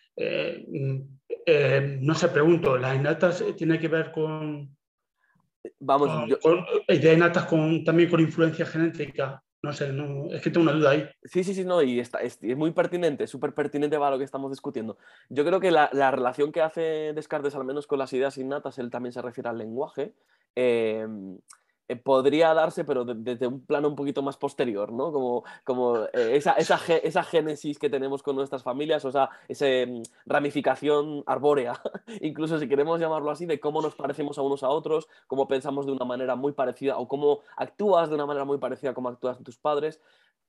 No 2.01 2.14
sé, 2.14 2.28
pregunto, 2.28 2.76
¿las 2.76 2.97
innatas 2.97 3.45
tiene 3.57 3.78
que 3.78 3.88
ver 3.88 4.12
con... 4.12 4.76
Vamos, 5.78 6.38
con, 6.40 6.66
innatas 6.88 7.47
con, 7.47 7.84
también 7.84 8.11
con 8.11 8.20
influencia 8.20 8.66
genética? 8.66 9.43
No 9.64 9.72
sé, 9.72 9.95
es 10.32 10.43
que 10.43 10.51
tengo 10.51 10.64
una 10.64 10.72
duda 10.72 10.90
ahí. 10.90 11.09
Sí, 11.22 11.45
sí, 11.45 11.55
sí, 11.55 11.64
no, 11.64 11.82
y 11.82 12.01
está, 12.01 12.18
es, 12.18 12.43
muy 12.43 12.72
pertinente, 12.72 13.28
súper 13.28 13.55
pertinente 13.55 13.97
para 13.97 14.11
lo 14.11 14.18
que 14.18 14.24
estamos 14.24 14.51
discutiendo. 14.51 14.99
Yo 15.28 15.45
creo 15.45 15.61
que 15.61 15.70
la, 15.70 15.88
la, 15.93 16.11
relación 16.11 16.51
que 16.51 16.62
hace 16.62 17.12
Descartes, 17.14 17.55
al 17.55 17.64
menos 17.64 17.86
con 17.86 18.01
las 18.01 18.12
ideas 18.12 18.36
innatas, 18.38 18.78
él 18.80 18.90
también 18.90 19.12
se 19.12 19.22
refiere 19.22 19.49
al 19.49 19.59
lenguaje. 19.59 20.14
Eh, 20.57 21.07
eh, 21.93 21.97
podría 21.97 22.55
darse, 22.55 22.84
pero 22.84 23.05
desde 23.05 23.47
un 23.47 23.61
plano 23.64 23.88
un 23.88 23.97
poquito 23.97 24.22
más 24.22 24.36
posterior, 24.36 24.93
¿no? 24.93 25.12
Como, 25.12 25.45
como 25.64 26.05
eh, 26.12 26.36
esa, 26.36 26.53
esa, 26.53 26.80
esa, 27.03 27.22
génesis 27.22 27.78
que 27.78 27.90
tenemos 27.90 28.22
con 28.22 28.36
nuestras 28.36 28.62
familias, 28.62 29.05
o 29.05 29.12
sea, 29.12 29.30
esa 29.49 29.66
mm, 29.66 30.03
ramificación 30.26 31.22
arbórea, 31.26 31.80
incluso 32.20 32.59
si 32.59 32.68
queremos 32.68 33.01
llamarlo 33.01 33.30
así, 33.30 33.47
de 33.47 33.61
cómo 33.61 33.82
nos 33.82 33.95
parecemos 33.95 34.38
a 34.38 34.43
unos 34.43 34.62
a 34.62 34.68
otros, 34.68 35.09
cómo 35.26 35.49
pensamos 35.49 35.86
de 35.86 35.93
una 35.93 36.05
manera 36.05 36.36
muy 36.36 36.53
parecida 36.53 36.97
o 36.99 37.09
cómo 37.09 37.40
actúas 37.57 38.09
de 38.09 38.14
una 38.14 38.26
manera 38.26 38.45
muy 38.45 38.59
parecida 38.59 38.90
a 38.90 38.95
cómo 38.95 39.09
actúas 39.09 39.43
tus 39.43 39.59
padres. 39.59 40.01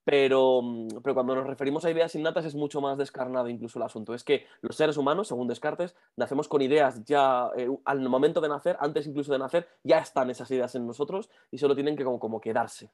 Pero, 0.05 0.61
mm, 0.61 0.87
pero, 1.01 1.13
cuando 1.13 1.35
nos 1.35 1.47
referimos 1.47 1.85
a 1.85 1.91
ideas 1.91 2.15
innatas 2.15 2.45
es 2.45 2.55
mucho 2.55 2.81
más 2.81 2.97
descarnado 2.97 3.47
incluso 3.47 3.79
el 3.79 3.83
asunto. 3.83 4.13
Es 4.13 4.23
que 4.23 4.45
los 4.61 4.75
seres 4.75 4.97
humanos, 4.97 5.29
según 5.29 5.47
Descartes, 5.47 5.95
nacemos 6.17 6.47
con 6.47 6.61
ideas 6.61 7.03
ya 7.05 7.49
eh, 7.57 7.69
al 7.85 8.01
momento 8.09 8.41
de 8.41 8.49
nacer, 8.49 8.77
antes 8.79 9.07
incluso 9.07 9.31
de 9.31 9.39
nacer, 9.39 9.67
ya 9.83 9.99
están 9.99 10.29
esas 10.29 10.49
ideas 10.51 10.75
en 10.75 10.85
nosotros 10.85 11.29
y 11.51 11.57
solo 11.57 11.75
tienen 11.75 11.95
que 11.95 12.03
como, 12.03 12.19
como 12.19 12.41
quedarse, 12.41 12.91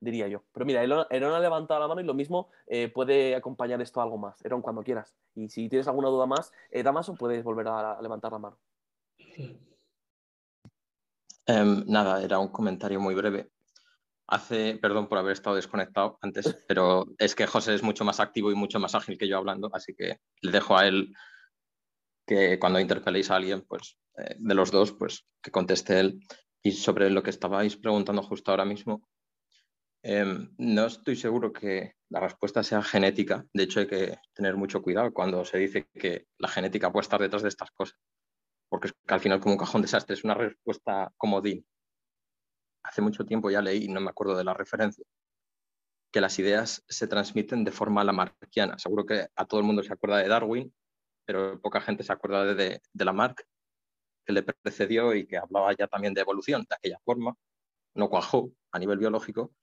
diría 0.00 0.26
yo. 0.28 0.42
Pero 0.52 0.64
mira, 0.64 0.82
Eron 0.82 1.34
ha 1.34 1.40
levantado 1.40 1.80
la 1.80 1.88
mano 1.88 2.00
y 2.00 2.04
lo 2.04 2.14
mismo 2.14 2.48
eh, 2.66 2.88
puede 2.88 3.34
acompañar 3.34 3.82
esto 3.82 4.00
algo 4.00 4.16
más. 4.16 4.42
Eron, 4.44 4.62
cuando 4.62 4.82
quieras. 4.82 5.14
Y 5.34 5.48
si 5.48 5.68
tienes 5.68 5.86
alguna 5.88 6.08
duda 6.08 6.26
más, 6.26 6.52
eh, 6.70 6.82
Damaso, 6.82 7.14
puedes 7.14 7.44
volver 7.44 7.68
a, 7.68 8.00
levantar 8.00 8.32
la 8.32 8.38
mano. 8.38 8.56
Em, 11.46 11.84
nada, 11.86 12.22
era 12.22 12.38
un 12.38 12.48
comentario 12.48 13.00
muy 13.00 13.14
breve 13.14 13.50
hace, 14.26 14.76
perdón 14.76 15.08
por 15.08 15.18
haber 15.18 15.32
estado 15.32 15.56
desconectado 15.56 16.18
antes, 16.22 16.44
pero 16.68 17.06
es 17.18 17.34
que 17.34 17.46
José 17.46 17.74
es 17.74 17.82
mucho 17.82 18.04
más 18.04 18.20
activo 18.20 18.50
y 18.50 18.54
mucho 18.54 18.78
más 18.78 18.94
ágil 18.94 19.18
que 19.18 19.28
yo 19.28 19.38
hablando, 19.38 19.70
así 19.72 19.94
que 19.94 20.18
le 20.40 20.52
dejo 20.52 20.76
a 20.76 20.86
él 20.86 21.14
que 22.26 22.58
cuando 22.58 22.80
interpeléis 22.80 23.30
a 23.30 23.36
alguien, 23.36 23.62
pues 23.62 23.98
eh, 24.18 24.36
de 24.38 24.54
los 24.54 24.70
dos, 24.70 24.92
pues 24.92 25.26
que 25.42 25.50
conteste 25.50 25.98
él. 25.98 26.20
Y 26.64 26.70
sobre 26.72 27.10
lo 27.10 27.24
que 27.24 27.30
estabais 27.30 27.76
preguntando 27.76 28.22
justo 28.22 28.52
ahora 28.52 28.64
mismo, 28.64 29.02
Em, 30.04 30.52
no 30.58 30.86
estoy 30.86 31.14
seguro 31.14 31.52
que 31.52 31.94
la 32.10 32.20
respuesta 32.20 32.62
sea 32.64 32.82
genética. 32.82 33.46
De 33.52 33.62
hecho, 33.62 33.80
hay 33.80 33.86
que 33.86 34.18
tener 34.34 34.56
mucho 34.56 34.82
cuidado 34.82 35.12
cuando 35.12 35.44
se 35.44 35.58
dice 35.58 35.88
que 35.94 36.26
la 36.38 36.48
genética 36.48 36.90
puede 36.90 37.02
estar 37.02 37.20
detrás 37.20 37.42
de 37.42 37.48
estas 37.48 37.70
cosas. 37.70 37.96
Porque 38.68 38.88
es 38.88 38.94
que 39.06 39.14
al 39.14 39.20
final, 39.20 39.38
como 39.38 39.54
un 39.54 39.58
cajón 39.58 39.82
desastre, 39.82 40.14
es 40.14 40.24
una 40.24 40.34
respuesta 40.34 41.12
comodín. 41.16 41.64
Hace 42.84 43.02
mucho 43.02 43.24
tiempo 43.24 43.50
ya 43.50 43.62
leí, 43.62 43.88
no 43.88 44.00
me 44.00 44.10
acuerdo 44.10 44.36
de 44.36 44.44
la 44.44 44.54
referencia, 44.54 45.04
que 46.12 46.20
las 46.20 46.38
ideas 46.38 46.84
se 46.88 47.06
transmiten 47.06 47.64
de 47.64 47.72
forma 47.72 48.04
lamarckiana. 48.04 48.78
Seguro 48.78 49.06
que 49.06 49.28
a 49.34 49.44
todo 49.46 49.60
el 49.60 49.66
mundo 49.66 49.82
se 49.82 49.92
acuerda 49.92 50.18
de 50.18 50.28
Darwin, 50.28 50.74
pero 51.24 51.60
poca 51.60 51.80
gente 51.80 52.02
se 52.02 52.12
acuerda 52.12 52.44
de, 52.44 52.54
de, 52.54 52.82
de 52.92 53.04
Lamarck, 53.04 53.46
que 54.24 54.32
le 54.32 54.42
precedió 54.42 55.14
y 55.14 55.26
que 55.26 55.38
hablaba 55.38 55.74
ya 55.76 55.86
también 55.86 56.14
de 56.14 56.20
evolución 56.20 56.64
de 56.68 56.76
aquella 56.76 56.98
forma. 57.04 57.34
No 57.94 58.08
cuajó 58.08 58.52
a 58.72 58.78
nivel 58.78 58.98
biológico, 58.98 59.54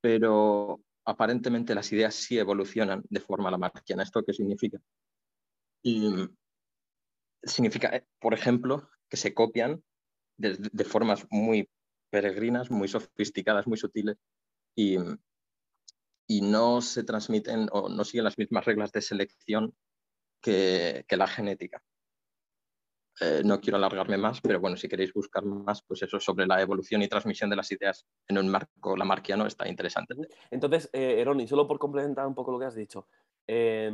pero 0.00 0.80
aparentemente 1.04 1.74
las 1.74 1.90
ideas 1.92 2.14
sí 2.14 2.38
evolucionan 2.38 3.02
de 3.08 3.20
forma 3.20 3.50
lamarckiana. 3.50 4.02
¿Esto 4.02 4.22
qué 4.24 4.32
significa? 4.32 4.78
Y 5.82 6.28
significa, 7.42 7.88
eh, 7.96 8.06
por 8.20 8.34
ejemplo, 8.34 8.88
que 9.08 9.16
se 9.16 9.34
copian 9.34 9.82
de, 10.36 10.84
formas 10.84 11.26
muy 11.30 11.68
peregrinas, 12.12 12.70
muy 12.70 12.88
sofisticadas, 12.88 13.66
muy 13.66 13.78
sutiles 13.78 14.18
y, 14.76 14.98
y, 16.26 16.42
no 16.42 16.82
se 16.82 17.04
transmiten 17.04 17.68
o 17.72 17.88
no 17.88 18.04
siguen 18.04 18.24
las 18.24 18.36
mismas 18.36 18.66
reglas 18.66 18.92
de 18.92 19.00
selección 19.00 19.74
que, 20.42 21.06
la 21.08 21.26
genética. 21.26 21.82
Eh, 23.20 23.42
no 23.44 23.60
quiero 23.60 23.78
alargarme 23.78 24.18
más, 24.18 24.42
pero 24.42 24.60
bueno, 24.60 24.76
si 24.76 24.88
queréis 24.88 25.14
buscar 25.14 25.42
más, 25.44 25.82
pues 25.82 26.02
eso 26.02 26.20
sobre 26.20 26.46
la 26.46 26.60
evolución 26.60 27.02
y 27.02 27.08
transmisión 27.08 27.48
de 27.48 27.56
las 27.56 27.70
ideas 27.72 28.06
en 28.28 28.36
un 28.36 28.48
marco 28.48 28.94
lamarquiano 28.94 29.46
está 29.46 29.66
interesante. 29.66 30.14
Entonces, 30.50 30.90
eh, 30.92 31.16
Eroni, 31.18 31.46
solo 31.46 31.66
por 31.66 31.78
complementar 31.78 32.26
un 32.26 32.34
poco 32.34 32.52
lo 32.52 32.58
que 32.58 32.66
has 32.66 32.74
dicho, 32.74 33.06
eh, 33.46 33.90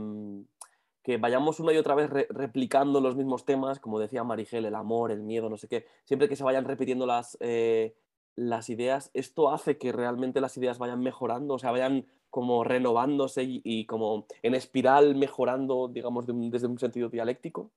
que 1.09 1.16
vayamos 1.16 1.59
una 1.59 1.73
y 1.73 1.79
otra 1.79 1.95
vez 1.95 2.11
re 2.11 2.27
replicando 2.29 3.01
los 3.01 3.16
mismos 3.16 3.47
temas, 3.47 3.81
como 3.81 3.99
decía 3.99 4.25
Marigel, 4.25 4.66
el 4.66 4.75
amor, 4.75 5.11
el 5.11 5.23
miedo, 5.23 5.49
no 5.49 5.57
sé 5.57 5.66
qué, 5.66 5.87
siempre 6.05 6.29
que 6.29 6.37
se 6.37 6.45
vayan 6.45 6.66
repitiendo 6.66 7.07
las, 7.07 7.39
eh, 7.41 7.95
las 8.39 8.70
ideas, 8.70 9.11
esto 9.14 9.51
hace 9.51 9.78
que 9.78 9.93
realmente 9.93 10.41
las 10.41 10.57
ideas 10.57 10.78
vayan 10.78 11.01
mejorando, 11.01 11.55
o 11.55 11.59
sea, 11.59 11.72
vayan 11.72 12.07
como 12.30 12.62
renovándose 12.62 13.43
y, 13.43 13.61
y 13.64 13.86
como 13.86 14.26
en 14.43 14.55
espiral 14.55 15.16
mejorando, 15.16 15.89
digamos, 15.89 16.26
de 16.26 16.32
un, 16.32 16.51
desde 16.51 16.68
un 16.68 16.78
sentido 16.78 17.09
dialéctico. 17.09 17.72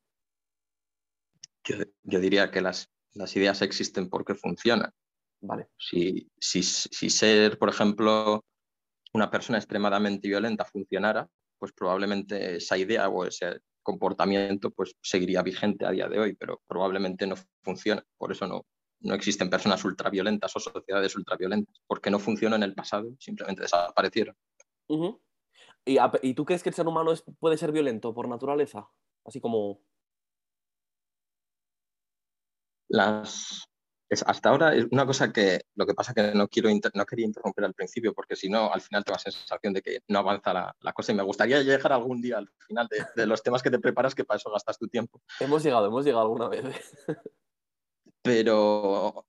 Yo, 1.64 1.78
yo, 2.04 2.20
diría 2.20 2.52
que 2.52 2.62
las, 2.62 2.92
las, 3.14 3.36
ideas 3.36 3.62
existen 3.62 4.10
porque 4.10 4.36
funcionan. 4.36 4.92
Vale. 5.42 5.68
Si, 5.78 6.30
si, 6.40 6.62
si, 6.62 7.10
ser, 7.10 7.58
por 7.58 7.70
ejemplo, 7.70 8.46
una 9.14 9.32
persona 9.32 9.58
extremadamente 9.58 10.28
violenta 10.28 10.66
funcionara, 10.66 11.28
pues 11.58 11.72
probablemente 11.74 12.58
esa 12.58 12.78
idea 12.78 13.10
o 13.10 13.26
ese 13.26 13.62
comportamiento 13.82 14.70
pues 14.70 14.96
seguiría 15.02 15.42
vigente 15.42 15.86
a 15.86 15.92
día 15.92 16.08
de 16.08 16.20
hoy, 16.20 16.36
pero 16.36 16.62
probablemente 16.68 17.26
no 17.26 17.36
funciona. 17.64 18.04
Por 18.18 18.32
eso 18.32 18.48
no, 18.48 18.66
no 19.02 19.14
existen 19.14 19.50
personas 19.50 19.84
ultraviolentas 19.84 20.56
o 20.56 20.60
sociedades 20.60 21.16
ultraviolentas, 21.16 21.82
porque 21.88 22.10
no 22.10 22.20
funcionó 22.20 22.56
en 22.56 22.64
el 22.64 22.74
pasado, 22.74 23.16
simplemente 23.20 23.64
desaparecieron. 23.64 24.36
Uh 24.88 24.98
-huh. 24.98 25.20
¿Y, 25.86 25.98
¿Y, 26.22 26.34
tú 26.34 26.46
crees 26.46 26.62
que 26.64 26.70
el 26.70 26.76
ser 26.76 26.88
humano 26.88 27.12
es, 27.12 27.24
puede 27.40 27.58
ser 27.58 27.72
violento 27.72 28.14
por 28.14 28.28
naturaleza? 28.28 28.88
Así 29.26 29.40
como 29.40 29.82
las 32.92 33.68
es, 34.10 34.24
hasta 34.28 34.50
ahora 34.50 34.76
es 34.76 34.86
una 34.92 35.06
cosa 35.06 35.32
que 35.32 35.62
lo 35.76 35.86
que 35.86 35.94
pasa 35.94 36.14
que 36.14 36.34
no 36.36 36.50
quiero 36.50 36.70
inter, 36.70 36.92
no 36.94 37.06
quería 37.06 37.26
interrumpir 37.26 37.64
al 37.64 37.74
principio 37.74 38.14
porque 38.14 38.36
si 38.36 38.50
no 38.50 38.72
al 38.72 38.82
final 38.82 39.06
te 39.06 39.12
vas 39.12 39.26
a 39.26 39.32
sensación 39.32 39.74
de 39.74 39.82
que 39.82 40.00
no 40.10 40.20
avanza 40.20 40.54
la, 40.54 40.76
la, 40.82 40.92
cosa 40.92 41.14
y 41.14 41.16
me 41.16 41.24
gustaría 41.24 41.62
llegar 41.64 41.94
algún 41.94 42.22
día 42.22 42.40
al 42.40 42.50
final 42.68 42.88
de, 42.90 43.06
de, 43.16 43.26
los 43.26 43.42
temas 43.42 43.64
que 43.64 43.72
te 43.72 43.80
preparas 43.80 44.14
que 44.14 44.26
para 44.26 44.38
eso 44.38 44.52
gastas 44.52 44.78
tu 44.78 44.90
tiempo 44.90 45.22
hemos 45.40 45.64
llegado 45.64 45.88
hemos 45.88 46.04
llegado 46.04 46.24
alguna 46.24 46.50
vez 46.50 46.66
pero 48.22 49.26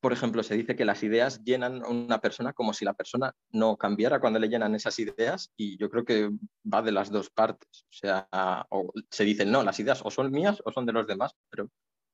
por 0.00 0.12
ejemplo 0.12 0.42
se 0.42 0.56
dice 0.56 0.76
que 0.76 0.84
las 0.84 1.02
ideas 1.02 1.42
llenan 1.44 1.82
a 1.82 1.88
una 1.88 2.20
persona 2.20 2.52
como 2.52 2.74
si 2.74 2.84
la 2.84 2.92
persona 2.94 3.32
no 3.52 3.76
cambiara 3.76 4.20
cuando 4.20 4.38
le 4.38 4.48
llenan 4.48 4.74
esas 4.74 4.98
ideas 4.98 5.50
y 5.56 5.78
yo 5.78 5.88
creo 5.88 6.04
que 6.04 6.30
va 6.72 6.82
de 6.82 6.92
las 6.92 7.10
dos 7.10 7.30
partes 7.30 7.86
o 7.88 7.92
sea 7.92 8.28
o 8.70 8.92
se 9.10 9.24
dicen 9.24 9.50
no 9.50 9.62
las 9.62 9.80
ideas 9.80 10.02
o 10.04 10.10
son 10.10 10.30
mías 10.30 10.60
o 10.64 10.72
son 10.72 10.84
de 10.84 10.92
los 10.92 11.06
demás 11.06 11.32
pero 11.50 11.70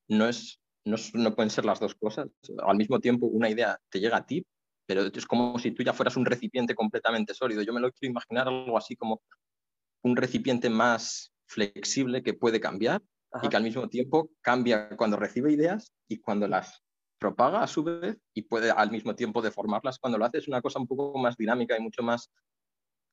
no 0.09 0.29
es 0.29 0.61
no, 0.85 0.97
no, 1.15 1.35
pueden 1.35 1.51
ser 1.51 1.65
las 1.65 1.81
dos 1.81 1.95
cosas. 1.95 2.29
Al 2.63 2.77
mismo 2.77 3.01
tiempo, 3.01 3.27
una 3.27 3.51
idea 3.51 3.79
te 3.91 4.01
llega 4.01 4.19
a 4.19 4.27
ti, 4.27 4.45
pero 4.87 5.03
es 5.03 5.27
como 5.27 5.59
si 5.59 5.73
tú 5.73 5.83
ya 5.83 5.93
fueras 5.93 6.17
un 6.17 6.25
recipiente 6.25 6.75
completamente 6.75 7.35
sólido. 7.35 7.63
Yo 7.63 7.73
me 7.73 7.81
lo 7.81 7.93
quiero 7.93 8.11
imaginar 8.13 8.49
algo 8.49 8.77
así 8.77 8.97
como 8.97 9.23
un 10.03 10.17
recipiente 10.17 10.71
más 10.71 11.33
flexible 11.47 12.23
que 12.23 12.35
puede 12.35 12.61
cambiar 12.61 13.03
Ajá. 13.33 13.47
y 13.47 13.49
que 13.49 13.57
al 13.57 13.63
mismo 13.63 13.89
tiempo 13.89 14.31
cambia 14.41 14.89
cuando 14.97 15.17
recibe 15.17 15.53
ideas 15.53 15.93
y 16.09 16.19
cuando 16.19 16.49
las 16.49 16.83
propaga 17.21 17.63
a 17.63 17.67
su 17.67 17.85
vez 17.85 18.19
y 18.35 18.43
puede 18.43 18.71
al 18.71 18.91
mismo 18.91 19.15
tiempo 19.15 19.43
deformarlas 19.43 19.99
cuando 19.99 20.19
lo 20.19 20.25
hace. 20.25 20.39
Es 20.39 20.49
una 20.49 20.63
cosa 20.63 20.81
un 20.81 20.89
poco 20.89 21.17
más 21.19 21.37
dinámica 21.37 21.77
y 21.77 21.81
mucho 21.81 22.03
más 22.03 22.31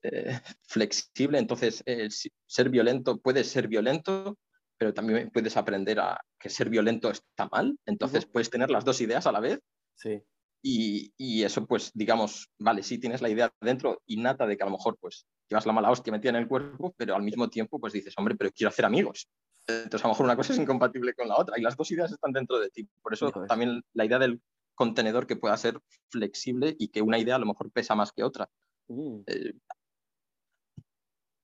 eh, 0.02 0.40
flexible. 0.64 1.38
Entonces, 1.38 1.84
eh, 1.86 2.08
ser 2.46 2.70
violento 2.70 3.20
puede 3.20 3.44
ser 3.44 3.68
violento, 3.68 4.38
pero 4.78 4.94
también 4.94 5.30
puedes 5.32 5.58
aprender 5.58 6.00
a 6.00 6.20
que 6.40 6.50
ser 6.50 6.70
violento 6.70 7.10
está 7.10 7.48
mal, 7.52 7.78
entonces 7.86 8.24
uh 8.24 8.28
-huh. 8.28 8.32
puedes 8.32 8.50
tener 8.50 8.70
las 8.70 8.86
dos 8.86 9.02
ideas 9.02 9.28
a 9.28 9.32
la 9.32 9.40
vez. 9.40 9.60
Sí. 9.96 10.22
Y, 10.64 11.14
y, 11.18 11.44
eso, 11.44 11.66
pues, 11.66 11.92
digamos, 11.94 12.50
vale, 12.60 12.84
sí 12.84 12.98
tienes 12.98 13.22
la 13.22 13.30
idea 13.30 13.52
dentro 13.62 14.02
innata 14.08 14.46
de 14.48 14.58
que 14.58 14.64
a 14.64 14.66
lo 14.66 14.72
mejor, 14.72 14.98
pues, 15.00 15.26
llevas 15.48 15.66
la 15.66 15.74
mala 15.74 15.92
hostia 15.92 16.12
metida 16.12 16.32
en 16.32 16.38
el 16.38 16.48
cuerpo, 16.48 16.94
pero 16.98 17.16
al 17.16 17.22
mismo 17.22 17.50
tiempo, 17.50 17.80
pues 17.80 17.94
dices, 17.94 18.14
hombre, 18.18 18.36
pero 18.36 18.52
quiero 18.52 18.70
hacer 18.70 18.86
amigos. 18.86 19.30
Entonces, 19.68 20.04
a 20.06 20.08
lo 20.08 20.14
mejor 20.14 20.26
una 20.26 20.36
cosa 20.36 20.54
es 20.54 20.60
incompatible 20.60 21.14
con 21.14 21.28
la 21.28 21.38
otra 21.38 21.60
y 21.60 21.62
las 21.62 21.76
dos 21.76 21.92
ideas 21.92 22.12
están 22.12 22.32
dentro 22.32 22.60
de 22.60 22.70
ti. 22.70 22.88
Por 23.02 23.14
eso 23.14 23.32
también 23.48 23.84
la 23.94 24.06
idea 24.06 24.18
del 24.18 24.42
contenedor 24.76 25.28
que 25.28 25.36
pueda 25.36 25.58
ser 25.58 25.80
flexible 26.10 26.76
y 26.80 26.88
que 26.90 27.02
una 27.02 27.20
idea 27.20 27.36
a 27.36 27.40
lo 27.40 27.48
mejor 27.48 27.72
pesa 27.72 27.96
más 27.96 28.12
que 28.12 28.24
otra. 28.24 28.50
Mm. 28.88 29.20
Eh, 29.28 29.54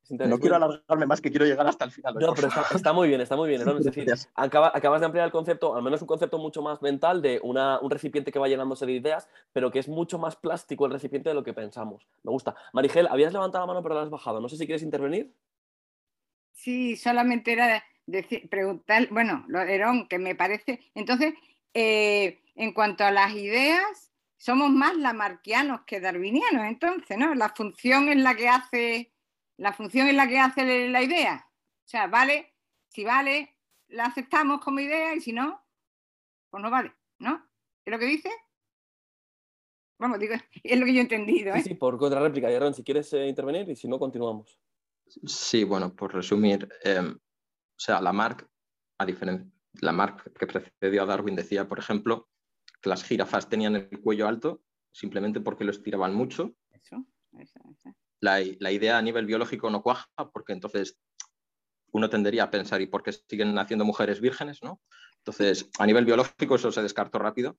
no 0.09 0.38
quiero 0.38 0.57
alargarme 0.57 1.05
más, 1.05 1.21
que 1.21 1.30
quiero 1.30 1.45
llegar 1.45 1.65
hasta 1.65 1.86
el 1.86 1.91
final. 1.91 2.13
No, 2.15 2.34
pero 2.34 2.47
está, 2.47 2.65
está, 2.76 2.93
muy 2.93 3.07
bien, 3.07 3.21
está 3.21 3.36
muy 3.36 3.49
bien. 3.49 3.63
¿no? 3.63 3.78
Es 3.78 3.86
decir, 3.86 4.05
acaba, 4.36 4.71
acabas 4.74 4.99
de 4.99 5.05
ampliar 5.05 5.26
el 5.26 5.32
concepto, 5.32 5.76
al 5.76 5.82
menos 5.82 6.01
un 6.01 6.07
concepto 6.07 6.38
mucho 6.38 6.61
más 6.61 6.82
mental 6.82 7.21
de 7.21 7.39
una, 7.41 7.80
un 7.80 7.89
recipiente 7.89 8.32
que 8.32 8.39
va 8.39 8.47
llenándose 8.47 8.86
de 8.86 8.93
ideas, 8.93 9.30
pero 9.53 9.71
que 9.71 9.80
es 9.80 9.88
mucho 9.88 10.19
más 10.19 10.36
plástico 10.36 10.86
el 10.86 10.91
recipiente 10.91 11.30
de 11.30 11.36
lo 11.36 11.43
que 11.43 11.53
pensamos. 11.53 12.07
Me 12.24 12.32
gusta. 12.32 12.55
Marigel, 12.74 13.07
habías 13.07 13.34
levantado 13.34 13.63
la 13.63 13.67
mano, 13.67 13.82
pero 13.82 13.95
la 13.95 14.01
has 14.01 14.09
bajado. 14.09 14.39
No 14.39 14.49
sé 14.49 14.57
si 14.57 14.65
quieres 14.65 14.84
intervenir. 14.84 15.34
Sí, 16.51 16.95
solamente 16.95 17.53
era 17.53 17.84
decir, 18.06 18.49
preguntar, 18.49 19.08
bueno, 19.10 19.45
lo 19.47 19.62
Herón, 19.62 20.08
que 20.08 20.20
me 20.20 20.36
parece. 20.36 20.80
Entonces, 20.95 21.34
eh, 21.74 22.41
en 22.56 22.74
cuanto 22.74 23.04
a 23.04 23.12
las 23.12 23.34
ideas, 23.34 24.12
somos 24.38 24.70
más 24.72 24.95
lamarquianos 24.97 25.82
que 25.88 25.99
darwinianos, 25.99 26.66
entonces, 26.66 27.18
¿no? 27.18 27.34
La 27.34 27.49
función 27.49 28.10
es 28.10 28.18
la 28.18 28.36
que 28.36 28.49
hace 28.49 29.14
la 29.58 29.74
función 29.74 30.08
es 30.08 30.16
la 30.16 30.28
que 30.28 30.39
hace 30.39 30.89
la 30.89 31.01
idea. 31.01 31.47
O 31.86 31.88
sea, 31.88 32.08
vale, 32.08 32.54
si 32.89 33.04
vale, 33.04 33.58
la 33.89 34.06
aceptamos 34.06 34.62
como 34.62 34.80
idea 34.80 35.16
y 35.16 35.22
si 35.22 35.32
no, 35.32 35.62
pues 36.49 36.62
no 36.62 36.70
vale, 36.70 36.93
¿no? 37.20 37.45
¿Es 37.86 37.91
lo 37.91 37.99
que 37.99 38.06
dice? 38.06 38.30
Vamos, 39.99 40.20
digo, 40.20 40.34
es 40.63 40.80
lo 40.80 40.86
que 40.86 40.93
yo 40.93 41.00
he 41.00 41.04
entendido. 41.04 41.54
¿eh? 41.54 41.62
Sí, 41.62 41.70
sí, 41.70 41.75
por 41.75 41.97
contrarréplica, 41.97 42.51
Yaron, 42.51 42.74
si 42.74 42.84
quieres 42.84 43.12
eh, 43.13 43.28
intervenir 43.28 43.70
y 43.70 43.75
si 43.75 43.88
no, 43.88 44.00
continuamos. 44.00 44.59
Sí, 45.25 45.63
bueno, 45.63 45.93
por 45.96 46.13
resumir, 46.13 46.67
eh, 46.84 47.13
o 47.75 47.79
sea, 47.79 48.01
Lamarck, 48.01 48.47
a 49.00 49.05
diferencia, 49.05 49.51
Lamarck 49.82 50.32
que 50.37 50.47
precedió 50.47 51.04
a 51.04 51.05
Darwin 51.05 51.36
decía, 51.36 51.67
por 51.67 51.79
ejemplo, 51.79 52.29
que 52.82 52.89
las 52.89 53.04
jirafas 53.04 53.50
tenían 53.50 53.75
el 53.75 54.01
cuello 54.01 54.28
alto 54.28 54.62
simplemente 54.91 55.41
porque 55.41 55.63
lo 55.63 55.71
estiraban 55.71 56.13
mucho. 56.13 56.54
Eso, 56.71 57.05
eso, 57.39 57.59
eso 57.71 57.95
la, 58.24 58.41
la, 58.59 58.71
idea 58.71 58.97
a 58.97 59.01
nivel 59.01 59.25
biológico 59.25 59.70
no 59.70 59.83
cuaja, 59.83 60.08
porque 60.32 60.54
entonces 60.54 60.97
uno 61.91 62.09
tendería 62.09 62.43
a 62.43 62.51
pensar, 62.51 62.82
¿y 62.82 62.87
por 62.87 63.04
qué 63.04 63.12
siguen 63.12 63.54
naciendo 63.54 63.86
mujeres 63.86 64.21
vírgenes? 64.21 64.63
¿no? 64.63 64.82
Entonces, 65.17 65.70
a 65.78 65.86
nivel 65.86 66.05
biológico 66.05 66.55
eso 66.55 66.71
se 66.71 66.82
descartó 66.82 67.20
rápido, 67.20 67.58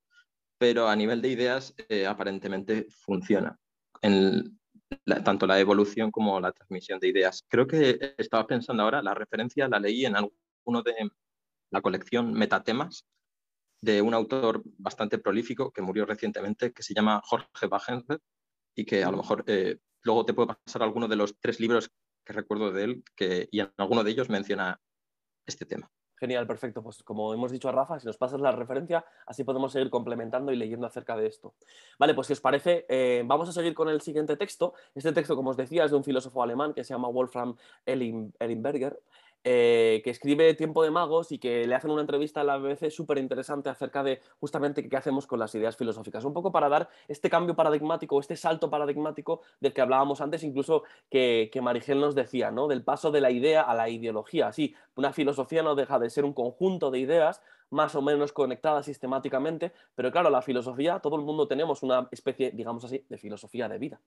pero 0.58 0.88
a 0.88 0.96
nivel 0.96 1.20
de 1.20 1.28
ideas 1.28 1.74
eh, 1.88 2.06
aparentemente 2.06 2.86
funciona, 2.88 3.58
en 4.00 4.58
tanto 5.24 5.46
la 5.46 5.58
evolución 5.60 6.10
como 6.10 6.40
la 6.40 6.52
transmisión 6.52 6.98
de 6.98 7.08
ideas. 7.08 7.44
Creo 7.48 7.66
que 7.66 8.14
estaba 8.18 8.46
pensando 8.46 8.82
ahora, 8.82 9.02
la 9.02 9.14
referencia 9.14 9.68
la 9.68 9.80
leí 9.80 10.06
en 10.06 10.16
alguno 10.16 10.82
de 10.82 11.10
la 11.70 11.80
colección 11.80 12.32
Metatemas, 12.32 13.06
de 13.80 14.00
un 14.00 14.14
autor 14.14 14.62
bastante 14.78 15.18
prolífico 15.18 15.70
que 15.70 15.82
murió 15.82 16.06
recientemente, 16.06 16.72
que 16.72 16.82
se 16.82 16.94
llama 16.94 17.20
Jorge 17.24 17.66
Wagenberg, 17.70 18.20
y 18.74 18.84
que 18.84 19.04
a 19.04 19.10
lo 19.10 19.18
mejor 19.18 19.44
eh, 19.46 19.78
luego 20.02 20.24
te 20.24 20.34
puedo 20.34 20.48
pasar 20.48 20.82
alguno 20.82 21.08
de 21.08 21.16
los 21.16 21.38
tres 21.38 21.60
libros 21.60 21.90
que 22.24 22.32
recuerdo 22.32 22.72
de 22.72 22.84
él 22.84 23.04
que, 23.14 23.48
y 23.50 23.60
en 23.60 23.72
alguno 23.76 24.02
de 24.02 24.10
ellos 24.10 24.30
menciona 24.30 24.80
este 25.46 25.66
tema. 25.66 25.90
Genial, 26.16 26.46
perfecto. 26.46 26.82
Pues 26.82 27.02
como 27.02 27.34
hemos 27.34 27.50
dicho 27.50 27.68
a 27.68 27.72
Rafa, 27.72 27.98
si 27.98 28.06
nos 28.06 28.16
pasas 28.16 28.40
la 28.40 28.52
referencia, 28.52 29.04
así 29.26 29.44
podemos 29.44 29.72
seguir 29.72 29.90
complementando 29.90 30.52
y 30.52 30.56
leyendo 30.56 30.86
acerca 30.86 31.16
de 31.16 31.26
esto. 31.26 31.54
Vale, 31.98 32.14
pues 32.14 32.28
si 32.28 32.32
os 32.32 32.40
parece, 32.40 32.86
eh, 32.88 33.22
vamos 33.26 33.48
a 33.48 33.52
seguir 33.52 33.74
con 33.74 33.88
el 33.88 34.00
siguiente 34.00 34.36
texto. 34.36 34.74
Este 34.94 35.12
texto, 35.12 35.36
como 35.36 35.50
os 35.50 35.56
decía, 35.56 35.84
es 35.84 35.90
de 35.90 35.96
un 35.96 36.04
filósofo 36.04 36.42
alemán 36.42 36.72
que 36.72 36.84
se 36.84 36.94
llama 36.94 37.08
Wolfram 37.08 37.56
Ellenberger. 37.86 39.00
Eh, 39.46 40.00
que 40.02 40.08
escribe 40.08 40.54
Tiempo 40.54 40.82
de 40.82 40.90
Magos 40.90 41.30
y 41.30 41.38
que 41.38 41.66
le 41.66 41.74
hacen 41.74 41.90
una 41.90 42.00
entrevista 42.00 42.40
a 42.40 42.44
la 42.44 42.56
BBC 42.56 42.88
súper 42.90 43.18
interesante 43.18 43.68
acerca 43.68 44.02
de 44.02 44.22
justamente 44.40 44.88
qué 44.88 44.96
hacemos 44.96 45.26
con 45.26 45.38
las 45.38 45.54
ideas 45.54 45.76
filosóficas. 45.76 46.24
Un 46.24 46.32
poco 46.32 46.50
para 46.50 46.70
dar 46.70 46.88
este 47.08 47.28
cambio 47.28 47.54
paradigmático, 47.54 48.18
este 48.18 48.36
salto 48.36 48.70
paradigmático 48.70 49.42
del 49.60 49.74
que 49.74 49.82
hablábamos 49.82 50.22
antes, 50.22 50.42
incluso 50.44 50.84
que, 51.10 51.50
que 51.52 51.60
Marigel 51.60 52.00
nos 52.00 52.14
decía, 52.14 52.50
¿no? 52.50 52.68
del 52.68 52.84
paso 52.84 53.10
de 53.10 53.20
la 53.20 53.30
idea 53.30 53.60
a 53.60 53.74
la 53.74 53.90
ideología. 53.90 54.50
Sí, 54.50 54.74
una 54.96 55.12
filosofía 55.12 55.62
no 55.62 55.74
deja 55.74 55.98
de 55.98 56.10
ser 56.10 56.24
un 56.24 56.32
conjunto 56.32 56.90
de 56.90 56.98
ideas 56.98 57.40
más 57.70 57.94
o 57.94 58.02
menos 58.02 58.32
conectadas 58.32 58.86
sistemáticamente, 58.86 59.72
pero 59.94 60.12
claro, 60.12 60.30
la 60.30 60.42
filosofía, 60.42 61.00
todo 61.00 61.16
el 61.16 61.22
mundo 61.22 61.48
tenemos 61.48 61.82
una 61.82 62.08
especie, 62.10 62.50
digamos 62.52 62.84
así, 62.84 63.04
de 63.08 63.18
filosofía 63.18 63.68
de 63.68 63.78
vida. 63.78 64.00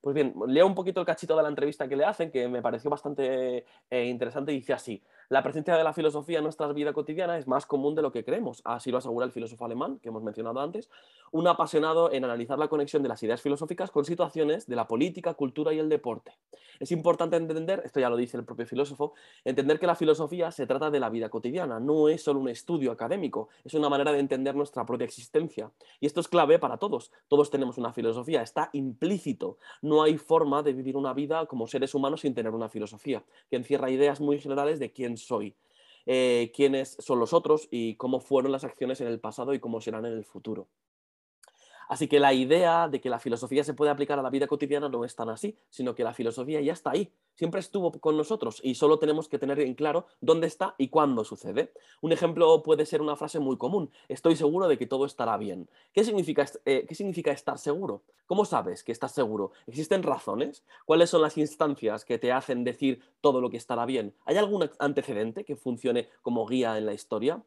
Pues 0.00 0.14
bien, 0.14 0.34
leo 0.46 0.66
un 0.66 0.74
poquito 0.74 1.00
el 1.00 1.06
cachito 1.06 1.34
de 1.34 1.42
la 1.42 1.48
entrevista 1.48 1.88
que 1.88 1.96
le 1.96 2.04
hacen, 2.04 2.30
que 2.30 2.46
me 2.46 2.60
pareció 2.60 2.90
bastante 2.90 3.64
eh, 3.88 4.04
interesante, 4.04 4.52
y 4.52 4.56
dice 4.56 4.74
así, 4.74 5.02
la 5.28 5.42
presencia 5.42 5.76
de 5.76 5.84
la 5.84 5.92
filosofía 5.92 6.38
en 6.38 6.44
nuestra 6.44 6.70
vida 6.72 6.92
cotidiana 6.92 7.38
es 7.38 7.46
más 7.46 7.66
común 7.66 7.94
de 7.94 8.02
lo 8.02 8.12
que 8.12 8.24
creemos, 8.24 8.62
así 8.64 8.90
lo 8.90 8.98
asegura 8.98 9.26
el 9.26 9.32
filósofo 9.32 9.64
alemán, 9.64 9.98
que 10.00 10.08
hemos 10.08 10.22
mencionado 10.22 10.60
antes, 10.60 10.90
un 11.32 11.46
apasionado 11.48 12.12
en 12.12 12.24
analizar 12.24 12.58
la 12.58 12.68
conexión 12.68 13.02
de 13.02 13.08
las 13.08 13.22
ideas 13.22 13.40
filosóficas 13.40 13.90
con 13.90 14.04
situaciones 14.04 14.66
de 14.66 14.76
la 14.76 14.86
política, 14.86 15.34
cultura 15.34 15.72
y 15.72 15.78
el 15.78 15.88
deporte. 15.88 16.32
Es 16.80 16.92
importante 16.92 17.36
entender, 17.36 17.82
esto 17.84 18.00
ya 18.00 18.10
lo 18.10 18.16
dice 18.16 18.36
el 18.36 18.44
propio 18.44 18.66
filósofo, 18.66 19.14
entender 19.44 19.78
que 19.78 19.86
la 19.86 19.94
filosofía 19.94 20.50
se 20.50 20.66
trata 20.66 20.90
de 20.90 21.00
la 21.00 21.10
vida 21.10 21.28
cotidiana, 21.28 21.80
no 21.80 22.08
es 22.08 22.22
solo 22.22 22.40
un 22.40 22.48
estudio 22.48 22.92
académico, 22.92 23.48
es 23.64 23.74
una 23.74 23.88
manera 23.88 24.12
de 24.12 24.18
entender 24.18 24.54
nuestra 24.54 24.84
propia 24.84 25.04
existencia. 25.04 25.70
Y 26.00 26.06
esto 26.06 26.20
es 26.20 26.28
clave 26.28 26.58
para 26.58 26.78
todos, 26.78 27.12
todos 27.28 27.50
tenemos 27.50 27.78
una 27.78 27.92
filosofía, 27.92 28.42
está 28.42 28.70
implícito, 28.72 29.58
no 29.82 30.02
hay 30.02 30.18
forma 30.18 30.62
de 30.62 30.72
vivir 30.72 30.96
una 30.96 31.12
vida 31.14 31.46
como 31.46 31.66
seres 31.66 31.94
humanos 31.94 32.20
sin 32.20 32.34
tener 32.34 32.52
una 32.52 32.68
filosofía, 32.68 33.24
que 33.50 33.56
encierra 33.56 33.90
ideas 33.90 34.20
muy 34.20 34.40
generales 34.40 34.78
de 34.78 34.92
quién 34.92 35.13
soy, 35.16 35.56
eh, 36.06 36.52
quiénes 36.54 36.96
son 36.98 37.18
los 37.18 37.32
otros 37.32 37.68
y 37.70 37.96
cómo 37.96 38.20
fueron 38.20 38.52
las 38.52 38.64
acciones 38.64 39.00
en 39.00 39.08
el 39.08 39.20
pasado 39.20 39.54
y 39.54 39.60
cómo 39.60 39.80
serán 39.80 40.06
en 40.06 40.12
el 40.12 40.24
futuro. 40.24 40.68
Así 41.88 42.08
que 42.08 42.20
la 42.20 42.32
idea 42.32 42.88
de 42.88 43.00
que 43.00 43.10
la 43.10 43.18
filosofía 43.18 43.64
se 43.64 43.74
puede 43.74 43.90
aplicar 43.90 44.18
a 44.18 44.22
la 44.22 44.30
vida 44.30 44.46
cotidiana 44.46 44.88
no 44.88 45.04
es 45.04 45.14
tan 45.14 45.28
así, 45.28 45.56
sino 45.70 45.94
que 45.94 46.04
la 46.04 46.14
filosofía 46.14 46.60
ya 46.60 46.72
está 46.72 46.90
ahí, 46.90 47.12
siempre 47.34 47.60
estuvo 47.60 47.92
con 47.92 48.16
nosotros 48.16 48.60
y 48.62 48.74
solo 48.74 48.98
tenemos 48.98 49.28
que 49.28 49.38
tener 49.38 49.60
en 49.60 49.74
claro 49.74 50.06
dónde 50.20 50.46
está 50.46 50.74
y 50.78 50.88
cuándo 50.88 51.24
sucede. 51.24 51.72
Un 52.00 52.12
ejemplo 52.12 52.62
puede 52.62 52.86
ser 52.86 53.02
una 53.02 53.16
frase 53.16 53.38
muy 53.38 53.56
común, 53.56 53.90
estoy 54.08 54.36
seguro 54.36 54.68
de 54.68 54.78
que 54.78 54.86
todo 54.86 55.06
estará 55.06 55.36
bien. 55.36 55.68
¿Qué 55.92 56.04
significa, 56.04 56.46
eh, 56.64 56.84
¿qué 56.88 56.94
significa 56.94 57.32
estar 57.32 57.58
seguro? 57.58 58.02
¿Cómo 58.26 58.44
sabes 58.44 58.82
que 58.84 58.92
estás 58.92 59.12
seguro? 59.12 59.52
¿Existen 59.66 60.02
razones? 60.02 60.64
¿Cuáles 60.86 61.10
son 61.10 61.20
las 61.20 61.36
instancias 61.36 62.04
que 62.04 62.18
te 62.18 62.32
hacen 62.32 62.64
decir 62.64 63.02
todo 63.20 63.40
lo 63.40 63.50
que 63.50 63.58
estará 63.58 63.84
bien? 63.84 64.14
¿Hay 64.24 64.36
algún 64.36 64.70
antecedente 64.78 65.44
que 65.44 65.56
funcione 65.56 66.08
como 66.22 66.46
guía 66.46 66.78
en 66.78 66.86
la 66.86 66.94
historia? 66.94 67.42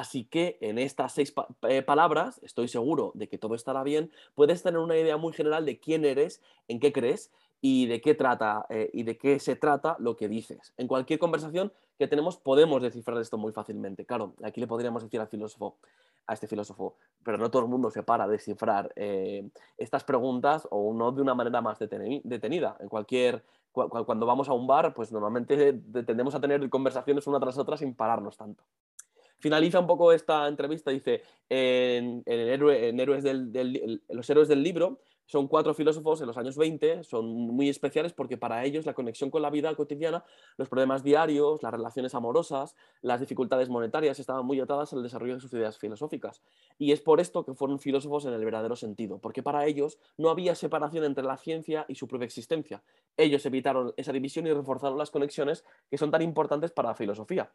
Así 0.00 0.24
que 0.24 0.56
en 0.62 0.78
estas 0.78 1.12
seis 1.12 1.34
eh, 1.68 1.82
palabras, 1.82 2.40
estoy 2.42 2.68
seguro 2.68 3.12
de 3.12 3.28
que 3.28 3.36
todo 3.36 3.54
estará 3.54 3.82
bien, 3.82 4.10
puedes 4.34 4.62
tener 4.62 4.80
una 4.80 4.96
idea 4.96 5.18
muy 5.18 5.34
general 5.34 5.66
de 5.66 5.78
quién 5.78 6.06
eres, 6.06 6.40
en 6.68 6.80
qué 6.80 6.90
crees 6.90 7.30
y 7.60 7.84
de 7.84 8.00
qué 8.00 8.14
trata 8.14 8.64
eh, 8.70 8.88
y 8.94 9.02
de 9.02 9.18
qué 9.18 9.38
se 9.38 9.56
trata 9.56 9.96
lo 9.98 10.16
que 10.16 10.26
dices. 10.26 10.72
En 10.78 10.88
cualquier 10.88 11.18
conversación 11.18 11.70
que 11.98 12.08
tenemos 12.08 12.38
podemos 12.38 12.80
descifrar 12.80 13.18
esto 13.18 13.36
muy 13.36 13.52
fácilmente. 13.52 14.06
Claro, 14.06 14.32
aquí 14.42 14.58
le 14.58 14.66
podríamos 14.66 15.02
decir 15.02 15.20
al 15.20 15.28
filósofo, 15.28 15.76
a 16.26 16.32
este 16.32 16.46
filósofo, 16.46 16.94
pero 17.22 17.36
no 17.36 17.50
todo 17.50 17.60
el 17.60 17.68
mundo 17.68 17.90
se 17.90 18.02
para 18.02 18.24
a 18.24 18.28
descifrar 18.28 18.90
eh, 18.96 19.50
estas 19.76 20.02
preguntas 20.02 20.66
o 20.70 20.94
no 20.94 21.12
de 21.12 21.20
una 21.20 21.34
manera 21.34 21.60
más 21.60 21.78
detenida. 21.78 22.78
En 22.80 22.88
cualquier 22.88 23.44
cuando 23.72 24.26
vamos 24.26 24.48
a 24.48 24.52
un 24.52 24.66
bar, 24.66 24.92
pues 24.94 25.12
normalmente 25.12 25.74
tendemos 26.04 26.34
a 26.34 26.40
tener 26.40 26.68
conversaciones 26.70 27.26
una 27.26 27.38
tras 27.38 27.56
otra 27.58 27.76
sin 27.76 27.94
pararnos 27.94 28.36
tanto. 28.36 28.64
Finaliza 29.40 29.80
un 29.80 29.86
poco 29.86 30.12
esta 30.12 30.46
entrevista, 30.46 30.90
dice, 30.90 31.22
en, 31.48 32.22
héroes 32.26 33.24
del, 33.24 34.02
los 34.08 34.30
héroes 34.30 34.48
del 34.48 34.62
libro 34.62 35.00
son 35.30 35.46
cuatro 35.46 35.74
filósofos 35.74 36.20
en 36.20 36.26
los 36.26 36.36
años 36.36 36.56
20, 36.56 37.04
son 37.04 37.24
muy 37.26 37.68
especiales 37.68 38.12
porque 38.12 38.36
para 38.36 38.64
ellos 38.64 38.84
la 38.84 38.94
conexión 38.94 39.30
con 39.30 39.42
la 39.42 39.50
vida 39.50 39.72
cotidiana, 39.76 40.24
los 40.56 40.68
problemas 40.68 41.04
diarios, 41.04 41.62
las 41.62 41.70
relaciones 41.70 42.16
amorosas, 42.16 42.74
las 43.00 43.20
dificultades 43.20 43.68
monetarias 43.68 44.18
estaban 44.18 44.44
muy 44.44 44.58
atadas 44.58 44.92
al 44.92 45.04
desarrollo 45.04 45.34
de 45.34 45.40
sus 45.40 45.52
ideas 45.52 45.78
filosóficas. 45.78 46.42
Y 46.78 46.90
es 46.90 47.00
por 47.00 47.20
esto 47.20 47.44
que 47.44 47.54
fueron 47.54 47.78
filósofos 47.78 48.24
en 48.24 48.32
el 48.32 48.44
verdadero 48.44 48.74
sentido, 48.74 49.20
porque 49.20 49.40
para 49.40 49.66
ellos 49.66 50.00
no 50.18 50.30
había 50.30 50.56
separación 50.56 51.04
entre 51.04 51.22
la 51.22 51.36
ciencia 51.36 51.84
y 51.86 51.94
su 51.94 52.08
propia 52.08 52.26
existencia. 52.26 52.82
Ellos 53.16 53.46
evitaron 53.46 53.94
esa 53.96 54.12
división 54.12 54.48
y 54.48 54.52
reforzaron 54.52 54.98
las 54.98 55.12
conexiones 55.12 55.64
que 55.88 55.96
son 55.96 56.10
tan 56.10 56.22
importantes 56.22 56.72
para 56.72 56.88
la 56.88 56.96
filosofía. 56.96 57.52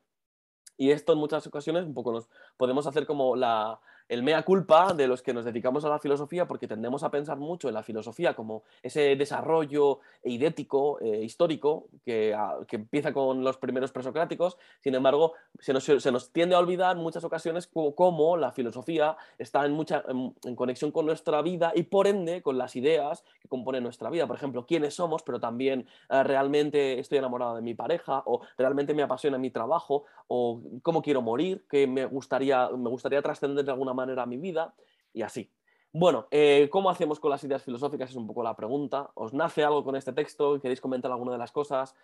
Y 0.78 0.92
esto 0.92 1.14
en 1.14 1.20
muchas 1.20 1.46
ocasiones 1.48 1.86
un 1.86 1.94
poco 1.94 2.12
nos 2.12 2.30
podemos 2.58 2.88
hacer 2.88 3.06
como 3.06 3.36
la, 3.36 3.80
el 4.08 4.24
mea 4.24 4.44
culpa 4.44 4.94
de 4.94 5.08
los 5.08 5.22
que 5.22 5.34
nos 5.34 5.46
dedicamos 5.46 5.84
a 5.86 5.90
la 5.90 6.00
filosofía, 6.00 6.48
porque 6.48 6.68
tendemos 6.68 7.04
a 7.04 7.12
pensar 7.12 7.38
mucho 7.38 7.68
en 7.68 7.74
la 7.74 7.84
filosofía 7.84 8.36
como 8.36 8.64
ese 8.84 9.16
desarrollo 9.16 10.00
idético, 10.24 11.00
eh, 11.02 11.24
histórico, 11.24 11.88
que, 12.04 12.36
que, 12.68 12.76
empieza 12.76 13.14
con 13.14 13.44
los 13.44 13.58
primeros 13.58 13.92
presocráticos. 13.92 14.58
Sin 14.82 14.94
embargo, 14.96 15.34
se 15.60 15.74
nos, 15.74 15.84
se 15.84 16.12
nos 16.12 16.32
tiende 16.32 16.56
a 16.56 16.60
olvidar 16.60 16.96
en 16.96 17.04
muchas 17.04 17.24
ocasiones 17.24 17.68
cómo, 17.68 18.38
la 18.38 18.52
filosofía 18.52 19.18
está 19.38 19.66
en, 19.66 19.72
mucha, 19.72 20.04
en, 20.08 20.56
conexión 20.56 20.92
con 20.92 21.06
nuestra 21.06 21.42
vida 21.42 21.72
y 21.76 21.84
por 21.84 22.08
ende 22.08 22.42
con 22.42 22.58
las 22.58 22.76
ideas 22.76 23.24
que 23.42 23.48
componen 23.48 23.84
nuestra 23.84 24.10
vida. 24.10 24.28
Por 24.28 24.36
ejemplo, 24.36 24.66
quiénes 24.66 24.94
somos, 24.94 25.24
pero 25.24 25.40
también 25.40 25.88
eh, 26.10 26.24
realmente 26.24 27.00
estoy 27.00 27.18
enamorado 27.18 27.56
de 27.56 27.62
mi 27.62 27.74
pareja, 27.74 28.22
o 28.26 28.42
realmente 28.58 28.94
me 28.94 29.04
apasiona 29.04 29.38
mi 29.38 29.50
trabajo, 29.50 30.06
o 30.28 30.62
cómo 30.84 31.02
quiero 31.02 31.22
morir, 31.22 31.66
que 31.70 31.88
me 31.88 32.06
gustaría, 32.06 32.70
me 32.70 32.90
gustaría 32.90 33.22
trascender 33.22 33.66
de 33.66 33.72
alguna 33.72 33.95
manera 33.96 34.26
mi 34.26 34.38
vida 34.38 34.76
y 35.14 35.22
así. 35.24 35.52
Bueno, 35.94 36.28
eh, 36.32 36.68
¿cómo 36.72 36.90
hacemos 36.90 37.20
con 37.20 37.32
las 37.32 37.44
ideas 37.44 37.64
filosóficas? 37.64 38.10
Es 38.10 38.16
un 38.18 38.28
poco 38.28 38.44
la 38.44 38.56
pregunta. 38.56 39.12
¿Os 39.16 39.34
nace 39.34 39.64
algo 39.64 39.84
con 39.84 39.96
este 39.96 40.14
texto? 40.14 40.60
¿Queréis 40.60 40.82
comentar 40.82 41.12
alguna 41.12 41.32
de 41.32 41.38
las 41.38 41.52
cosas? 41.54 41.96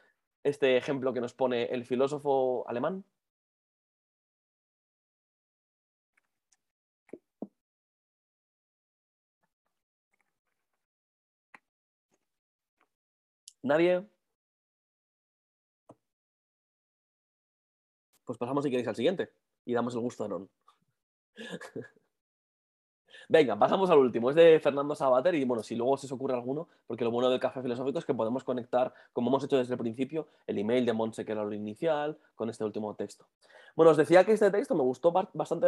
Este 0.43 0.77
ejemplo 0.77 1.13
que 1.13 1.21
nos 1.21 1.33
pone 1.33 1.65
el 1.65 1.85
filósofo 1.85 2.65
alemán. 2.69 3.03
¿Nadie? 13.63 14.05
Pues 18.25 18.37
pasamos 18.39 18.63
si 18.63 18.69
queréis 18.69 18.87
al 18.87 18.95
siguiente 18.95 19.33
y 19.65 19.73
damos 19.73 19.93
el 19.93 20.01
gusto 20.01 20.23
a 20.23 20.27
Non. 20.29 20.49
Venga, 23.29 23.57
pasamos 23.57 23.89
al 23.89 23.99
último. 23.99 24.29
Es 24.29 24.35
de 24.35 24.59
Fernando 24.59 24.93
Sabater 24.93 25.35
y 25.35 25.45
bueno, 25.45 25.63
si 25.63 25.75
luego 25.75 25.95
se 25.97 26.05
os 26.05 26.11
ocurre 26.11 26.33
alguno, 26.33 26.67
porque 26.85 27.05
lo 27.05 27.11
bueno 27.11 27.29
del 27.29 27.39
café 27.39 27.61
filosófico 27.61 27.99
es 27.99 28.05
que 28.05 28.13
podemos 28.13 28.43
conectar, 28.43 28.93
como 29.13 29.29
hemos 29.29 29.43
hecho 29.45 29.57
desde 29.57 29.73
el 29.73 29.79
principio, 29.79 30.27
el 30.47 30.57
email 30.57 30.85
de 30.85 30.91
Monse, 30.91 31.23
que 31.23 31.31
era 31.31 31.43
lo 31.43 31.53
inicial, 31.53 32.17
con 32.35 32.49
este 32.49 32.65
último 32.65 32.93
texto. 32.95 33.25
Bueno, 33.73 33.91
os 33.91 33.97
decía 33.97 34.25
que 34.25 34.33
este 34.33 34.51
texto 34.51 34.75
me 34.75 34.83
gustó 34.83 35.13
bastante, 35.33 35.67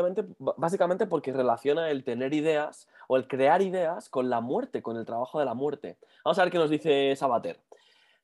básicamente 0.58 1.08
porque 1.08 1.32
relaciona 1.32 1.90
el 1.90 2.04
tener 2.04 2.34
ideas 2.34 2.90
o 3.08 3.16
el 3.16 3.30
crear 3.30 3.62
ideas 3.62 4.10
con 4.10 4.30
la 4.30 4.42
muerte, 4.42 4.82
con 4.82 4.98
el 4.98 5.06
trabajo 5.06 5.40
de 5.40 5.46
la 5.46 5.54
muerte. 5.54 5.98
Vamos 6.26 6.38
a 6.40 6.44
ver 6.44 6.52
qué 6.52 6.58
nos 6.58 6.70
dice 6.70 7.16
Sabater. 7.16 7.62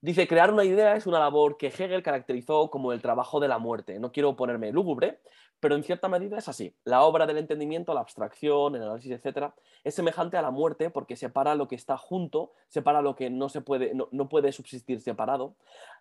Dice, 0.02 0.30
crear 0.30 0.54
una 0.54 0.64
idea 0.64 0.96
es 0.96 1.08
una 1.08 1.20
labor 1.20 1.58
que 1.58 1.68
Hegel 1.68 2.02
caracterizó 2.02 2.70
como 2.70 2.94
el 2.94 3.02
trabajo 3.02 3.42
de 3.42 3.50
la 3.50 3.58
muerte. 3.58 4.00
No 4.00 4.14
quiero 4.14 4.38
ponerme 4.38 4.72
lúgubre, 4.72 5.20
pero 5.60 5.76
en 5.76 5.84
cierta 5.84 6.08
medida 6.08 6.38
es 6.38 6.48
así. 6.48 6.74
La 6.86 7.04
obra 7.04 7.28
del 7.28 7.38
entendimiento, 7.38 7.94
la 7.94 8.00
abstracción, 8.00 8.78
el 8.78 8.84
análisis, 8.84 9.12
etcétera, 9.12 9.54
es 9.84 9.94
semejante 9.94 10.38
a 10.38 10.42
la 10.42 10.52
muerte 10.52 10.90
porque 10.90 11.18
separa 11.18 11.54
lo 11.54 11.68
que 11.68 11.76
está 11.76 11.98
junto, 11.98 12.54
separa 12.70 13.02
lo 13.02 13.18
que 13.18 13.30
no, 13.30 13.50
se 13.50 13.60
puede, 13.60 13.94
no, 13.94 14.08
no 14.12 14.30
puede 14.30 14.54
subsistir 14.54 15.02
separado. 15.02 15.56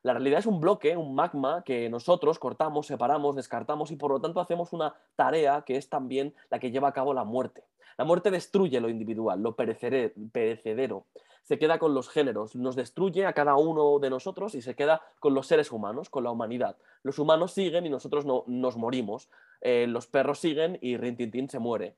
La 0.05 0.12
realidad 0.12 0.39
es 0.39 0.47
un 0.47 0.61
bloque, 0.61 0.97
un 0.97 1.16
magma 1.16 1.65
que 1.65 1.91
nosotros 1.91 2.39
cortamos, 2.39 2.87
separamos, 2.87 3.35
descartamos 3.35 3.91
y 3.91 3.97
por 3.97 4.12
lo 4.12 4.20
tanto 4.20 4.41
hacemos 4.41 4.73
una 4.73 4.95
tarea 5.16 5.62
que 5.66 5.77
es 5.77 5.89
también 5.89 6.37
la 6.51 6.61
que 6.61 6.70
lleva 6.70 6.87
a 6.87 6.93
cabo 6.93 7.15
la 7.15 7.25
muerte. 7.25 7.65
La 7.97 8.05
muerte 8.05 8.31
destruye 8.31 8.81
lo 8.81 8.89
individual, 8.89 9.43
lo 9.43 9.57
perecedero 9.57 11.05
se 11.49 11.59
queda 11.59 11.79
con 11.79 11.95
los 11.95 12.11
géneros, 12.11 12.55
nos 12.57 12.77
destruye 12.77 13.25
a 13.25 13.33
cada 13.33 13.57
uno 13.57 13.99
de 14.01 14.11
nosotros 14.11 14.55
y 14.55 14.61
se 14.61 14.75
queda 14.75 15.01
con 15.19 15.33
los 15.33 15.47
seres 15.47 15.73
humanos, 15.73 16.11
con 16.11 16.23
la 16.23 16.31
humanidad. 16.31 16.77
Los 17.03 17.19
humanos 17.19 17.53
siguen 17.53 17.87
y 17.87 17.89
nosotros 17.89 18.27
no, 18.27 18.45
nos 18.47 18.77
morimos. 18.77 19.31
Eh, 19.62 19.87
los 19.89 20.07
perros 20.07 20.41
siguen 20.41 20.77
y 20.83 20.99
Rintintín 20.99 21.49
se 21.49 21.59
muere. 21.59 21.95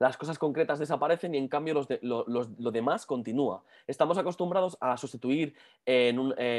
Las 0.00 0.16
cosas 0.16 0.40
concretas 0.40 0.80
desaparecen 0.80 1.36
y 1.36 1.38
en 1.38 1.46
cambio 1.46 1.72
los 1.72 1.86
lo, 2.02 2.72
demás 2.72 3.06
continúa. 3.06 3.62
Estamos 3.86 4.18
acostumbrados 4.18 4.76
a 4.80 4.96
sustituir 4.96 5.54
en, 5.86 6.16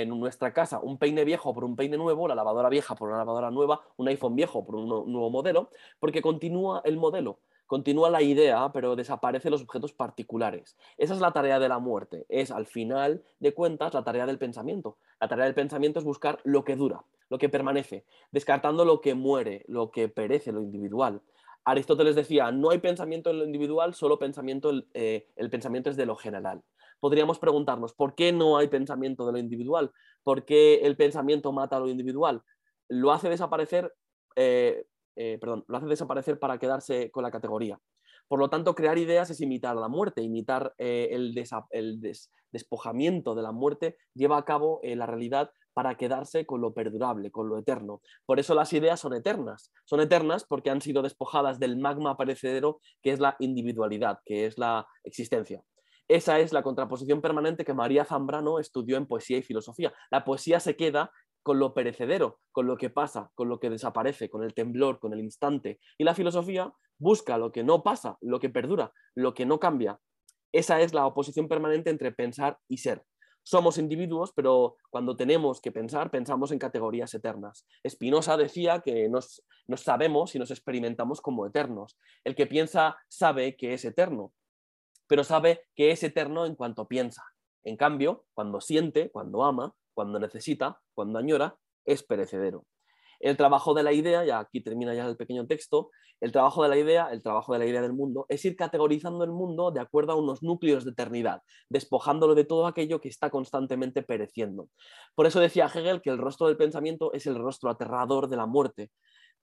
nuestra 0.08 0.54
casa 0.54 0.80
un 0.80 0.98
peine 0.98 1.26
viejo 1.26 1.54
por 1.54 1.66
un 1.66 1.76
peine 1.76 1.98
nuevo, 1.98 2.30
la 2.30 2.36
lavadora 2.36 2.70
vieja 2.70 2.96
por 2.96 3.10
una 3.10 3.18
lavadora 3.18 3.52
nueva, 3.52 3.82
un 3.98 4.08
iPhone 4.08 4.38
viejo 4.38 4.66
por 4.66 4.76
un 4.76 4.88
nu- 4.88 5.06
nuevo 5.06 5.30
modelo, 5.30 5.70
porque 6.00 6.22
continúa 6.22 6.82
el 6.86 6.96
modelo, 6.96 7.40
continúa 7.70 8.10
la 8.10 8.24
idea, 8.24 8.72
pero 8.74 8.96
desaparecen 8.96 9.52
los 9.52 9.62
objetos 9.62 9.94
particulares. 9.94 10.76
Esa 10.98 11.14
es 11.14 11.20
la 11.20 11.34
tarea 11.34 11.60
de 11.60 11.70
la 11.70 11.78
muerte, 11.78 12.26
es 12.28 12.50
al 12.50 12.66
final 12.66 13.24
de 13.40 13.54
cuentas 13.54 13.94
la 13.94 14.04
tarea 14.04 14.26
del 14.26 14.40
pensamiento. 14.40 14.98
La 15.22 15.28
tarea 15.28 15.46
del 15.46 15.54
pensamiento 15.54 16.00
es 16.00 16.06
buscar 16.06 16.40
lo 16.44 16.64
que 16.64 16.76
dura, 16.76 17.04
lo 17.30 17.38
que 17.38 17.48
permanece, 17.48 18.06
descartando 18.32 18.86
lo 18.86 19.02
que 19.02 19.14
muere, 19.14 19.66
lo 19.68 19.92
que 19.92 20.10
perece, 20.10 20.52
lo 20.52 20.64
individual. 20.64 21.22
Aristóteles 21.64 22.16
decía, 22.16 22.52
no 22.52 22.72
hay 22.72 22.80
pensamiento 22.80 23.30
en 23.30 23.38
lo 23.38 23.46
individual, 23.46 23.94
solo 23.94 24.18
pensamiento, 24.18 24.72
eh, 24.96 25.28
el 25.36 25.52
pensamiento 25.52 25.92
es 25.92 25.96
de 25.96 26.08
lo 26.08 26.16
general. 26.16 26.64
Podríamos 27.00 27.38
preguntarnos, 27.38 27.94
¿por 27.94 28.16
qué 28.16 28.32
no 28.32 28.58
hay 28.58 28.68
pensamiento 28.68 29.28
de 29.28 29.34
lo 29.34 29.38
individual? 29.38 29.92
¿Por 30.24 30.44
qué 30.44 30.82
el 30.86 30.98
pensamiento 30.98 31.52
mata 31.52 31.78
a 31.78 31.82
lo 31.82 31.88
individual? 31.88 32.42
Lo 32.88 33.12
hace 33.12 33.30
desaparecer, 33.30 33.94
eh, 34.36 34.88
eh, 35.16 35.40
lo 35.44 35.78
hace 35.78 35.88
desaparecer 35.88 36.40
para 36.40 36.58
quedarse 36.58 37.12
con 37.12 37.24
la 37.24 37.32
categoría. 37.32 37.80
Por 38.30 38.40
lo 38.40 38.50
tanto, 38.50 38.76
crear 38.76 38.98
ideas 38.98 39.30
es 39.32 39.42
imitar 39.42 39.76
la 39.76 39.88
muerte, 39.88 40.22
imitar 40.22 40.74
eh, 40.78 41.10
el, 41.12 41.34
despojamiento 42.52 43.36
de 43.36 43.42
la 43.42 43.52
muerte 43.52 43.98
lleva 44.14 44.38
a 44.38 44.46
cabo 44.46 44.80
eh, 44.84 44.96
la 44.96 45.06
realidad 45.08 45.52
para 45.74 45.96
quedarse 45.96 46.46
con 46.46 46.62
lo 46.62 46.74
perdurable, 46.74 47.32
con 47.32 47.50
lo 47.50 47.58
eterno. 47.58 48.02
Por 48.26 48.40
eso 48.40 48.54
las 48.54 48.72
ideas 48.74 49.00
son 49.00 49.14
eternas. 49.14 49.72
Son 49.86 50.00
eternas 50.00 50.46
porque 50.46 50.70
han 50.70 50.82
sido 50.82 51.02
despojadas 51.02 51.60
del 51.60 51.78
magma 51.78 52.18
perecedero 52.18 52.82
que 53.02 53.12
es 53.12 53.20
la 53.20 53.36
individualidad, 53.40 54.20
que 54.26 54.46
es 54.46 54.58
la 54.58 54.88
existencia. 55.04 55.64
Esa 56.08 56.40
es 56.40 56.54
la 56.54 56.64
contraposición 56.64 57.22
permanente 57.22 57.64
que 57.64 57.74
María 57.76 58.04
Zambrano 58.04 58.60
estudió 58.60 58.98
en 58.98 59.06
poesía 59.06 59.38
y 59.38 59.44
filosofía. 59.44 59.94
La 60.10 60.26
poesía 60.26 60.60
se 60.60 60.76
queda 60.76 61.12
con 61.50 61.58
lo 61.58 61.74
perecedero, 61.74 62.42
con 62.52 62.68
lo 62.68 62.78
que 62.78 62.92
pasa, 62.92 63.32
con 63.34 63.50
lo 63.50 63.60
que 63.60 63.72
desaparece, 63.72 64.30
con 64.30 64.44
el 64.44 64.54
temblor, 64.54 65.00
con 65.00 65.14
el 65.14 65.20
instante. 65.20 65.80
Y 65.98 66.04
la 66.04 66.14
filosofía 66.14 66.72
busca 67.00 67.40
lo 67.40 67.52
que 67.52 67.64
no 67.64 67.82
pasa, 67.82 68.20
lo 68.22 68.40
que 68.40 68.52
perdura, 68.52 68.94
lo 69.16 69.34
que 69.34 69.48
no 69.48 69.60
cambia. 69.60 70.00
Esa 70.52 70.80
es 70.80 70.94
la 70.94 71.08
oposición 71.08 71.48
permanente 71.48 71.90
entre 71.90 72.12
pensar 72.12 72.60
y 72.68 72.78
ser. 72.78 73.04
Somos 73.42 73.80
individuos, 73.80 74.32
pero 74.36 74.76
cuando 74.92 75.18
tenemos 75.18 75.60
que 75.60 75.72
pensar, 75.72 76.12
pensamos 76.12 76.52
en 76.52 76.60
categorías 76.60 77.12
eternas. 77.16 77.66
Spinoza 77.90 78.38
decía 78.38 78.82
que 78.82 79.10
nos, 79.10 79.44
nos 79.66 79.82
sabemos 79.82 80.36
y 80.36 80.38
nos 80.38 80.52
experimentamos 80.52 81.20
como 81.20 81.48
eternos. 81.48 81.98
El 82.24 82.36
que 82.36 82.46
piensa 82.46 82.96
sabe 83.08 83.58
que 83.58 83.74
es 83.74 83.86
eterno, 83.86 84.34
pero 85.08 85.24
sabe 85.24 85.64
que 85.74 85.90
es 85.90 86.04
eterno 86.04 86.46
en 86.46 86.54
cuanto 86.54 86.88
piensa. 86.88 87.24
En 87.64 87.76
cambio, 87.76 88.28
cuando 88.36 88.62
siente, 88.62 89.10
cuando 89.10 89.44
ama, 89.44 89.74
cuando 90.00 90.18
necesita, 90.18 90.80
cuando 90.94 91.20
añora, 91.20 91.58
es 91.84 92.04
perecedero. 92.04 92.66
El 93.20 93.36
trabajo 93.36 93.74
de 93.74 93.84
la 93.84 93.92
idea, 93.92 94.26
y 94.26 94.30
aquí 94.30 94.62
termina 94.62 94.94
ya 94.94 95.06
el 95.06 95.18
pequeño 95.18 95.46
texto, 95.46 95.90
el 96.22 96.32
trabajo 96.32 96.64
de 96.64 96.70
la 96.70 96.78
idea, 96.78 97.10
el 97.12 97.22
trabajo 97.22 97.52
de 97.52 97.60
la 97.60 97.66
idea 97.66 97.82
del 97.82 97.92
mundo, 97.92 98.26
es 98.30 98.46
ir 98.46 98.56
categorizando 98.56 99.26
el 99.26 99.32
mundo 99.32 99.72
de 99.72 99.82
acuerdo 99.82 100.14
a 100.14 100.16
unos 100.16 100.42
núcleos 100.42 100.86
de 100.86 100.92
eternidad, 100.92 101.42
despojándolo 101.68 102.34
de 102.34 102.46
todo 102.46 102.66
aquello 102.66 103.02
que 103.02 103.10
está 103.10 103.30
constantemente 103.30 104.02
pereciendo. 104.02 104.70
Por 105.16 105.26
eso 105.26 105.42
decía 105.42 105.66
Hegel 105.66 106.02
que 106.02 106.12
el 106.12 106.18
rostro 106.18 106.48
del 106.48 106.56
pensamiento 106.56 107.12
es 107.12 107.28
el 107.28 107.36
rostro 107.36 107.70
aterrador 107.70 108.30
de 108.30 108.38
la 108.38 108.46
muerte, 108.46 108.92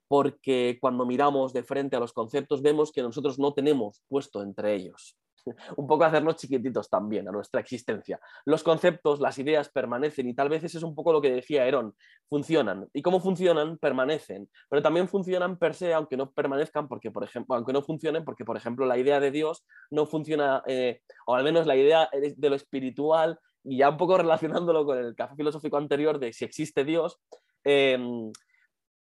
porque 0.07 0.79
cuando 0.81 1.05
miramos 1.05 1.53
de 1.53 1.61
frente 1.61 1.97
a 1.97 1.99
los 1.99 2.13
conceptos 2.13 2.63
vemos 2.63 2.91
que 2.91 3.03
nosotros 3.03 3.37
no 3.37 3.53
tenemos 3.53 4.01
puesto 4.07 4.41
entre 4.41 4.73
ellos. 4.73 5.19
Un 5.77 5.87
poco 5.87 6.03
hacernos 6.03 6.35
chiquititos 6.35 6.89
también 6.89 7.27
a 7.27 7.31
nuestra 7.31 7.61
existencia. 7.61 8.19
Los 8.45 8.63
conceptos, 8.63 9.19
las 9.19 9.37
ideas 9.39 9.69
permanecen 9.69 10.27
y 10.27 10.33
tal 10.33 10.49
vez 10.49 10.63
es 10.63 10.83
un 10.83 10.95
poco 10.95 11.13
lo 11.13 11.21
que 11.21 11.31
decía 11.31 11.65
Herón, 11.65 11.95
funcionan. 12.29 12.87
¿Y 12.93 13.01
cómo 13.01 13.19
funcionan? 13.19 13.77
Permanecen. 13.77 14.49
Pero 14.69 14.81
también 14.81 15.07
funcionan 15.07 15.57
per 15.57 15.73
se, 15.73 15.93
aunque 15.93 16.17
no 16.17 16.31
permanezcan, 16.31 16.87
porque 16.87 17.11
por 17.11 17.23
ejemplo, 17.23 17.55
aunque 17.55 17.73
no 17.73 17.81
funcionen, 17.81 18.23
porque 18.23 18.45
por 18.45 18.57
ejemplo 18.57 18.85
la 18.85 18.97
idea 18.97 19.19
de 19.19 19.31
Dios 19.31 19.65
no 19.91 20.05
funciona, 20.05 20.63
eh, 20.67 21.01
o 21.25 21.35
al 21.35 21.43
menos 21.43 21.65
la 21.65 21.75
idea 21.75 22.09
de 22.11 22.49
lo 22.49 22.55
espiritual, 22.55 23.39
y 23.63 23.77
ya 23.77 23.89
un 23.89 23.97
poco 23.97 24.17
relacionándolo 24.17 24.85
con 24.85 24.97
el 24.97 25.15
café 25.15 25.35
filosófico 25.35 25.77
anterior 25.77 26.19
de 26.19 26.33
si 26.33 26.45
existe 26.45 26.83
Dios, 26.83 27.19
eh, 27.63 27.97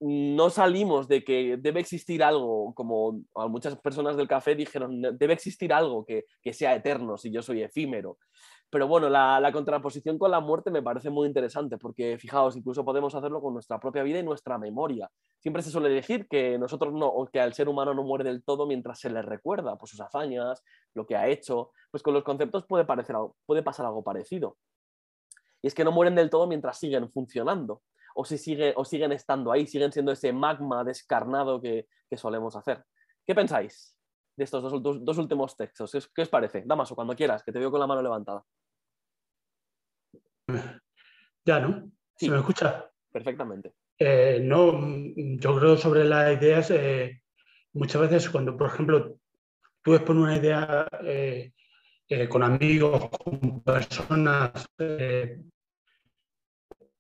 no 0.01 0.51
salimos 0.51 1.09
de 1.09 1.25
que 1.25 1.57
debe 1.59 1.81
existir 1.81 2.23
algo, 2.23 2.73
como 2.75 3.21
muchas 3.49 3.77
personas 3.79 4.17
del 4.17 4.29
café 4.29 4.55
dijeron, 4.55 5.03
debe 5.19 5.33
existir 5.33 5.73
algo 5.73 6.05
que, 6.05 6.25
que 6.41 6.53
sea 6.53 6.75
eterno 6.75 7.17
si 7.17 7.31
yo 7.31 7.43
soy 7.43 7.63
efímero. 7.63 8.19
Pero 8.71 8.87
bueno, 8.87 9.09
la, 9.09 9.41
la, 9.41 9.51
contraposición 9.51 10.19
con 10.19 10.31
la 10.31 10.41
muerte 10.41 10.71
me 10.71 10.83
parece 10.83 11.09
muy 11.09 11.27
interesante 11.27 11.79
porque, 11.79 12.19
fijaos, 12.19 12.55
incluso 12.55 12.85
podemos 12.85 13.15
hacerlo 13.15 13.41
con 13.41 13.55
nuestra 13.55 13.81
propia 13.81 14.03
vida 14.03 14.19
y 14.19 14.23
nuestra 14.23 14.59
memoria. 14.59 15.11
Siempre 15.39 15.63
se 15.63 15.71
suele 15.71 15.89
decir 15.89 16.29
que 16.29 16.59
nosotros 16.59 16.93
no, 16.93 17.07
o 17.07 17.27
que 17.29 17.41
al 17.41 17.55
ser 17.55 17.69
humano 17.69 17.95
no 17.95 18.03
muere 18.03 18.25
del 18.25 18.45
todo 18.45 18.67
mientras 18.67 19.01
se 19.01 19.09
le 19.09 19.23
recuerda 19.23 19.77
por 19.77 19.89
sus 19.89 20.01
hazañas, 20.03 20.63
lo 20.93 21.07
que 21.07 21.17
ha 21.17 21.29
hecho. 21.29 21.71
Pues 21.91 22.03
con 22.03 22.13
los 22.13 22.25
conceptos 22.25 22.67
puede, 22.67 22.85
parecer, 22.85 23.17
puede 23.47 23.63
pasar 23.63 23.87
algo 23.87 24.05
parecido. 24.05 24.59
Y 25.63 25.69
es 25.69 25.75
que 25.75 25.83
no 25.83 25.91
mueren 25.91 26.15
del 26.15 26.29
todo 26.29 26.47
mientras 26.47 26.79
siguen 26.79 27.11
funcionando 27.11 27.83
o 28.21 28.25
si 28.25 28.37
sigue, 28.37 28.75
o 28.77 28.85
siguen 28.85 29.13
estando 29.13 29.53
ahí, 29.53 29.65
siguen 29.65 29.93
siendo 29.93 30.11
ese 30.11 30.33
magma 30.33 30.83
descarnado 30.83 31.61
que, 31.61 31.87
que 32.11 32.17
solemos 32.17 32.57
hacer. 32.57 32.85
¿Qué 33.25 33.33
pensáis 33.33 33.97
de 34.37 34.43
estos 34.43 34.61
dos, 34.61 34.83
dos, 34.83 35.05
dos 35.05 35.19
últimos 35.19 35.57
textos? 35.57 35.93
¿Qué, 35.93 36.01
¿Qué, 36.13 36.23
os 36.23 36.29
parece? 36.29 36.65
Damaso, 36.67 36.97
cuando 36.97 37.15
quieras, 37.15 37.45
que 37.45 37.53
te 37.53 37.61
veo 37.61 37.71
con 37.71 37.79
la 37.79 37.87
mano 37.87 38.03
levantada. 38.03 38.45
Ya, 41.45 41.61
¿no? 41.61 41.91
Sí. 42.15 42.27
¿Se 42.27 42.33
me 42.33 42.39
escucha? 42.39 42.91
Perfectamente. 43.11 43.73
Eh, 43.99 44.39
no, 44.43 44.79
yo 45.17 45.59
creo 45.59 45.79
sobre 45.79 46.05
las 46.05 46.37
ideas, 46.37 46.71
eh, 46.73 47.23
muchas 47.73 48.03
veces 48.03 48.29
cuando, 48.29 48.55
por 48.55 48.67
ejemplo, 48.67 49.19
tú 49.83 49.95
expones 49.95 50.25
una 50.25 50.37
idea 50.37 50.87
eh, 51.05 51.53
con 52.29 52.43
amigos, 52.43 53.09
con 53.09 53.63
personas, 53.63 54.69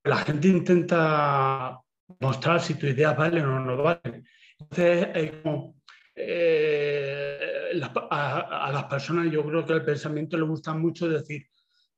la 0.08 0.16
gente 0.16 0.48
intenta 0.48 1.78
mostrar 2.20 2.60
si 2.60 2.74
tu 2.74 2.86
idea 2.86 3.12
vale 3.12 3.42
o 3.42 3.60
no 3.60 3.76
vale. 3.82 4.24
Entonces, 4.58 5.08
eh, 5.14 5.40
como, 5.42 5.76
eh, 6.14 7.80
a, 8.10 8.66
a, 8.66 8.72
las 8.72 8.84
personas 8.84 9.30
yo 9.30 9.44
creo 9.44 9.64
que 9.64 9.74
el 9.74 9.84
pensamiento 9.84 10.36
le 10.36 10.44
gusta 10.44 10.74
mucho 10.74 11.08
decir, 11.08 11.46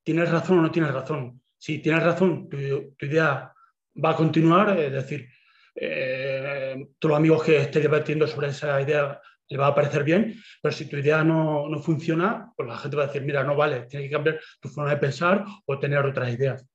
¿tienes 0.03 0.31
razón 0.31 0.59
o 0.59 0.63
no 0.63 0.71
tienes 0.71 0.93
razón? 0.93 1.41
Si 1.57 1.79
tienes 1.79 2.03
razón, 2.03 2.49
tu, 2.49 2.59
tu 2.99 3.07
idea 3.07 3.53
va 4.05 4.11
a 4.11 4.17
continuar, 4.17 4.79
es 4.79 4.93
decir, 4.93 5.29
eh, 5.75 6.87
todos 6.99 7.11
los 7.11 7.19
amigos 7.19 7.45
que 7.45 7.59
esté 7.59 7.81
debatiendo 7.81 8.27
sobre 8.27 8.49
esa 8.49 8.81
idea 8.81 9.21
le 9.49 9.59
va 9.59 9.69
a 9.69 9.75
parecer 9.75 10.05
bien, 10.05 10.35
pero 10.63 10.73
si 10.73 10.87
tu 10.87 10.97
idea 10.97 11.25
no, 11.25 11.69
no 11.69 11.79
funciona, 11.81 12.53
pues 12.57 12.69
la 12.69 12.77
gente 12.77 12.97
va 12.97 13.05
a 13.05 13.07
decir, 13.07 13.23
mira, 13.23 13.43
no 13.45 13.57
vale, 13.57 13.83
tienes 13.83 14.09
que 14.09 14.15
cambiar 14.15 14.41
tu 14.61 14.69
forma 14.69 14.91
de 14.91 14.97
pensar 14.97 15.45
o 15.67 15.79
tener 15.79 16.05
otras 16.05 16.33
ideas. 16.33 16.67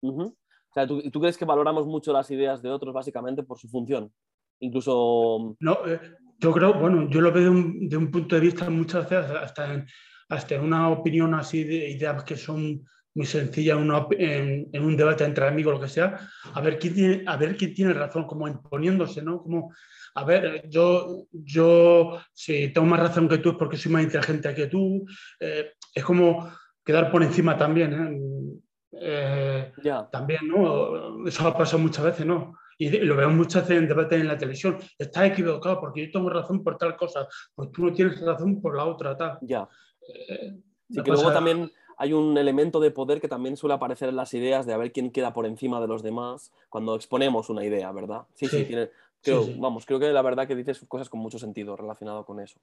Uh 0.00 0.12
-huh. 0.12 0.36
O 0.74 0.80
sea, 0.80 0.88
¿tú, 0.88 1.08
¿tú, 1.08 1.20
crees 1.20 1.38
que 1.38 1.44
valoramos 1.44 1.86
mucho 1.86 2.12
las 2.12 2.28
ideas 2.32 2.60
de 2.60 2.68
otros 2.68 2.92
básicamente 2.92 3.44
por 3.44 3.56
su 3.56 3.68
función? 3.68 4.12
Incluso... 4.58 5.56
No, 5.60 5.78
eh, 5.86 6.00
yo 6.40 6.50
creo, 6.50 6.74
bueno, 6.74 7.08
yo 7.08 7.20
lo 7.20 7.30
veo 7.30 7.44
de 7.44 7.96
un, 7.96 8.10
punto 8.10 8.34
de 8.34 8.40
vista 8.40 8.68
muchas 8.68 9.08
veces 9.08 9.30
hasta 9.30 9.72
en, 9.72 9.86
hasta 10.30 10.56
en 10.56 10.62
una 10.62 10.88
opinión 10.88 11.32
así 11.32 11.62
de 11.62 11.90
ideas 11.90 12.24
que 12.24 12.36
son 12.36 12.84
muy 13.14 13.24
sencillas 13.24 13.78
en, 13.78 14.84
un 14.84 14.96
debate 14.96 15.22
entre 15.22 15.46
amigos, 15.46 15.74
lo 15.74 15.80
que 15.80 15.88
sea, 15.88 16.18
a 16.52 16.60
ver 16.60 16.76
quién 16.80 16.94
tiene, 16.94 17.22
a 17.24 17.36
ver 17.36 17.56
quién 17.56 17.72
tiene 17.72 17.92
razón, 17.92 18.26
como 18.26 18.48
imponiéndose, 18.48 19.22
¿no? 19.22 19.40
Como, 19.44 19.72
a 20.16 20.24
ver, 20.24 20.68
yo, 20.68 21.28
yo 21.30 22.18
si 22.32 22.72
tengo 22.72 22.88
más 22.88 22.98
razón 22.98 23.28
que 23.28 23.38
tú 23.38 23.50
es 23.50 23.56
porque 23.56 23.76
soy 23.76 23.92
más 23.92 24.02
inteligente 24.02 24.52
que 24.52 24.66
tú, 24.66 25.06
eh, 25.38 25.74
es 25.94 26.02
como 26.02 26.50
quedar 26.84 27.12
por 27.12 27.22
encima 27.22 27.56
también, 27.56 27.92
¿eh? 27.92 28.63
Eh, 29.00 29.72
yeah. 29.82 30.08
También, 30.10 30.48
¿no? 30.48 31.26
Eso 31.26 31.46
ha 31.46 31.56
pasado 31.56 31.78
muchas 31.78 32.04
veces, 32.04 32.26
¿no? 32.26 32.54
Y 32.78 32.90
lo 32.90 33.16
veo 33.16 33.30
muchas 33.30 33.62
veces 33.62 33.82
en 33.82 33.88
debates 33.88 34.20
en 34.20 34.28
la 34.28 34.36
televisión. 34.36 34.78
Estás 34.98 35.24
equivocado 35.24 35.80
porque 35.80 36.06
yo 36.06 36.12
tengo 36.12 36.30
razón 36.30 36.62
por 36.62 36.76
tal 36.76 36.96
cosa, 36.96 37.28
pues 37.54 37.70
tú 37.70 37.84
no 37.84 37.92
tienes 37.92 38.20
razón 38.20 38.60
por 38.60 38.76
la 38.76 38.84
otra, 38.84 39.16
tal. 39.16 39.38
Ya. 39.42 39.68
Eh, 40.08 40.58
sí, 40.90 41.02
que 41.02 41.10
luego 41.10 41.32
también 41.32 41.70
hay 41.96 42.12
un 42.12 42.36
elemento 42.36 42.80
de 42.80 42.90
poder 42.90 43.20
que 43.20 43.28
también 43.28 43.56
suele 43.56 43.74
aparecer 43.74 44.08
en 44.08 44.16
las 44.16 44.34
ideas 44.34 44.66
de 44.66 44.74
a 44.74 44.76
ver 44.76 44.92
quién 44.92 45.10
queda 45.10 45.32
por 45.32 45.46
encima 45.46 45.80
de 45.80 45.86
los 45.86 46.02
demás 46.02 46.52
cuando 46.68 46.96
exponemos 46.96 47.48
una 47.50 47.64
idea, 47.64 47.92
¿verdad? 47.92 48.22
Sí, 48.34 48.46
sí, 48.46 48.58
sí 48.58 48.64
tiene, 48.64 48.90
creo, 49.22 49.44
sí, 49.44 49.52
sí. 49.52 49.58
vamos, 49.60 49.86
creo 49.86 50.00
que 50.00 50.12
la 50.12 50.22
verdad 50.22 50.48
que 50.48 50.56
dices 50.56 50.84
cosas 50.88 51.08
con 51.08 51.20
mucho 51.20 51.38
sentido 51.38 51.76
relacionado 51.76 52.24
con 52.24 52.40
eso. 52.40 52.58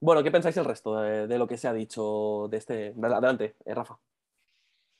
Bueno, 0.00 0.22
¿qué 0.22 0.30
pensáis 0.30 0.56
el 0.56 0.64
resto 0.64 0.98
de, 1.00 1.26
de 1.26 1.38
lo 1.38 1.46
que 1.46 1.58
se 1.58 1.68
ha 1.68 1.72
dicho 1.72 2.46
de 2.48 2.56
este? 2.56 2.94
Adelante, 3.02 3.56
eh, 3.64 3.74
Rafa. 3.74 3.98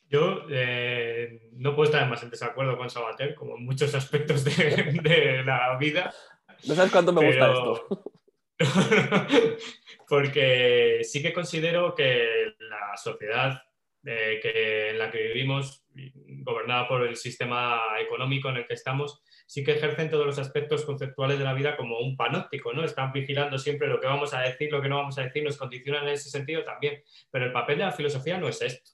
Yo 0.09 0.47
eh, 0.51 1.51
no 1.53 1.75
puedo 1.75 1.91
estar 1.91 2.09
más 2.09 2.23
en 2.23 2.31
desacuerdo 2.31 2.79
con 2.79 2.89
Sabater, 2.89 3.35
como 3.35 3.57
en 3.57 3.65
muchos 3.65 3.95
aspectos 3.95 4.45
de, 4.45 4.53
de 5.03 5.43
la 5.45 5.77
vida. 5.79 6.13
No 6.67 6.75
sabes 6.75 6.91
cuánto 6.91 7.13
me 7.13 7.27
gusta 7.27 7.53
esto. 7.53 7.87
porque 10.09 11.01
sí 11.03 11.23
que 11.23 11.33
considero 11.33 11.95
que 11.95 12.55
la 12.59 12.97
sociedad 12.97 13.63
eh, 14.05 14.39
que, 14.41 14.91
en 14.91 14.99
la 14.99 15.11
que 15.11 15.23
vivimos, 15.23 15.85
gobernada 16.27 16.89
por 16.89 17.07
el 17.07 17.17
sistema 17.17 17.81
económico 18.01 18.49
en 18.49 18.57
el 18.57 18.67
que 18.67 18.75
estamos, 18.75 19.21
sí 19.47 19.65
que 19.65 19.73
ejercen 19.73 20.09
todos 20.09 20.25
los 20.25 20.39
aspectos 20.39 20.85
conceptuales 20.85 21.39
de 21.39 21.45
la 21.45 21.53
vida 21.53 21.77
como 21.77 21.99
un 21.99 22.17
panóptico, 22.17 22.73
¿no? 22.73 22.85
Están 22.85 23.13
vigilando 23.13 23.59
siempre 23.59 23.89
lo 23.89 24.01
que 24.01 24.07
vamos 24.07 24.33
a 24.35 24.41
decir, 24.41 24.71
lo 24.73 24.81
que 24.81 24.89
no 24.89 24.97
vamos 24.97 25.19
a 25.19 25.23
decir, 25.25 25.43
nos 25.43 25.57
condicionan 25.57 26.05
en 26.05 26.15
ese 26.15 26.31
sentido 26.31 26.65
también. 26.65 27.03
Pero 27.31 27.47
el 27.47 27.53
papel 27.53 27.79
de 27.79 27.85
la 27.85 27.93
filosofía 27.93 28.39
no 28.39 28.49
es 28.49 28.63
esto. 28.63 28.93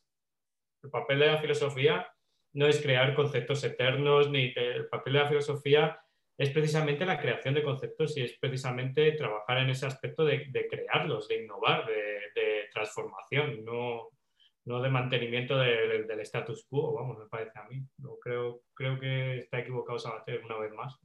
El 0.85 0.91
papel 0.91 1.19
de 1.19 1.27
la 1.27 1.39
filosofía 1.39 2.07
no 2.53 2.67
es 2.67 2.81
crear 2.81 3.15
conceptos 3.15 3.65
eternos, 3.65 4.31
ni 4.31 4.53
el 4.55 4.87
papel 4.89 5.15
de 5.15 5.19
la 5.19 5.29
filosofía 5.29 5.99
es 6.37 6.51
precisamente 6.51 7.07
la 7.07 7.21
creación 7.21 7.55
de 7.55 7.63
conceptos 7.63 8.17
y 8.17 8.23
es 8.23 8.37
precisamente 8.39 9.13
trabajar 9.13 9.59
en 9.59 9.71
ese 9.71 9.87
aspecto 9.87 10.25
de, 10.25 10.51
crearlos, 10.69 11.29
de 11.29 11.43
innovar, 11.43 11.87
de, 11.87 12.05
transformación, 12.73 13.65
no, 13.65 14.09
no 14.65 14.83
de 14.83 14.91
mantenimiento 14.91 15.57
del 15.57 16.21
status 16.21 16.67
quo, 16.69 16.93
vamos, 16.95 17.19
me 17.19 17.27
parece 17.27 17.57
a 17.57 17.69
mí. 17.69 17.81
No, 17.99 18.17
creo, 18.21 18.63
creo 18.75 18.99
que 18.99 19.39
está 19.39 19.61
equivocado 19.61 19.99
Sabater 19.99 20.43
una 20.45 20.59
vez 20.59 20.73
más. 20.73 20.99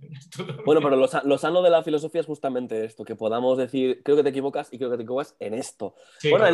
bueno, 0.66 0.82
pero 0.82 0.96
lo, 0.96 1.38
sano 1.38 1.62
de 1.62 1.70
la 1.70 1.84
filosofía 1.84 2.22
es 2.22 2.28
justamente 2.28 2.84
esto, 2.84 3.06
que 3.06 3.16
podamos 3.16 3.58
decir, 3.58 4.02
creo 4.04 4.18
que 4.18 4.24
te 4.24 4.30
equivocas 4.30 4.74
y 4.74 4.78
creo 4.78 4.90
que 4.90 4.98
te 4.98 5.04
equivocas 5.04 5.36
en 5.40 5.54
esto. 5.54 5.96
bueno, 6.30 6.48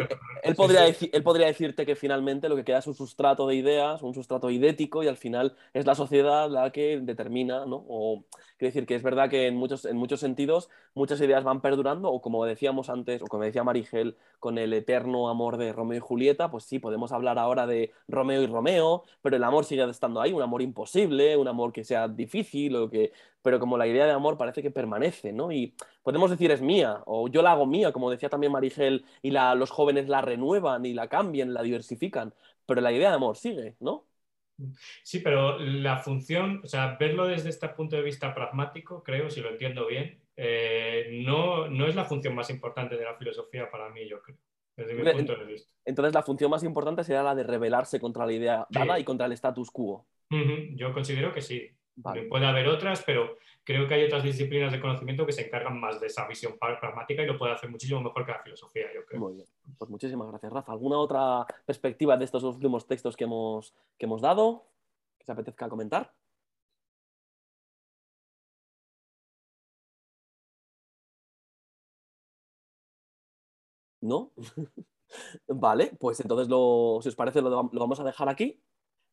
él, 0.44 0.56
podría 0.56 0.86
él 0.88 1.24
podría 1.24 1.48
decirte 1.48 1.86
que 1.86 1.96
finalmente 1.96 2.50
lo 2.50 2.56
que 2.56 2.64
queda 2.64 2.80
es 2.80 2.88
un 2.88 2.96
sustrato 2.96 3.48
de 3.48 3.56
ideas, 3.56 4.02
un 4.02 4.14
sustrato 4.14 4.50
idético 4.50 5.04
y 5.04 5.08
al 5.08 5.18
final 5.18 5.56
es 5.74 5.86
la 5.86 5.96
sociedad 5.96 6.50
la 6.50 6.72
que 6.72 7.00
determina, 7.02 7.66
¿no? 7.66 7.86
O 7.88 8.26
quiere 8.58 8.72
decir 8.72 8.86
que 8.86 8.96
es 8.96 9.04
verdad 9.04 9.30
que 9.30 9.48
en 9.48 9.56
muchos, 9.56 9.86
en 9.86 9.98
muchos 9.98 10.20
sentidos 10.20 10.70
muchas 10.94 11.20
ideas 11.22 11.44
van 11.44 11.62
perdurando 11.62 12.10
o 12.10 12.22
como 12.22 12.46
decíamos 12.46 12.90
antes, 12.90 13.22
o 13.22 13.26
como 13.26 13.44
decía 13.44 13.64
Marigel, 13.64 14.18
con 14.40 14.58
el 14.58 14.74
eterno 14.74 15.30
amor 15.30 15.58
de 15.58 15.74
Romeo 15.74 15.98
y 15.98 16.02
Julieta, 16.02 16.50
pues 16.52 16.64
sí, 16.64 16.80
podemos 16.80 17.12
hablar 17.12 17.38
ahora 17.38 17.68
de 17.68 17.92
Romeo 18.08 18.42
y 18.42 18.48
Romeo, 18.48 19.04
pero 19.22 19.36
el 19.36 19.44
amor 19.44 19.66
sigue 19.66 19.84
estando 19.90 20.22
ahí, 20.22 20.32
un 20.34 20.42
amor 20.42 20.62
imposible, 20.62 21.05
un 21.38 21.48
amor 21.48 21.72
que 21.74 21.84
sea 21.84 22.08
difícil, 22.08 22.76
o 22.76 22.90
que... 22.90 23.12
pero 23.42 23.60
como 23.60 23.78
la 23.78 23.88
idea 23.88 24.06
de 24.06 24.12
amor 24.12 24.38
parece 24.38 24.62
que 24.62 24.72
permanece, 24.72 25.32
¿no? 25.34 25.52
Y 25.52 25.76
podemos 26.04 26.30
decir 26.30 26.52
es 26.52 26.62
mía, 26.62 27.02
o 27.06 27.28
yo 27.28 27.42
la 27.42 27.52
hago 27.52 27.66
mía, 27.66 27.92
como 27.92 28.12
decía 28.12 28.30
también 28.30 28.52
Marigel, 28.52 29.06
y 29.22 29.32
los 29.32 29.72
jóvenes 29.72 30.08
la 30.10 30.22
renuevan 30.22 30.86
y 30.86 30.94
la 30.94 31.08
cambian, 31.08 31.54
la 31.54 31.62
diversifican, 31.64 32.34
pero 32.66 32.82
la 32.82 32.92
idea 32.92 33.10
de 33.10 33.16
amor 33.16 33.38
sigue, 33.38 33.76
¿no? 33.80 34.06
Sí, 35.04 35.20
pero 35.20 35.60
la 35.60 35.98
función, 36.00 36.62
o 36.64 36.68
sea, 36.68 36.96
verlo 36.98 37.28
desde 37.28 37.50
este 37.50 37.68
punto 37.70 37.96
de 37.98 38.04
vista 38.04 38.34
pragmático, 38.34 39.04
creo, 39.04 39.30
si 39.30 39.42
lo 39.42 39.50
entiendo 39.50 39.86
bien, 39.88 40.22
eh, 40.38 41.10
no, 41.26 41.68
no 41.68 41.88
es 41.88 41.96
la 41.96 42.06
función 42.06 42.36
más 42.36 42.50
importante 42.50 42.96
de 42.98 43.04
la 43.04 43.16
filosofía 43.18 43.70
para 43.70 43.90
mí, 43.90 44.08
yo 44.08 44.22
creo. 44.22 44.38
Desde 44.76 44.94
mi 44.94 45.12
punto 45.12 45.36
de 45.36 45.46
vista. 45.46 45.74
Entonces 45.86 46.14
la 46.14 46.24
función 46.24 46.52
más 46.52 46.64
importante 46.64 47.04
sería 47.04 47.24
la 47.24 47.36
de 47.36 47.44
rebelarse 47.44 48.00
contra 48.00 48.26
la 48.26 48.34
idea 48.34 48.68
dada 48.70 49.00
y 49.00 49.04
contra 49.04 49.26
el 49.26 49.32
status 49.34 49.72
quo. 49.72 50.06
Yo 50.76 50.94
considero 50.94 51.34
que 51.34 51.42
sí. 51.42 51.70
Puede 52.30 52.46
haber 52.46 52.68
otras, 52.68 53.04
pero 53.06 53.38
creo 53.64 53.88
que 53.88 53.94
hay 53.94 54.04
otras 54.04 54.24
disciplinas 54.24 54.72
de 54.72 54.82
conocimiento 54.82 55.26
que 55.26 55.32
se 55.32 55.48
encargan 55.48 55.80
más 55.80 56.02
de 56.02 56.08
esa 56.08 56.28
visión 56.28 56.58
pragmática 56.60 57.24
y 57.24 57.26
lo 57.26 57.38
puede 57.38 57.54
hacer 57.54 57.70
muchísimo 57.70 58.02
mejor 58.02 58.26
que 58.26 58.34
la 58.34 58.44
filosofía, 58.44 58.88
yo 58.94 59.06
creo. 59.06 59.22
Muy 59.22 59.36
bien. 59.36 59.48
Pues 59.78 59.90
muchísimas 59.90 60.28
gracias, 60.28 60.52
Rafa. 60.52 60.74
¿Alguna 60.74 60.98
otra 60.98 61.46
perspectiva 61.66 62.18
de 62.18 62.26
estos 62.26 62.44
últimos 62.44 62.86
textos 62.86 63.16
que 63.16 63.24
hemos, 63.24 63.74
que 63.98 64.06
hemos 64.06 64.22
dado 64.22 64.68
que 65.18 65.26
se 65.26 65.32
apetezca 65.32 65.70
comentar? 65.70 66.12
¿No? 74.06 74.32
vale, 75.48 75.92
pues 76.00 76.20
entonces, 76.20 76.48
lo, 76.48 77.00
si 77.02 77.10
os 77.10 77.16
parece, 77.16 77.42
lo, 77.42 77.50
lo, 77.50 77.80
vamos 77.80 78.00
a 78.00 78.04
dejar 78.04 78.30
aquí. 78.30 78.62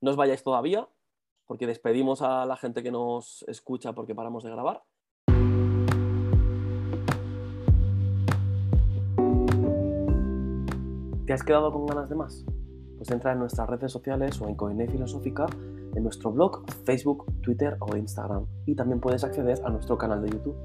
No 0.02 0.10
os 0.10 0.16
vayáis 0.16 0.42
todavía, 0.42 0.86
porque 1.46 1.66
despedimos 1.66 2.20
a 2.22 2.44
la 2.44 2.56
gente 2.56 2.82
que 2.82 2.90
nos 2.90 3.42
escucha 3.48 3.94
porque 3.94 4.14
paramos 4.14 4.44
de 4.44 4.50
grabar. 4.50 4.84
¿Te 11.26 11.32
has 11.32 11.42
quedado 11.42 11.72
con 11.72 11.86
ganas 11.86 12.10
de 12.10 12.16
más? 12.16 12.44
Pues 12.98 13.10
entra 13.10 13.32
en 13.32 13.38
nuestras 13.38 13.68
redes 13.68 13.90
sociales 13.90 14.40
o 14.42 14.48
en 14.48 14.56
Coine 14.56 14.88
Filosófica, 14.88 15.46
en 15.94 16.02
nuestro 16.02 16.32
blog, 16.32 16.64
Facebook, 16.84 17.24
Twitter 17.40 17.78
o 17.80 17.96
Instagram. 17.96 18.46
Y 18.66 18.74
también 18.74 19.00
puedes 19.00 19.24
acceder 19.24 19.58
a 19.64 19.70
nuestro 19.70 19.96
canal 19.96 20.20
de 20.20 20.30
YouTube. 20.30 20.56